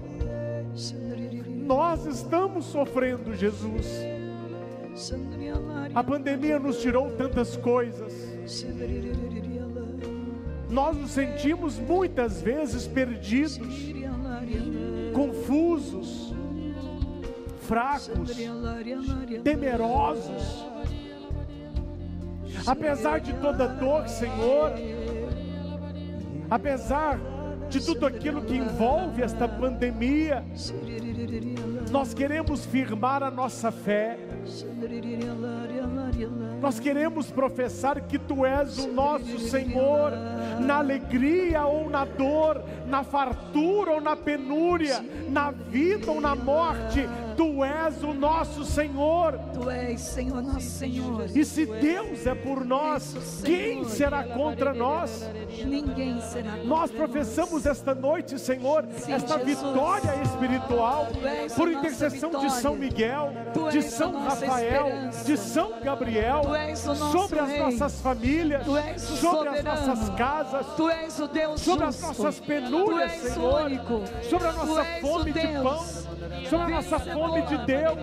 Nós 1.66 2.06
estamos 2.06 2.64
sofrendo, 2.66 3.34
Jesus. 3.34 3.86
A 5.94 6.02
pandemia 6.02 6.58
nos 6.58 6.80
tirou 6.80 7.10
tantas 7.10 7.56
coisas. 7.56 8.12
Nós 10.68 10.96
nos 10.96 11.10
sentimos 11.10 11.78
muitas 11.78 12.42
vezes 12.42 12.86
perdidos, 12.86 13.92
confusos, 15.14 16.34
fracos, 17.60 18.36
temerosos. 19.42 20.66
Apesar 22.66 23.20
de 23.20 23.32
toda 23.34 23.66
dor, 23.66 24.08
Senhor, 24.08 24.72
apesar 26.50 27.18
de 27.68 27.84
tudo 27.84 28.06
aquilo 28.06 28.42
que 28.42 28.56
envolve 28.56 29.22
esta 29.22 29.46
pandemia. 29.46 30.44
Nós 31.90 32.14
queremos 32.14 32.64
firmar 32.64 33.22
a 33.22 33.30
nossa 33.30 33.70
fé. 33.70 34.18
Nós 36.60 36.80
queremos 36.80 37.30
professar 37.30 38.00
que 38.00 38.18
Tu 38.18 38.44
és 38.44 38.78
o 38.78 38.92
nosso 38.92 39.38
Senhor, 39.38 40.12
na 40.60 40.78
alegria 40.78 41.64
ou 41.66 41.88
na 41.88 42.04
dor, 42.04 42.62
na 42.86 43.04
fartura 43.04 43.92
ou 43.92 44.00
na 44.00 44.16
penúria, 44.16 45.04
na 45.28 45.50
vida 45.50 46.10
ou 46.10 46.20
na 46.20 46.34
morte, 46.34 47.08
Tu 47.38 47.64
és 47.64 48.02
o 48.02 48.12
nosso 48.12 48.64
Senhor. 48.64 49.38
Tu 49.54 49.70
és, 49.70 50.00
Senhor, 50.00 50.42
nosso 50.42 50.60
Senhor. 50.60 51.26
E 51.32 51.44
se 51.44 51.66
Deus 51.66 52.26
é 52.26 52.34
por 52.34 52.64
nós, 52.64 53.42
quem 53.44 53.84
será 53.84 54.24
contra 54.24 54.74
nós? 54.74 55.24
Ninguém 55.64 56.20
será 56.20 56.50
contra 56.50 56.64
Nós 56.64 56.90
professamos 56.90 57.64
esta 57.64 57.94
noite, 57.94 58.40
Senhor, 58.40 58.84
Sim, 58.96 59.12
esta 59.12 59.38
Jesus. 59.38 59.56
vitória 59.56 60.20
espiritual 60.24 61.06
por 61.54 61.70
intercessão 61.70 62.30
de. 62.30 62.48
São 62.58 62.74
Miguel, 62.74 63.32
de 63.70 63.82
São 63.82 64.20
Rafael, 64.20 64.88
esperança. 64.88 65.24
de 65.24 65.36
São 65.36 65.80
Gabriel, 65.80 66.42
sobre 67.12 67.38
as 67.38 67.58
nossas 67.58 68.00
famílias, 68.00 68.66
sobre 69.20 69.48
as 69.50 69.62
nossas 69.62 70.08
casas, 70.16 70.66
sobre 71.58 71.84
as 71.84 72.00
nossas 72.00 72.40
penúrias, 72.40 73.12
Senhor, 73.12 73.62
único. 73.62 74.02
sobre 74.28 74.48
a 74.48 74.52
nossa 74.52 74.84
fome 75.00 75.32
de 75.32 75.46
pão, 75.62 75.86
sobre 76.48 76.72
a 76.72 76.76
nossa 76.76 76.98
Vencedor. 76.98 77.27
Fome 77.28 77.42
de 77.42 77.58
Deus. 77.66 77.98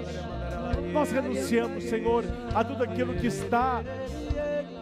Nós 0.94 1.12
renunciamos, 1.12 1.84
Senhor, 1.86 2.24
a 2.54 2.64
tudo 2.64 2.84
aquilo 2.84 3.16
que 3.16 3.28
está 3.28 3.84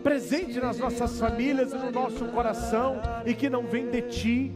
presente 0.03 0.59
nas 0.59 0.77
nossas 0.77 1.17
famílias 1.17 1.71
e 1.71 1.77
no 1.77 1.91
nosso 1.91 2.25
coração 2.25 3.01
e 3.25 3.33
que 3.33 3.49
não 3.49 3.65
vem 3.65 3.89
de 3.89 4.01
ti. 4.03 4.51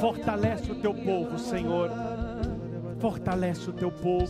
Fortalece 0.00 0.72
o 0.72 0.74
teu 0.74 0.92
povo, 0.92 1.38
Senhor. 1.38 1.90
Fortalece 2.98 3.70
o 3.70 3.72
teu 3.72 3.92
povo. 3.92 4.26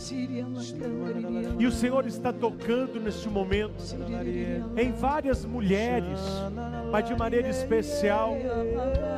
E 1.57 1.65
o 1.65 1.71
Senhor 1.71 2.05
está 2.05 2.31
tocando 2.31 2.99
neste 2.99 3.27
momento 3.27 3.83
em 4.77 4.91
várias 4.91 5.43
mulheres, 5.43 6.19
mas 6.91 7.07
de 7.07 7.15
maneira 7.15 7.49
especial, 7.49 8.35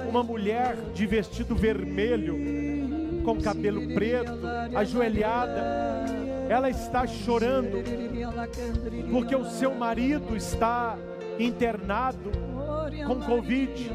uma 0.10 0.24
mulher 0.24 0.78
de 0.94 1.06
vestido 1.06 1.54
vermelho, 1.54 2.61
com 3.24 3.42
cabelo 3.42 3.94
preto, 3.94 4.40
ajoelhada. 4.76 5.62
Ela 6.50 6.70
está 6.70 7.08
chorando 7.08 7.82
porque 9.10 9.36
o 9.36 9.46
seu 9.46 9.74
marido 9.74 10.36
está 10.36 10.98
internado 11.40 12.32
com 13.08 13.20
Covid. 13.22 13.92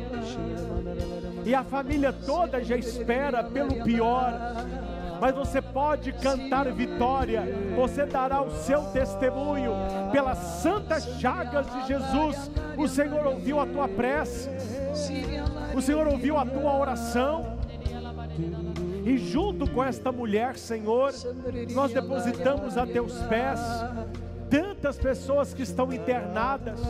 E 1.44 1.54
a 1.54 1.62
família 1.62 2.12
toda 2.12 2.62
já 2.64 2.76
espera 2.76 3.44
pelo 3.44 3.84
pior. 3.84 4.32
Mas 5.20 5.34
você 5.34 5.62
pode 5.62 6.12
cantar 6.12 6.70
vitória, 6.72 7.42
você 7.74 8.04
dará 8.04 8.42
o 8.42 8.50
seu 8.50 8.82
testemunho 8.86 9.72
pelas 10.12 10.38
santas 10.38 11.04
chagas 11.18 11.66
de 11.72 11.86
Jesus. 11.86 12.50
O 12.76 12.86
Senhor 12.86 13.26
ouviu 13.26 13.58
a 13.58 13.66
tua 13.66 13.88
prece, 13.88 14.50
o 15.74 15.80
Senhor 15.80 16.06
ouviu 16.06 16.36
a 16.36 16.44
tua 16.44 16.76
oração. 16.78 17.56
E 19.06 19.16
junto 19.18 19.70
com 19.70 19.84
esta 19.84 20.10
mulher, 20.10 20.58
Senhor, 20.58 21.12
nós 21.72 21.92
depositamos 21.92 22.76
a 22.76 22.84
teus 22.84 23.12
pés 23.28 23.60
tantas 24.50 24.98
pessoas 24.98 25.54
que 25.54 25.62
estão 25.62 25.92
internadas. 25.92 26.80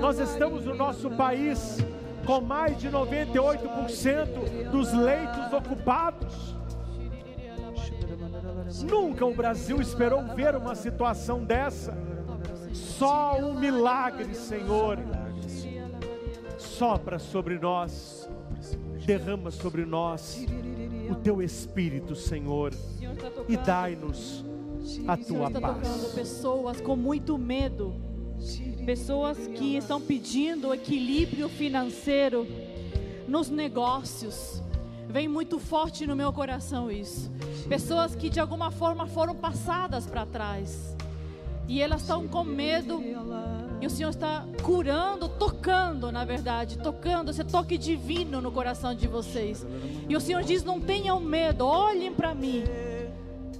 Nós 0.00 0.18
estamos 0.18 0.64
no 0.64 0.74
nosso 0.74 1.08
país 1.10 1.78
com 2.26 2.40
mais 2.40 2.76
de 2.78 2.90
98% 2.90 4.68
dos 4.72 4.92
leitos 4.92 5.52
ocupados. 5.52 6.56
Nunca 8.82 9.24
o 9.24 9.32
Brasil 9.32 9.80
esperou 9.80 10.24
ver 10.34 10.56
uma 10.56 10.74
situação 10.74 11.44
dessa. 11.44 11.96
Só 12.72 13.38
um 13.38 13.54
milagre, 13.54 14.34
Senhor. 14.34 14.98
Sopra 16.58 17.20
sobre 17.20 17.60
nós, 17.60 18.28
derrama 19.06 19.52
sobre 19.52 19.86
nós 19.86 20.44
o 21.10 21.14
teu 21.14 21.42
Espírito, 21.42 22.14
Senhor, 22.14 22.72
tocando. 22.74 23.44
e 23.48 23.56
dai-nos 23.56 24.44
a 25.06 25.16
tua 25.16 25.48
está 25.48 25.60
tocando 25.60 25.82
paz. 25.82 26.12
pessoas 26.14 26.80
com 26.80 26.96
muito 26.96 27.36
medo, 27.36 27.94
pessoas 28.86 29.36
que 29.48 29.76
estão 29.76 30.00
pedindo 30.00 30.72
equilíbrio 30.72 31.48
financeiro 31.48 32.46
nos 33.26 33.50
negócios. 33.50 34.62
Vem 35.08 35.26
muito 35.26 35.58
forte 35.58 36.06
no 36.06 36.14
meu 36.14 36.32
coração 36.32 36.90
isso. 36.90 37.30
Pessoas 37.68 38.14
que 38.14 38.28
de 38.28 38.40
alguma 38.40 38.70
forma 38.70 39.06
foram 39.06 39.34
passadas 39.34 40.06
para 40.06 40.26
trás 40.26 40.96
e 41.68 41.82
elas 41.82 42.00
estão 42.00 42.26
com 42.26 42.42
medo. 42.42 43.00
E 43.80 43.86
o 43.86 43.90
Senhor 43.90 44.10
está 44.10 44.44
curando, 44.62 45.28
tocando, 45.28 46.10
na 46.10 46.24
verdade, 46.24 46.78
tocando 46.78 47.30
esse 47.30 47.44
toque 47.44 47.78
divino 47.78 48.40
no 48.40 48.50
coração 48.50 48.94
de 48.94 49.06
vocês. 49.06 49.64
E 50.08 50.16
o 50.16 50.20
Senhor 50.20 50.42
diz: 50.42 50.64
não 50.64 50.80
tenham 50.80 51.20
medo, 51.20 51.64
olhem 51.64 52.12
para 52.12 52.34
mim. 52.34 52.64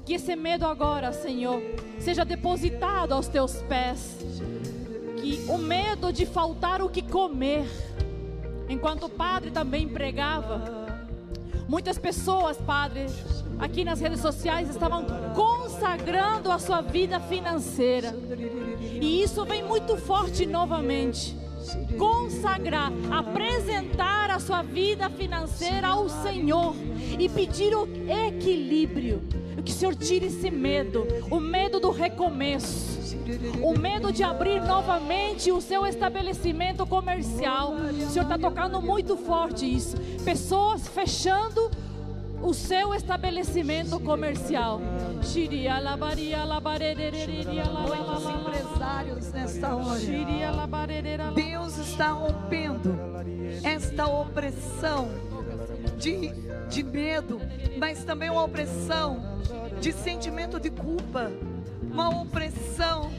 Que 0.04 0.14
esse 0.14 0.34
medo 0.34 0.64
agora, 0.64 1.12
Senhor, 1.12 1.60
seja 2.00 2.24
depositado 2.24 3.12
aos 3.12 3.28
teus 3.28 3.62
pés. 3.62 4.16
Que 5.18 5.44
o 5.48 5.58
medo 5.58 6.12
de 6.12 6.24
faltar 6.24 6.80
o 6.80 6.88
que 6.88 7.02
comer, 7.02 7.66
enquanto 8.68 9.04
o 9.04 9.10
padre 9.10 9.50
também 9.50 9.86
pregava, 9.86 10.87
muitas 11.68 11.98
pessoas, 11.98 12.56
padre, 12.56 13.06
aqui 13.58 13.84
nas 13.84 14.00
redes 14.00 14.20
sociais 14.20 14.70
estavam 14.70 15.04
consagrando 15.34 16.50
a 16.50 16.58
sua 16.58 16.80
vida 16.80 17.20
financeira. 17.20 18.14
E 18.80 19.22
isso 19.22 19.44
vem 19.44 19.62
muito 19.62 19.96
forte 19.96 20.46
novamente. 20.46 21.36
Consagrar, 21.98 22.90
apresentar 23.10 24.30
a 24.30 24.40
sua 24.40 24.62
vida 24.62 25.10
financeira 25.10 25.88
ao 25.88 26.08
Senhor 26.08 26.74
e 27.18 27.28
pedir 27.28 27.74
o 27.74 27.86
equilíbrio. 28.26 29.22
Que 29.64 29.72
o 29.72 29.74
Senhor 29.74 29.94
tire 29.94 30.26
esse 30.26 30.50
medo, 30.50 31.06
o 31.30 31.38
medo 31.38 31.78
do 31.78 31.90
recomeço, 31.90 32.98
o 33.62 33.78
medo 33.78 34.10
de 34.10 34.22
abrir 34.22 34.62
novamente 34.62 35.52
o 35.52 35.60
seu 35.60 35.84
estabelecimento 35.84 36.86
comercial. 36.86 37.74
O 37.74 38.10
Senhor 38.10 38.22
está 38.22 38.38
tocando 38.38 38.80
muito 38.80 39.16
forte 39.16 39.66
isso. 39.66 39.96
Pessoas 40.28 40.86
fechando 40.86 41.70
o 42.42 42.52
seu 42.52 42.92
estabelecimento 42.92 43.98
comercial. 43.98 44.78
Muitos 44.78 45.34
empresários 48.28 49.32
nesta 49.32 49.74
hora. 49.74 49.98
Deus 51.34 51.78
está 51.78 52.10
rompendo 52.10 52.94
esta 53.64 54.06
opressão 54.06 55.08
de, 55.96 56.28
de 56.68 56.82
medo, 56.82 57.40
mas 57.78 58.04
também 58.04 58.28
uma 58.28 58.44
opressão 58.44 59.40
de 59.80 59.94
sentimento 59.94 60.60
de 60.60 60.68
culpa, 60.68 61.32
uma 61.90 62.10
opressão 62.10 63.10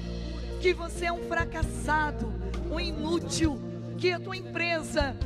que 0.61 0.75
você 0.75 1.05
é 1.05 1.11
um 1.11 1.23
fracassado, 1.23 2.31
um 2.69 2.79
inútil, 2.79 3.59
que 3.97 4.11
a 4.11 4.19
tua 4.19 4.37
empresa 4.37 5.17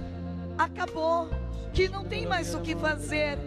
acabou, 0.58 1.43
que 1.74 1.90
não 1.90 2.06
tem 2.06 2.26
mais 2.26 2.54
o 2.54 2.62
que 2.62 2.76
fazer. 2.76 3.38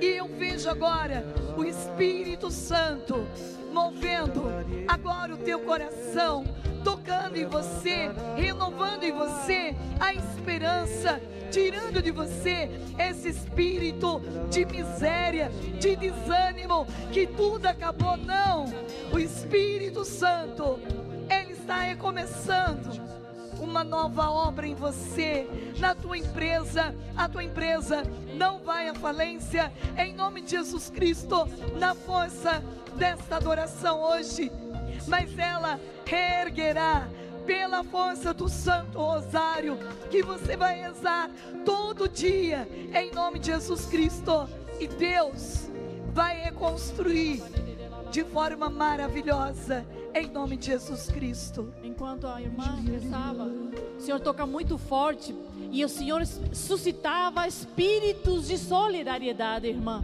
E 0.00 0.06
eu 0.16 0.26
vejo 0.26 0.68
agora 0.68 1.24
o 1.56 1.64
Espírito 1.64 2.50
Santo 2.50 3.26
movendo 3.72 4.44
agora 4.88 5.34
o 5.34 5.36
teu 5.36 5.60
coração, 5.60 6.44
tocando 6.82 7.36
em 7.36 7.44
você, 7.44 8.10
renovando 8.34 9.04
em 9.04 9.12
você 9.12 9.74
a 10.00 10.14
esperança, 10.14 11.20
tirando 11.50 12.02
de 12.02 12.10
você 12.10 12.70
esse 12.98 13.28
espírito 13.28 14.22
de 14.50 14.64
miséria, 14.64 15.50
de 15.78 15.94
desânimo, 15.96 16.86
que 17.12 17.26
tudo 17.26 17.66
acabou. 17.66 18.16
Não, 18.16 18.64
o 19.12 19.18
Espírito 19.18 20.04
Santo, 20.04 20.80
ele 21.28 21.52
está 21.52 21.80
recomeçando 21.80 23.06
uma 23.66 23.82
nova 23.82 24.30
obra 24.30 24.66
em 24.66 24.74
você, 24.74 25.46
na 25.78 25.94
tua 25.94 26.16
empresa. 26.16 26.94
A 27.16 27.28
tua 27.28 27.42
empresa 27.42 28.04
não 28.34 28.60
vai 28.60 28.88
à 28.88 28.94
falência, 28.94 29.72
em 29.98 30.14
nome 30.14 30.40
de 30.40 30.52
Jesus 30.52 30.88
Cristo, 30.88 31.46
na 31.78 31.94
força 31.94 32.62
desta 32.96 33.36
adoração 33.36 34.00
hoje, 34.00 34.50
mas 35.06 35.36
ela 35.38 35.80
reerguerá. 36.04 37.08
Pela 37.46 37.84
força 37.84 38.34
do 38.34 38.48
Santo 38.48 38.98
Rosário, 38.98 39.78
que 40.10 40.20
você 40.20 40.56
vai 40.56 40.80
rezar 40.80 41.30
todo 41.64 42.08
dia, 42.08 42.68
em 42.92 43.12
nome 43.12 43.38
de 43.38 43.52
Jesus 43.52 43.86
Cristo, 43.86 44.48
e 44.80 44.88
Deus 44.88 45.70
vai 46.12 46.40
reconstruir 46.40 47.40
de 48.10 48.24
forma 48.24 48.68
maravilhosa 48.68 49.86
Em 50.18 50.28
nome 50.28 50.56
de 50.56 50.64
Jesus 50.64 51.10
Cristo. 51.10 51.74
Enquanto 51.84 52.26
a 52.26 52.40
irmã 52.40 52.80
rezava, 52.82 53.44
o 53.44 54.00
Senhor 54.00 54.18
toca 54.18 54.46
muito 54.46 54.78
forte 54.78 55.36
e 55.70 55.84
o 55.84 55.90
Senhor 55.90 56.24
suscitava 56.54 57.46
espíritos 57.46 58.48
de 58.48 58.56
solidariedade, 58.56 59.66
irmã. 59.66 60.02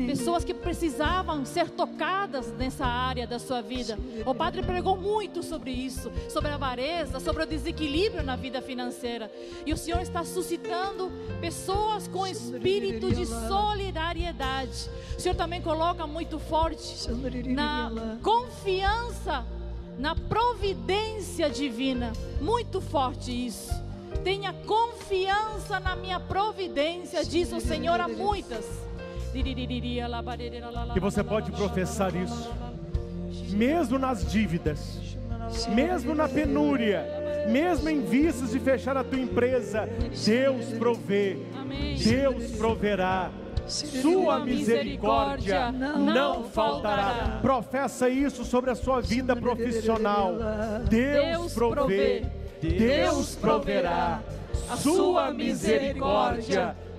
Amém. 0.00 0.06
Pessoas 0.06 0.44
que 0.44 0.54
precisavam 0.54 1.44
ser 1.44 1.68
tocadas 1.70 2.52
nessa 2.52 2.86
área 2.86 3.26
da 3.26 3.38
sua 3.38 3.60
vida. 3.60 3.98
O 4.24 4.34
padre 4.34 4.62
pregou 4.62 4.96
muito 4.96 5.42
sobre 5.42 5.70
isso, 5.70 6.10
sobre 6.28 6.50
a 6.50 6.54
avareza, 6.54 7.20
sobre 7.20 7.42
o 7.42 7.46
desequilíbrio 7.46 8.22
na 8.22 8.36
vida 8.36 8.62
financeira. 8.62 9.30
E 9.66 9.72
o 9.72 9.76
Senhor 9.76 10.00
está 10.00 10.24
suscitando 10.24 11.12
pessoas 11.40 12.08
com 12.08 12.26
espírito 12.26 13.12
de 13.12 13.26
solidariedade. 13.26 14.88
O 15.16 15.20
Senhor 15.20 15.34
também 15.34 15.60
coloca 15.60 16.06
muito 16.06 16.38
forte 16.38 17.10
na 17.46 18.18
confiança 18.22 19.44
na 19.98 20.14
providência 20.14 21.50
divina. 21.50 22.12
Muito 22.40 22.80
forte 22.80 23.30
isso. 23.46 23.70
Tenha 24.24 24.52
confiança 24.52 25.78
na 25.78 25.94
minha 25.94 26.18
providência, 26.18 27.22
diz 27.22 27.52
o 27.52 27.60
Senhor 27.60 28.00
a 28.00 28.08
muitas. 28.08 28.89
E 30.94 31.00
você 31.00 31.22
pode 31.22 31.52
professar 31.52 32.14
isso, 32.14 32.52
mesmo 33.50 33.98
nas 33.98 34.24
dívidas, 34.30 35.16
mesmo 35.68 36.14
na 36.14 36.28
penúria, 36.28 37.04
mesmo 37.48 37.88
em 37.88 38.00
vistas 38.02 38.50
de 38.50 38.58
fechar 38.58 38.96
a 38.96 39.04
tua 39.04 39.18
empresa, 39.18 39.88
Deus 40.24 40.66
provê, 40.78 41.38
Deus 42.02 42.52
proverá. 42.52 43.30
Sua 43.66 44.40
misericórdia 44.40 45.70
não 45.70 46.44
faltará. 46.44 47.38
Professa 47.40 48.08
isso 48.08 48.44
sobre 48.44 48.70
a 48.70 48.74
sua 48.74 49.00
vida 49.00 49.36
profissional. 49.36 50.34
Deus 50.88 51.54
provê, 51.54 52.24
Deus 52.60 53.36
proverá. 53.36 54.22
Sua 54.76 55.32
misericórdia 55.32 56.76
não 56.76 56.89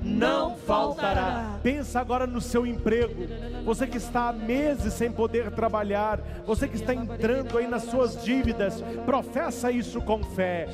faltará. 0.65 1.60
Pensa 1.61 1.99
agora 1.99 2.26
no 2.26 2.41
seu 2.41 2.65
emprego. 2.65 3.28
Você 3.65 3.86
que 3.88 3.98
está 3.98 4.30
há 4.30 4.34
meses 4.34 4.94
sem 4.94 5.11
poder 5.11 5.52
trabalhar, 5.52 6.19
você 6.45 6.68
que 6.68 6.76
está 6.76 6.94
entrando 6.94 7.57
aí 7.57 7.68
nas 7.68 7.84
suas 7.84 8.23
dívidas, 8.23 8.84
professa 9.06 9.72
isso 9.72 10.02
com 10.02 10.23
fé. 10.23 10.68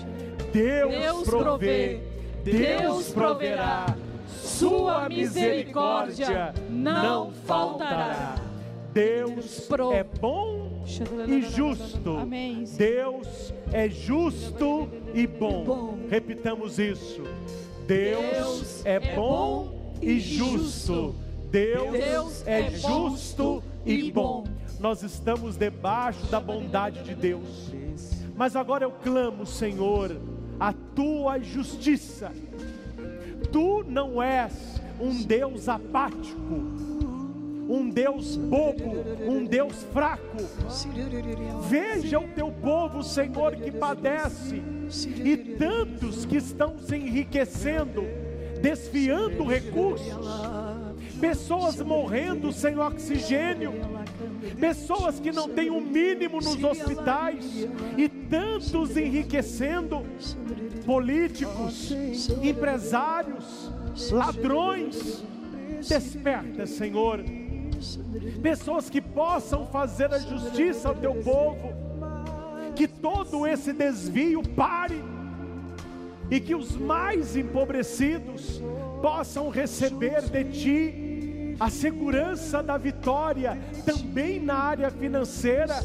Deus, 0.54 0.92
Deus 0.92 1.24
provê, 1.30 2.02
Deus 2.44 3.10
proverá. 3.10 3.96
Sua 4.28 5.10
misericórdia 5.10 6.54
não 6.70 7.32
faltará. 7.32 8.36
Deus 8.94 9.70
é 9.94 10.04
bom 10.04 10.84
e 11.28 11.42
justo. 11.44 12.18
Deus 12.78 13.54
é 13.72 13.90
justo 13.90 14.90
e 15.14 15.28
bom. 15.28 16.00
Repitamos 16.10 16.80
isso. 16.80 17.24
Deus, 17.88 18.86
é, 18.86 18.96
é 18.96 19.16
bom 19.16 19.94
e 20.02 20.20
justo. 20.20 21.16
Deus, 21.50 22.46
é, 22.46 22.60
é 22.60 22.70
justo 22.72 23.64
e 23.86 24.12
bom. 24.12 24.44
Nós 24.80 25.02
estamos 25.02 25.56
debaixo 25.56 26.26
da 26.28 26.40
bondade 26.40 27.02
de 27.04 27.16
Deus. 27.16 27.72
Mas 28.36 28.56
agora 28.56 28.84
eu 28.84 28.92
clamo, 28.92 29.46
Senhor, 29.46 30.16
a 30.60 30.74
tua 30.74 31.40
justiça. 31.40 32.32
Tu 33.52 33.86
não 33.88 34.22
és 34.22 34.82
um 35.00 35.24
Deus 35.24 35.70
apático, 35.70 36.97
um 37.70 37.90
Deus 37.90 38.36
bobo, 38.38 38.96
um 39.28 39.44
Deus 39.44 39.84
fraco. 39.94 40.38
Veja 41.70 42.20
o 42.20 42.28
teu 42.30 42.52
povo, 42.52 43.04
Senhor, 43.04 43.56
que 43.56 43.72
padece, 43.72 44.62
e 45.24 45.38
tantos 45.38 46.26
que 46.26 46.38
estão 46.38 46.78
se 46.80 46.96
enriquecendo, 46.96 48.04
desfiando 48.62 49.44
recursos, 49.44 50.16
pessoas 51.20 51.82
morrendo 51.82 52.52
sem 52.52 52.78
oxigênio, 52.78 53.74
pessoas 54.60 55.20
que 55.20 55.32
não 55.32 55.50
têm 55.50 55.70
o 55.70 55.82
mínimo 55.82 56.38
nos 56.38 56.64
hospitais, 56.64 57.68
e 57.98 58.08
tantos 58.08 58.96
enriquecendo, 58.96 60.04
políticos, 60.86 61.92
empresários, 62.42 63.72
ladrões. 64.12 65.24
Desperta, 65.88 66.66
Senhor, 66.66 67.24
pessoas 68.42 68.90
que 68.90 69.02
possam 69.02 69.66
fazer 69.68 70.14
a 70.14 70.20
justiça 70.20 70.90
ao 70.90 70.96
teu 70.96 71.16
povo, 71.16 71.74
que 72.76 72.88
todo 72.88 73.46
esse 73.48 73.74
desvio 73.74 74.42
pare 74.50 75.04
e 76.30 76.40
que 76.40 76.54
os 76.54 76.76
mais 76.76 77.36
empobrecidos 77.36 78.62
possam 79.02 79.50
receber 79.50 80.22
de 80.30 80.44
ti 80.46 81.08
a 81.60 81.70
segurança 81.70 82.62
da 82.62 82.78
vitória 82.78 83.58
também 83.86 84.40
na 84.40 84.56
área 84.56 84.92
financeira. 84.92 85.76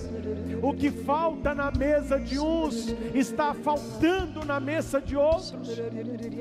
O 0.63 0.73
que 0.73 0.91
falta 0.91 1.53
na 1.55 1.73
mesa 1.73 2.21
de 2.21 2.39
uns 2.39 2.95
está 3.13 3.53
faltando 3.53 4.45
na 4.45 4.61
mesa 4.61 5.01
de 5.01 5.17
outros. 5.17 5.53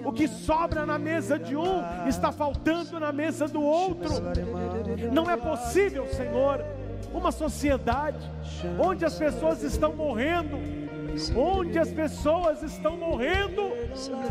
O 0.06 0.14
que 0.14 0.28
sobra 0.28 0.86
na 0.86 1.00
mesa 1.00 1.40
de 1.40 1.56
um 1.56 1.82
está 2.08 2.32
faltando 2.32 3.00
na 3.00 3.12
mesa 3.12 3.48
do 3.48 3.62
outro. 3.62 4.14
Não 5.12 5.30
é 5.30 5.36
possível, 5.36 6.08
Senhor, 6.08 6.64
uma 7.12 7.32
sociedade 7.32 8.30
onde 8.80 9.04
as 9.04 9.16
pessoas 9.18 9.64
estão 9.64 9.94
morrendo, 9.96 10.60
onde 11.36 11.80
as 11.80 11.92
pessoas 11.92 12.62
estão 12.62 12.96
morrendo 12.96 13.72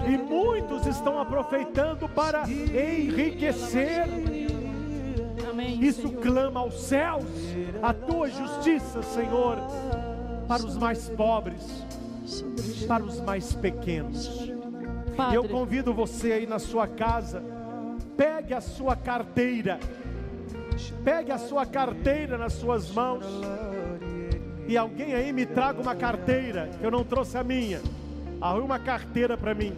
e 0.08 0.16
muitos 0.16 0.86
estão 0.86 1.20
aproveitando 1.20 2.08
para 2.08 2.48
enriquecer. 2.48 4.06
Amém. 5.50 5.82
Isso 5.82 6.10
clama 6.12 6.60
aos 6.60 6.80
céus, 6.82 7.24
a 7.82 7.92
tua 7.92 8.28
justiça, 8.28 9.02
Senhor, 9.02 9.58
para 10.46 10.64
os 10.64 10.76
mais 10.76 11.08
pobres, 11.08 11.84
para 12.86 13.02
os 13.02 13.20
mais 13.20 13.52
pequenos. 13.52 14.50
Padre, 15.16 15.36
Eu 15.36 15.48
convido 15.48 15.92
você 15.92 16.32
aí 16.32 16.46
na 16.46 16.58
sua 16.58 16.86
casa, 16.86 17.42
pegue 18.16 18.54
a 18.54 18.60
sua 18.60 18.94
carteira, 18.94 19.80
pegue 21.04 21.32
a 21.32 21.38
sua 21.38 21.66
carteira 21.66 22.38
nas 22.38 22.52
suas 22.52 22.90
mãos, 22.92 23.24
e 24.68 24.76
alguém 24.76 25.14
aí 25.14 25.32
me 25.32 25.44
traga 25.46 25.82
uma 25.82 25.96
carteira, 25.96 26.70
que 26.78 26.84
eu 26.84 26.90
não 26.92 27.02
trouxe 27.02 27.36
a 27.36 27.42
minha, 27.42 27.80
arrume 28.40 28.64
uma 28.64 28.78
carteira 28.78 29.36
para 29.36 29.52
mim. 29.52 29.72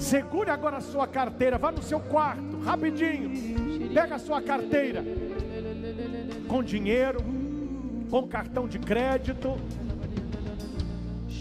Segure 0.00 0.50
agora 0.50 0.78
a 0.78 0.80
sua 0.80 1.06
carteira, 1.06 1.58
vá 1.58 1.70
no 1.70 1.82
seu 1.82 2.00
quarto, 2.00 2.58
rapidinho, 2.60 3.30
pega 3.92 4.14
a 4.14 4.18
sua 4.18 4.40
carteira, 4.40 5.04
com 6.48 6.62
dinheiro, 6.62 7.20
com 8.10 8.26
cartão 8.26 8.66
de 8.66 8.78
crédito, 8.78 9.56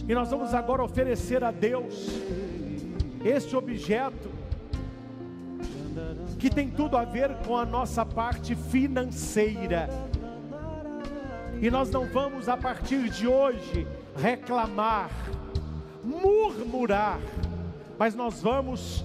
e 0.07 0.13
nós 0.13 0.31
vamos 0.31 0.53
agora 0.53 0.83
oferecer 0.83 1.43
a 1.43 1.51
Deus 1.51 2.07
este 3.23 3.55
objeto 3.55 4.29
que 6.39 6.49
tem 6.49 6.69
tudo 6.69 6.97
a 6.97 7.03
ver 7.03 7.35
com 7.45 7.57
a 7.57 7.65
nossa 7.65 8.05
parte 8.05 8.55
financeira. 8.55 9.89
E 11.61 11.69
nós 11.69 11.91
não 11.91 12.07
vamos 12.07 12.47
a 12.47 12.55
partir 12.55 13.09
de 13.09 13.27
hoje 13.27 13.85
reclamar, 14.15 15.11
murmurar, 16.03 17.19
mas 17.97 18.15
nós 18.15 18.41
vamos 18.41 19.03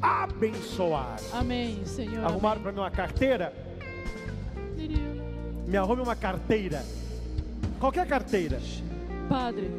abençoar. 0.00 1.16
Amém, 1.32 1.84
Senhor. 1.84 2.24
Arrumaram 2.24 2.60
para 2.62 2.72
mim 2.72 2.78
uma 2.78 2.90
carteira? 2.90 3.52
Me 5.66 5.76
arrume 5.76 6.02
uma 6.02 6.16
carteira. 6.16 6.82
Qualquer 7.78 8.06
carteira. 8.06 8.60
Padre, 9.28 9.70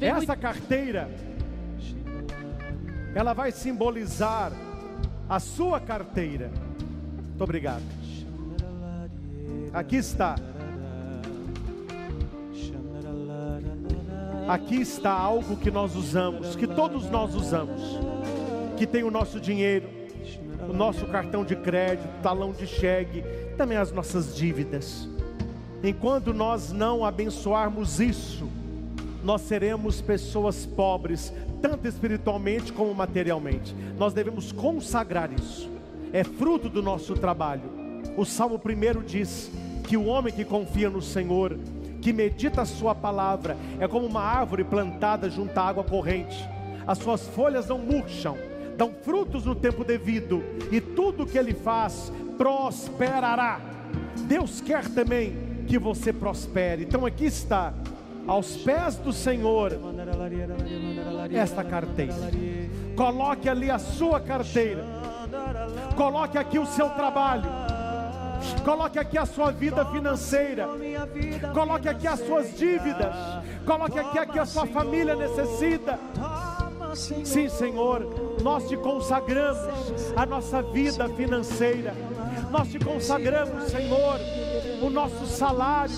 Essa 0.00 0.34
carteira, 0.34 1.10
ela 3.14 3.32
vai 3.32 3.52
simbolizar 3.52 4.52
a 5.28 5.38
sua 5.38 5.78
carteira. 5.78 6.50
Muito 7.28 7.44
obrigado. 7.44 7.82
Aqui 9.72 9.96
está. 9.96 10.36
Aqui 14.48 14.80
está 14.80 15.10
algo 15.10 15.56
que 15.56 15.70
nós 15.70 15.96
usamos, 15.96 16.54
que 16.54 16.66
todos 16.66 17.10
nós 17.10 17.34
usamos, 17.34 17.80
que 18.76 18.86
tem 18.86 19.02
o 19.04 19.10
nosso 19.10 19.40
dinheiro, 19.40 19.88
o 20.68 20.72
nosso 20.72 21.06
cartão 21.06 21.44
de 21.44 21.56
crédito, 21.56 22.08
talão 22.22 22.52
de 22.52 22.66
cheque, 22.66 23.22
também 23.56 23.76
as 23.76 23.92
nossas 23.92 24.34
dívidas. 24.34 25.08
Enquanto 25.82 26.32
nós 26.32 26.72
não 26.72 27.04
abençoarmos 27.04 28.00
isso, 28.00 28.48
nós 29.22 29.42
seremos 29.42 30.00
pessoas 30.00 30.66
pobres, 30.66 31.32
tanto 31.60 31.86
espiritualmente 31.86 32.72
como 32.72 32.94
materialmente. 32.94 33.74
Nós 33.98 34.12
devemos 34.12 34.52
consagrar 34.52 35.30
isso. 35.32 35.70
É 36.12 36.24
fruto 36.24 36.68
do 36.68 36.82
nosso 36.82 37.14
trabalho. 37.14 37.70
O 38.16 38.24
Salmo 38.24 38.60
1 38.62 39.02
diz 39.02 39.50
que 39.88 39.96
o 39.96 40.06
homem 40.06 40.32
que 40.32 40.44
confia 40.44 40.88
no 40.88 41.02
Senhor, 41.02 41.58
que 42.00 42.12
medita 42.12 42.62
a 42.62 42.66
sua 42.66 42.94
palavra 42.94 43.56
é 43.80 43.88
como 43.88 44.06
uma 44.06 44.20
árvore 44.20 44.62
plantada 44.62 45.28
junto 45.30 45.56
à 45.58 45.62
água 45.62 45.84
corrente. 45.84 46.48
As 46.86 46.98
suas 46.98 47.26
folhas 47.28 47.66
não 47.66 47.78
murcham, 47.78 48.36
dão 48.76 48.92
frutos 49.02 49.44
no 49.44 49.54
tempo 49.54 49.84
devido, 49.84 50.42
e 50.70 50.80
tudo 50.80 51.26
que 51.26 51.38
ele 51.38 51.54
faz 51.54 52.12
prosperará. 52.36 53.60
Deus 54.26 54.60
quer 54.60 54.88
também 54.88 55.64
que 55.66 55.78
você 55.78 56.12
prospere. 56.12 56.82
Então 56.84 57.06
aqui 57.06 57.26
está, 57.26 57.72
aos 58.26 58.56
pés 58.56 58.96
do 58.96 59.12
Senhor, 59.12 59.72
esta 61.32 61.62
carteira. 61.62 62.14
Coloque 62.96 63.48
ali 63.48 63.70
a 63.70 63.78
sua 63.78 64.20
carteira. 64.20 64.84
Coloque 65.96 66.38
aqui 66.38 66.58
o 66.58 66.66
seu 66.66 66.90
trabalho 66.90 67.48
Coloque 68.64 68.98
aqui 68.98 69.18
a 69.18 69.26
sua 69.26 69.50
vida 69.50 69.84
financeira. 69.86 70.68
Coloque 71.52 71.88
aqui 71.88 72.06
as 72.06 72.20
suas 72.20 72.56
dívidas. 72.56 73.14
Coloque 73.64 73.98
aqui 73.98 74.18
aqui 74.18 74.38
a 74.38 74.46
sua 74.46 74.66
família 74.66 75.14
necessita. 75.14 75.98
Sim, 76.94 77.48
Senhor, 77.48 78.06
nós 78.42 78.68
te 78.68 78.76
consagramos 78.76 80.12
a 80.16 80.24
nossa 80.24 80.62
vida 80.62 81.08
financeira. 81.08 81.92
Nós 82.50 82.68
te 82.68 82.78
consagramos, 82.78 83.64
Senhor, 83.64 84.20
o 84.80 84.88
nosso 84.88 85.26
salário. 85.26 85.94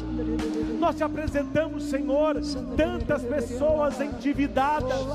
Nós 0.78 0.97
te 0.97 1.05
apresentamos, 1.05 1.85
Senhor, 1.85 2.36
tantas 2.77 3.23
pessoas 3.23 4.01
endividadas, 4.01 5.06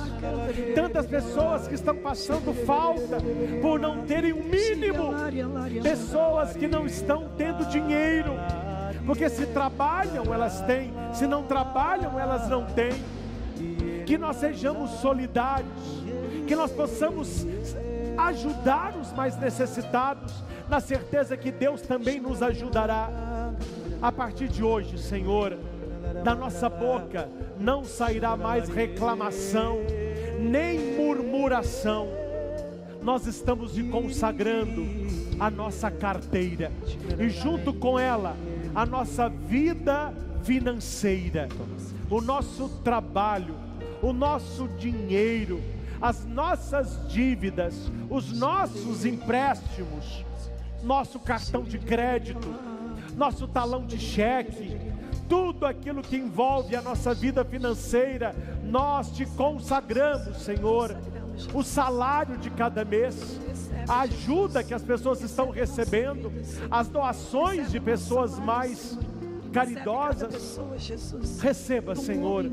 tantas 0.75 1.05
pessoas 1.05 1.67
que 1.67 1.75
estão 1.75 1.95
passando 1.95 2.53
falta 2.65 3.17
por 3.61 3.79
não 3.79 4.03
terem 4.03 4.33
o 4.33 4.39
um 4.39 4.43
mínimo, 4.43 5.13
pessoas 5.81 6.53
que 6.53 6.67
não 6.67 6.85
estão 6.85 7.29
tendo 7.37 7.65
dinheiro, 7.65 8.33
porque 9.05 9.29
se 9.29 9.45
trabalham, 9.47 10.33
elas 10.33 10.61
têm, 10.61 10.93
se 11.13 11.25
não 11.25 11.43
trabalham, 11.43 12.19
elas 12.19 12.47
não 12.49 12.65
têm. 12.65 13.20
Que 14.11 14.17
nós 14.17 14.35
sejamos 14.35 14.89
solidários, 14.99 15.71
que 16.45 16.53
nós 16.53 16.69
possamos 16.69 17.47
ajudar 18.17 18.93
os 18.97 19.13
mais 19.13 19.39
necessitados, 19.39 20.33
na 20.67 20.81
certeza 20.81 21.37
que 21.37 21.49
Deus 21.49 21.81
também 21.81 22.19
nos 22.19 22.41
ajudará. 22.41 23.09
A 24.01 24.11
partir 24.11 24.49
de 24.49 24.61
hoje, 24.61 24.97
Senhor, 24.97 25.57
da 26.25 26.35
nossa 26.35 26.67
boca 26.67 27.29
não 27.57 27.85
sairá 27.85 28.35
mais 28.35 28.67
reclamação, 28.67 29.77
nem 30.41 30.97
murmuração. 30.97 32.09
Nós 33.01 33.25
estamos 33.25 33.81
consagrando 33.83 34.85
a 35.39 35.49
nossa 35.49 35.89
carteira 35.89 36.69
e, 37.17 37.29
junto 37.29 37.73
com 37.73 37.97
ela, 37.97 38.35
a 38.75 38.85
nossa 38.85 39.29
vida 39.29 40.13
financeira, 40.43 41.47
o 42.09 42.19
nosso 42.19 42.67
trabalho, 42.83 43.70
o 44.01 44.11
nosso 44.11 44.67
dinheiro, 44.67 45.61
as 46.01 46.25
nossas 46.25 47.07
dívidas, 47.07 47.91
os 48.09 48.31
nossos 48.31 49.05
empréstimos, 49.05 50.25
nosso 50.83 51.19
cartão 51.19 51.63
de 51.63 51.77
crédito, 51.77 52.53
nosso 53.15 53.47
talão 53.47 53.85
de 53.85 53.99
cheque, 53.99 54.77
tudo 55.29 55.65
aquilo 55.65 56.01
que 56.01 56.17
envolve 56.17 56.75
a 56.75 56.81
nossa 56.81 57.13
vida 57.13 57.45
financeira, 57.45 58.35
nós 58.63 59.11
te 59.11 59.25
consagramos, 59.25 60.37
Senhor, 60.37 60.97
o 61.53 61.63
salário 61.63 62.37
de 62.37 62.49
cada 62.49 62.83
mês, 62.83 63.39
a 63.87 64.01
ajuda 64.01 64.63
que 64.63 64.73
as 64.73 64.83
pessoas 64.83 65.21
estão 65.21 65.49
recebendo, 65.49 66.31
as 66.69 66.87
doações 66.87 67.71
de 67.71 67.79
pessoas 67.79 68.37
mais 68.39 68.97
caridosas. 69.51 70.59
Receba, 71.39 71.95
Senhor, 71.95 72.45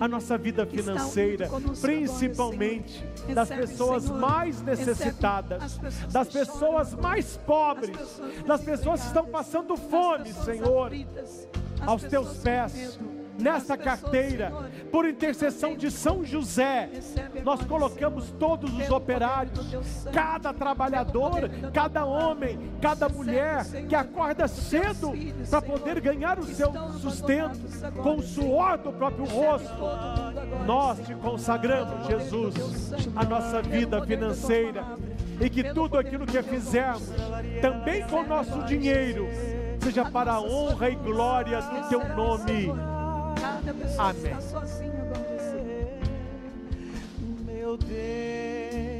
a 0.00 0.08
nossa 0.08 0.38
vida 0.38 0.66
financeira, 0.66 1.48
principalmente 1.80 3.04
das 3.32 3.48
pessoas 3.48 4.08
mais 4.08 4.62
necessitadas, 4.62 5.78
das 6.12 6.28
pessoas 6.28 6.94
mais 6.94 7.36
pobres, 7.38 8.20
das 8.46 8.62
pessoas 8.62 9.00
que 9.00 9.06
estão 9.06 9.26
passando 9.26 9.76
fome, 9.76 10.32
Senhor, 10.32 10.92
aos 11.86 12.02
teus 12.02 12.36
pés 12.38 12.98
nessa 13.38 13.76
carteira, 13.76 14.52
por 14.90 15.08
intercessão 15.08 15.76
de 15.76 15.90
São 15.90 16.24
José, 16.24 16.90
nós 17.44 17.62
colocamos 17.64 18.30
todos 18.38 18.72
os 18.72 18.90
operários, 18.90 20.06
cada 20.12 20.52
trabalhador, 20.52 21.50
cada 21.72 22.04
homem, 22.04 22.70
cada 22.80 23.08
mulher 23.08 23.64
que 23.88 23.94
acorda 23.94 24.48
cedo 24.48 25.12
para 25.50 25.62
poder 25.62 26.00
ganhar 26.00 26.38
o 26.38 26.44
seu 26.44 26.72
sustento 27.00 27.60
com 28.02 28.16
o 28.16 28.22
suor 28.22 28.78
do 28.78 28.92
próprio 28.92 29.24
rosto. 29.26 29.86
Nós 30.66 30.98
te 31.00 31.14
consagramos, 31.14 32.06
Jesus, 32.06 32.54
a 33.14 33.24
nossa 33.24 33.62
vida 33.62 34.04
financeira 34.04 34.84
e 35.40 35.50
que 35.50 35.62
tudo 35.72 35.98
aquilo 35.98 36.26
que 36.26 36.42
fizermos, 36.42 37.10
também 37.60 38.06
com 38.06 38.20
o 38.20 38.26
nosso 38.26 38.62
dinheiro, 38.64 39.28
seja 39.82 40.04
para 40.04 40.32
a 40.32 40.40
honra 40.40 40.90
e 40.90 40.96
glória 40.96 41.60
do 41.60 41.88
teu 41.88 42.16
nome. 42.16 42.72
Cada 43.40 43.72
pessoa 43.74 44.10
Amém. 44.10 44.24
está 44.24 44.40
sozinha, 44.40 44.92
Meu 47.44 47.76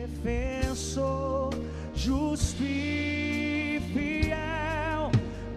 defensor, 0.06 1.54
justo 1.94 2.62
e 2.62 3.80
fiel, 3.92 5.10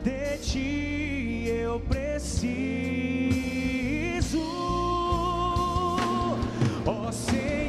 de 0.04 0.38
ti 0.40 1.46
eu 1.48 1.80
preciso. 1.82 2.70
Ó 6.86 7.08
oh, 7.08 7.12
Senhor, 7.12 7.69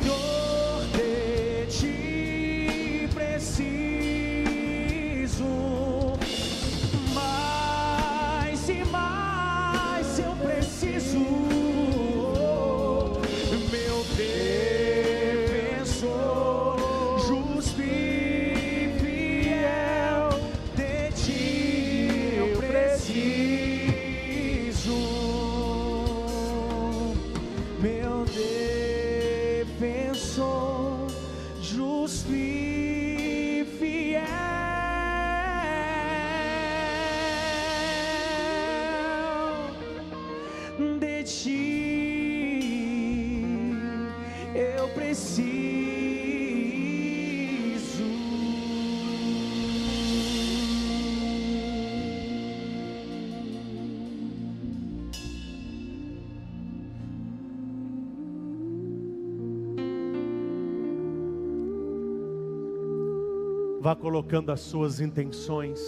Vá 63.90 63.96
colocando 63.96 64.52
as 64.52 64.60
suas 64.60 65.00
intenções. 65.00 65.80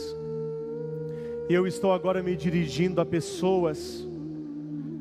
Eu 1.49 1.69
estou 1.69 1.93
agora 1.93 2.21
me 2.21 2.35
dirigindo 2.35 3.01
a 3.01 3.07
pessoas 3.07 4.05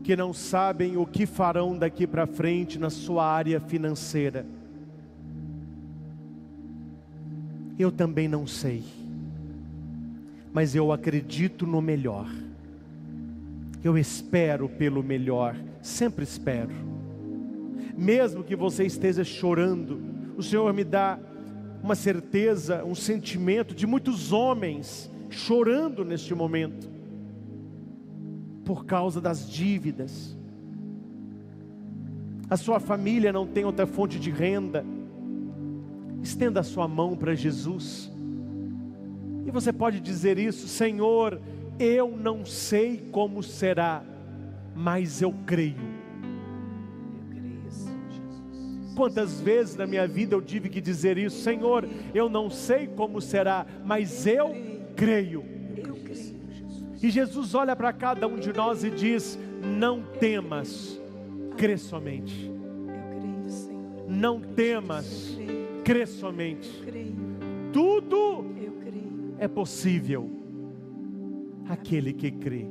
que 0.03 0.15
não 0.15 0.32
sabem 0.32 0.98
o 0.98 1.03
que 1.07 1.26
farão 1.26 1.76
daqui 1.76 2.06
para 2.06 2.28
frente 2.28 2.78
na 2.78 2.91
sua 2.91 3.26
área 3.26 3.60
financeira. 3.60 4.45
Eu 7.80 7.91
também 7.91 8.28
não 8.28 8.45
sei, 8.45 8.84
mas 10.53 10.76
eu 10.76 10.91
acredito 10.91 11.65
no 11.65 11.82
melhor. 11.82 12.30
Eu 13.84 13.98
espero 13.98 14.69
pelo 14.69 15.02
melhor, 15.02 15.56
sempre 15.82 16.23
espero. 16.23 16.76
Mesmo 17.98 18.44
que 18.44 18.56
você 18.56 18.86
esteja 18.86 19.23
chorando, 19.23 19.99
o 20.38 20.44
Senhor 20.44 20.72
me 20.72 20.84
dá 20.84 21.18
uma 21.84 21.95
certeza, 21.95 22.84
um 22.86 22.95
sentimento 22.95 23.74
de 23.74 23.88
muitos 23.88 24.32
homens 24.32 25.10
chorando 25.30 26.06
neste 26.06 26.36
momento, 26.36 26.90
por 28.64 28.86
causa 28.86 29.20
das 29.20 29.49
dívidas. 29.49 30.38
A 32.49 32.58
sua 32.58 32.80
família 32.80 33.32
não 33.32 33.48
tem 33.48 33.66
outra 33.66 33.88
fonte 33.88 34.20
de 34.20 34.30
renda. 34.30 34.86
Estenda 36.22 36.60
a 36.60 36.64
sua 36.64 36.88
mão 36.88 37.16
para 37.16 37.34
Jesus. 37.34 38.12
E 39.45 39.52
você 39.52 39.74
pode 39.74 39.99
dizer 39.99 40.38
isso, 40.38 40.68
Senhor, 40.68 41.41
eu 41.80 42.16
não 42.16 42.45
sei 42.45 42.98
como 43.12 43.41
será, 43.41 44.03
mas 44.76 45.22
eu 45.22 45.34
creio. 45.45 45.90
Quantas 49.02 49.41
vezes 49.41 49.76
na 49.76 49.88
minha 49.88 50.07
vida 50.07 50.36
eu 50.36 50.41
tive 50.44 50.69
que 50.69 50.80
dizer 50.80 51.18
isso, 51.18 51.41
Senhor, 51.41 51.90
eu 52.14 52.30
não 52.30 52.52
sei 52.52 52.86
como 52.86 53.19
será, 53.19 53.65
mas 53.84 54.28
eu 54.28 54.52
creio. 54.95 55.44
E 57.02 57.10
Jesus 57.10 57.56
olha 57.56 57.76
para 57.76 57.91
cada 57.91 58.28
um 58.28 58.38
de 58.38 58.53
nós 58.53 58.84
e 58.84 58.91
diz: 58.91 59.40
Não 59.80 60.03
temas, 60.03 61.02
crê 61.57 61.80
somente. 61.80 62.52
Não 64.07 64.40
temas, 64.40 65.36
crê 65.84 66.06
somente. 66.06 66.69
Tudo 67.73 68.45
é 69.40 69.48
possível 69.48 70.30
aquele 71.68 72.14
que 72.14 72.30
crê. 72.30 72.68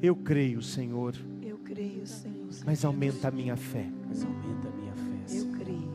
Eu 0.00 0.16
creio, 0.16 0.62
Senhor, 0.62 1.14
Eu 1.42 1.58
creio, 1.58 2.06
Senhor. 2.06 2.43
Mas 2.64 2.84
aumenta 2.84 3.28
a 3.28 3.30
minha 3.30 3.56
fé. 3.56 3.86
Mas 4.08 4.24
aumenta 4.24 4.68
a 4.68 4.70
minha 4.70 4.92
fé. 4.94 5.38
Eu 5.38 5.46
creio. 5.58 5.92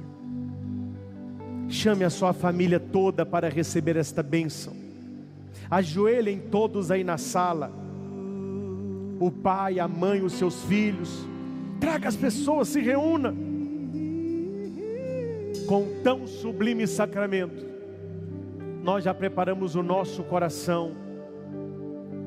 Chame 1.68 2.04
a 2.04 2.10
sua 2.10 2.34
família 2.34 2.80
toda 2.80 3.26
para 3.26 3.50
receber 3.50 3.98
esta 3.98 4.22
bênção. 4.22 4.74
Ajoelhem 5.70 6.40
todos 6.40 6.92
aí 6.92 7.04
na 7.04 7.18
sala. 7.18 7.72
O 9.20 9.32
pai, 9.32 9.80
a 9.80 9.88
mãe, 9.88 10.22
os 10.22 10.34
seus 10.34 10.64
filhos. 10.64 11.28
Traga 11.80 12.08
as 12.08 12.16
pessoas, 12.16 12.68
se 12.68 12.80
reúna. 12.80 13.34
Com 15.68 16.02
tão 16.04 16.26
sublime 16.26 16.88
sacramento, 16.88 17.66
nós 18.84 19.04
já 19.04 19.14
preparamos 19.14 19.76
o 19.76 19.84
nosso 19.84 20.24
coração 20.24 20.96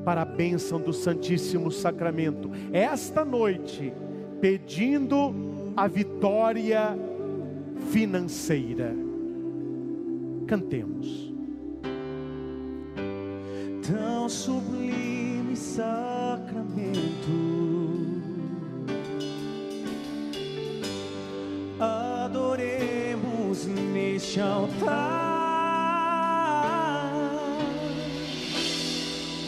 para 0.05 0.21
a 0.21 0.25
bênção 0.25 0.79
do 0.79 0.93
Santíssimo 0.93 1.71
Sacramento. 1.71 2.49
Esta 2.71 3.25
noite, 3.25 3.93
pedindo 4.43 5.33
a 5.73 5.87
vitória 5.87 6.99
financeira. 7.91 8.93
Cantemos. 10.45 11.31
tão 13.87 14.27
sublime 14.27 15.55
sacramento. 15.55 16.91
Adoremos 21.79 23.65
neste 23.65 24.41
altar, 24.41 24.99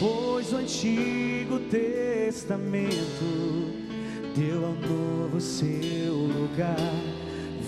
pois 0.00 0.50
o 0.54 0.56
Antigo 0.56 1.58
Testamento 1.70 3.75
deu 4.36 4.66
ao 4.66 4.72
novo 4.74 5.40
seu 5.40 6.14
lugar. 6.14 6.76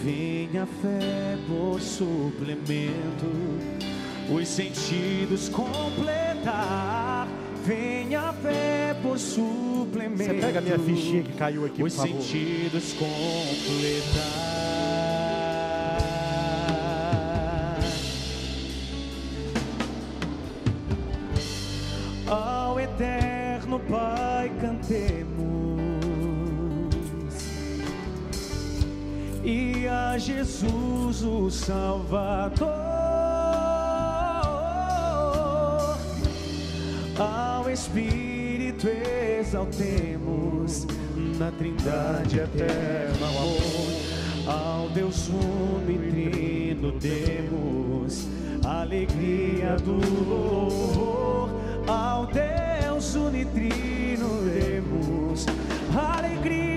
Venha 0.05 0.63
a 0.63 0.67
fé 0.67 1.37
por 1.49 1.81
suplemento 1.81 3.27
os 4.31 4.47
sentidos 4.47 5.49
completar. 5.49 7.27
Venha 7.65 8.21
a 8.21 8.33
fé 8.33 8.95
por 9.03 9.19
suplemento. 9.19 10.25
Você 10.25 10.41
pega 10.41 10.59
a 10.59 10.63
minha 10.63 10.79
fichinha 10.79 11.23
que 11.23 11.33
caiu 11.33 11.65
aqui, 11.65 11.79
por 11.79 11.87
Os 11.87 11.95
favor. 11.95 12.21
sentidos 12.21 12.93
completar. 12.93 14.48
Jesus 30.19 31.23
o 31.23 31.49
Salvador. 31.51 32.69
Ao 37.19 37.71
Espírito 37.71 38.89
exaltemos 38.89 40.87
na 41.39 41.53
Trindade 41.53 42.41
eterno 42.41 43.27
amor. 43.27 43.59
Ao 44.47 44.89
Deus 44.89 45.29
uno 45.29 45.85
e 45.89 45.99
trino 46.11 46.93
demos 46.93 48.27
alegria 48.65 49.77
do 49.77 49.93
louvor. 50.29 51.51
Ao 51.87 52.27
Deus 52.27 53.15
uno 53.15 53.37
e 53.37 53.45
trino 53.45 54.43
demos 54.43 55.47
alegria 55.95 56.68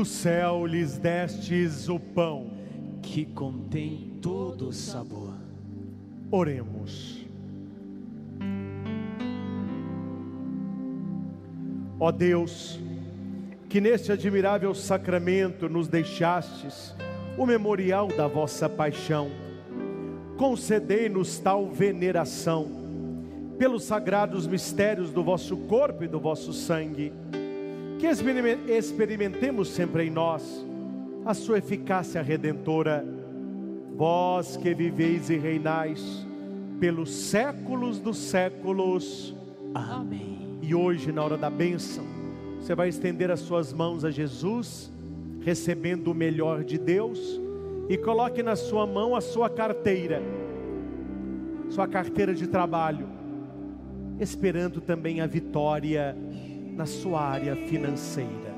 Do 0.00 0.04
céu 0.06 0.64
lhes 0.64 0.96
destes 0.96 1.86
o 1.90 2.00
pão. 2.00 2.52
que 3.02 3.26
contém 3.26 4.16
todo 4.22 4.68
o 4.68 4.72
sabor. 4.72 5.34
Oremos. 6.30 7.26
Ó 11.98 12.10
Deus, 12.10 12.80
que 13.68 13.78
neste 13.78 14.10
admirável 14.10 14.74
sacramento 14.74 15.68
nos 15.68 15.86
deixastes 15.86 16.94
o 17.36 17.44
memorial 17.44 18.08
da 18.08 18.26
vossa 18.26 18.70
paixão, 18.70 19.30
concedei-nos 20.38 21.38
tal 21.38 21.68
veneração 21.68 22.66
pelos 23.58 23.84
sagrados 23.84 24.46
mistérios 24.46 25.12
do 25.12 25.22
vosso 25.22 25.58
corpo 25.58 26.04
e 26.04 26.08
do 26.08 26.18
vosso 26.18 26.54
sangue, 26.54 27.12
que 28.00 28.06
experime- 28.06 28.58
experimentemos 28.66 29.68
sempre 29.68 30.04
em 30.06 30.10
nós 30.10 30.66
a 31.26 31.34
sua 31.34 31.58
eficácia 31.58 32.22
redentora 32.22 33.04
vós 33.94 34.56
que 34.56 34.72
viveis 34.72 35.28
e 35.28 35.36
reinais 35.36 36.26
pelos 36.80 37.10
séculos 37.10 38.00
dos 38.00 38.16
séculos. 38.16 39.36
Amém. 39.74 40.58
E 40.62 40.74
hoje, 40.74 41.12
na 41.12 41.22
hora 41.22 41.36
da 41.36 41.50
bênção, 41.50 42.04
você 42.58 42.74
vai 42.74 42.88
estender 42.88 43.30
as 43.30 43.40
suas 43.40 43.70
mãos 43.70 44.02
a 44.02 44.10
Jesus, 44.10 44.90
recebendo 45.42 46.10
o 46.10 46.14
melhor 46.14 46.64
de 46.64 46.78
Deus, 46.78 47.38
e 47.90 47.98
coloque 47.98 48.42
na 48.42 48.56
sua 48.56 48.86
mão 48.86 49.14
a 49.14 49.20
sua 49.20 49.50
carteira, 49.50 50.22
sua 51.68 51.86
carteira 51.86 52.32
de 52.32 52.46
trabalho, 52.46 53.06
esperando 54.18 54.80
também 54.80 55.20
a 55.20 55.26
vitória 55.26 56.16
na 56.80 56.86
sua 56.86 57.20
área 57.20 57.54
financeira. 57.54 58.49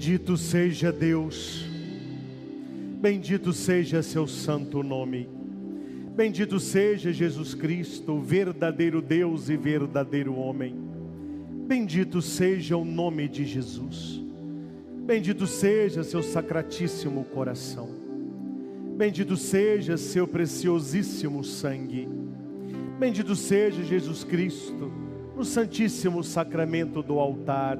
Bendito 0.00 0.34
seja 0.34 0.90
Deus, 0.90 1.62
bendito 3.02 3.52
seja 3.52 4.02
seu 4.02 4.26
santo 4.26 4.82
nome, 4.82 5.28
bendito 6.16 6.58
seja 6.58 7.12
Jesus 7.12 7.52
Cristo, 7.52 8.18
verdadeiro 8.18 9.02
Deus 9.02 9.50
e 9.50 9.58
verdadeiro 9.58 10.36
homem. 10.36 10.74
Bendito 11.66 12.22
seja 12.22 12.78
o 12.78 12.84
nome 12.84 13.28
de 13.28 13.44
Jesus, 13.44 14.24
bendito 15.04 15.46
seja 15.46 16.02
seu 16.02 16.22
sacratíssimo 16.22 17.22
coração, 17.24 17.90
bendito 18.96 19.36
seja 19.36 19.98
seu 19.98 20.26
preciosíssimo 20.26 21.44
sangue, 21.44 22.08
bendito 22.98 23.36
seja 23.36 23.84
Jesus 23.84 24.24
Cristo, 24.24 24.90
no 25.36 25.44
Santíssimo 25.44 26.24
Sacramento 26.24 27.02
do 27.02 27.18
altar 27.18 27.76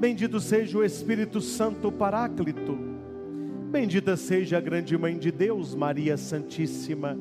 Bendito 0.00 0.40
seja 0.40 0.78
o 0.78 0.82
Espírito 0.82 1.42
Santo 1.42 1.92
Paráclito. 1.92 2.74
Bendita 3.70 4.16
seja 4.16 4.56
a 4.56 4.60
grande 4.60 4.96
mãe 4.96 5.18
de 5.18 5.30
Deus, 5.30 5.74
Maria 5.74 6.16
Santíssima. 6.16 7.14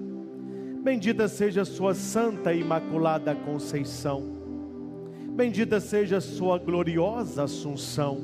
Bendita 0.82 1.28
seja 1.28 1.64
a 1.64 1.66
sua 1.66 1.94
santa 1.94 2.54
e 2.54 2.62
imaculada 2.62 3.36
Conceição. 3.36 4.24
Bendita 5.36 5.82
seja 5.82 6.18
a 6.18 6.22
sua 6.22 6.58
gloriosa 6.58 7.44
Assunção. 7.44 8.18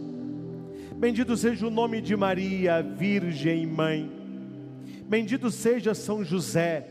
Bendito 0.96 1.36
seja 1.36 1.68
o 1.68 1.70
nome 1.70 2.00
de 2.00 2.16
Maria, 2.16 2.82
Virgem 2.82 3.68
Mãe. 3.68 4.10
Bendito 5.06 5.52
seja 5.52 5.94
São 5.94 6.24
José, 6.24 6.88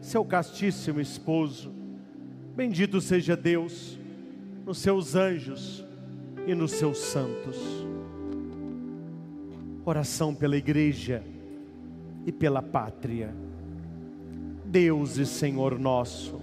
seu 0.00 0.24
castíssimo 0.24 1.00
esposo. 1.00 1.72
Bendito 2.54 3.00
seja 3.00 3.36
Deus 3.36 3.98
nos 4.64 4.78
seus 4.78 5.16
anjos 5.16 5.89
e 6.46 6.54
nos 6.54 6.72
seus 6.72 6.98
santos. 6.98 7.56
Oração 9.84 10.34
pela 10.34 10.56
igreja 10.56 11.22
e 12.26 12.32
pela 12.32 12.62
pátria. 12.62 13.34
Deus 14.64 15.16
e 15.16 15.26
Senhor 15.26 15.78
nosso, 15.78 16.40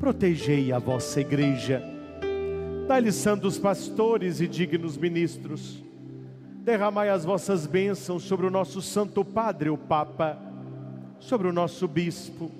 protegei 0.00 0.72
a 0.72 0.78
vossa 0.78 1.20
igreja. 1.20 1.82
Dai-lhe 2.88 3.12
santos 3.12 3.58
pastores 3.58 4.40
e 4.40 4.48
dignos 4.48 4.96
ministros. 4.96 5.82
Derramai 6.64 7.08
as 7.08 7.24
vossas 7.24 7.66
bênçãos 7.66 8.24
sobre 8.24 8.46
o 8.46 8.50
nosso 8.50 8.82
Santo 8.82 9.24
Padre, 9.24 9.70
o 9.70 9.78
Papa, 9.78 10.36
sobre 11.20 11.46
o 11.46 11.52
nosso 11.52 11.86
bispo, 11.86 12.50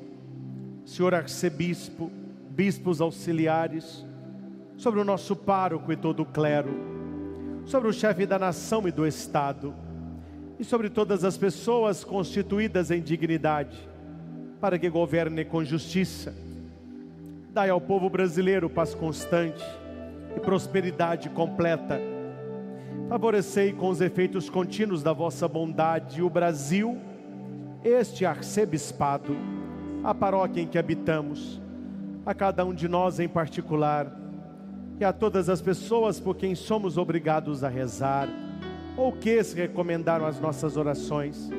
senhor 0.85 1.15
arcebispo, 1.15 2.11
bispos 2.51 3.01
auxiliares, 3.01 4.05
sobre 4.77 5.01
o 5.01 5.05
nosso 5.05 5.35
pároco 5.35 5.93
e 5.93 5.97
todo 5.97 6.21
o 6.21 6.27
clero, 6.27 6.71
sobre 7.65 7.89
o 7.89 7.93
chefe 7.93 8.27
da 8.27 8.39
nação 8.39 8.87
e 8.87 8.93
do 8.93 9.07
Estado, 9.07 9.75
e 10.59 10.65
sobre 10.65 10.89
todas 10.89 11.25
as 11.25 11.37
pessoas 11.37 12.05
constituídas 12.05 12.91
em 12.91 13.01
dignidade, 13.01 13.77
para 14.61 14.79
que 14.79 14.89
governe 14.89 15.45
com 15.45 15.65
justiça. 15.65 16.35
Dai 17.53 17.71
ao 17.71 17.81
povo 17.81 18.09
brasileiro 18.09 18.69
paz 18.69 18.95
constante 18.95 19.65
e 20.37 20.41
prosperidade 20.41 21.29
completa. 21.31 22.01
Favorecei 23.09 23.73
com 23.73 23.89
os 23.89 24.01
efeitos 24.01 24.51
contínuos 24.51 25.03
da 25.03 25.13
vossa 25.13 25.47
bondade 25.47 26.23
o 26.23 26.29
Brasil, 26.31 26.99
este 27.85 28.27
arcebispado, 28.27 29.37
a 30.03 30.15
paróquia 30.15 30.61
em 30.61 30.67
que 30.67 30.79
habitamos, 30.79 31.61
a 32.25 32.35
cada 32.35 32.65
um 32.65 32.75
de 32.75 32.89
nós 32.89 33.21
em 33.21 33.29
particular 33.29 34.26
e 34.99 35.05
a 35.05 35.13
todas 35.13 35.49
as 35.49 35.61
pessoas 35.61 36.19
por 36.19 36.37
quem 36.37 36.55
somos 36.55 36.97
obrigados 36.97 37.63
a 37.63 37.69
rezar, 37.69 38.29
ou 38.97 39.13
que 39.13 39.43
se 39.45 39.55
recomendaram 39.55 40.27
as 40.27 40.41
nossas 40.41 40.77
orações. 40.77 41.51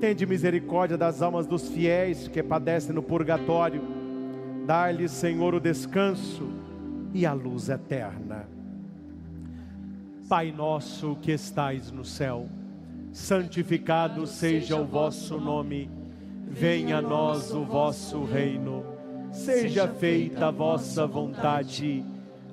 Tende 0.00 0.26
misericórdia 0.26 0.96
das 0.96 1.20
almas 1.20 1.46
dos 1.46 1.68
fiéis 1.68 2.26
que 2.26 2.42
padecem 2.42 2.94
no 2.94 3.02
purgatório. 3.02 3.82
Dai-lhes, 4.66 5.10
Senhor, 5.10 5.54
o 5.54 5.60
descanso 5.60 6.48
e 7.12 7.26
a 7.26 7.32
luz 7.32 7.68
eterna. 7.68 8.48
Pai 10.26 10.50
nosso 10.50 11.16
que 11.20 11.32
estais 11.32 11.90
no 11.92 12.04
céu, 12.04 12.48
santificado 13.12 14.26
seja 14.26 14.76
o 14.76 14.86
vosso 14.86 15.38
nome. 15.38 15.90
Venha 16.48 16.98
a 16.98 17.02
nós 17.02 17.52
o 17.52 17.62
vosso 17.62 18.24
reino. 18.24 18.84
Seja 19.32 19.86
feita 19.86 20.46
a 20.46 20.50
vossa 20.50 21.06
vontade 21.06 22.04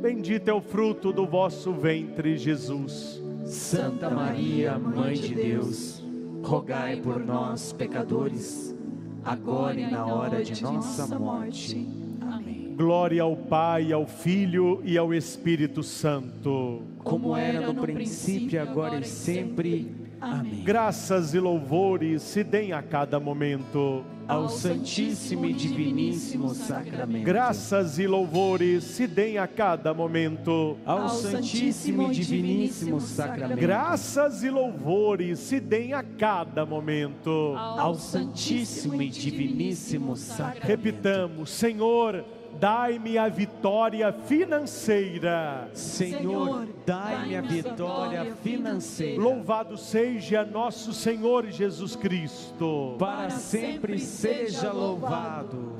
Bendito 0.00 0.48
é 0.48 0.52
o 0.52 0.60
fruto 0.60 1.12
do 1.12 1.26
vosso 1.26 1.72
ventre, 1.72 2.36
Jesus. 2.36 3.20
Santa 3.44 4.08
Maria, 4.08 4.78
Mãe 4.78 5.14
de 5.14 5.34
Deus, 5.34 6.00
rogai 6.42 6.96
por 7.00 7.24
nós, 7.24 7.72
pecadores, 7.72 8.76
agora 9.24 9.80
e 9.80 9.90
na 9.90 10.06
hora 10.06 10.44
de 10.44 10.62
nossa 10.62 11.18
morte. 11.18 11.88
Amém. 12.20 12.74
Glória 12.76 13.22
ao 13.22 13.36
Pai, 13.36 13.92
ao 13.92 14.06
Filho 14.06 14.80
e 14.84 14.96
ao 14.96 15.12
Espírito 15.12 15.82
Santo. 15.82 16.82
Como 16.98 17.36
era 17.36 17.66
no 17.66 17.74
princípio, 17.74 18.62
agora 18.62 19.00
e 19.00 19.04
sempre. 19.04 19.97
Amém. 20.20 20.62
Graças 20.64 21.34
e 21.34 21.40
louvores 21.40 22.22
se 22.22 22.42
deem 22.42 22.72
a 22.72 22.82
cada 22.82 23.20
momento 23.20 24.04
ao 24.26 24.48
Santíssimo 24.48 25.46
e 25.46 25.54
Diviníssimo 25.54 26.54
Sacramento. 26.54 27.24
Graças 27.24 27.98
e 27.98 28.06
louvores 28.06 28.84
se 28.84 29.06
deem 29.06 29.38
a 29.38 29.46
cada 29.46 29.94
momento 29.94 30.76
ao 30.84 31.08
Santíssimo 31.08 32.10
e 32.10 32.14
Diviníssimo 32.14 33.00
Sacramento. 33.00 33.60
Graças 33.60 34.42
e 34.44 34.50
louvores 34.50 35.38
se 35.38 35.58
deem 35.58 35.94
a 35.94 36.02
cada 36.02 36.66
momento 36.66 37.54
ao 37.56 37.94
Santíssimo 37.94 39.00
e 39.00 39.08
Diviníssimo 39.08 40.14
Sacramento. 40.14 40.66
Repitamos, 40.66 41.50
Senhor, 41.50 42.24
dai-me 42.58 43.18
a 43.18 43.28
vitória 43.28 44.12
financeira. 44.12 45.68
Senhor, 45.74 46.68
dai-me 46.86 47.36
a 47.36 47.40
vitória 47.40 48.34
financeira. 48.42 49.20
Louvado 49.20 49.76
seja 49.76 50.44
nosso 50.44 50.92
Senhor 50.92 51.46
Jesus 51.46 51.96
Cristo. 51.96 52.96
Para 52.98 53.30
sempre 53.30 53.98
seja 53.98 54.72
louvado. 54.72 55.76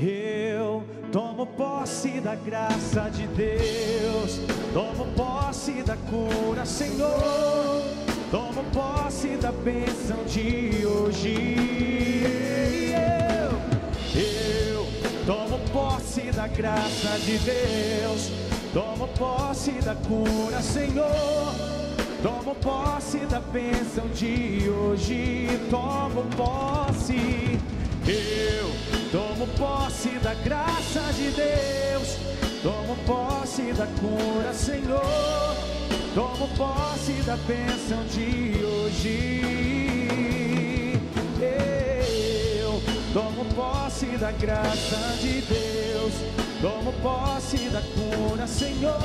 Eu 0.00 0.84
tomo 1.10 1.44
posse 1.44 2.20
da 2.20 2.36
graça 2.36 3.10
de 3.10 3.26
Deus, 3.26 4.40
tomo 4.72 5.06
posse 5.16 5.82
da 5.82 5.96
cura, 5.96 6.64
Senhor, 6.64 7.82
tomo 8.30 8.62
posse 8.72 9.36
da 9.38 9.50
bênção 9.50 10.24
de 10.24 10.86
hoje. 10.86 12.77
Posse 15.72 16.30
da 16.32 16.46
graça 16.46 17.18
de 17.24 17.38
Deus. 17.38 18.30
Tomo 18.72 19.08
posse 19.08 19.72
da 19.72 19.94
cura, 19.94 20.62
Senhor. 20.62 21.54
Tomo 22.22 22.54
posse 22.56 23.18
da 23.26 23.40
bênção 23.40 24.08
de 24.08 24.68
hoje. 24.68 25.48
Tomo 25.70 26.24
posse. 26.36 27.58
Eu 28.06 28.70
tomo 29.12 29.46
posse 29.58 30.10
da 30.22 30.34
graça 30.34 31.00
de 31.14 31.30
Deus. 31.30 32.16
Tomo 32.62 32.96
posse 33.06 33.72
da 33.74 33.86
cura, 33.86 34.52
Senhor. 34.54 35.54
Tomo 36.14 36.48
posse 36.56 37.12
da 37.24 37.36
bênção 37.36 38.04
de 38.06 38.64
hoje. 38.64 39.48
Tomo 43.12 43.44
posse 43.54 44.06
da 44.18 44.30
graça 44.32 45.16
de 45.20 45.40
Deus. 45.40 46.12
Tomo 46.60 46.92
posse 47.02 47.56
da 47.70 47.80
cura, 47.80 48.46
Senhor. 48.46 49.00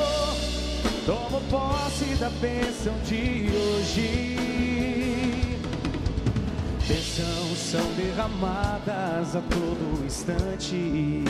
Tomo 1.06 1.40
posse 1.50 2.16
da 2.16 2.30
bênção 2.30 2.94
de 3.06 3.50
hoje. 3.56 4.38
Bênçãos 6.86 7.58
são 7.58 7.94
derramadas 7.94 9.38
a 9.38 9.42
todo 9.42 10.06
instante. 10.06 11.24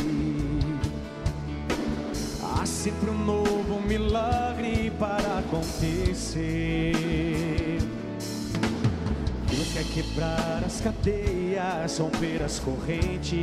Há 2.42 2.66
sempre 2.66 3.12
um 3.12 3.24
novo 3.24 3.80
milagre 3.88 4.92
para 4.98 5.40
acontecer. 5.40 6.94
Quer 9.74 9.84
quebrar 9.86 10.64
as 10.64 10.80
cadeias, 10.82 11.98
romper 11.98 12.44
as 12.44 12.60
correntes. 12.60 13.34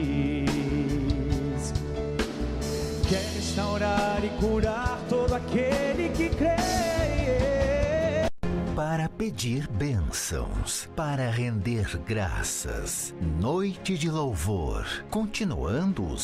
Quer 3.09 3.24
restaurar 3.35 4.24
e 4.24 4.28
curar 4.40 5.01
todo 5.09 5.35
aquele 5.35 6.09
que 6.11 6.28
crê. 6.28 6.55
Para 8.77 9.09
pedir 9.09 9.69
bênçãos, 9.69 10.89
para 10.94 11.28
render 11.28 11.98
graças. 12.07 13.12
Noite 13.40 13.98
de 13.98 14.09
louvor, 14.09 14.86
continuando 15.11 16.07
os 16.07 16.23